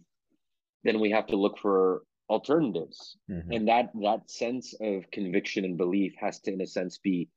then 0.85 1.01
we 1.01 1.11
have 1.11 1.27
to 1.27 1.37
look 1.37 1.59
for 1.59 2.03
alternatives. 2.29 3.17
Mm-hmm. 3.31 3.53
And 3.53 3.69
that 3.69 3.91
that 4.01 4.31
sense 4.31 4.75
of 4.81 5.11
conviction 5.11 5.65
and 5.65 5.77
belief 5.77 6.15
has 6.19 6.41
to, 6.41 6.53
in 6.53 6.61
a 6.61 6.67
sense, 6.67 6.99
be 6.99 7.29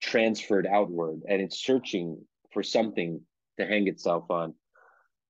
transferred 0.00 0.66
outward, 0.66 1.20
and 1.28 1.40
it's 1.42 1.58
searching 1.58 2.24
for 2.52 2.62
something 2.62 3.20
to 3.58 3.66
hang 3.66 3.88
itself 3.88 4.30
on 4.30 4.54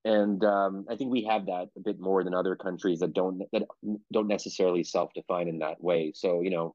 and 0.04 0.42
um, 0.44 0.86
I 0.88 0.96
think 0.96 1.10
we 1.10 1.24
have 1.24 1.46
that 1.46 1.68
a 1.76 1.80
bit 1.80 2.00
more 2.00 2.24
than 2.24 2.34
other 2.34 2.56
countries 2.56 3.00
that 3.00 3.12
don't 3.12 3.42
that 3.52 3.64
don't 4.12 4.28
necessarily 4.28 4.82
self-define 4.82 5.48
in 5.48 5.58
that 5.58 5.82
way. 5.82 6.12
So 6.14 6.40
you 6.40 6.50
know, 6.50 6.74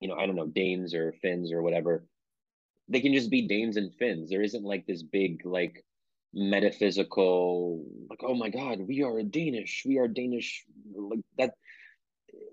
you 0.00 0.08
know, 0.08 0.16
I 0.16 0.26
don't 0.26 0.36
know 0.36 0.46
Danes 0.46 0.94
or 0.94 1.14
Finns 1.22 1.50
or 1.50 1.62
whatever. 1.62 2.04
They 2.88 3.00
can 3.00 3.14
just 3.14 3.30
be 3.30 3.48
Danes 3.48 3.76
and 3.76 3.94
Finns. 3.94 4.28
There 4.28 4.42
isn't 4.42 4.64
like 4.64 4.86
this 4.86 5.02
big 5.02 5.46
like 5.46 5.82
metaphysical 6.34 7.82
like 8.10 8.20
oh 8.22 8.34
my 8.34 8.50
god 8.50 8.80
we 8.86 9.02
are 9.02 9.22
Danish 9.22 9.84
we 9.86 9.96
are 9.96 10.06
Danish 10.06 10.66
like 10.94 11.20
that 11.38 11.54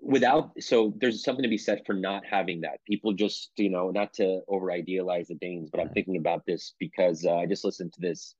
without 0.06 0.50
so 0.60 0.92
there's 1.00 1.24
something 1.24 1.42
to 1.42 1.48
be 1.48 1.56
said 1.58 1.80
for 1.86 1.94
not 1.94 2.22
having 2.30 2.60
that 2.60 2.78
people 2.86 3.12
just 3.12 3.50
you 3.56 3.70
know 3.70 3.90
not 3.90 4.12
to 4.12 4.40
over 4.48 4.70
idealize 4.70 5.28
the 5.28 5.34
danes 5.36 5.70
but 5.70 5.80
i'm 5.80 5.88
thinking 5.90 6.18
about 6.18 6.44
this 6.46 6.74
because 6.78 7.24
uh, 7.24 7.36
i 7.36 7.46
just 7.46 7.64
listened 7.64 7.92
to 7.92 8.00
this 8.00 8.34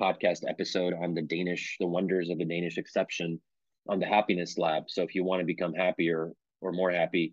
podcast 0.00 0.40
episode 0.48 0.94
on 0.94 1.14
the 1.14 1.22
Danish, 1.22 1.76
the 1.78 1.86
wonders 1.86 2.30
of 2.30 2.38
the 2.38 2.44
Danish 2.44 2.78
exception 2.78 3.40
on 3.88 4.00
the 4.00 4.06
happiness 4.06 4.58
lab. 4.58 4.84
So 4.88 5.02
if 5.02 5.14
you 5.14 5.24
want 5.24 5.40
to 5.40 5.46
become 5.46 5.74
happier 5.74 6.32
or 6.60 6.72
more 6.72 6.90
happy, 6.90 7.32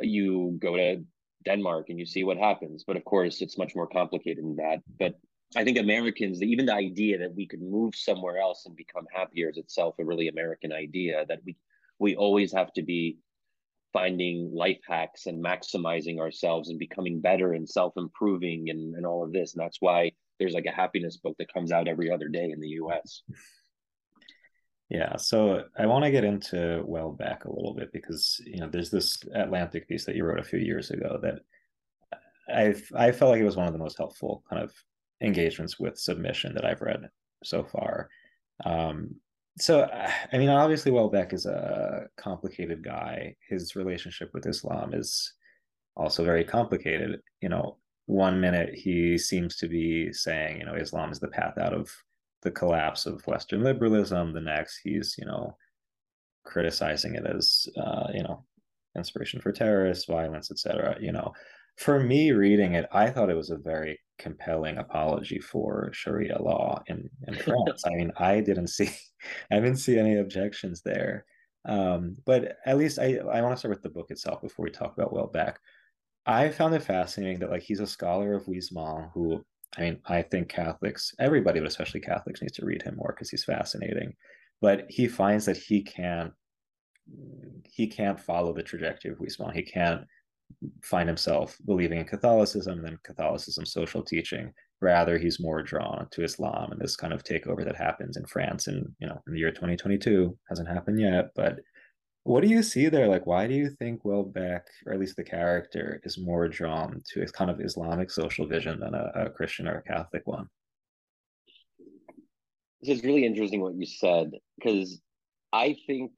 you 0.00 0.58
go 0.60 0.76
to 0.76 1.04
Denmark 1.44 1.86
and 1.88 1.98
you 1.98 2.06
see 2.06 2.24
what 2.24 2.36
happens. 2.36 2.84
But 2.86 2.96
of 2.96 3.04
course, 3.04 3.40
it's 3.40 3.58
much 3.58 3.74
more 3.74 3.86
complicated 3.86 4.44
than 4.44 4.56
that. 4.56 4.80
But 4.98 5.14
I 5.56 5.64
think 5.64 5.78
Americans, 5.78 6.42
even 6.42 6.66
the 6.66 6.74
idea 6.74 7.18
that 7.18 7.34
we 7.34 7.46
could 7.46 7.62
move 7.62 7.94
somewhere 7.94 8.38
else 8.38 8.66
and 8.66 8.76
become 8.76 9.06
happier 9.12 9.48
is 9.48 9.56
itself 9.56 9.94
a 9.98 10.04
really 10.04 10.28
American 10.28 10.72
idea 10.72 11.24
that 11.26 11.40
we 11.44 11.56
we 11.98 12.16
always 12.16 12.52
have 12.52 12.72
to 12.74 12.82
be 12.82 13.18
finding 13.92 14.52
life 14.54 14.80
hacks 14.86 15.26
and 15.26 15.42
maximizing 15.42 16.18
ourselves 16.18 16.68
and 16.68 16.78
becoming 16.78 17.20
better 17.20 17.54
and 17.54 17.68
self-improving 17.68 18.68
and, 18.68 18.94
and 18.94 19.06
all 19.06 19.24
of 19.24 19.32
this. 19.32 19.54
And 19.54 19.62
that's 19.62 19.78
why 19.80 20.12
there's 20.38 20.54
like 20.54 20.66
a 20.66 20.74
happiness 20.74 21.16
book 21.16 21.36
that 21.38 21.52
comes 21.52 21.72
out 21.72 21.88
every 21.88 22.10
other 22.10 22.28
day 22.28 22.50
in 22.50 22.60
the 22.60 22.68
US. 22.82 23.22
Yeah, 24.90 25.16
so 25.16 25.64
I 25.78 25.86
want 25.86 26.04
to 26.04 26.10
get 26.10 26.24
into 26.24 26.56
Houellebecq 26.56 27.44
a 27.44 27.52
little 27.52 27.74
bit 27.74 27.92
because 27.92 28.40
you 28.46 28.60
know 28.60 28.68
there's 28.68 28.90
this 28.90 29.22
Atlantic 29.34 29.86
piece 29.86 30.06
that 30.06 30.16
you 30.16 30.24
wrote 30.24 30.40
a 30.40 30.44
few 30.44 30.58
years 30.58 30.90
ago 30.90 31.18
that 31.22 31.40
I 32.48 32.74
I 32.96 33.12
felt 33.12 33.32
like 33.32 33.40
it 33.40 33.44
was 33.44 33.56
one 33.56 33.66
of 33.66 33.74
the 33.74 33.78
most 33.78 33.98
helpful 33.98 34.42
kind 34.48 34.62
of 34.62 34.72
engagements 35.20 35.78
with 35.78 35.98
submission 35.98 36.54
that 36.54 36.64
I've 36.64 36.80
read 36.80 37.10
so 37.44 37.64
far. 37.64 38.08
Um, 38.64 39.16
so 39.60 39.88
I 40.32 40.38
mean, 40.38 40.48
obviously 40.48 40.92
Houellebecq 40.92 41.32
is 41.32 41.46
a 41.46 42.06
complicated 42.16 42.82
guy. 42.82 43.34
His 43.48 43.76
relationship 43.76 44.30
with 44.34 44.46
Islam 44.46 44.94
is 44.94 45.32
also 45.96 46.24
very 46.24 46.44
complicated. 46.44 47.20
You 47.40 47.48
know, 47.48 47.78
one 48.06 48.40
minute 48.40 48.74
he 48.74 49.18
seems 49.18 49.56
to 49.56 49.68
be 49.68 50.12
saying, 50.12 50.60
you 50.60 50.66
know, 50.66 50.74
Islam 50.74 51.12
is 51.12 51.20
the 51.20 51.28
path 51.28 51.58
out 51.58 51.74
of 51.74 51.90
the 52.42 52.50
collapse 52.50 53.06
of 53.06 53.26
Western 53.26 53.62
liberalism. 53.62 54.32
The 54.32 54.40
next, 54.40 54.80
he's, 54.82 55.16
you 55.18 55.26
know, 55.26 55.56
criticizing 56.44 57.14
it 57.14 57.26
as, 57.26 57.68
uh, 57.76 58.08
you 58.14 58.22
know, 58.22 58.44
inspiration 58.96 59.40
for 59.40 59.52
terrorists, 59.52 60.06
violence, 60.06 60.50
etc. 60.50 60.96
You 61.00 61.12
know, 61.12 61.32
for 61.76 62.00
me 62.00 62.32
reading 62.32 62.74
it, 62.74 62.86
I 62.92 63.10
thought 63.10 63.30
it 63.30 63.36
was 63.36 63.50
a 63.50 63.56
very 63.56 64.00
compelling 64.18 64.78
apology 64.78 65.38
for 65.38 65.90
Sharia 65.92 66.40
law 66.40 66.82
in, 66.86 67.08
in 67.26 67.34
France. 67.44 67.84
I 67.86 67.90
mean, 67.90 68.12
I 68.16 68.40
didn't 68.40 68.68
see, 68.68 68.90
I 69.50 69.56
didn't 69.56 69.76
see 69.76 69.98
any 69.98 70.18
objections 70.18 70.82
there. 70.82 71.24
Um, 71.64 72.16
but 72.24 72.56
at 72.64 72.78
least 72.78 72.98
I, 72.98 73.18
I 73.30 73.42
want 73.42 73.54
to 73.54 73.58
start 73.58 73.70
with 73.70 73.82
the 73.82 73.90
book 73.90 74.10
itself 74.10 74.40
before 74.40 74.64
we 74.64 74.70
talk 74.70 74.96
about 74.96 75.12
Houellebecq. 75.12 75.54
I 76.24 76.50
found 76.50 76.74
it 76.74 76.82
fascinating 76.82 77.40
that 77.40 77.50
like 77.50 77.62
he's 77.62 77.80
a 77.80 77.86
scholar 77.86 78.34
of 78.34 78.44
Huysmans 78.44 79.10
who 79.12 79.44
I 79.76 79.82
mean, 79.82 80.00
I 80.06 80.22
think 80.22 80.48
Catholics, 80.48 81.14
everybody, 81.18 81.60
but 81.60 81.68
especially 81.68 82.00
Catholics, 82.00 82.40
needs 82.40 82.54
to 82.54 82.64
read 82.64 82.82
him 82.82 82.96
more 82.96 83.12
because 83.14 83.28
he's 83.28 83.44
fascinating. 83.44 84.14
But 84.60 84.86
he 84.88 85.06
finds 85.08 85.44
that 85.44 85.56
he 85.56 85.82
can't 85.82 86.32
he 87.64 87.86
can't 87.86 88.20
follow 88.20 88.52
the 88.52 88.62
trajectory 88.62 89.10
of 89.10 89.18
Huysmans. 89.18 89.54
He 89.54 89.62
can't 89.62 90.04
find 90.82 91.08
himself 91.08 91.56
believing 91.64 91.98
in 91.98 92.06
Catholicism 92.06 92.78
and 92.78 92.84
then 92.84 92.98
Catholicism 93.02 93.64
social 93.64 94.02
teaching. 94.02 94.52
Rather, 94.80 95.18
he's 95.18 95.40
more 95.40 95.62
drawn 95.62 96.06
to 96.12 96.22
Islam 96.22 96.70
and 96.70 96.80
this 96.80 96.96
kind 96.96 97.12
of 97.12 97.24
takeover 97.24 97.64
that 97.64 97.76
happens 97.76 98.16
in 98.16 98.24
France 98.26 98.68
in 98.68 98.94
you 99.00 99.08
know 99.08 99.20
in 99.26 99.32
the 99.32 99.38
year 99.38 99.50
2022 99.50 100.36
hasn't 100.48 100.68
happened 100.68 101.00
yet, 101.00 101.30
but 101.34 101.58
what 102.28 102.42
do 102.42 102.48
you 102.50 102.62
see 102.62 102.90
there? 102.90 103.08
Like, 103.08 103.26
why 103.26 103.46
do 103.46 103.54
you 103.54 103.70
think 103.70 104.02
Houellebecq, 104.02 104.60
or 104.86 104.92
at 104.92 105.00
least 105.00 105.16
the 105.16 105.24
character, 105.24 105.98
is 106.04 106.18
more 106.18 106.46
drawn 106.46 107.02
to 107.12 107.22
a 107.22 107.26
kind 107.26 107.50
of 107.50 107.58
Islamic 107.58 108.10
social 108.10 108.46
vision 108.46 108.80
than 108.80 108.94
a, 108.94 109.10
a 109.14 109.30
Christian 109.30 109.66
or 109.66 109.78
a 109.78 109.82
Catholic 109.82 110.26
one? 110.26 110.46
This 112.82 112.98
is 112.98 113.04
really 113.04 113.24
interesting 113.24 113.62
what 113.62 113.74
you 113.74 113.86
said 113.86 114.32
because 114.56 115.00
I 115.54 115.76
think 115.86 116.12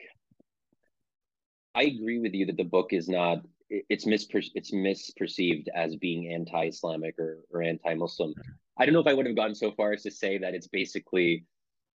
I 1.77 1.85
agree 1.85 2.19
with 2.19 2.35
you 2.35 2.47
that 2.47 2.57
the 2.57 2.65
book 2.65 2.93
is 2.93 3.09
not 3.09 3.39
it's 3.71 4.05
misper- 4.05 4.51
it's 4.55 4.73
misperceived 4.73 5.67
as 5.75 5.97
being 5.97 6.33
anti-Islamic 6.33 7.19
or, 7.19 7.39
or 7.53 7.63
anti-Muslim. 7.63 8.35
I 8.79 8.85
don't 8.85 8.93
know 8.93 9.01
if 9.01 9.07
I 9.07 9.15
would 9.15 9.27
have 9.27 9.37
gone 9.37 9.55
so 9.55 9.71
far 9.73 9.93
as 9.93 10.03
to 10.03 10.11
say 10.11 10.39
that 10.39 10.55
it's 10.55 10.67
basically, 10.67 11.45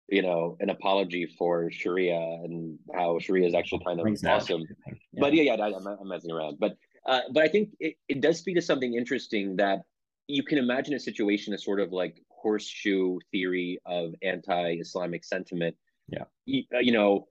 you 0.08 0.22
know, 0.22 0.56
an 0.60 0.70
apology 0.70 1.26
for 1.38 1.70
Sharia 1.70 2.20
and 2.44 2.78
how 2.94 3.18
Sharia 3.18 3.46
is 3.46 3.54
actually 3.54 3.82
kind 3.84 4.00
of 4.00 4.06
awesome. 4.26 4.62
Yeah. 4.86 4.94
But 5.20 5.34
yeah, 5.34 5.42
yeah, 5.42 5.54
I, 5.54 5.68
am 5.68 5.86
I'm 5.86 6.08
messing 6.08 6.30
around. 6.30 6.58
But 6.60 6.76
uh, 7.06 7.20
but 7.32 7.42
I 7.42 7.48
think 7.48 7.70
it, 7.80 7.96
it 8.08 8.20
does 8.20 8.38
speak 8.38 8.54
to 8.56 8.62
something 8.62 8.94
interesting 8.94 9.56
that 9.56 9.82
you 10.28 10.42
can 10.42 10.58
imagine 10.58 10.94
a 10.94 11.00
situation 11.00 11.52
as 11.52 11.64
sort 11.64 11.80
of 11.80 11.92
like 11.92 12.22
horseshoe 12.28 13.18
theory 13.30 13.78
of 13.84 14.14
anti-Islamic 14.22 15.24
sentiment. 15.24 15.76
Yeah, 16.08 16.24
you, 16.44 16.64
uh, 16.74 16.78
you 16.78 16.92
know, 16.92 17.28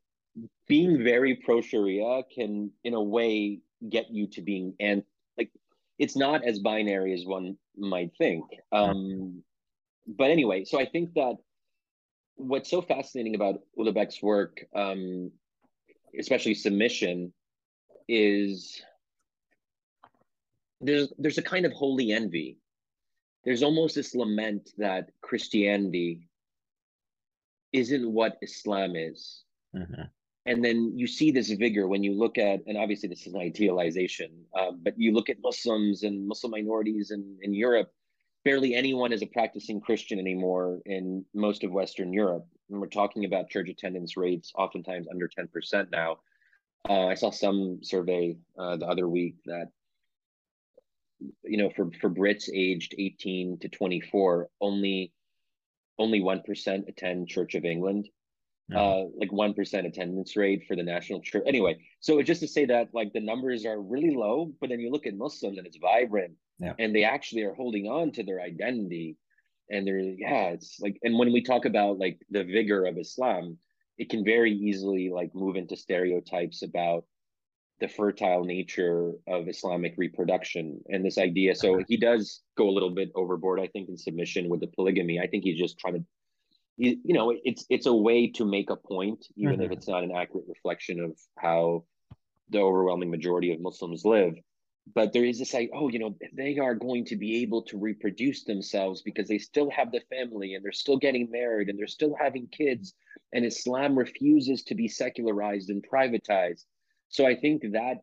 being 0.68 1.04
very 1.04 1.36
pro 1.36 1.62
Sharia 1.62 2.24
can, 2.34 2.72
in 2.84 2.94
a 2.94 3.02
way, 3.02 3.60
get 3.90 4.10
you 4.10 4.28
to 4.28 4.42
being 4.42 4.74
and 4.80 5.04
like 5.38 5.52
it's 6.00 6.16
not 6.16 6.44
as 6.44 6.60
binary 6.60 7.14
as 7.14 7.26
one 7.26 7.58
might 7.78 8.12
think. 8.18 8.46
Um, 8.72 9.44
but 10.08 10.32
anyway, 10.32 10.66
so 10.66 10.80
I 10.80 10.86
think 10.86 11.14
that 11.14 11.38
what's 12.36 12.70
so 12.70 12.82
fascinating 12.82 13.36
about 13.36 13.62
Houellebecq's 13.78 14.22
work, 14.22 14.66
um, 14.76 15.32
especially 16.20 16.56
submission, 16.56 17.34
is 18.08 18.82
there's 20.82 21.14
there's 21.18 21.38
a 21.38 21.44
kind 21.44 21.66
of 21.66 21.72
holy 21.72 22.12
envy. 22.12 22.58
There's 23.46 23.64
almost 23.64 23.96
this 23.96 24.16
lament 24.16 24.70
that 24.78 25.10
Christianity 25.22 26.30
isn't 27.72 28.10
what 28.10 28.38
Islam 28.42 28.96
is. 28.96 29.44
Mm-hmm 29.76 30.04
and 30.46 30.64
then 30.64 30.92
you 30.96 31.08
see 31.08 31.32
this 31.32 31.50
vigor 31.52 31.88
when 31.88 32.04
you 32.04 32.14
look 32.14 32.38
at 32.38 32.62
and 32.68 32.78
obviously 32.78 33.10
this 33.10 33.26
is 33.26 33.34
an 33.34 33.40
idealization 33.40 34.32
um, 34.60 34.80
but 34.84 34.94
you 34.98 35.14
look 35.14 35.30
at 35.30 35.38
muslims 35.42 36.04
and 36.04 36.28
muslim 36.28 36.52
minorities 36.52 37.12
in, 37.12 37.38
in 37.42 37.54
europe 37.54 37.92
barely 38.44 38.76
anyone 38.76 39.14
is 39.14 39.22
a 39.22 39.28
practicing 39.28 39.80
christian 39.80 40.20
anymore 40.20 40.80
in 40.86 41.26
most 41.34 41.64
of 41.64 41.72
western 41.72 42.14
europe. 42.14 42.46
And 42.70 42.80
we're 42.80 42.88
talking 42.88 43.26
about 43.26 43.50
church 43.50 43.70
attendance 43.70 44.18
rates 44.18 44.52
oftentimes 44.56 45.08
under 45.10 45.28
10% 45.28 45.92
now. 45.92 46.18
Uh, 46.90 47.08
i 47.08 47.14
saw 47.14 47.32
some 47.32 47.80
survey 47.82 48.36
uh, 48.60 48.76
the 48.76 48.86
other 48.86 49.08
week 49.08 49.36
that 49.46 49.68
you 51.44 51.58
know 51.58 51.70
for 51.70 51.90
for 52.02 52.10
brits 52.10 52.50
aged 52.54 52.94
18 52.98 53.60
to 53.60 53.70
24 53.70 54.50
only 54.60 55.14
only 55.98 56.20
1% 56.20 56.90
attend 56.90 57.30
church 57.30 57.56
of 57.56 57.64
england 57.64 58.10
uh, 58.76 59.04
like 59.18 59.30
1% 59.32 59.86
attendance 59.86 60.36
rate 60.36 60.66
for 60.68 60.76
the 60.76 60.84
national 60.84 61.22
church. 61.22 61.44
Anyway, 61.46 61.78
so 62.00 62.22
just 62.22 62.42
to 62.42 62.48
say 62.48 62.66
that 62.66 62.90
like 62.94 63.14
the 63.14 63.20
numbers 63.20 63.66
are 63.66 63.82
really 63.82 64.16
low, 64.16 64.52
but 64.60 64.70
then 64.70 64.80
you 64.80 64.92
look 64.92 65.06
at 65.06 65.16
Muslims 65.16 65.58
and 65.58 65.68
it's 65.68 65.78
vibrant 65.78 66.34
yeah. 66.60 66.74
and 66.80 66.96
they 66.96 67.04
actually 67.04 67.44
are 67.44 67.54
holding 67.54 67.88
on 67.88 68.12
to 68.12 68.24
their 68.24 68.42
identity. 68.42 69.18
And 69.70 69.88
they're, 69.88 70.00
yeah, 70.00 70.50
it's 70.50 70.80
like, 70.80 70.98
and 71.04 71.18
when 71.18 71.32
we 71.32 71.42
talk 71.42 71.66
about 71.66 71.98
like 71.98 72.20
the 72.30 72.44
vigor 72.44 72.86
of 72.86 72.98
Islam, 72.98 73.58
it 73.98 74.10
can 74.10 74.24
very 74.24 74.52
easily 74.52 75.10
like 75.14 75.34
move 75.34 75.56
into 75.56 75.76
stereotypes 75.76 76.64
about 76.64 77.06
the 77.80 77.88
fertile 77.88 78.44
nature 78.44 79.14
of 79.28 79.48
Islamic 79.48 79.96
reproduction 79.98 80.82
and 80.90 81.04
this 81.04 81.18
idea. 81.18 81.56
So 81.56 81.82
he 81.88 81.98
does 81.98 82.42
go 82.58 82.70
a 82.70 82.72
little 82.72 82.92
bit 82.92 83.12
overboard, 83.16 83.60
I 83.60 83.68
think, 83.68 83.90
in 83.90 83.98
submission 83.98 84.48
with 84.48 84.62
the 84.62 84.68
polygamy. 84.68 85.20
I 85.20 85.28
think 85.28 85.44
he's 85.44 85.60
just 85.60 85.80
trying 85.80 85.96
to 85.96 86.06
you, 86.78 86.98
you 87.04 87.14
know 87.14 87.34
it's 87.44 87.66
it's 87.70 87.86
a 87.86 87.94
way 87.94 88.28
to 88.28 88.46
make 88.46 88.70
a 88.70 88.76
point 88.76 89.26
even 89.36 89.56
mm-hmm. 89.56 89.64
if 89.64 89.72
it's 89.72 89.88
not 89.88 90.04
an 90.04 90.12
accurate 90.16 90.46
reflection 90.48 91.00
of 91.00 91.18
how 91.38 91.84
the 92.50 92.60
overwhelming 92.60 93.12
majority 93.12 93.54
of 93.54 93.62
muslims 93.62 94.06
live 94.06 94.34
but 94.94 95.14
there 95.14 95.24
is 95.24 95.40
this 95.40 95.54
like 95.54 95.70
oh 95.74 95.90
you 95.90 96.00
know 96.00 96.16
they 96.34 96.58
are 96.58 96.76
going 96.76 97.06
to 97.06 97.16
be 97.16 97.42
able 97.42 97.62
to 97.62 97.78
reproduce 97.78 98.44
themselves 98.44 99.02
because 99.02 99.28
they 99.28 99.38
still 99.38 99.70
have 99.70 99.92
the 99.92 100.02
family 100.10 100.56
and 100.56 100.64
they're 100.64 100.72
still 100.72 100.98
getting 100.98 101.30
married 101.32 101.70
and 101.70 101.78
they're 101.78 101.88
still 101.88 102.16
having 102.20 102.48
kids 102.48 102.94
and 103.34 103.46
islam 103.46 103.98
refuses 103.98 104.64
to 104.64 104.76
be 104.76 104.88
secularized 104.88 105.70
and 105.70 105.86
privatized 105.88 106.66
so 107.10 107.26
i 107.26 107.36
think 107.36 107.62
that 107.72 107.98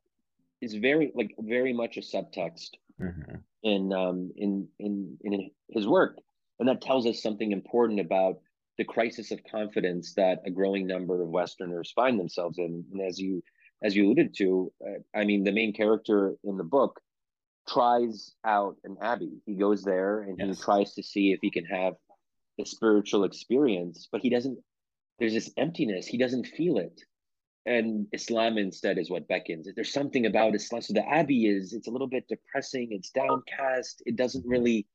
is 0.61 0.75
very 0.75 1.11
like 1.15 1.35
very 1.39 1.73
much 1.73 1.97
a 1.97 2.01
subtext 2.01 2.71
mm-hmm. 3.01 3.37
in 3.63 3.93
um 3.93 4.31
in 4.37 4.69
in 4.79 5.19
in 5.23 5.51
his 5.69 5.87
work 5.87 6.17
and 6.59 6.69
that 6.69 6.81
tells 6.81 7.07
us 7.07 7.23
something 7.23 7.53
important 7.53 8.01
about 8.01 8.37
the 8.81 8.85
crisis 8.85 9.31
of 9.31 9.45
confidence 9.45 10.15
that 10.15 10.41
a 10.47 10.51
growing 10.51 10.87
number 10.87 11.23
of 11.23 11.29
Westerners 11.29 11.93
find 11.95 12.19
themselves 12.19 12.57
in. 12.57 12.83
And 12.91 13.03
as 13.07 13.19
you 13.19 13.43
as 13.85 13.95
you 13.95 14.07
alluded 14.07 14.35
to, 14.39 14.73
uh, 14.83 15.19
I 15.19 15.25
mean, 15.25 15.45
the 15.45 15.53
main 15.53 15.75
character 15.75 16.35
in 16.45 16.57
the 16.57 16.65
book 16.65 16.99
tries 17.69 18.33
out 18.43 18.77
an 18.85 18.97
abbey. 19.03 19.43
He 19.45 19.55
goes 19.55 19.83
there 19.83 20.23
and 20.23 20.39
yes. 20.39 20.57
he 20.57 20.65
tries 20.65 20.95
to 20.95 21.03
see 21.03 21.33
if 21.33 21.41
he 21.43 21.51
can 21.51 21.67
have 21.67 21.93
a 22.59 22.65
spiritual 22.65 23.25
experience, 23.25 24.09
but 24.11 24.23
he 24.23 24.31
doesn't. 24.31 24.59
There's 25.19 25.35
this 25.35 25.51
emptiness. 25.59 26.07
He 26.07 26.17
doesn't 26.17 26.47
feel 26.47 26.79
it. 26.79 27.03
And 27.67 28.07
Islam 28.15 28.57
instead 28.57 28.97
is 28.97 29.11
what 29.11 29.29
beckons. 29.29 29.69
There's 29.75 29.93
something 29.93 30.25
about 30.25 30.55
Islam. 30.55 30.81
So 30.81 30.95
the 30.95 31.07
abbey 31.07 31.49
is. 31.49 31.75
It's 31.75 31.87
a 31.87 31.91
little 31.91 32.09
bit 32.09 32.27
depressing. 32.29 32.89
It's 32.93 33.11
downcast. 33.11 34.03
It 34.07 34.17
doesn't 34.17 34.47
really. 34.47 34.87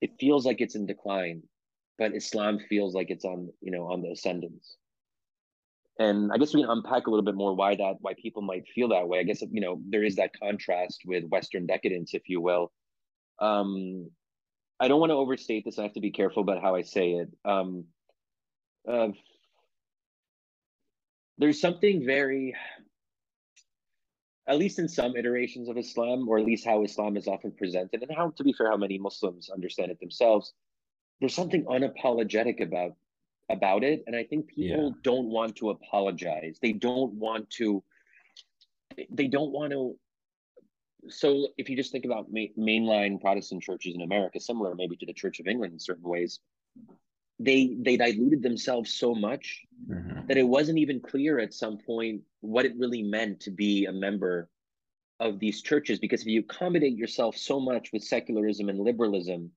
It 0.00 0.12
feels 0.18 0.46
like 0.46 0.62
it's 0.62 0.74
in 0.74 0.86
decline 0.86 1.42
but 1.98 2.14
Islam 2.14 2.58
feels 2.68 2.94
like 2.94 3.10
it's 3.10 3.24
on 3.24 3.50
you 3.60 3.70
know 3.70 3.90
on 3.90 4.02
the 4.02 4.10
ascendance. 4.10 4.76
And 5.98 6.32
I 6.32 6.38
guess 6.38 6.52
we 6.52 6.62
can 6.62 6.70
unpack 6.70 7.06
a 7.06 7.10
little 7.10 7.24
bit 7.24 7.36
more 7.36 7.54
why 7.54 7.76
that 7.76 7.96
why 8.00 8.14
people 8.20 8.42
might 8.42 8.66
feel 8.74 8.88
that 8.88 9.06
way. 9.06 9.20
I 9.20 9.22
guess 9.22 9.42
you 9.42 9.60
know 9.60 9.80
there 9.88 10.04
is 10.04 10.16
that 10.16 10.38
contrast 10.38 11.02
with 11.04 11.24
Western 11.28 11.66
decadence, 11.66 12.14
if 12.14 12.22
you 12.28 12.40
will. 12.40 12.72
Um, 13.40 14.10
I 14.80 14.88
don't 14.88 15.00
want 15.00 15.10
to 15.10 15.16
overstate 15.16 15.64
this. 15.64 15.78
I 15.78 15.82
have 15.84 15.92
to 15.94 16.00
be 16.00 16.10
careful 16.10 16.42
about 16.42 16.60
how 16.62 16.74
I 16.74 16.82
say 16.82 17.12
it. 17.12 17.28
Um, 17.44 17.84
uh, 18.88 19.08
there's 21.38 21.60
something 21.60 22.04
very, 22.04 22.54
at 24.48 24.58
least 24.58 24.78
in 24.78 24.88
some 24.88 25.16
iterations 25.16 25.68
of 25.68 25.78
Islam, 25.78 26.28
or 26.28 26.38
at 26.38 26.44
least 26.44 26.66
how 26.66 26.82
Islam 26.82 27.16
is 27.16 27.28
often 27.28 27.52
presented, 27.52 28.02
and 28.02 28.10
how, 28.16 28.30
to 28.30 28.44
be 28.44 28.52
fair, 28.52 28.68
how 28.70 28.76
many 28.76 28.98
Muslims 28.98 29.48
understand 29.48 29.90
it 29.90 30.00
themselves 30.00 30.52
there's 31.20 31.34
something 31.34 31.64
unapologetic 31.64 32.62
about 32.62 32.92
about 33.50 33.84
it 33.84 34.02
and 34.06 34.16
i 34.16 34.24
think 34.24 34.46
people 34.48 34.88
yeah. 34.88 35.00
don't 35.02 35.28
want 35.28 35.56
to 35.56 35.70
apologize 35.70 36.58
they 36.62 36.72
don't 36.72 37.12
want 37.14 37.48
to 37.50 37.82
they 39.10 39.26
don't 39.26 39.52
want 39.52 39.72
to 39.72 39.96
so 41.08 41.48
if 41.58 41.68
you 41.68 41.76
just 41.76 41.92
think 41.92 42.06
about 42.06 42.26
ma- 42.30 42.54
mainline 42.58 43.20
protestant 43.20 43.62
churches 43.62 43.94
in 43.94 44.00
america 44.00 44.40
similar 44.40 44.74
maybe 44.74 44.96
to 44.96 45.06
the 45.06 45.12
church 45.12 45.40
of 45.40 45.46
england 45.46 45.72
in 45.72 45.78
certain 45.78 46.08
ways 46.08 46.40
they 47.38 47.76
they 47.80 47.96
diluted 47.96 48.42
themselves 48.42 48.94
so 48.94 49.14
much 49.14 49.62
mm-hmm. 49.90 50.26
that 50.26 50.36
it 50.36 50.44
wasn't 50.44 50.78
even 50.78 51.00
clear 51.00 51.38
at 51.38 51.52
some 51.52 51.78
point 51.78 52.22
what 52.40 52.64
it 52.64 52.72
really 52.78 53.02
meant 53.02 53.40
to 53.40 53.50
be 53.50 53.86
a 53.86 53.92
member 53.92 54.48
of 55.20 55.38
these 55.38 55.62
churches 55.62 55.98
because 55.98 56.22
if 56.22 56.26
you 56.26 56.40
accommodate 56.40 56.96
yourself 56.96 57.36
so 57.36 57.58
much 57.60 57.90
with 57.92 58.02
secularism 58.02 58.68
and 58.68 58.78
liberalism 58.78 59.50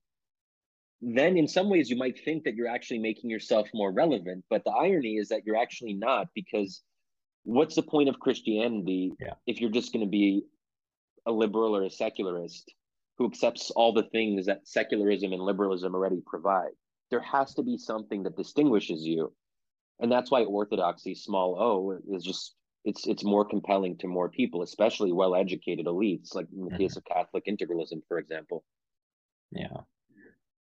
then 1.00 1.36
in 1.36 1.46
some 1.46 1.70
ways 1.70 1.88
you 1.88 1.96
might 1.96 2.18
think 2.24 2.44
that 2.44 2.54
you're 2.54 2.68
actually 2.68 2.98
making 2.98 3.30
yourself 3.30 3.68
more 3.72 3.92
relevant 3.92 4.44
but 4.50 4.64
the 4.64 4.70
irony 4.70 5.16
is 5.16 5.28
that 5.28 5.44
you're 5.44 5.56
actually 5.56 5.94
not 5.94 6.26
because 6.34 6.82
what's 7.44 7.76
the 7.76 7.82
point 7.82 8.08
of 8.08 8.18
christianity 8.18 9.12
yeah. 9.20 9.34
if 9.46 9.60
you're 9.60 9.70
just 9.70 9.92
going 9.92 10.04
to 10.04 10.10
be 10.10 10.42
a 11.26 11.32
liberal 11.32 11.76
or 11.76 11.84
a 11.84 11.90
secularist 11.90 12.72
who 13.16 13.26
accepts 13.26 13.70
all 13.70 13.92
the 13.92 14.08
things 14.10 14.46
that 14.46 14.66
secularism 14.66 15.32
and 15.32 15.42
liberalism 15.42 15.94
already 15.94 16.22
provide 16.26 16.72
there 17.10 17.20
has 17.20 17.54
to 17.54 17.62
be 17.62 17.78
something 17.78 18.22
that 18.22 18.36
distinguishes 18.36 19.02
you 19.04 19.32
and 20.00 20.10
that's 20.10 20.30
why 20.30 20.42
orthodoxy 20.44 21.14
small 21.14 21.56
o 21.60 21.98
is 22.14 22.24
just 22.24 22.54
it's 22.84 23.06
it's 23.06 23.24
more 23.24 23.44
compelling 23.44 23.96
to 23.96 24.08
more 24.08 24.28
people 24.28 24.62
especially 24.62 25.12
well 25.12 25.34
educated 25.34 25.86
elites 25.86 26.34
like 26.34 26.46
in 26.52 26.64
the 26.64 26.70
mm-hmm. 26.70 26.78
case 26.78 26.96
of 26.96 27.04
catholic 27.04 27.44
integralism 27.46 28.00
for 28.08 28.18
example 28.18 28.64
yeah 29.52 29.78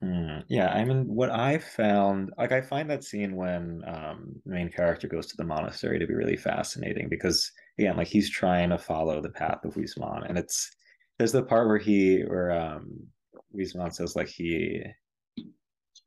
Mm, 0.04 0.44
yeah, 0.48 0.68
I 0.68 0.84
mean, 0.84 1.06
what 1.06 1.30
I 1.30 1.58
found, 1.58 2.32
like, 2.36 2.52
I 2.52 2.60
find 2.60 2.88
that 2.90 3.02
scene 3.02 3.34
when 3.34 3.82
um, 3.86 4.34
the 4.44 4.52
main 4.52 4.70
character 4.70 5.08
goes 5.08 5.26
to 5.28 5.36
the 5.36 5.44
monastery 5.44 5.98
to 5.98 6.06
be 6.06 6.14
really 6.14 6.36
fascinating 6.36 7.08
because, 7.08 7.50
again, 7.78 7.96
like 7.96 8.08
he's 8.08 8.30
trying 8.30 8.70
to 8.70 8.78
follow 8.78 9.20
the 9.22 9.30
path 9.30 9.64
of 9.64 9.74
Huysmans, 9.74 10.28
and 10.28 10.36
it's 10.36 10.70
there's 11.18 11.32
the 11.32 11.42
part 11.42 11.66
where 11.66 11.78
he, 11.78 12.20
where 12.20 12.52
um, 12.52 13.06
Huysmans 13.54 13.94
says 13.94 14.16
like 14.16 14.28
he 14.28 14.82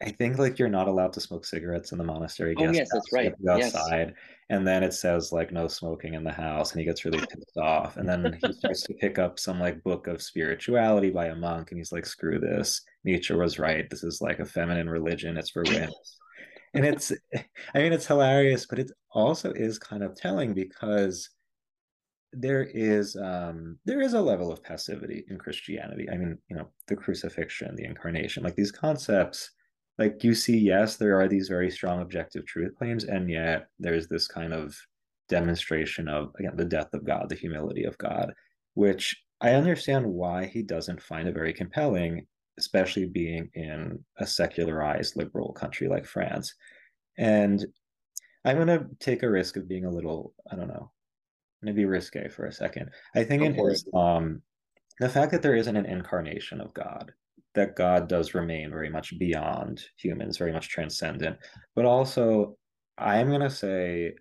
I 0.01 0.11
think 0.11 0.37
like 0.37 0.57
you're 0.57 0.69
not 0.69 0.87
allowed 0.87 1.13
to 1.13 1.19
smoke 1.19 1.45
cigarettes 1.45 1.91
in 1.91 1.97
the 1.97 2.03
monastery. 2.03 2.55
Oh 2.57 2.71
yes, 2.71 2.89
that's 2.91 3.11
right. 3.11 3.33
outside, 3.49 4.07
yes. 4.07 4.17
And 4.49 4.67
then 4.67 4.83
it 4.83 4.93
says 4.93 5.31
like 5.31 5.51
no 5.51 5.67
smoking 5.67 6.15
in 6.15 6.23
the 6.23 6.31
house, 6.31 6.71
and 6.71 6.79
he 6.79 6.85
gets 6.85 7.05
really 7.05 7.19
pissed 7.19 7.57
off. 7.57 7.97
And 7.97 8.09
then 8.09 8.37
he 8.41 8.53
starts 8.53 8.81
to 8.83 8.93
pick 8.95 9.19
up 9.19 9.39
some 9.39 9.59
like 9.59 9.83
book 9.83 10.07
of 10.07 10.21
spirituality 10.21 11.11
by 11.11 11.27
a 11.27 11.35
monk, 11.35 11.71
and 11.71 11.77
he's 11.77 11.91
like, 11.91 12.05
"Screw 12.05 12.39
this! 12.39 12.81
Nietzsche 13.03 13.33
was 13.33 13.59
right. 13.59 13.89
This 13.89 14.03
is 14.03 14.21
like 14.21 14.39
a 14.39 14.45
feminine 14.45 14.89
religion. 14.89 15.37
It's 15.37 15.51
for 15.51 15.63
women." 15.63 15.91
and 16.73 16.85
it's, 16.85 17.11
I 17.35 17.79
mean, 17.79 17.93
it's 17.93 18.07
hilarious, 18.07 18.65
but 18.65 18.79
it 18.79 18.91
also 19.11 19.51
is 19.51 19.77
kind 19.77 20.03
of 20.03 20.15
telling 20.15 20.53
because 20.53 21.29
there 22.31 22.63
is 22.63 23.15
um 23.15 23.77
there 23.85 24.01
is 24.01 24.13
a 24.13 24.21
level 24.21 24.51
of 24.51 24.61
passivity 24.61 25.25
in 25.29 25.37
christianity 25.39 26.07
i 26.11 26.15
mean 26.15 26.37
you 26.47 26.55
know 26.55 26.67
the 26.87 26.95
crucifixion 26.95 27.75
the 27.75 27.83
incarnation 27.83 28.43
like 28.43 28.55
these 28.55 28.71
concepts 28.71 29.49
like 29.99 30.23
you 30.23 30.33
see 30.33 30.57
yes 30.57 30.95
there 30.95 31.19
are 31.19 31.27
these 31.27 31.49
very 31.49 31.69
strong 31.69 32.01
objective 32.01 32.45
truth 32.45 32.73
claims 32.75 33.03
and 33.03 33.29
yet 33.29 33.67
there's 33.77 34.07
this 34.07 34.27
kind 34.27 34.53
of 34.53 34.75
demonstration 35.27 36.07
of 36.07 36.33
again 36.39 36.55
the 36.55 36.65
death 36.65 36.91
of 36.93 37.05
god 37.05 37.29
the 37.29 37.35
humility 37.35 37.83
of 37.83 37.97
god 37.99 38.33
which 38.73 39.21
i 39.41 39.51
understand 39.51 40.05
why 40.05 40.45
he 40.45 40.63
doesn't 40.63 41.01
find 41.01 41.27
it 41.27 41.35
very 41.35 41.53
compelling 41.53 42.25
especially 42.57 43.05
being 43.05 43.49
in 43.53 44.03
a 44.17 44.25
secularized 44.25 45.15
liberal 45.15 45.53
country 45.53 45.87
like 45.87 46.05
france. 46.05 46.55
And 47.17 47.65
i'm 48.45 48.55
going 48.55 48.67
to 48.67 48.87
take 48.99 49.21
a 49.21 49.29
risk 49.29 49.57
of 49.57 49.67
being 49.67 49.85
a 49.85 49.91
little 49.91 50.33
i 50.51 50.55
don't 50.55 50.67
know 50.67 50.91
going 51.61 51.75
to 51.75 51.77
be 51.77 51.85
risque 51.85 52.29
for 52.29 52.45
a 52.45 52.53
second. 52.53 52.89
I 53.15 53.25
think 53.25 53.43
in 53.43 53.59
islam 53.59 54.17
um, 54.17 54.41
the 54.99 55.09
fact 55.09 55.31
that 55.31 55.41
there 55.41 55.55
isn't 55.55 55.75
an 55.75 55.85
incarnation 55.85 56.61
of 56.61 56.73
god 56.73 57.11
that 57.55 57.75
God 57.75 58.07
does 58.07 58.33
remain 58.33 58.69
very 58.69 58.89
much 58.89 59.17
beyond 59.17 59.81
humans, 59.97 60.37
very 60.37 60.51
much 60.51 60.69
transcendent. 60.69 61.37
But 61.75 61.85
also, 61.85 62.57
I'm 62.97 63.29
going 63.29 63.41
to 63.41 63.49
say 63.49 64.13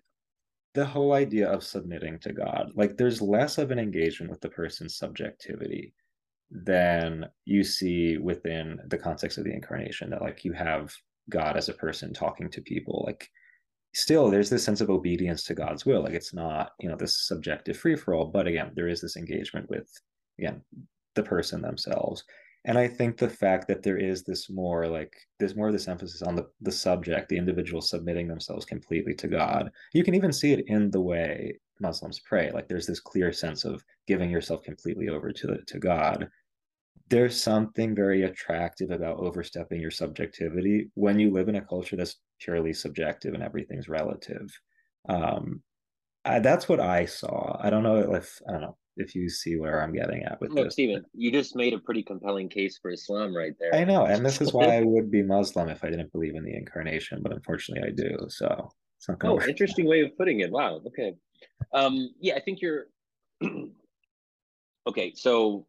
the 0.73 0.85
whole 0.85 1.13
idea 1.13 1.49
of 1.49 1.63
submitting 1.63 2.19
to 2.19 2.33
God, 2.33 2.71
like 2.75 2.97
there's 2.97 3.21
less 3.21 3.57
of 3.57 3.71
an 3.71 3.79
engagement 3.79 4.31
with 4.31 4.41
the 4.41 4.49
person's 4.49 4.97
subjectivity 4.97 5.93
than 6.51 7.25
you 7.45 7.63
see 7.63 8.17
within 8.17 8.79
the 8.87 8.97
context 8.97 9.37
of 9.37 9.43
the 9.43 9.53
incarnation, 9.53 10.09
that 10.09 10.21
like 10.21 10.43
you 10.43 10.53
have 10.53 10.91
God 11.29 11.57
as 11.57 11.69
a 11.69 11.73
person 11.73 12.13
talking 12.13 12.49
to 12.49 12.61
people. 12.61 13.03
Like, 13.05 13.29
still, 13.93 14.29
there's 14.29 14.49
this 14.49 14.63
sense 14.63 14.81
of 14.81 14.89
obedience 14.89 15.43
to 15.43 15.53
God's 15.53 15.85
will. 15.85 16.03
Like, 16.03 16.13
it's 16.13 16.33
not, 16.33 16.71
you 16.79 16.89
know, 16.89 16.95
this 16.95 17.27
subjective 17.27 17.77
free 17.77 17.95
for 17.95 18.13
all, 18.13 18.25
but 18.25 18.47
again, 18.47 18.71
there 18.75 18.87
is 18.87 19.01
this 19.01 19.17
engagement 19.17 19.69
with, 19.69 19.89
again, 20.39 20.61
the 21.15 21.23
person 21.23 21.61
themselves 21.61 22.23
and 22.69 22.77
i 22.77 22.87
think 22.87 23.17
the 23.17 23.29
fact 23.29 23.67
that 23.67 23.83
there 23.83 23.97
is 23.97 24.23
this 24.23 24.49
more 24.49 24.87
like 24.87 25.13
there's 25.39 25.55
more 25.55 25.67
of 25.67 25.73
this 25.73 25.87
emphasis 25.87 26.21
on 26.21 26.35
the, 26.35 26.47
the 26.61 26.71
subject 26.71 27.27
the 27.27 27.37
individual 27.37 27.81
submitting 27.81 28.27
themselves 28.27 28.63
completely 28.63 29.13
to 29.13 29.27
god 29.27 29.69
you 29.93 30.03
can 30.03 30.15
even 30.15 30.31
see 30.31 30.53
it 30.53 30.63
in 30.67 30.89
the 30.91 31.01
way 31.01 31.59
muslims 31.81 32.19
pray 32.19 32.51
like 32.51 32.67
there's 32.67 32.87
this 32.87 32.99
clear 32.99 33.33
sense 33.33 33.65
of 33.65 33.83
giving 34.09 34.31
yourself 34.31 34.63
completely 34.63 35.07
over 35.07 35.31
to 35.31 35.57
to 35.67 35.79
god. 35.79 36.27
There's 37.09 37.41
something 37.41 37.95
very 37.95 38.23
attractive 38.23 38.91
about 38.91 39.17
overstepping 39.19 39.79
your 39.79 39.91
subjectivity 39.91 40.89
when 40.95 41.19
you 41.19 41.31
live 41.31 41.47
in 41.49 41.55
a 41.55 41.61
culture 41.61 41.95
that's 41.95 42.17
purely 42.39 42.73
subjective 42.73 43.33
and 43.33 43.43
everything's 43.43 43.87
relative. 43.87 44.49
Um 45.07 45.61
I, 46.25 46.39
that's 46.39 46.67
what 46.67 46.79
i 46.79 47.05
saw. 47.05 47.57
I 47.63 47.69
don't 47.69 47.83
know 47.83 48.15
if 48.15 48.41
i 48.47 48.51
don't 48.51 48.61
know 48.61 48.77
if 48.99 49.15
you 49.15 49.29
see 49.29 49.57
where 49.57 49.81
I'm 49.81 49.93
getting 49.93 50.23
at 50.23 50.39
with 50.41 50.51
Look, 50.51 50.65
this. 50.65 50.73
Stephen, 50.73 51.05
you 51.13 51.31
just 51.31 51.55
made 51.55 51.73
a 51.73 51.79
pretty 51.79 52.03
compelling 52.03 52.49
case 52.49 52.77
for 52.81 52.91
Islam 52.91 53.35
right 53.35 53.53
there. 53.59 53.73
I 53.73 53.85
know, 53.85 54.05
and 54.05 54.25
this 54.25 54.41
is 54.41 54.53
why 54.53 54.65
I 54.77 54.81
would 54.81 55.09
be 55.09 55.23
Muslim 55.23 55.69
if 55.69 55.83
I 55.83 55.89
didn't 55.89 56.11
believe 56.11 56.35
in 56.35 56.43
the 56.43 56.55
incarnation, 56.55 57.21
but 57.23 57.31
unfortunately 57.31 57.89
I 57.89 57.93
do. 57.95 58.17
So 58.27 58.69
it's 58.97 59.07
not 59.07 59.17
Oh, 59.23 59.41
interesting 59.41 59.87
way 59.87 60.01
of 60.01 60.15
putting 60.17 60.41
it. 60.41 60.51
Wow. 60.51 60.81
Okay. 60.85 61.15
Um, 61.73 62.13
yeah, 62.19 62.35
I 62.35 62.41
think 62.41 62.61
you're 62.61 62.87
okay. 64.87 65.13
So, 65.15 65.65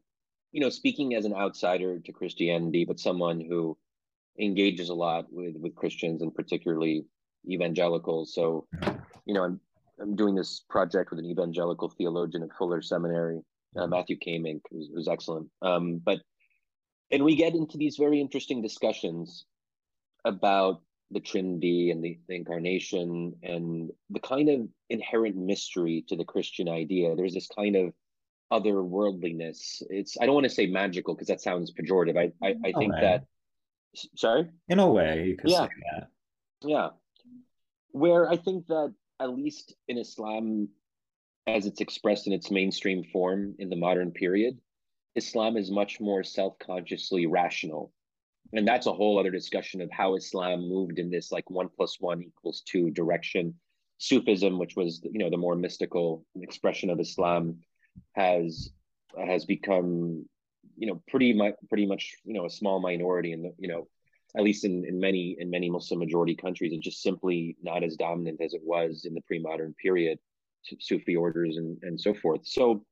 you 0.53 0.61
know, 0.61 0.71
speaking 0.71 1.15
as 1.15 1.25
an 1.25 1.35
outsider 1.35 2.01
to 2.01 2.13
Christianity, 2.13 2.85
but 2.85 2.99
someone 2.99 3.41
who 3.41 3.79
engages 4.41 4.89
a 4.89 4.95
lot 4.95 5.27
with 5.31 5.55
with 5.57 5.75
Christians 5.77 6.23
and 6.23 6.35
particularly 6.35 7.05
evangelicals. 7.49 8.35
So, 8.35 8.67
you 9.25 9.35
know, 9.35 9.45
I'm 9.45 9.61
I'm 10.01 10.17
doing 10.17 10.35
this 10.35 10.65
project 10.69 11.11
with 11.11 11.19
an 11.19 11.27
evangelical 11.27 11.89
theologian 11.89 12.43
at 12.43 12.53
Fuller 12.57 12.83
Seminary, 12.83 13.41
uh, 13.77 13.83
mm-hmm. 13.83 13.91
Matthew 13.91 14.19
Kaemingk, 14.19 14.63
who's, 14.71 14.89
who's 14.95 15.09
excellent. 15.09 15.49
Um, 15.63 16.01
but 16.03 16.21
and 17.11 17.25
we 17.25 17.35
get 17.35 17.55
into 17.55 17.77
these 17.77 17.97
very 17.97 18.21
interesting 18.21 18.63
discussions 18.63 19.45
about 20.25 20.83
the 21.11 21.21
Trinity 21.21 21.91
and 21.91 22.05
the, 22.05 22.19
the, 22.29 22.37
incarnation 22.37 23.35
and 23.43 23.91
the 24.11 24.21
kind 24.21 24.49
of 24.49 24.69
inherent 24.91 25.37
mystery 25.37 26.05
to 26.09 26.17
the 26.17 26.25
Christian 26.25 26.69
idea. 26.69 27.17
There's 27.17 27.35
this 27.35 27.49
kind 27.49 27.75
of 27.75 27.93
otherworldliness. 28.53 29.83
It's 29.91 30.17
I 30.21 30.27
don't 30.27 30.35
want 30.35 30.45
to 30.45 30.51
say 30.51 30.67
magical 30.67 31.15
because 31.15 31.29
that 31.29 31.41
sounds 31.41 31.73
pejorative. 31.73 32.17
I 32.17 32.47
I, 32.47 32.55
I 32.65 32.73
think 32.73 32.93
that 32.93 33.25
sorry. 34.17 34.49
In 34.69 34.79
a 34.79 34.89
way, 34.89 35.37
yeah, 35.45 35.67
yeah. 36.63 36.89
Where 37.93 38.31
I 38.31 38.37
think 38.37 38.69
that 38.69 38.95
at 39.21 39.37
least 39.37 39.75
in 39.89 39.99
Islam, 39.99 40.69
as 41.47 41.67
it's 41.67 41.81
expressed 41.81 42.27
in 42.27 42.33
its 42.33 42.51
mainstream 42.51 43.05
form 43.05 43.55
in 43.59 43.69
the 43.69 43.77
modern 43.77 44.11
period, 44.11 44.59
Islam 45.15 45.57
is 45.57 45.71
much 45.71 46.01
more 46.01 46.23
self 46.23 46.59
consciously 46.59 47.27
rational. 47.27 47.93
And 48.53 48.67
that's 48.67 48.87
a 48.87 48.93
whole 48.93 49.19
other 49.19 49.31
discussion 49.31 49.81
of 49.81 49.91
how 49.93 50.17
Islam 50.17 50.69
moved 50.69 50.99
in 50.99 51.11
this 51.11 51.31
like 51.31 51.49
one 51.51 51.69
plus 51.69 51.97
one 52.01 52.23
equals 52.23 52.63
two 52.67 52.91
direction. 52.91 53.55
Sufism, 53.99 54.59
which 54.59 54.77
was 54.77 55.01
you 55.05 55.19
know 55.19 55.31
the 55.31 55.37
more 55.37 55.57
mystical 55.57 56.25
expression 56.41 56.91
of 56.91 56.99
Islam, 57.01 57.59
has 58.15 58.71
has 59.17 59.45
become 59.45 60.25
you 60.77 60.87
know 60.87 61.03
pretty 61.09 61.33
much 61.33 61.55
pretty 61.69 61.87
much 61.87 62.17
you 62.25 62.33
know 62.33 62.47
a 62.47 62.51
small 62.51 62.81
minority 62.81 63.33
in 63.33 63.43
the 63.43 63.53
you 63.59 63.69
know 63.69 63.87
at 64.37 64.43
least 64.43 64.65
in, 64.65 64.85
in 64.85 65.01
many 65.01 65.37
in 65.39 65.51
many 65.51 65.71
Muslim 65.71 66.01
majority 66.01 66.35
countries, 66.35 66.73
it's 66.73 66.85
just 66.85 67.03
simply 67.03 67.57
not 67.63 67.83
as 67.83 67.97
dominant 67.97 68.41
as 68.41 68.55
it 68.55 68.63
was 68.65 69.05
in 69.05 69.15
the 69.15 69.21
pre-modern 69.23 69.75
period, 69.75 70.19
Sufi 70.79 71.17
orders 71.17 71.57
and, 71.57 71.79
and 71.83 72.01
so 72.01 72.15
forth. 72.15 72.47
So 72.47 72.85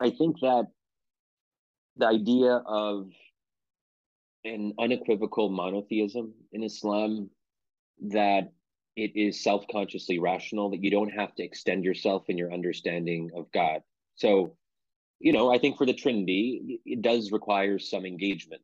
I 0.00 0.10
think 0.10 0.36
that 0.40 0.66
the 1.96 2.06
idea 2.06 2.62
of 2.66 3.10
an 4.44 4.72
unequivocal 4.78 5.50
monotheism 5.50 6.32
in 6.52 6.62
Islam 6.62 7.30
that 8.00 8.52
it 8.96 9.12
is 9.14 9.42
self-consciously 9.42 10.18
rational, 10.18 10.70
that 10.70 10.82
you 10.82 10.90
don't 10.90 11.10
have 11.10 11.34
to 11.36 11.42
extend 11.42 11.84
yourself 11.84 12.24
in 12.28 12.36
your 12.36 12.52
understanding 12.52 13.30
of 13.36 13.50
God. 13.52 13.80
So, 14.16 14.56
you 15.20 15.32
know, 15.32 15.52
I 15.52 15.58
think 15.58 15.78
for 15.78 15.86
the 15.86 15.94
Trinity, 15.94 16.80
it 16.84 17.00
does 17.00 17.32
require 17.32 17.78
some 17.78 18.04
engagement 18.04 18.62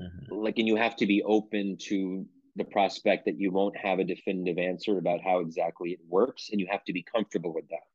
Mm-hmm. 0.00 0.34
Like, 0.34 0.58
and 0.58 0.66
you 0.66 0.76
have 0.76 0.96
to 0.96 1.06
be 1.06 1.22
open 1.22 1.76
to 1.88 2.26
the 2.56 2.64
prospect 2.64 3.24
that 3.24 3.38
you 3.38 3.50
won't 3.50 3.76
have 3.76 3.98
a 3.98 4.04
definitive 4.04 4.58
answer 4.58 4.98
about 4.98 5.20
how 5.20 5.40
exactly 5.40 5.90
it 5.90 6.00
works, 6.08 6.50
and 6.50 6.60
you 6.60 6.66
have 6.70 6.84
to 6.84 6.92
be 6.92 7.02
comfortable 7.02 7.52
with 7.52 7.68
that. 7.68 7.86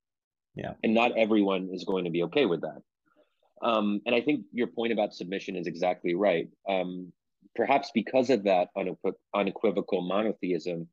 Yeah. 0.55 0.73
And 0.83 0.93
not 0.93 1.17
everyone 1.17 1.69
is 1.71 1.85
going 1.85 2.05
to 2.05 2.11
be 2.11 2.23
okay 2.23 2.45
with 2.45 2.61
that. 2.61 2.81
Um, 3.61 4.01
and 4.05 4.15
I 4.15 4.21
think 4.21 4.45
your 4.51 4.67
point 4.67 4.93
about 4.93 5.13
submission 5.13 5.55
is 5.55 5.67
exactly 5.67 6.13
right. 6.15 6.49
Um, 6.67 7.11
perhaps 7.55 7.91
because 7.93 8.29
of 8.29 8.43
that 8.43 8.69
unequ- 8.77 9.13
unequivocal 9.33 10.01
monotheism, 10.01 10.87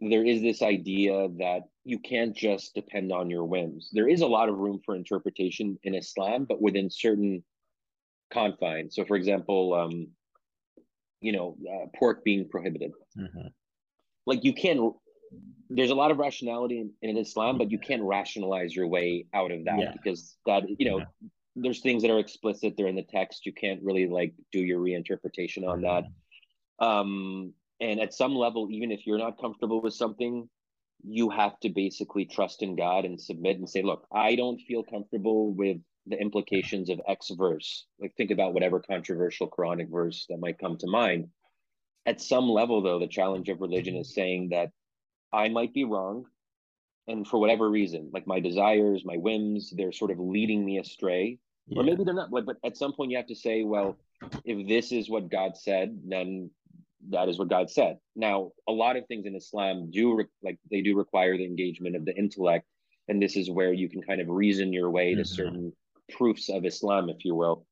there 0.00 0.24
is 0.24 0.42
this 0.42 0.62
idea 0.62 1.28
that 1.38 1.62
you 1.84 1.98
can't 1.98 2.36
just 2.36 2.74
depend 2.74 3.12
on 3.12 3.30
your 3.30 3.44
whims. 3.44 3.90
There 3.92 4.08
is 4.08 4.20
a 4.20 4.26
lot 4.26 4.48
of 4.48 4.58
room 4.58 4.80
for 4.84 4.96
interpretation 4.96 5.78
in 5.84 5.94
Islam, 5.94 6.44
but 6.44 6.60
within 6.60 6.90
certain 6.90 7.44
confines. 8.32 8.94
So, 8.94 9.04
for 9.04 9.16
example, 9.16 9.74
um, 9.74 10.08
you 11.20 11.32
know, 11.32 11.56
uh, 11.68 11.86
pork 11.96 12.24
being 12.24 12.48
prohibited. 12.48 12.92
Mm-hmm. 13.16 13.48
Like 14.26 14.44
you 14.44 14.52
can, 14.52 14.92
there's 15.70 15.90
a 15.90 15.94
lot 15.94 16.10
of 16.10 16.18
rationality 16.18 16.80
in, 16.80 16.90
in, 17.08 17.16
Islam, 17.16 17.58
but 17.58 17.70
you 17.70 17.78
can't 17.78 18.02
rationalize 18.02 18.74
your 18.74 18.88
way 18.88 19.26
out 19.32 19.52
of 19.52 19.64
that 19.64 19.78
yeah. 19.78 19.92
because 19.92 20.36
that, 20.46 20.64
you 20.78 20.90
know, 20.90 20.98
yeah. 20.98 21.04
there's 21.56 21.80
things 21.80 22.02
that 22.02 22.10
are 22.10 22.18
explicit. 22.18 22.74
They're 22.76 22.88
in 22.88 22.96
the 22.96 23.02
text. 23.02 23.46
You 23.46 23.52
can't 23.52 23.80
really 23.82 24.08
like 24.08 24.34
do 24.50 24.60
your 24.60 24.80
reinterpretation 24.80 25.66
on 25.66 25.82
that. 25.82 26.04
Mm-hmm. 26.04 26.84
Um, 26.84 27.54
and 27.80 28.00
at 28.00 28.14
some 28.14 28.34
level, 28.34 28.68
even 28.70 28.90
if 28.90 29.06
you're 29.06 29.18
not 29.18 29.40
comfortable 29.40 29.80
with 29.80 29.94
something, 29.94 30.48
you 31.04 31.30
have 31.30 31.58
to 31.60 31.68
basically 31.68 32.24
trust 32.24 32.62
in 32.62 32.76
God 32.76 33.04
and 33.04 33.20
submit 33.20 33.58
and 33.58 33.68
say, 33.68 33.82
look, 33.82 34.06
I 34.12 34.36
don't 34.36 34.60
feel 34.60 34.84
comfortable 34.84 35.52
with 35.52 35.78
the 36.06 36.20
implications 36.20 36.90
of 36.90 37.00
X 37.08 37.30
verse. 37.30 37.86
Like 38.00 38.14
think 38.16 38.30
about 38.30 38.54
whatever 38.54 38.80
controversial 38.80 39.48
Quranic 39.48 39.90
verse 39.90 40.26
that 40.28 40.40
might 40.40 40.58
come 40.58 40.76
to 40.78 40.86
mind. 40.86 41.28
At 42.04 42.20
some 42.20 42.48
level, 42.48 42.82
though, 42.82 42.98
the 42.98 43.06
challenge 43.06 43.48
of 43.48 43.60
religion 43.60 43.96
is 43.96 44.14
saying 44.14 44.48
that 44.50 44.70
I 45.32 45.48
might 45.48 45.72
be 45.72 45.84
wrong. 45.84 46.24
And 47.08 47.26
for 47.26 47.38
whatever 47.38 47.68
reason, 47.68 48.10
like 48.12 48.26
my 48.26 48.40
desires, 48.40 49.02
my 49.04 49.16
whims, 49.16 49.72
they're 49.76 49.92
sort 49.92 50.10
of 50.10 50.20
leading 50.20 50.64
me 50.64 50.78
astray. 50.78 51.38
Yeah. 51.66 51.80
Or 51.80 51.84
maybe 51.84 52.04
they're 52.04 52.14
not, 52.14 52.30
but 52.30 52.56
at 52.64 52.76
some 52.76 52.92
point 52.92 53.10
you 53.10 53.16
have 53.16 53.26
to 53.26 53.34
say, 53.34 53.62
well, 53.62 53.96
if 54.44 54.68
this 54.68 54.92
is 54.92 55.08
what 55.08 55.30
God 55.30 55.56
said, 55.56 55.98
then 56.06 56.50
that 57.10 57.28
is 57.28 57.38
what 57.38 57.48
God 57.48 57.70
said. 57.70 57.98
Now, 58.14 58.52
a 58.68 58.72
lot 58.72 58.96
of 58.96 59.06
things 59.06 59.26
in 59.26 59.34
Islam 59.34 59.90
do 59.90 60.14
re- 60.14 60.24
like 60.42 60.58
they 60.70 60.82
do 60.82 60.96
require 60.96 61.36
the 61.36 61.44
engagement 61.44 61.96
of 61.96 62.04
the 62.04 62.16
intellect, 62.16 62.66
and 63.08 63.20
this 63.20 63.36
is 63.36 63.50
where 63.50 63.72
you 63.72 63.88
can 63.88 64.02
kind 64.02 64.20
of 64.20 64.28
reason 64.28 64.72
your 64.72 64.90
way 64.90 65.12
mm-hmm. 65.12 65.22
to 65.22 65.28
certain 65.28 65.72
proofs 66.10 66.48
of 66.48 66.64
Islam, 66.64 67.08
if 67.08 67.24
you 67.24 67.34
will. 67.34 67.66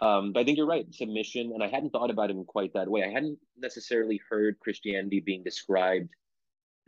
Um, 0.00 0.32
but 0.32 0.40
I 0.40 0.44
think 0.44 0.58
you're 0.58 0.66
right, 0.66 0.86
submission, 0.92 1.52
and 1.52 1.62
I 1.62 1.68
hadn't 1.68 1.90
thought 1.90 2.10
about 2.10 2.30
it 2.30 2.36
in 2.36 2.44
quite 2.44 2.74
that 2.74 2.88
way. 2.88 3.02
I 3.02 3.08
hadn't 3.08 3.38
necessarily 3.56 4.20
heard 4.28 4.58
Christianity 4.60 5.20
being 5.20 5.42
described 5.42 6.10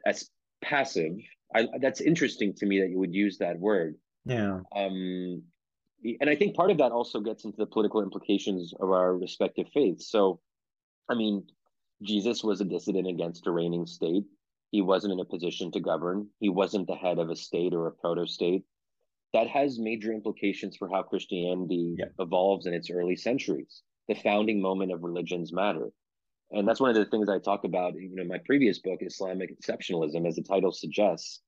as 0.05 0.29
passive. 0.63 1.17
I, 1.55 1.69
that's 1.81 2.03
interesting 2.03 2.53
to 2.55 2.67
me 2.67 2.81
that 2.81 2.91
you 2.91 2.99
would 2.99 3.15
use 3.15 3.39
that 3.39 3.59
word. 3.59 3.97
Yeah. 4.27 4.61
Um, 4.77 5.43
and 6.21 6.29
I 6.29 6.37
think 6.37 6.55
part 6.55 6.71
of 6.71 6.79
that 6.79 6.93
also 6.93 7.21
gets 7.21 7.45
into 7.45 7.57
the 7.57 7.67
political 7.67 8.03
implications 8.03 8.75
of 8.79 8.91
our 8.91 9.17
respective 9.17 9.67
faiths. 9.73 10.11
So, 10.11 10.41
I 11.09 11.15
mean, 11.15 11.45
Jesus 12.03 12.45
was 12.45 12.61
a 12.61 12.65
dissident 12.65 13.09
against 13.09 13.47
a 13.47 13.51
reigning 13.51 13.87
state. 13.87 14.25
He 14.71 14.83
wasn't 14.83 15.15
in 15.15 15.21
a 15.21 15.25
position 15.25 15.73
to 15.73 15.81
govern. 15.81 16.29
He 16.41 16.51
wasn't 16.51 16.87
the 16.87 16.95
head 16.95 17.19
of 17.19 17.31
a 17.31 17.37
state 17.37 17.73
or 17.73 17.87
a 17.87 17.93
proto 17.93 18.27
state. 18.27 18.65
That 19.35 19.49
has 19.49 19.79
major 19.79 20.13
implications 20.13 20.77
for 20.77 20.89
how 20.89 21.03
Christianity 21.03 21.97
yeah. 21.99 22.07
evolves 22.19 22.67
in 22.67 22.75
its 22.75 22.91
early 22.91 23.17
centuries. 23.17 23.83
The 24.09 24.15
founding 24.15 24.61
moment 24.61 24.93
of 24.93 25.03
religions 25.03 25.53
matter. 25.53 25.91
And 26.51 26.67
that's 26.67 26.81
one 26.81 26.91
of 26.91 26.97
the 26.97 27.05
things 27.05 27.29
I 27.29 27.39
talk 27.39 27.65
about, 27.65 27.95
you 27.95 28.15
know, 28.15 28.23
in 28.23 28.29
my 28.29 28.39
previous 28.39 28.79
book, 28.79 29.01
Islamic 29.03 29.51
Exceptionalism, 29.59 30.27
as 30.27 30.37
the 30.37 30.43
title 30.43 30.73
suggests. 30.73 31.41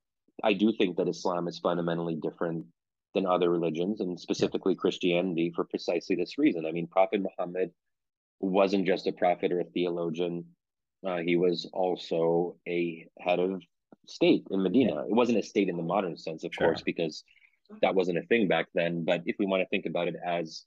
I 0.45 0.53
do 0.53 0.73
think 0.73 0.97
that 0.97 1.09
Islam 1.09 1.49
is 1.49 1.59
fundamentally 1.59 2.17
different 2.17 2.67
than 3.15 3.27
other 3.27 3.51
religions, 3.51 4.01
and 4.01 4.21
specifically 4.21 4.75
Christianity, 4.75 5.53
for 5.55 5.65
precisely 5.65 6.17
this 6.17 6.39
reason. 6.39 6.67
I 6.67 6.73
mean, 6.73 6.87
Prophet 6.87 7.23
Muhammad 7.23 7.71
wasn't 8.41 8.87
just 8.87 9.07
a 9.07 9.13
prophet 9.13 9.53
or 9.53 9.61
a 9.61 9.65
theologian; 9.65 10.45
uh, 11.07 11.19
he 11.19 11.37
was 11.37 11.69
also 11.73 12.57
a 12.69 13.07
head 13.19 13.39
of 13.39 13.63
state 14.07 14.47
in 14.51 14.63
Medina. 14.63 14.95
Yeah. 14.95 15.03
It 15.03 15.15
wasn't 15.15 15.39
a 15.39 15.43
state 15.43 15.69
in 15.69 15.77
the 15.77 15.83
modern 15.83 16.17
sense, 16.17 16.45
of 16.45 16.53
sure. 16.55 16.69
course, 16.69 16.83
because 16.83 17.25
that 17.83 17.95
wasn't 17.95 18.19
a 18.19 18.23
thing 18.23 18.49
back 18.49 18.67
then. 18.75 19.05
But 19.05 19.23
if 19.27 19.37
we 19.39 19.47
want 19.47 19.63
to 19.63 19.69
think 19.69 19.87
about 19.87 20.09
it 20.09 20.17
as 20.25 20.65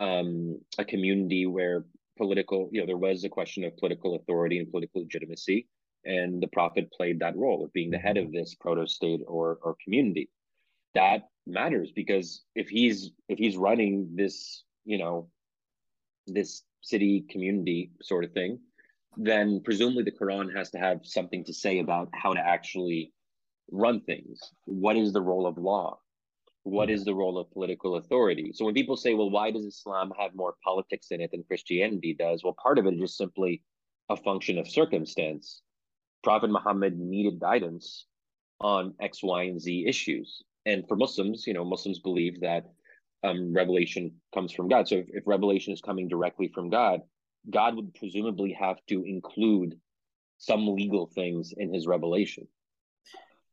um, 0.00 0.58
a 0.78 0.84
community 0.84 1.46
where 1.46 1.84
political, 2.16 2.68
you 2.72 2.80
know, 2.80 2.86
there 2.86 2.96
was 2.96 3.24
a 3.24 3.28
question 3.28 3.64
of 3.64 3.76
political 3.76 4.16
authority 4.16 4.58
and 4.58 4.70
political 4.70 5.02
legitimacy, 5.02 5.66
and 6.04 6.42
the 6.42 6.48
prophet 6.48 6.92
played 6.92 7.20
that 7.20 7.36
role 7.36 7.64
of 7.64 7.72
being 7.72 7.90
the 7.90 7.98
head 7.98 8.16
of 8.16 8.26
mm-hmm. 8.26 8.36
this 8.36 8.54
proto 8.54 8.86
state 8.86 9.20
or 9.26 9.58
or 9.62 9.76
community. 9.84 10.28
That 10.94 11.28
matters 11.46 11.92
because 11.94 12.42
if 12.54 12.68
he's 12.68 13.10
if 13.28 13.38
he's 13.38 13.56
running 13.56 14.08
this 14.14 14.64
you 14.84 14.98
know 14.98 15.28
this 16.26 16.62
city 16.80 17.24
community 17.28 17.90
sort 18.02 18.24
of 18.24 18.32
thing 18.32 18.58
then 19.16 19.60
presumably 19.64 20.02
the 20.02 20.10
quran 20.10 20.54
has 20.54 20.70
to 20.70 20.78
have 20.78 21.00
something 21.02 21.44
to 21.44 21.52
say 21.52 21.80
about 21.80 22.08
how 22.14 22.32
to 22.32 22.40
actually 22.40 23.12
run 23.70 24.00
things 24.00 24.40
what 24.64 24.96
is 24.96 25.12
the 25.12 25.20
role 25.20 25.46
of 25.46 25.58
law 25.58 25.98
what 26.64 26.90
is 26.90 27.04
the 27.04 27.14
role 27.14 27.38
of 27.38 27.50
political 27.50 27.96
authority? 27.96 28.52
So 28.52 28.64
when 28.64 28.74
people 28.74 28.96
say 28.96 29.14
well 29.14 29.30
why 29.30 29.50
does 29.50 29.64
islam 29.64 30.12
have 30.18 30.34
more 30.34 30.54
politics 30.64 31.08
in 31.10 31.20
it 31.20 31.30
than 31.30 31.44
christianity 31.44 32.14
does? 32.18 32.42
Well 32.42 32.56
part 32.60 32.78
of 32.78 32.86
it 32.86 32.94
is 32.94 33.00
just 33.00 33.16
simply 33.16 33.62
a 34.10 34.16
function 34.16 34.58
of 34.58 34.68
circumstance. 34.68 35.62
Prophet 36.22 36.50
muhammad 36.50 36.98
needed 36.98 37.38
guidance 37.38 38.06
on 38.60 38.94
x 39.00 39.22
y 39.22 39.44
and 39.44 39.60
z 39.60 39.86
issues. 39.86 40.42
And 40.66 40.88
for 40.88 40.96
Muslims, 40.96 41.46
you 41.46 41.52
know, 41.52 41.64
Muslims 41.64 42.00
believe 42.00 42.40
that 42.40 42.64
um, 43.22 43.52
revelation 43.52 44.12
comes 44.34 44.52
from 44.52 44.68
God. 44.68 44.88
So 44.88 44.96
if, 44.96 45.06
if 45.08 45.26
revelation 45.26 45.72
is 45.72 45.80
coming 45.80 46.08
directly 46.08 46.50
from 46.54 46.70
God, 46.70 47.00
God 47.50 47.76
would 47.76 47.94
presumably 47.94 48.52
have 48.52 48.78
to 48.88 49.04
include 49.04 49.78
some 50.38 50.74
legal 50.74 51.06
things 51.14 51.52
in 51.56 51.72
his 51.72 51.86
revelation. 51.86 52.46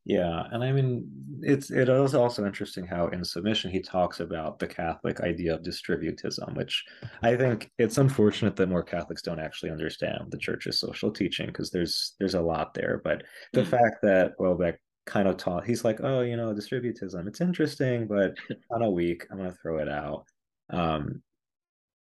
Yeah, 0.04 0.42
and 0.50 0.64
I 0.64 0.72
mean, 0.72 1.08
it's 1.42 1.70
it 1.70 1.88
is 1.88 2.14
also 2.14 2.44
interesting 2.44 2.84
how 2.84 3.06
in 3.08 3.24
submission 3.24 3.70
he 3.70 3.80
talks 3.80 4.18
about 4.18 4.58
the 4.58 4.66
Catholic 4.66 5.20
idea 5.20 5.54
of 5.54 5.62
distributism, 5.62 6.56
which 6.56 6.84
I 7.22 7.36
think 7.36 7.70
it's 7.78 7.98
unfortunate 7.98 8.56
that 8.56 8.68
more 8.68 8.82
Catholics 8.82 9.22
don't 9.22 9.38
actually 9.38 9.70
understand 9.70 10.30
the 10.30 10.38
Church's 10.38 10.80
social 10.80 11.12
teaching 11.12 11.46
because 11.46 11.70
there's 11.70 12.14
there's 12.18 12.34
a 12.34 12.40
lot 12.40 12.74
there. 12.74 13.00
But 13.04 13.22
the 13.52 13.60
mm-hmm. 13.60 13.70
fact 13.70 14.02
that 14.02 14.32
Houellebecq 14.40 14.76
kind 15.04 15.26
of 15.26 15.36
taught 15.36 15.66
he's 15.66 15.84
like 15.84 15.98
oh 16.02 16.20
you 16.20 16.36
know 16.36 16.54
distributism 16.54 17.26
it's 17.26 17.40
interesting 17.40 18.06
but 18.06 18.36
kind 18.70 18.84
of 18.84 18.92
weak 18.92 19.26
i'm 19.30 19.36
gonna 19.36 19.52
throw 19.60 19.78
it 19.78 19.88
out 19.88 20.24
um 20.70 21.20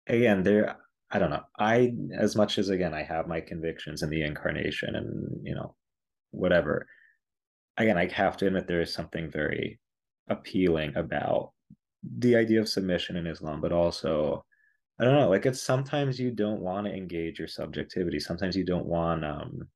again 0.07 0.45
there 0.45 0.77
i 1.11 1.19
don't 1.19 1.31
know 1.31 1.43
i 1.59 1.93
as 2.17 2.37
much 2.37 2.57
as 2.57 2.69
again 2.69 2.95
i 2.95 3.03
have 3.03 3.27
my 3.27 3.41
convictions 3.41 4.05
in 4.05 4.11
the 4.11 4.23
incarnation 4.23 4.95
and 4.95 5.41
you 5.43 5.57
know 5.57 5.75
whatever 6.31 6.87
again 7.77 7.99
i 7.99 8.07
have 8.07 8.37
to 8.37 8.47
admit 8.47 8.67
there 8.67 8.81
is 8.81 8.93
something 8.93 9.31
very 9.31 9.79
appealing 10.29 10.95
about 10.97 11.53
the 12.19 12.37
idea 12.37 12.61
of 12.61 12.69
submission 12.69 13.17
in 13.17 13.27
islam 13.27 13.61
but 13.61 13.73
also 13.73 14.45
i 14.99 15.05
don't 15.05 15.15
know 15.15 15.29
like 15.29 15.47
it's 15.47 15.63
sometimes 15.63 16.19
you 16.19 16.31
don't 16.31 16.61
want 16.61 16.87
to 16.87 16.93
engage 16.93 17.39
your 17.39 17.49
subjectivity. 17.49 18.21
Sometimes 18.21 18.57
you 18.57 18.65
don't 18.65 18.87
want 18.87 19.25
um 19.25 19.69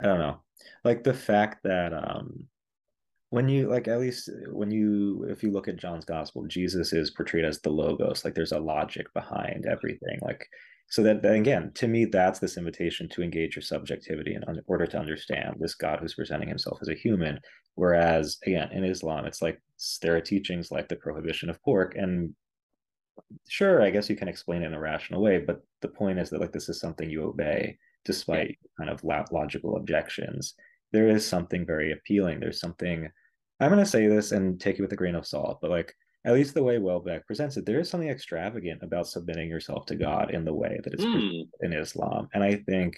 i 0.00 0.04
don't 0.04 0.18
know 0.18 0.40
like 0.84 1.04
the 1.04 1.14
fact 1.14 1.62
that 1.64 1.92
um 1.92 2.46
when 3.30 3.48
you 3.48 3.68
like 3.68 3.88
at 3.88 4.00
least 4.00 4.30
when 4.50 4.70
you 4.70 5.26
if 5.28 5.42
you 5.42 5.50
look 5.50 5.66
at 5.66 5.76
john's 5.76 6.04
gospel 6.04 6.44
jesus 6.46 6.92
is 6.92 7.10
portrayed 7.10 7.44
as 7.44 7.60
the 7.60 7.70
logos 7.70 8.24
like 8.24 8.34
there's 8.34 8.52
a 8.52 8.58
logic 8.58 9.12
behind 9.12 9.66
everything 9.66 10.18
like 10.22 10.46
so 10.88 11.02
that, 11.02 11.24
again 11.24 11.70
to 11.74 11.88
me 11.88 12.04
that's 12.04 12.38
this 12.38 12.56
invitation 12.56 13.08
to 13.08 13.22
engage 13.22 13.56
your 13.56 13.62
subjectivity 13.62 14.34
in 14.34 14.42
order 14.66 14.86
to 14.86 14.98
understand 14.98 15.56
this 15.58 15.74
god 15.74 15.98
who's 16.00 16.14
presenting 16.14 16.48
himself 16.48 16.78
as 16.82 16.88
a 16.88 16.94
human 16.94 17.38
whereas 17.74 18.38
again 18.46 18.70
in 18.72 18.84
islam 18.84 19.24
it's 19.24 19.42
like 19.42 19.60
there 20.02 20.16
are 20.16 20.20
teachings 20.20 20.70
like 20.70 20.88
the 20.88 20.96
prohibition 20.96 21.50
of 21.50 21.62
pork 21.62 21.94
and 21.96 22.34
sure 23.48 23.82
i 23.82 23.90
guess 23.90 24.10
you 24.10 24.16
can 24.16 24.28
explain 24.28 24.62
it 24.62 24.66
in 24.66 24.74
a 24.74 24.80
rational 24.80 25.22
way 25.22 25.38
but 25.38 25.62
the 25.80 25.88
point 25.88 26.18
is 26.18 26.30
that 26.30 26.40
like 26.40 26.52
this 26.52 26.68
is 26.68 26.80
something 26.80 27.10
you 27.10 27.24
obey 27.24 27.76
despite 28.04 28.58
kind 28.78 28.90
of 28.90 29.02
logical 29.02 29.76
objections. 29.76 30.54
There 30.92 31.08
is 31.08 31.26
something 31.26 31.66
very 31.66 31.92
appealing. 31.92 32.40
There's 32.40 32.60
something, 32.60 33.08
I'm 33.60 33.70
going 33.70 33.82
to 33.82 33.90
say 33.90 34.06
this 34.06 34.32
and 34.32 34.60
take 34.60 34.78
it 34.78 34.82
with 34.82 34.92
a 34.92 34.96
grain 34.96 35.14
of 35.14 35.26
salt, 35.26 35.58
but 35.60 35.70
like, 35.70 35.94
at 36.24 36.34
least 36.34 36.54
the 36.54 36.62
way 36.62 36.78
Houellebecq 36.78 37.26
presents 37.26 37.56
it, 37.56 37.66
there 37.66 37.80
is 37.80 37.90
something 37.90 38.08
extravagant 38.08 38.82
about 38.82 39.08
submitting 39.08 39.48
yourself 39.48 39.86
to 39.86 39.96
God 39.96 40.30
in 40.30 40.44
the 40.44 40.54
way 40.54 40.80
that 40.82 40.94
it's 40.94 41.04
mm. 41.04 41.46
in 41.60 41.72
Islam. 41.72 42.28
And 42.32 42.42
I 42.42 42.56
think 42.56 42.96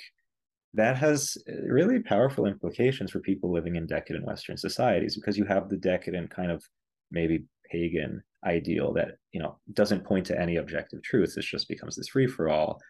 that 0.75 0.97
has 0.97 1.37
really 1.65 2.01
powerful 2.01 2.47
implications 2.47 3.11
for 3.11 3.21
people 3.21 3.51
living 3.51 3.77
in 3.77 3.87
decadent 3.87 4.27
Western 4.27 4.57
societies 4.57 5.17
because 5.17 5.39
you 5.39 5.45
have 5.45 5.69
the 5.69 5.77
decadent 5.77 6.31
kind 6.31 6.51
of 6.51 6.63
maybe 7.11 7.45
pagan 7.71 8.23
ideal 8.45 8.93
that, 8.93 9.17
you 9.33 9.41
know, 9.41 9.59
doesn't 9.73 10.05
point 10.05 10.27
to 10.27 10.41
any 10.41 10.57
objective 10.57 11.03
truths. 11.03 11.37
It 11.37 11.43
just 11.43 11.69
becomes 11.69 11.97
this 11.97 12.09
free 12.09 12.27
for 12.27 12.49
all 12.49 12.81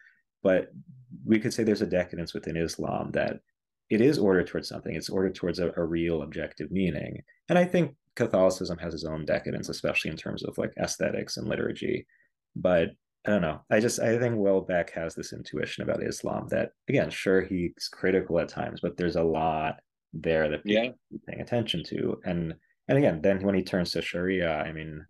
but 0.43 0.69
we 1.25 1.39
could 1.39 1.53
say 1.53 1.63
there's 1.63 1.81
a 1.81 1.87
decadence 1.87 2.33
within 2.33 2.57
Islam 2.57 3.11
that 3.11 3.39
it 3.89 4.01
is 4.01 4.17
ordered 4.17 4.47
towards 4.47 4.69
something. 4.69 4.95
It's 4.95 5.09
ordered 5.09 5.35
towards 5.35 5.59
a, 5.59 5.71
a 5.77 5.83
real 5.83 6.21
objective 6.21 6.71
meaning. 6.71 7.21
And 7.49 7.57
I 7.57 7.65
think 7.65 7.95
Catholicism 8.17 8.77
has 8.79 8.93
its 8.93 9.05
own 9.05 9.25
decadence, 9.25 9.69
especially 9.69 10.11
in 10.11 10.17
terms 10.17 10.43
of 10.43 10.57
like 10.57 10.73
aesthetics 10.77 11.37
and 11.37 11.47
liturgy. 11.47 12.05
But 12.55 12.89
I 13.25 13.31
don't 13.31 13.41
know. 13.41 13.61
I 13.71 13.79
just 13.79 13.99
I 13.99 14.17
think 14.17 14.35
Houellebecq 14.35 14.89
has 14.91 15.15
this 15.15 15.33
intuition 15.33 15.83
about 15.83 16.03
Islam 16.03 16.47
that 16.49 16.71
again, 16.89 17.09
sure 17.09 17.41
he's 17.41 17.89
critical 17.91 18.39
at 18.39 18.49
times, 18.49 18.79
but 18.81 18.97
there's 18.97 19.15
a 19.15 19.23
lot 19.23 19.75
there 20.13 20.49
that 20.49 20.63
people 20.63 20.83
yeah. 20.83 21.17
paying 21.27 21.41
attention 21.41 21.83
to. 21.85 22.19
And 22.25 22.55
and 22.87 22.97
again, 22.97 23.21
then 23.21 23.43
when 23.43 23.55
he 23.55 23.63
turns 23.63 23.91
to 23.91 24.01
Sharia, 24.01 24.57
I 24.59 24.71
mean, 24.71 25.05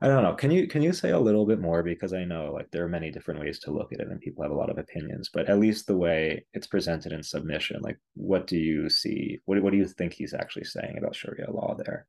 I 0.00 0.08
don't 0.08 0.22
know. 0.22 0.34
Can 0.34 0.50
you 0.50 0.66
can 0.66 0.82
you 0.82 0.92
say 0.92 1.10
a 1.10 1.18
little 1.18 1.46
bit 1.46 1.60
more 1.60 1.82
because 1.82 2.12
I 2.12 2.24
know 2.24 2.52
like 2.52 2.70
there 2.70 2.84
are 2.84 2.88
many 2.88 3.10
different 3.10 3.40
ways 3.40 3.60
to 3.60 3.72
look 3.72 3.92
at 3.92 4.00
it 4.00 4.08
and 4.08 4.20
people 4.20 4.42
have 4.42 4.52
a 4.52 4.56
lot 4.56 4.70
of 4.70 4.78
opinions, 4.78 5.30
but 5.32 5.48
at 5.48 5.60
least 5.60 5.86
the 5.86 5.96
way 5.96 6.44
it's 6.54 6.66
presented 6.66 7.12
in 7.12 7.22
submission, 7.22 7.80
like 7.82 7.98
what 8.14 8.46
do 8.46 8.56
you 8.56 8.88
see? 8.88 9.40
What 9.44 9.62
what 9.62 9.72
do 9.72 9.78
you 9.78 9.86
think 9.86 10.12
he's 10.12 10.34
actually 10.34 10.64
saying 10.64 10.96
about 10.98 11.14
Sharia 11.14 11.50
law 11.50 11.76
there? 11.76 12.06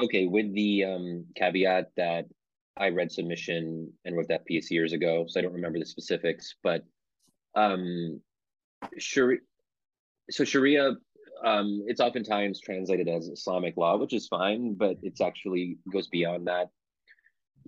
Okay, 0.00 0.26
with 0.26 0.52
the 0.54 0.84
um, 0.84 1.26
caveat 1.36 1.90
that 1.96 2.26
I 2.76 2.88
read 2.88 3.12
submission 3.12 3.92
and 4.04 4.16
wrote 4.16 4.28
that 4.28 4.46
piece 4.46 4.70
years 4.70 4.92
ago, 4.92 5.26
so 5.28 5.38
I 5.38 5.42
don't 5.42 5.52
remember 5.52 5.78
the 5.78 5.86
specifics, 5.86 6.56
but 6.62 6.84
um, 7.54 8.20
Sharia, 8.98 9.38
so 10.30 10.44
Sharia 10.44 10.96
um, 11.44 11.82
it's 11.86 12.00
oftentimes 12.00 12.60
translated 12.60 13.08
as 13.08 13.28
Islamic 13.28 13.76
law, 13.76 13.96
which 13.96 14.12
is 14.12 14.28
fine, 14.28 14.74
but 14.74 14.96
it's 15.02 15.20
actually 15.20 15.78
goes 15.92 16.08
beyond 16.08 16.46
that. 16.46 16.68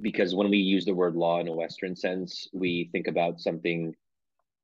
Because 0.00 0.34
when 0.34 0.50
we 0.50 0.58
use 0.58 0.84
the 0.84 0.94
word 0.94 1.14
law 1.14 1.40
in 1.40 1.48
a 1.48 1.52
Western 1.52 1.94
sense, 1.94 2.48
we 2.52 2.88
think 2.92 3.06
about 3.06 3.40
something 3.40 3.94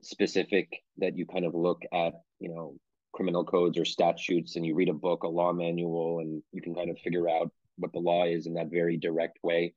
specific 0.03 0.83
that 0.99 1.17
you 1.17 1.27
kind 1.27 1.45
of 1.45 1.55
look 1.55 1.83
at, 1.93 2.15
you 2.39 2.49
know, 2.49 2.77
criminal 3.13 3.45
codes 3.45 3.79
or 3.79 3.85
statutes, 3.85 4.57
and 4.57 4.65
you 4.65 4.75
read 4.75 4.89
a 4.89 4.95
book, 4.95 5.23
a 5.23 5.29
law 5.29 5.53
manual, 5.53 6.21
and 6.21 6.43
you 6.53 6.63
can 6.63 6.75
kind 6.75 6.91
of 6.91 6.99
figure 6.99 7.29
out 7.29 7.51
what 7.77 7.93
the 7.93 7.99
law 7.99 8.25
is 8.25 8.47
in 8.47 8.55
that 8.55 8.71
very 8.71 8.97
direct 8.97 9.39
way. 9.43 9.75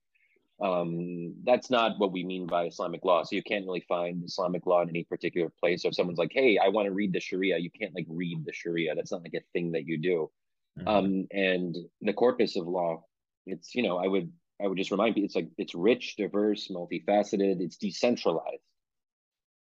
Um, 0.62 1.34
that's 1.44 1.70
not 1.70 1.98
what 1.98 2.12
we 2.12 2.24
mean 2.24 2.46
by 2.46 2.66
Islamic 2.66 3.04
law. 3.04 3.24
So 3.24 3.36
you 3.36 3.44
can't 3.44 3.66
really 3.66 3.86
find 3.88 4.24
Islamic 4.24 4.66
law 4.66 4.82
in 4.82 4.90
any 4.90 5.04
particular 5.04 5.52
place. 5.60 5.82
So 5.82 5.90
if 5.90 5.96
someone's 5.96 6.20
like, 6.20 6.32
"Hey, 6.34 6.58
I 6.58 6.70
want 6.70 6.86
to 6.86 6.94
read 6.94 7.12
the 7.12 7.20
Sharia," 7.20 7.58
you 7.58 7.72
can't 7.72 7.96
like 7.96 8.06
read 8.08 8.46
the 8.46 8.54
Sharia. 8.54 8.96
That's 8.96 9.12
not 9.12 9.24
like 9.24 9.34
a 9.34 9.42
thing 9.52 9.72
that 9.72 9.88
you 9.88 9.98
do. 9.98 10.32
Mm-hmm. 10.80 10.88
Um, 10.88 11.28
and 11.32 11.76
the 12.02 12.14
corpus 12.14 12.56
of 12.56 12.68
law, 12.68 13.04
it's 13.46 13.74
you 13.76 13.84
know, 13.84 13.98
I 13.98 14.08
would 14.08 14.32
I 14.64 14.68
would 14.68 14.78
just 14.78 14.92
remind 14.92 15.16
people, 15.16 15.26
it's 15.26 15.36
like 15.36 15.50
it's 15.58 15.76
rich, 15.76 16.16
diverse, 16.18 16.70
multifaceted. 16.70 17.60
It's 17.60 17.78
decentralized. 17.78 18.62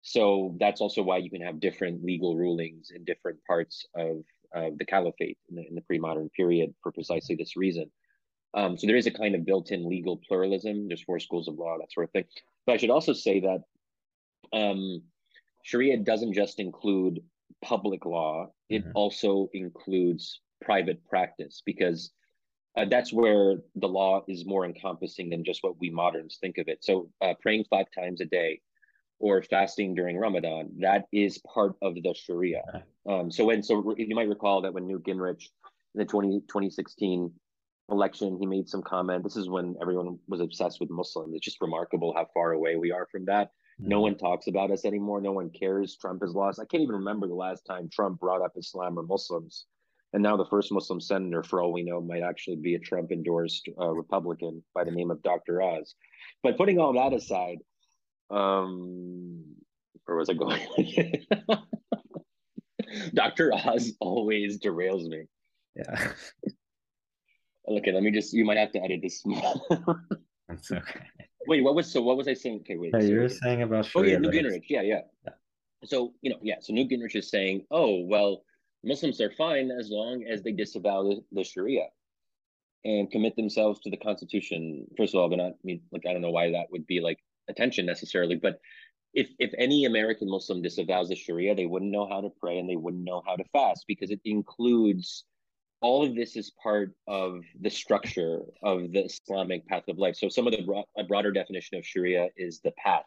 So 0.02 0.56
that's 0.58 0.80
also 0.80 1.02
why 1.02 1.18
you 1.18 1.30
can 1.30 1.42
have 1.42 1.60
different 1.60 2.04
legal 2.04 2.36
rulings 2.36 2.90
in 2.94 3.04
different 3.04 3.38
parts 3.46 3.86
of 3.94 4.24
uh, 4.54 4.70
the 4.76 4.84
caliphate 4.84 5.38
in 5.48 5.56
the, 5.56 5.66
in 5.66 5.74
the 5.74 5.80
pre-modern 5.82 6.28
period 6.30 6.74
for 6.82 6.92
precisely 6.92 7.36
this 7.36 7.56
reason. 7.56 7.90
Um, 8.54 8.76
so 8.76 8.86
there 8.86 8.96
is 8.96 9.06
a 9.06 9.12
kind 9.12 9.34
of 9.34 9.46
built-in 9.46 9.88
legal 9.88 10.20
pluralism. 10.28 10.88
There's 10.88 11.04
four 11.04 11.20
schools 11.20 11.48
of 11.48 11.54
law, 11.54 11.76
that 11.78 11.92
sort 11.92 12.04
of 12.04 12.10
thing. 12.10 12.24
But 12.66 12.72
I 12.72 12.76
should 12.76 12.90
also 12.90 13.12
say 13.12 13.40
that 13.40 13.62
um, 14.52 15.02
Sharia 15.62 15.98
doesn't 15.98 16.34
just 16.34 16.60
include 16.60 17.20
public 17.64 18.04
law; 18.04 18.48
it 18.68 18.82
mm-hmm. 18.82 18.90
also 18.94 19.48
includes 19.54 20.40
private 20.60 21.02
practice 21.08 21.62
because 21.64 22.12
uh, 22.76 22.84
that's 22.84 23.12
where 23.12 23.56
the 23.76 23.88
law 23.88 24.22
is 24.28 24.44
more 24.46 24.66
encompassing 24.66 25.30
than 25.30 25.44
just 25.44 25.62
what 25.62 25.78
we 25.80 25.90
moderns 25.90 26.38
think 26.40 26.58
of 26.58 26.68
it. 26.68 26.84
So 26.84 27.10
uh, 27.20 27.34
praying 27.40 27.64
five 27.70 27.86
times 27.94 28.20
a 28.20 28.26
day 28.26 28.60
or 29.22 29.40
fasting 29.40 29.94
during 29.94 30.18
Ramadan, 30.18 30.68
that 30.80 31.06
is 31.12 31.38
part 31.54 31.76
of 31.80 31.94
the 31.94 32.14
Sharia. 32.14 32.84
Um, 33.08 33.30
so 33.30 33.44
when 33.44 33.62
so 33.62 33.94
you 33.96 34.14
might 34.14 34.28
recall 34.28 34.60
that 34.62 34.74
when 34.74 34.86
Newt 34.86 35.04
Gingrich 35.04 35.48
in 35.94 35.98
the 36.00 36.04
20, 36.04 36.40
2016 36.40 37.32
election, 37.88 38.36
he 38.40 38.46
made 38.46 38.68
some 38.68 38.82
comment. 38.82 39.22
This 39.22 39.36
is 39.36 39.48
when 39.48 39.76
everyone 39.80 40.18
was 40.26 40.40
obsessed 40.40 40.80
with 40.80 40.90
Muslims. 40.90 41.34
It's 41.34 41.44
just 41.44 41.60
remarkable 41.60 42.12
how 42.14 42.26
far 42.34 42.52
away 42.52 42.76
we 42.76 42.90
are 42.90 43.06
from 43.10 43.24
that. 43.26 43.52
Mm-hmm. 43.80 43.88
No 43.88 44.00
one 44.00 44.16
talks 44.16 44.48
about 44.48 44.72
us 44.72 44.84
anymore. 44.84 45.20
No 45.20 45.32
one 45.32 45.50
cares. 45.50 45.96
Trump 45.96 46.22
has 46.22 46.34
lost. 46.34 46.58
I 46.58 46.64
can't 46.64 46.82
even 46.82 46.96
remember 46.96 47.28
the 47.28 47.34
last 47.34 47.64
time 47.64 47.88
Trump 47.88 48.18
brought 48.18 48.42
up 48.42 48.52
Islam 48.56 48.98
or 48.98 49.04
Muslims. 49.04 49.66
And 50.12 50.22
now 50.22 50.36
the 50.36 50.46
first 50.46 50.72
Muslim 50.72 51.00
senator, 51.00 51.42
for 51.42 51.62
all 51.62 51.72
we 51.72 51.84
know, 51.84 52.00
might 52.00 52.22
actually 52.22 52.56
be 52.56 52.74
a 52.74 52.78
Trump 52.78 53.12
endorsed 53.12 53.68
uh, 53.80 53.88
Republican 53.88 54.62
by 54.74 54.84
the 54.84 54.90
name 54.90 55.10
of 55.10 55.22
Dr. 55.22 55.62
Oz. 55.62 55.94
But 56.42 56.58
putting 56.58 56.78
all 56.78 56.92
that 56.94 57.16
aside, 57.16 57.58
um, 58.32 59.44
where 60.04 60.16
was 60.16 60.28
I 60.28 60.34
going? 60.34 60.60
Dr. 63.14 63.52
Oz 63.54 63.92
always 64.00 64.58
derails 64.58 65.06
me. 65.06 65.24
Yeah. 65.76 66.12
Okay, 67.68 67.92
let 67.92 68.02
me 68.02 68.10
just. 68.10 68.32
You 68.32 68.44
might 68.44 68.58
have 68.58 68.72
to 68.72 68.82
edit 68.82 69.00
this. 69.02 69.22
That's 70.48 70.72
okay. 70.72 71.06
Wait, 71.46 71.62
what 71.62 71.76
was 71.76 71.90
so? 71.90 72.02
What 72.02 72.16
was 72.16 72.26
I 72.26 72.34
saying? 72.34 72.60
Okay, 72.60 72.76
wait. 72.76 72.90
Yeah, 72.92 73.00
so, 73.00 73.06
you 73.06 73.20
were 73.20 73.28
saying 73.28 73.62
about. 73.62 73.86
Sharia 73.86 74.08
oh 74.08 74.12
yeah, 74.12 74.18
Newt 74.18 74.34
Gingrich. 74.34 74.64
Yeah, 74.68 74.82
yeah, 74.82 75.00
yeah. 75.24 75.32
So 75.84 76.12
you 76.22 76.30
know, 76.30 76.38
yeah. 76.42 76.56
So 76.60 76.72
Newt 76.72 76.90
Gingrich 76.90 77.14
is 77.14 77.30
saying, 77.30 77.64
oh 77.70 78.00
well, 78.04 78.42
Muslims 78.84 79.20
are 79.20 79.30
fine 79.30 79.70
as 79.70 79.90
long 79.90 80.24
as 80.28 80.42
they 80.42 80.50
disavow 80.50 81.04
the, 81.04 81.22
the 81.30 81.44
Sharia 81.44 81.86
and 82.84 83.10
commit 83.12 83.36
themselves 83.36 83.78
to 83.80 83.90
the 83.90 83.96
Constitution. 83.96 84.84
First 84.96 85.14
of 85.14 85.20
all, 85.20 85.28
they're 85.28 85.38
not. 85.38 85.52
I 85.52 85.64
mean, 85.64 85.82
like 85.92 86.02
I 86.08 86.12
don't 86.12 86.22
know 86.22 86.30
why 86.30 86.50
that 86.50 86.66
would 86.70 86.86
be 86.86 87.00
like 87.00 87.18
attention 87.48 87.86
necessarily, 87.86 88.36
but 88.36 88.60
if 89.14 89.28
if 89.38 89.52
any 89.58 89.84
American 89.84 90.28
Muslim 90.28 90.62
disavows 90.62 91.08
the 91.08 91.16
Sharia, 91.16 91.54
they 91.54 91.66
wouldn't 91.66 91.90
know 91.90 92.08
how 92.08 92.20
to 92.20 92.30
pray 92.40 92.58
and 92.58 92.68
they 92.68 92.76
wouldn't 92.76 93.04
know 93.04 93.22
how 93.26 93.36
to 93.36 93.44
fast 93.52 93.84
because 93.86 94.10
it 94.10 94.20
includes 94.24 95.24
all 95.82 96.04
of 96.04 96.14
this 96.14 96.36
is 96.36 96.52
part 96.62 96.94
of 97.08 97.42
the 97.60 97.68
structure 97.68 98.42
of 98.62 98.92
the 98.92 99.04
Islamic 99.04 99.66
path 99.66 99.82
of 99.88 99.98
life. 99.98 100.16
So 100.16 100.28
some 100.28 100.46
of 100.46 100.52
the 100.52 100.62
bro- 100.62 100.88
a 100.96 101.04
broader 101.04 101.32
definition 101.32 101.76
of 101.76 101.84
Sharia 101.84 102.28
is 102.36 102.60
the 102.60 102.72
path, 102.78 103.04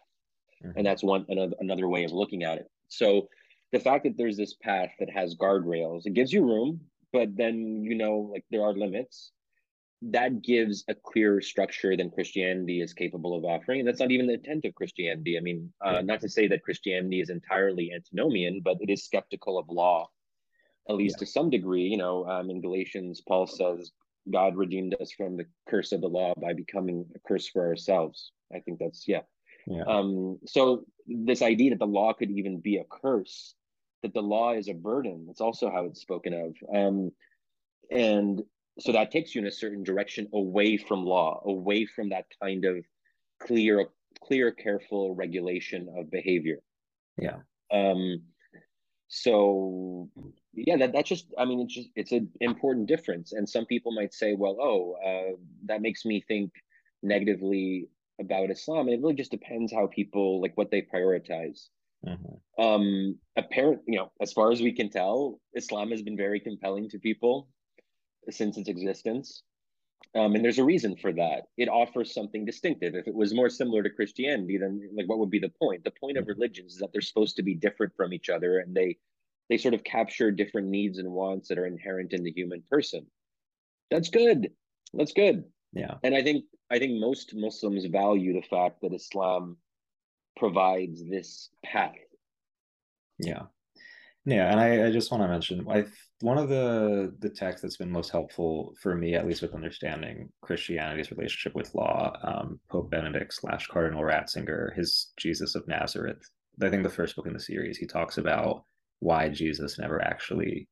mm-hmm. 0.64 0.78
and 0.78 0.86
that's 0.86 1.02
one 1.02 1.26
another, 1.30 1.56
another 1.60 1.88
way 1.88 2.04
of 2.04 2.12
looking 2.12 2.44
at 2.44 2.58
it. 2.58 2.70
So 2.90 3.30
the 3.72 3.80
fact 3.80 4.04
that 4.04 4.18
there's 4.18 4.38
this 4.38 4.56
path 4.62 4.92
that 5.00 5.10
has 5.10 5.36
guardrails, 5.36 6.06
it 6.06 6.14
gives 6.14 6.32
you 6.32 6.46
room, 6.46 6.82
but 7.14 7.36
then 7.36 7.84
you 7.84 7.96
know 7.96 8.30
like 8.32 8.44
there 8.52 8.64
are 8.64 8.74
limits. 8.74 9.32
That 10.02 10.42
gives 10.42 10.84
a 10.88 10.94
clearer 10.94 11.42
structure 11.42 11.96
than 11.96 12.12
Christianity 12.12 12.82
is 12.82 12.94
capable 12.94 13.36
of 13.36 13.46
offering. 13.46 13.80
And 13.80 13.88
that's 13.88 14.00
not 14.00 14.12
even 14.12 14.28
the 14.28 14.34
intent 14.34 14.66
of 14.66 14.76
Christianity. 14.76 15.38
I 15.38 15.42
mean, 15.42 15.72
uh, 15.84 16.02
not 16.02 16.22
to 16.22 16.30
say 16.30 16.48
that 16.48 16.64
Christianity 16.64 17.22
is 17.22 17.30
entirely 17.30 17.92
antinomian, 17.94 18.62
but 18.64 18.78
it 18.82 18.92
is 18.92 19.04
skeptical 19.04 19.58
of 19.58 19.70
law 19.70 20.10
at 20.90 20.96
least 20.96 21.18
yeah. 21.18 21.26
to 21.26 21.32
some 21.32 21.50
degree. 21.50 21.84
You 21.84 21.98
know, 21.98 22.26
um, 22.28 22.50
in 22.50 22.62
Galatians, 22.62 23.22
Paul 23.28 23.48
says 23.48 23.92
God 24.32 24.56
redeemed 24.56 24.96
us 25.02 25.12
from 25.12 25.38
the 25.38 25.46
curse 25.68 25.92
of 25.92 26.02
the 26.02 26.08
law 26.08 26.34
by 26.40 26.54
becoming 26.54 27.06
a 27.16 27.20
curse 27.28 27.48
for 27.48 27.66
ourselves. 27.68 28.32
I 28.54 28.60
think 28.60 28.80
that's 28.80 29.08
yeah. 29.08 29.22
yeah. 29.68 29.84
Um, 29.88 30.40
so 30.46 30.86
this 31.08 31.42
idea 31.42 31.72
that 31.72 31.80
the 31.80 31.88
law 31.88 32.14
could 32.14 32.32
even 32.32 32.60
be 32.60 32.78
a 32.78 32.84
curse, 32.84 33.56
that 34.04 34.14
the 34.14 34.22
law 34.22 34.54
is 34.54 34.68
a 34.68 34.74
burden, 34.74 35.26
that's 35.28 35.42
also 35.42 35.70
how 35.70 35.86
it's 35.86 36.02
spoken 36.02 36.34
of. 36.34 36.56
Um, 36.74 37.12
and 37.92 38.42
so 38.80 38.92
that 38.92 39.12
takes 39.12 39.34
you 39.34 39.42
in 39.42 39.48
a 39.48 39.52
certain 39.52 39.84
direction 39.84 40.28
away 40.34 40.78
from 40.78 41.06
law, 41.06 41.42
away 41.46 41.86
from 41.86 42.10
that 42.10 42.26
kind 42.42 42.66
of 42.66 42.84
clear, 43.40 43.88
clear, 44.24 44.52
careful 44.52 45.16
regulation 45.16 45.88
of 45.98 46.12
behavior. 46.12 46.60
Yeah. 47.18 47.38
Um, 47.72 48.22
so 49.08 50.10
yeah 50.54 50.78
that 50.78 50.92
that's 50.94 51.10
just 51.10 51.28
i 51.38 51.46
mean 51.46 51.62
it's 51.62 51.74
just 51.74 51.90
it's 51.96 52.12
an 52.12 52.30
important 52.42 52.88
difference 52.88 53.34
and 53.34 53.48
some 53.48 53.66
people 53.66 53.92
might 53.92 54.14
say 54.14 54.34
well 54.34 54.58
oh 54.60 54.96
uh, 55.06 55.36
that 55.66 55.82
makes 55.82 56.06
me 56.06 56.24
think 56.28 56.52
negatively 57.04 57.88
about 58.20 58.50
islam 58.50 58.88
and 58.88 58.96
it 58.96 59.02
really 59.02 59.14
just 59.14 59.32
depends 59.32 59.72
how 59.72 59.88
people 59.88 60.42
like 60.42 60.54
what 60.56 60.72
they 60.72 60.82
prioritize 60.82 61.68
mm-hmm. 62.06 62.64
um 62.64 63.18
apparent 63.38 63.82
you 63.88 63.98
know 63.98 64.12
as 64.22 64.34
far 64.34 64.52
as 64.52 64.62
we 64.62 64.72
can 64.72 64.90
tell 64.90 65.40
islam 65.56 65.92
has 65.92 66.02
been 66.02 66.18
very 66.18 66.40
compelling 66.40 66.90
to 66.90 66.98
people 66.98 67.48
since 68.30 68.58
its 68.58 68.70
existence. 68.70 69.44
Um, 70.14 70.36
and 70.36 70.44
there's 70.44 70.60
a 70.60 70.64
reason 70.64 70.96
for 70.96 71.12
that. 71.14 71.48
It 71.58 71.68
offers 71.68 72.14
something 72.14 72.46
distinctive. 72.46 72.96
If 72.96 73.08
it 73.08 73.14
was 73.14 73.34
more 73.34 73.50
similar 73.50 73.84
to 73.84 73.90
christianity 73.90 74.58
then 74.58 74.90
like 74.96 75.08
what 75.08 75.20
would 75.20 75.32
be 75.32 75.40
the 75.40 75.52
point? 75.62 75.84
The 75.84 75.92
point 75.92 76.18
of 76.18 76.24
mm-hmm. 76.24 76.32
religions 76.32 76.74
is 76.74 76.80
that 76.80 76.92
they're 76.94 77.02
supposed 77.02 77.36
to 77.38 77.44
be 77.44 77.56
different 77.56 77.94
from 77.96 78.14
each 78.14 78.30
other 78.30 78.60
and 78.60 78.76
they 78.76 78.98
they 79.50 79.58
sort 79.58 79.74
of 79.74 79.84
capture 79.84 80.32
different 80.32 80.70
needs 80.70 80.98
and 80.98 81.12
wants 81.12 81.50
that 81.50 81.60
are 81.60 81.68
inherent 81.68 82.14
in 82.14 82.24
the 82.24 82.32
human 82.32 82.64
person. 82.70 83.06
That's 83.92 84.10
good. 84.10 84.52
That's 84.94 85.14
good. 85.14 85.44
Yeah. 85.74 85.96
And 86.04 86.16
i 86.16 86.24
think 86.24 86.46
i 86.72 86.80
think 86.80 87.00
most 87.00 87.34
muslims 87.36 87.86
value 87.86 88.34
the 88.34 88.48
fact 88.48 88.82
that 88.82 88.94
islam 88.94 89.58
provides 90.38 91.04
this 91.08 91.50
path. 91.64 91.96
Yeah 93.20 93.44
yeah 94.26 94.52
and 94.52 94.60
i, 94.60 94.88
I 94.88 94.92
just 94.92 95.12
want 95.12 95.24
to 95.24 95.28
mention 95.28 95.66
i 95.70 95.86
one 96.22 96.38
of 96.38 96.50
the 96.50 97.14
the 97.20 97.30
texts 97.30 97.62
that's 97.62 97.78
been 97.78 97.92
most 97.92 98.12
helpful 98.12 98.74
for 98.82 98.96
me 98.96 99.16
at 99.16 99.28
least 99.28 99.42
with 99.42 99.54
understanding 99.54 100.30
christianity's 100.42 101.12
relationship 101.12 101.56
with 101.56 101.74
law 101.76 102.14
um, 102.24 102.60
pope 102.70 102.90
benedict 102.90 103.34
slash 103.34 103.68
cardinal 103.68 104.04
ratzinger 104.04 104.76
his 104.76 105.12
jesus 105.18 105.56
of 105.56 105.68
nazareth 105.68 106.30
i 106.62 106.70
think 106.70 106.84
the 106.84 106.90
first 106.90 107.16
book 107.16 107.28
in 107.28 107.34
the 107.34 107.40
series 107.40 107.78
he 107.78 107.86
talks 107.86 108.18
about 108.18 108.64
why 109.00 109.30
Jesus 109.30 109.80
never 109.80 110.04
actually 110.04 110.68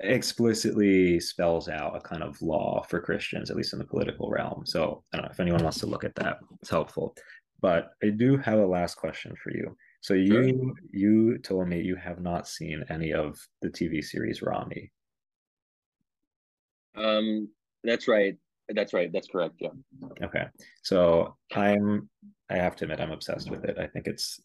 explicitly 0.00 1.20
spells 1.20 1.68
out 1.68 1.96
a 1.96 2.00
kind 2.00 2.22
of 2.22 2.40
law 2.42 2.84
for 2.88 3.00
Christians, 3.00 3.50
at 3.50 3.56
least 3.56 3.72
in 3.72 3.78
the 3.78 3.84
political 3.84 4.30
realm. 4.30 4.64
So 4.64 5.04
I 5.12 5.16
don't 5.16 5.26
know 5.26 5.32
if 5.32 5.40
anyone 5.40 5.62
wants 5.62 5.78
to 5.80 5.86
look 5.86 6.04
at 6.04 6.14
that, 6.16 6.38
it's 6.60 6.70
helpful. 6.70 7.14
But 7.60 7.90
I 8.02 8.08
do 8.08 8.36
have 8.38 8.58
a 8.58 8.66
last 8.66 8.96
question 8.96 9.34
for 9.42 9.52
you. 9.52 9.76
So 10.02 10.14
you 10.14 10.42
sure. 10.42 10.74
you 10.90 11.38
told 11.38 11.68
me 11.68 11.80
you 11.80 11.94
have 11.94 12.20
not 12.20 12.48
seen 12.48 12.84
any 12.90 13.12
of 13.12 13.38
the 13.62 13.68
TV 13.68 14.02
series 14.02 14.42
Ramy. 14.42 14.90
Um, 16.96 17.48
that's 17.84 18.08
right. 18.08 18.36
That's 18.68 18.92
right. 18.92 19.12
That's 19.12 19.28
correct. 19.28 19.54
Yeah. 19.60 19.70
Okay. 20.24 20.46
So 20.82 21.36
I'm 21.54 22.10
I 22.50 22.56
have 22.56 22.74
to 22.76 22.84
admit 22.84 23.00
I'm 23.00 23.12
obsessed 23.12 23.48
with 23.48 23.64
it. 23.64 23.78
I 23.78 23.86
think 23.86 24.08
it's 24.08 24.40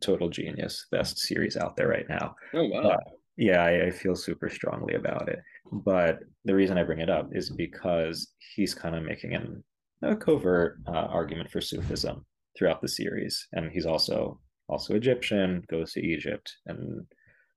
total 0.00 0.30
genius, 0.30 0.86
best 0.90 1.18
series 1.18 1.58
out 1.58 1.76
there 1.76 1.88
right 1.88 2.08
now. 2.08 2.34
Oh 2.54 2.64
wow. 2.64 2.98
yeah, 3.36 3.62
I, 3.62 3.86
I, 3.86 3.90
feel 3.90 4.16
super 4.16 4.48
strongly 4.48 4.94
about 4.94 5.28
it. 5.28 5.40
But 5.70 6.20
the 6.44 6.54
reason 6.54 6.78
I 6.78 6.84
bring 6.84 7.00
it 7.00 7.10
up 7.10 7.28
is 7.32 7.50
because 7.50 8.32
he's 8.54 8.74
kind 8.74 8.94
of 8.94 9.04
making 9.04 9.34
an, 9.34 9.62
a 10.02 10.16
covert 10.16 10.78
uh, 10.86 11.06
argument 11.10 11.50
for 11.50 11.60
Sufism 11.60 12.24
throughout 12.58 12.80
the 12.80 12.88
series, 12.88 13.46
and 13.52 13.70
he's 13.70 13.86
also 13.86 14.40
also 14.68 14.94
Egyptian, 14.94 15.62
goes 15.68 15.92
to 15.92 16.00
Egypt, 16.00 16.56
and 16.66 17.06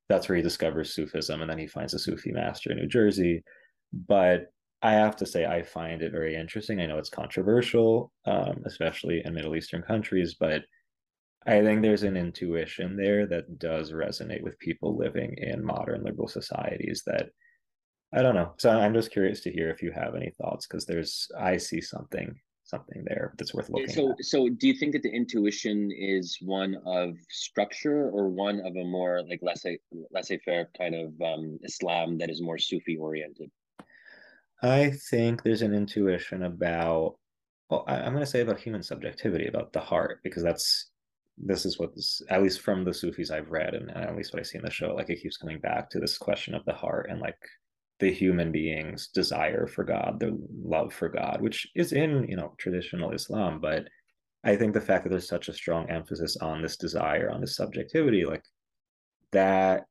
that's 0.07 0.27
where 0.27 0.35
he 0.35 0.41
discovers 0.41 0.93
Sufism, 0.93 1.41
and 1.41 1.49
then 1.49 1.59
he 1.59 1.67
finds 1.67 1.93
a 1.93 1.99
Sufi 1.99 2.31
master 2.31 2.71
in 2.71 2.77
New 2.77 2.87
Jersey. 2.87 3.43
But 3.93 4.51
I 4.81 4.93
have 4.93 5.15
to 5.17 5.25
say, 5.25 5.45
I 5.45 5.63
find 5.63 6.01
it 6.01 6.11
very 6.11 6.35
interesting. 6.35 6.79
I 6.79 6.85
know 6.85 6.97
it's 6.97 7.09
controversial, 7.09 8.11
um, 8.25 8.63
especially 8.65 9.21
in 9.25 9.33
Middle 9.33 9.55
Eastern 9.55 9.81
countries, 9.81 10.35
but 10.39 10.63
I 11.45 11.61
think 11.61 11.81
there's 11.81 12.03
an 12.03 12.17
intuition 12.17 12.95
there 12.95 13.25
that 13.27 13.59
does 13.59 13.91
resonate 13.91 14.43
with 14.43 14.59
people 14.59 14.97
living 14.97 15.35
in 15.37 15.65
modern 15.65 16.03
liberal 16.03 16.27
societies 16.27 17.03
that 17.07 17.29
I 18.13 18.21
don't 18.21 18.35
know. 18.35 18.53
So 18.57 18.71
I'm 18.71 18.93
just 18.93 19.11
curious 19.11 19.41
to 19.41 19.51
hear 19.51 19.69
if 19.69 19.81
you 19.81 19.91
have 19.91 20.15
any 20.15 20.31
thoughts 20.31 20.65
because 20.65 20.85
there's 20.85 21.27
I 21.39 21.57
see 21.57 21.81
something 21.81 22.39
something 22.69 23.03
there 23.05 23.33
that's 23.37 23.53
worth 23.53 23.69
looking 23.69 23.89
so, 23.89 24.11
at. 24.11 24.23
So, 24.23 24.47
do 24.49 24.67
you 24.67 24.73
think 24.73 24.93
that 24.93 25.03
the 25.03 25.11
intuition 25.11 25.91
is 25.91 26.37
one 26.41 26.77
of 26.85 27.15
structure 27.29 28.09
or 28.09 28.29
one 28.29 28.59
of 28.59 28.75
a 28.75 28.83
more 28.83 29.23
like 29.27 29.41
laissez 29.41 30.39
faire 30.45 30.69
kind 30.77 30.95
of 30.95 31.13
um, 31.21 31.59
Islam 31.63 32.17
that 32.19 32.29
is 32.29 32.41
more 32.41 32.57
Sufi 32.57 32.97
oriented? 32.97 33.49
I 34.61 34.91
think 35.09 35.41
there's 35.41 35.61
an 35.61 35.73
intuition 35.73 36.43
about, 36.43 37.15
well, 37.69 37.85
I, 37.87 37.99
am 37.99 38.13
going 38.13 38.25
to 38.25 38.29
say 38.29 38.41
about 38.41 38.59
human 38.59 38.83
subjectivity, 38.83 39.47
about 39.47 39.71
the 39.71 39.79
heart, 39.79 40.19
because 40.23 40.43
that's 40.43 40.89
this 41.37 41.65
is 41.65 41.79
what 41.79 41.95
this, 41.95 42.21
at 42.29 42.43
least 42.43 42.59
from 42.59 42.83
the 42.83 42.93
Sufis 42.93 43.31
I've 43.31 43.49
read, 43.49 43.73
and, 43.73 43.89
and 43.89 44.03
at 44.03 44.15
least 44.17 44.33
what 44.33 44.41
I 44.41 44.43
see 44.43 44.57
in 44.57 44.65
the 44.65 44.69
show, 44.69 44.93
like 44.93 45.09
it 45.09 45.21
keeps 45.21 45.37
coming 45.37 45.59
back 45.59 45.89
to 45.91 45.99
this 45.99 46.17
question 46.17 46.53
of 46.53 46.65
the 46.65 46.73
heart 46.73 47.07
and 47.09 47.21
like 47.21 47.37
the 47.99 48.11
human 48.11 48.51
being's 48.51 49.07
desire 49.07 49.67
for 49.67 49.83
God, 49.83 50.19
their 50.19 50.31
love 50.63 50.93
for 50.93 51.09
God, 51.09 51.41
which 51.41 51.67
is 51.75 51.91
in 51.91 52.25
you 52.27 52.35
know 52.35 52.53
traditional 52.57 53.11
Islam, 53.11 53.59
but 53.59 53.87
I 54.43 54.55
think 54.55 54.73
the 54.73 54.81
fact 54.81 55.03
that 55.03 55.09
there's 55.09 55.27
such 55.27 55.49
a 55.49 55.53
strong 55.53 55.89
emphasis 55.89 56.37
on 56.37 56.61
this 56.61 56.77
desire, 56.77 57.29
on 57.29 57.41
this 57.41 57.57
subjectivity, 57.57 58.25
like 58.25 58.43
that 59.31 59.85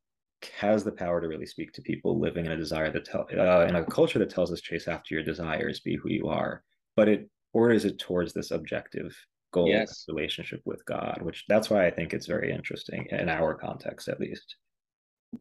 has 0.57 0.85
the 0.85 0.93
power 0.93 1.21
to 1.21 1.29
really 1.29 1.47
speak 1.47 1.73
to 1.73 1.83
people 1.83 2.19
living 2.19 2.47
in 2.47 2.53
a 2.53 2.57
desire 2.57 2.91
that 2.93 3.05
tell 3.05 3.27
uh, 3.37 3.67
in 3.67 3.77
a 3.77 3.85
culture 3.85 4.19
that 4.19 4.31
tells 4.31 4.53
us 4.53 4.61
chase 4.61 4.89
after 4.89 5.15
your 5.15 5.25
desires, 5.25 5.81
be 5.81 5.97
who 5.97 6.09
you 6.09 6.29
are, 6.29 6.63
but 6.97 7.09
it 7.09 7.29
orders 7.53 7.85
it 7.85 7.99
towards 7.99 8.33
this 8.33 8.51
objective 8.51 9.15
goal 9.53 9.69
yes. 9.69 10.05
relationship 10.09 10.61
with 10.65 10.85
God, 10.85 11.21
which 11.23 11.45
that's 11.49 11.71
why 11.71 11.87
I 11.87 11.91
think 11.91 12.13
it's 12.13 12.27
very 12.27 12.53
interesting 12.53 13.07
in 13.11 13.29
our 13.29 13.55
context, 13.55 14.09
at 14.09 14.21
least. 14.21 14.57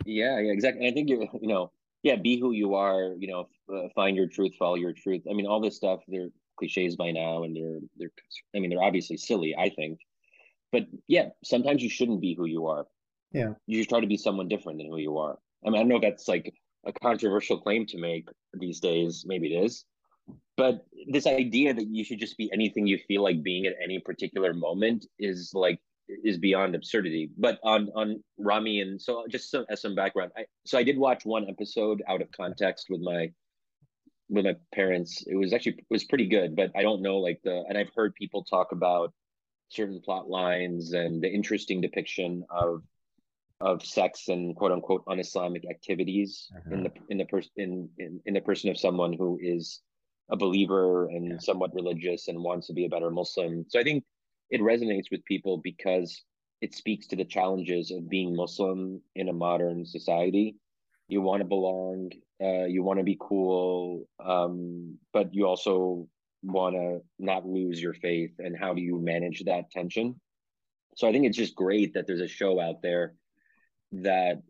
Yeah, 0.06 0.40
yeah, 0.40 0.52
exactly. 0.52 0.86
And 0.86 0.92
I 0.92 0.94
think 0.94 1.10
you 1.10 1.28
you 1.42 1.48
know, 1.48 1.72
yeah, 2.04 2.16
be 2.16 2.40
who 2.40 2.52
you 2.52 2.76
are. 2.76 3.14
You 3.18 3.28
know, 3.28 3.50
uh, 3.74 3.90
find 3.96 4.16
your 4.16 4.28
truth, 4.28 4.54
follow 4.58 4.76
your 4.76 4.94
truth. 4.94 5.24
I 5.30 5.34
mean, 5.34 5.48
all 5.48 5.62
this 5.62 5.76
stuff 5.76 6.02
they're 6.08 6.30
cliches 6.58 6.96
by 6.96 7.12
now, 7.12 7.44
and 7.44 7.56
they're 7.56 7.80
they're. 7.98 8.12
I 8.56 8.60
mean, 8.60 8.70
they're 8.70 8.84
obviously 8.84 9.18
silly. 9.18 9.56
I 9.58 9.70
think, 9.70 10.00
but 10.72 10.84
yeah, 11.08 11.30
sometimes 11.44 11.84
you 11.84 11.90
shouldn't 11.90 12.22
be 12.22 12.36
who 12.36 12.46
you 12.46 12.68
are. 12.68 12.86
Yeah, 13.32 13.54
you 13.66 13.78
just 13.78 13.90
try 13.90 14.00
to 14.00 14.08
be 14.08 14.18
someone 14.18 14.48
different 14.48 14.80
than 14.80 14.88
who 14.88 14.98
you 14.98 15.18
are. 15.18 15.38
I 15.66 15.70
mean, 15.70 15.82
I 15.82 15.84
know 15.84 16.00
that's 16.00 16.28
like 16.28 16.54
a 16.86 16.94
controversial 16.94 17.60
claim 17.60 17.86
to 17.88 17.98
make 17.98 18.28
these 18.54 18.80
days. 18.80 19.24
Maybe 19.28 19.54
it 19.54 19.66
is, 19.66 19.86
but 20.56 20.86
this 21.08 21.28
idea 21.28 21.74
that 21.74 21.88
you 21.88 22.04
should 22.04 22.20
just 22.20 22.38
be 22.38 22.50
anything 22.54 22.88
you 22.88 23.00
feel 23.08 23.24
like 23.24 23.44
being 23.44 23.66
at 23.66 23.76
any 23.84 24.00
particular 24.00 24.54
moment 24.54 25.06
is 25.20 25.52
like 25.54 25.80
is 26.08 26.38
beyond 26.38 26.76
absurdity. 26.76 27.30
But 27.38 27.60
on 27.64 27.90
on 27.96 28.24
Ramy 28.38 28.82
and 28.82 29.02
so 29.02 29.26
just 29.30 29.52
some 29.52 29.66
as 29.70 29.82
some 29.82 29.96
background, 29.96 30.32
I, 30.38 30.46
so 30.66 30.78
I 30.78 30.84
did 30.84 30.98
watch 30.98 31.26
one 31.26 31.48
episode 31.50 32.02
out 32.08 32.22
of 32.22 32.32
context 32.32 32.88
with 32.90 33.02
my 33.02 33.32
with 34.30 34.46
my 34.46 34.56
parents. 34.74 35.24
It 35.28 35.36
was 35.36 35.54
actually 35.54 35.74
it 35.74 35.86
was 35.90 36.06
pretty 36.06 36.28
good, 36.28 36.56
but 36.56 36.72
I 36.76 36.82
don't 36.82 37.02
know 37.02 37.18
like 37.18 37.40
the 37.44 37.64
and 37.68 37.78
I've 37.78 37.92
heard 37.96 38.16
people 38.16 38.44
talk 38.44 38.72
about 38.72 39.14
certain 39.70 40.02
plot 40.02 40.30
lines 40.30 40.94
and 40.94 41.22
the 41.22 41.30
interesting 41.30 41.82
depiction 41.82 42.46
of 42.50 42.84
of 43.60 43.84
sex 43.84 44.28
and 44.28 44.56
quote 44.56 44.72
unquote 44.72 45.04
un-Islamic 45.08 45.64
activities 45.70 46.48
uh-huh. 46.56 46.76
in 46.76 46.84
the 46.84 46.92
in 47.10 47.18
the 47.18 47.26
person 47.26 47.52
in, 47.58 47.90
in 47.98 48.22
in 48.26 48.34
the 48.34 48.42
person 48.42 48.70
of 48.70 48.78
someone 48.78 49.14
who 49.14 49.40
is 49.42 49.82
a 50.30 50.38
believer 50.38 51.08
and 51.08 51.28
yeah. 51.28 51.38
somewhat 51.40 51.74
religious 51.74 52.28
and 52.28 52.44
wants 52.44 52.68
to 52.68 52.74
be 52.74 52.86
a 52.86 52.90
better 52.90 53.10
Muslim. 53.10 53.66
So 53.70 53.80
I 53.80 53.84
think 53.84 54.04
it 54.50 54.62
resonates 54.62 55.12
with 55.12 55.26
people 55.26 55.58
because 55.58 56.24
it 56.62 56.74
speaks 56.74 57.08
to 57.08 57.16
the 57.16 57.26
challenges 57.26 57.92
of 57.92 58.10
being 58.10 58.36
Muslim 58.36 59.02
in 59.16 59.30
a 59.30 59.34
modern 59.34 59.86
society. 59.86 60.56
You 61.08 61.22
want 61.22 61.42
to 61.42 61.48
belong, 61.48 62.12
uh, 62.42 62.66
you 62.66 62.84
want 62.84 63.00
to 63.00 63.04
be 63.04 63.18
cool, 63.20 64.08
um, 64.24 64.98
but 65.14 65.34
you 65.34 65.46
also 65.46 66.08
want 66.44 66.76
to 66.76 67.02
not 67.20 67.46
lose 67.46 67.82
your 67.82 67.94
faith. 67.94 68.32
And 68.40 68.58
how 68.58 68.74
do 68.74 68.82
you 68.82 69.00
manage 69.00 69.44
that 69.46 69.70
tension? 69.72 70.20
So 70.96 71.08
I 71.08 71.12
think 71.12 71.26
it's 71.26 71.38
just 71.38 71.56
great 71.56 71.94
that 71.94 72.08
there's 72.08 72.22
a 72.22 72.28
show 72.28 72.60
out 72.60 72.82
there 72.82 73.14
that 73.92 74.42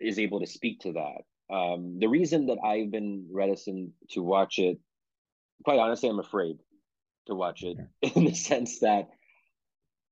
is 0.00 0.18
able 0.18 0.40
to 0.40 0.46
speak 0.46 0.80
to 0.80 0.92
that. 0.92 1.54
Um, 1.54 1.98
the 1.98 2.08
reason 2.08 2.46
that 2.46 2.58
I've 2.64 2.90
been 2.90 3.26
reticent 3.30 3.90
to 4.10 4.22
watch 4.22 4.58
it, 4.58 4.78
quite 5.64 5.78
honestly, 5.78 6.08
I'm 6.08 6.18
afraid 6.20 6.56
to 7.30 7.36
watch 7.36 7.62
it 7.62 7.78
in 8.14 8.24
the 8.26 8.34
sense 8.34 8.80
that 8.80 9.08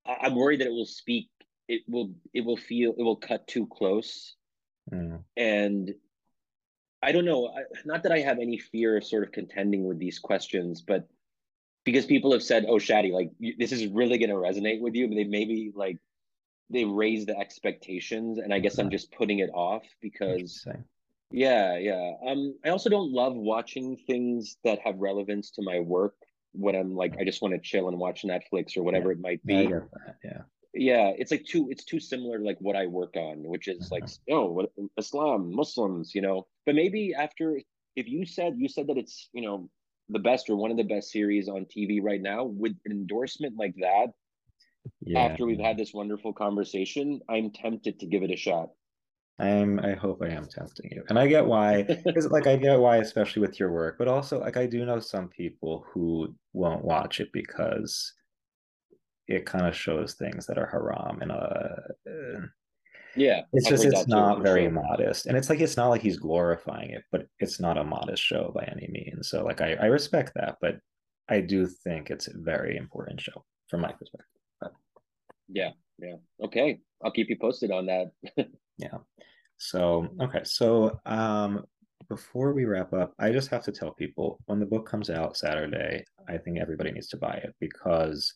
I'm 0.07 0.35
worried 0.35 0.61
that 0.61 0.69
it 0.69 0.73
will 0.73 0.86
speak, 0.86 1.28
it 1.69 1.82
will, 1.86 2.15
it 2.32 2.45
will 2.45 2.57
feel, 2.57 2.95
it 2.97 3.03
will 3.03 3.16
cut 3.16 3.47
too 3.47 3.66
close, 3.66 4.36
mm. 4.90 5.23
and 5.36 5.95
I 7.03 7.12
don't 7.12 7.24
know. 7.24 7.55
Not 7.85 8.03
that 8.05 8.12
I 8.12 8.20
have 8.20 8.39
any 8.39 8.59
fear 8.59 8.97
of 8.97 9.05
sort 9.05 9.23
of 9.23 9.32
contending 9.32 9.86
with 9.86 9.99
these 9.99 10.19
questions, 10.19 10.82
but 10.82 11.07
because 11.85 12.07
people 12.07 12.32
have 12.32 12.43
said, 12.43 12.65
"Oh, 12.66 12.77
Shadi, 12.77 13.12
like 13.12 13.31
this 13.59 13.73
is 13.73 13.86
really 13.86 14.19
going 14.19 14.31
to 14.31 14.36
resonate 14.36 14.81
with 14.81 14.95
you," 14.95 15.09
but 15.09 15.15
they 15.15 15.24
maybe 15.24 15.73
like 15.74 15.99
they 16.70 16.85
raise 16.85 17.27
the 17.27 17.39
expectations, 17.39 18.39
and 18.39 18.53
I 18.53 18.59
guess 18.59 18.78
I'm 18.78 18.90
just 18.90 19.12
putting 19.12 19.40
it 19.40 19.51
off 19.55 19.85
because. 20.01 20.66
Yeah, 21.31 21.77
yeah. 21.77 22.12
Um, 22.27 22.55
I 22.65 22.70
also 22.70 22.89
don't 22.89 23.12
love 23.12 23.35
watching 23.35 23.99
things 24.07 24.57
that 24.65 24.78
have 24.78 24.97
relevance 24.97 25.51
to 25.53 25.62
my 25.62 25.78
work 25.78 26.15
when 26.53 26.75
I'm 26.75 26.95
like 26.95 27.16
I 27.19 27.25
just 27.25 27.43
want 27.43 27.55
to 27.55 27.61
chill 27.61 27.89
and 27.89 27.99
watch 27.99 28.25
Netflix 28.25 28.77
or 28.77 28.83
whatever 28.83 29.11
yeah. 29.11 29.19
it 29.19 29.20
might 29.20 29.47
be. 29.47 29.70
Yeah. 30.25 30.43
Yeah, 30.75 31.12
it's 31.16 31.31
like 31.31 31.45
too 31.45 31.69
it's 31.70 31.85
too 31.85 31.99
similar 31.99 32.39
to 32.39 32.45
like 32.45 32.59
what 32.61 32.77
I 32.77 32.87
work 32.87 33.16
on, 33.16 33.43
which 33.43 33.69
is 33.69 33.91
like 33.91 34.05
uh-huh. 34.05 34.37
oh 34.37 34.47
what, 34.47 34.70
Islam, 34.97 35.55
Muslims, 35.55 36.15
you 36.15 36.20
know. 36.20 36.47
But 36.66 36.75
maybe 36.75 37.15
after 37.15 37.59
if 37.97 38.07
you 38.07 38.27
said 38.27 38.55
you 38.59 38.69
said 38.69 38.87
that 38.89 38.99
it's, 38.99 39.29
you 39.33 39.43
know, 39.43 39.69
the 40.09 40.19
best 40.19 40.49
or 40.49 40.57
one 40.57 40.70
of 40.70 40.77
the 40.77 40.85
best 40.85 41.11
series 41.11 41.49
on 41.49 41.65
TV 41.65 42.01
right 42.03 42.20
now 42.20 42.45
with 42.45 42.77
an 42.85 42.93
endorsement 42.93 43.57
like 43.59 43.75
that 43.81 44.12
yeah. 45.01 45.20
after 45.20 45.47
we've 45.47 45.59
had 45.59 45.77
this 45.77 45.93
wonderful 45.93 46.33
conversation, 46.33 47.20
I'm 47.29 47.51
tempted 47.51 48.01
to 48.01 48.07
give 48.07 48.23
it 48.23 48.31
a 48.31 48.37
shot. 48.37 48.70
I'm 49.39 49.78
I 49.81 49.94
hope 49.94 50.20
I 50.23 50.28
am 50.28 50.47
tempting 50.47 50.90
you. 50.90 51.05
And 51.09 51.19
I 51.19 51.27
get 51.27 51.47
why 51.47 51.82
because 52.05 52.31
like 52.31 52.47
I 52.47 52.56
get 52.56 52.78
why 52.78 52.97
especially 52.97 53.40
with 53.40 53.60
your 53.60 53.70
work, 53.70 53.97
but 53.98 54.09
also 54.09 54.40
like 54.40 54.56
I 54.56 54.66
do 54.66 54.85
know 54.85 55.01
some 55.01 55.28
people 55.28 55.86
who 55.93 56.35
won't 56.52 56.85
watch 56.85 57.20
it 57.20 57.28
because 57.32 58.12
it 59.28 59.47
kind 59.47 59.66
of 59.66 59.77
shows 59.77 60.15
things 60.15 60.47
that 60.47 60.59
are 60.59 60.66
haram 60.66 61.20
and 61.20 61.31
uh 61.31 62.47
yeah 63.15 63.43
it's 63.52 63.66
I've 63.66 63.73
just 63.73 63.85
it's 63.85 64.06
not 64.09 64.43
very 64.43 64.65
sure. 64.65 64.73
modest 64.73 65.27
and 65.27 65.36
it's 65.36 65.51
like 65.51 65.60
it's 65.60 65.77
not 65.77 65.89
like 65.89 66.01
he's 66.01 66.16
glorifying 66.16 66.90
it 66.90 67.05
but 67.12 67.27
it's 67.39 67.60
not 67.60 67.78
a 67.78 67.85
modest 67.85 68.23
show 68.23 68.52
by 68.55 68.65
any 68.65 68.89
means 68.90 69.28
so 69.28 69.44
like 69.44 69.60
i, 69.60 69.74
I 69.74 69.86
respect 69.86 70.32
that 70.35 70.56
but 70.60 70.78
i 71.28 71.40
do 71.40 71.66
think 71.66 72.10
it's 72.10 72.28
a 72.28 72.32
very 72.36 72.77
important 72.77 73.20
show 73.20 73.44
from 73.69 73.82
my 73.82 73.93
perspective 73.93 74.40
but. 74.60 74.73
yeah 75.48 75.70
yeah 75.98 76.16
okay 76.43 76.78
i'll 77.05 77.10
keep 77.10 77.28
you 77.28 77.36
posted 77.39 77.70
on 77.70 77.86
that 77.86 78.12
yeah. 78.78 78.98
So 79.59 80.09
okay. 80.20 80.40
So 80.44 80.98
um 81.05 81.64
before 82.09 82.52
we 82.52 82.64
wrap 82.64 82.92
up 82.92 83.12
i 83.18 83.30
just 83.30 83.50
have 83.50 83.62
to 83.62 83.72
tell 83.72 83.92
people 83.92 84.38
when 84.46 84.59
the 84.59 84.66
book 84.66 84.88
comes 84.88 85.10
out 85.10 85.36
saturday 85.36 86.02
i 86.28 86.36
think 86.36 86.59
everybody 86.59 86.90
needs 86.90 87.09
to 87.09 87.16
buy 87.16 87.34
it 87.34 87.55
because 87.60 88.34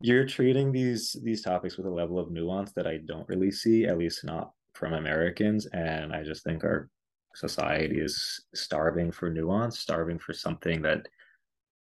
you're 0.00 0.26
treating 0.26 0.70
these 0.70 1.16
these 1.24 1.42
topics 1.42 1.76
with 1.76 1.86
a 1.86 1.90
level 1.90 2.18
of 2.18 2.30
nuance 2.30 2.72
that 2.72 2.86
i 2.86 2.98
don't 3.06 3.28
really 3.28 3.50
see 3.50 3.86
at 3.86 3.98
least 3.98 4.24
not 4.24 4.52
from 4.74 4.92
americans 4.92 5.66
and 5.72 6.12
i 6.12 6.22
just 6.22 6.44
think 6.44 6.62
our 6.62 6.88
society 7.34 8.00
is 8.00 8.44
starving 8.54 9.10
for 9.10 9.30
nuance 9.30 9.78
starving 9.78 10.18
for 10.18 10.32
something 10.32 10.80
that 10.82 11.06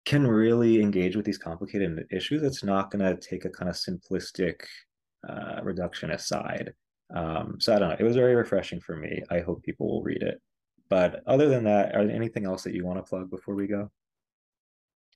can 0.05 0.25
really 0.25 0.81
engage 0.81 1.17
with 1.17 1.25
these 1.25 1.37
complicated 1.37 2.05
issues 2.11 2.43
it's 2.43 2.63
not 2.63 2.89
going 2.89 3.03
to 3.03 3.19
take 3.27 3.43
a 3.43 3.49
kind 3.49 3.69
of 3.69 3.75
simplistic 3.75 4.61
uh, 5.27 5.59
reductionist 5.61 6.21
side 6.21 6.71
um, 7.13 7.57
so 7.59 7.75
I 7.75 7.79
don't 7.79 7.89
know. 7.89 7.95
It 7.99 8.03
was 8.03 8.15
very 8.15 8.35
refreshing 8.35 8.79
for 8.79 8.95
me. 8.95 9.23
I 9.29 9.39
hope 9.39 9.63
people 9.63 9.87
will 9.87 10.03
read 10.03 10.21
it. 10.21 10.41
But 10.89 11.23
other 11.27 11.49
than 11.49 11.65
that, 11.65 11.95
are 11.95 12.05
there 12.05 12.15
anything 12.15 12.45
else 12.45 12.63
that 12.63 12.73
you 12.73 12.85
want 12.85 12.99
to 12.99 13.03
plug 13.03 13.29
before 13.29 13.55
we 13.55 13.67
go? 13.67 13.91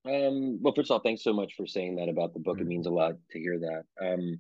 Um, 0.04 0.62
well, 0.62 0.74
first 0.74 0.90
of 0.90 0.96
all, 0.96 1.00
thanks 1.00 1.24
so 1.24 1.34
much 1.34 1.54
for 1.56 1.68
saying 1.68 1.96
that 1.98 2.10
about 2.10 2.34
the 2.34 2.40
book. 2.40 2.56
Mm-hmm. 2.56 2.66
It 2.66 2.70
means 2.70 2.88
a 2.88 2.92
lot 2.92 3.16
to 3.32 3.40
hear 3.40 3.60
that. 3.60 3.84
Um, 4.02 4.40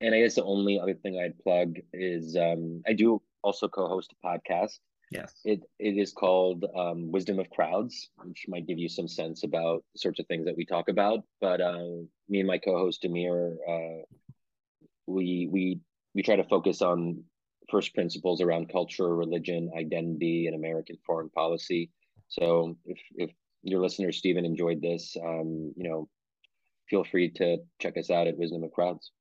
and 0.00 0.14
I 0.14 0.20
guess 0.20 0.34
the 0.34 0.44
only 0.44 0.78
other 0.78 0.94
thing 0.94 1.18
I'd 1.18 1.38
plug 1.38 1.78
is 1.92 2.36
um, 2.36 2.82
I 2.86 2.92
do 2.92 3.22
also 3.42 3.68
co-host 3.68 4.12
a 4.12 4.26
podcast. 4.26 4.78
Yes. 5.10 5.34
It 5.44 5.62
it 5.78 5.98
is 5.98 6.12
called 6.12 6.64
um, 6.74 7.12
Wisdom 7.12 7.38
of 7.38 7.50
Crowds, 7.50 8.10
which 8.24 8.46
might 8.48 8.66
give 8.66 8.78
you 8.78 8.88
some 8.88 9.06
sense 9.06 9.44
about 9.44 9.84
the 9.92 9.98
sorts 9.98 10.18
of 10.20 10.26
things 10.26 10.46
that 10.46 10.56
we 10.56 10.64
talk 10.64 10.88
about. 10.88 11.20
But 11.40 11.60
uh, 11.60 12.02
me 12.28 12.40
and 12.40 12.46
my 12.46 12.58
co-host 12.58 13.04
Amir, 13.04 13.58
uh, 13.68 14.02
we 15.06 15.48
we 15.50 15.80
we 16.14 16.22
try 16.22 16.36
to 16.36 16.44
focus 16.44 16.82
on 16.82 17.22
first 17.70 17.94
principles 17.94 18.40
around 18.40 18.70
culture, 18.70 19.14
religion, 19.14 19.70
identity, 19.76 20.46
and 20.46 20.56
American 20.56 20.96
foreign 21.06 21.30
policy. 21.30 21.90
So 22.28 22.76
if 22.84 22.98
if 23.14 23.30
your 23.62 23.80
listener 23.80 24.12
Stephen 24.12 24.44
enjoyed 24.44 24.82
this, 24.82 25.16
um, 25.22 25.72
you 25.76 25.88
know, 25.88 26.08
feel 26.88 27.04
free 27.04 27.30
to 27.30 27.58
check 27.80 27.96
us 27.96 28.10
out 28.10 28.26
at 28.26 28.36
Wisdom 28.36 28.64
of 28.64 28.72
Crowds. 28.72 29.12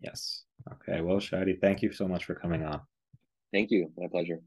Yes. 0.00 0.44
Okay. 0.72 1.00
Well, 1.00 1.18
Shadi, 1.18 1.60
thank 1.60 1.82
you 1.82 1.92
so 1.92 2.08
much 2.08 2.24
for 2.24 2.34
coming 2.34 2.64
on. 2.64 2.80
Thank 3.52 3.70
you. 3.70 3.92
My 3.96 4.08
pleasure. 4.08 4.40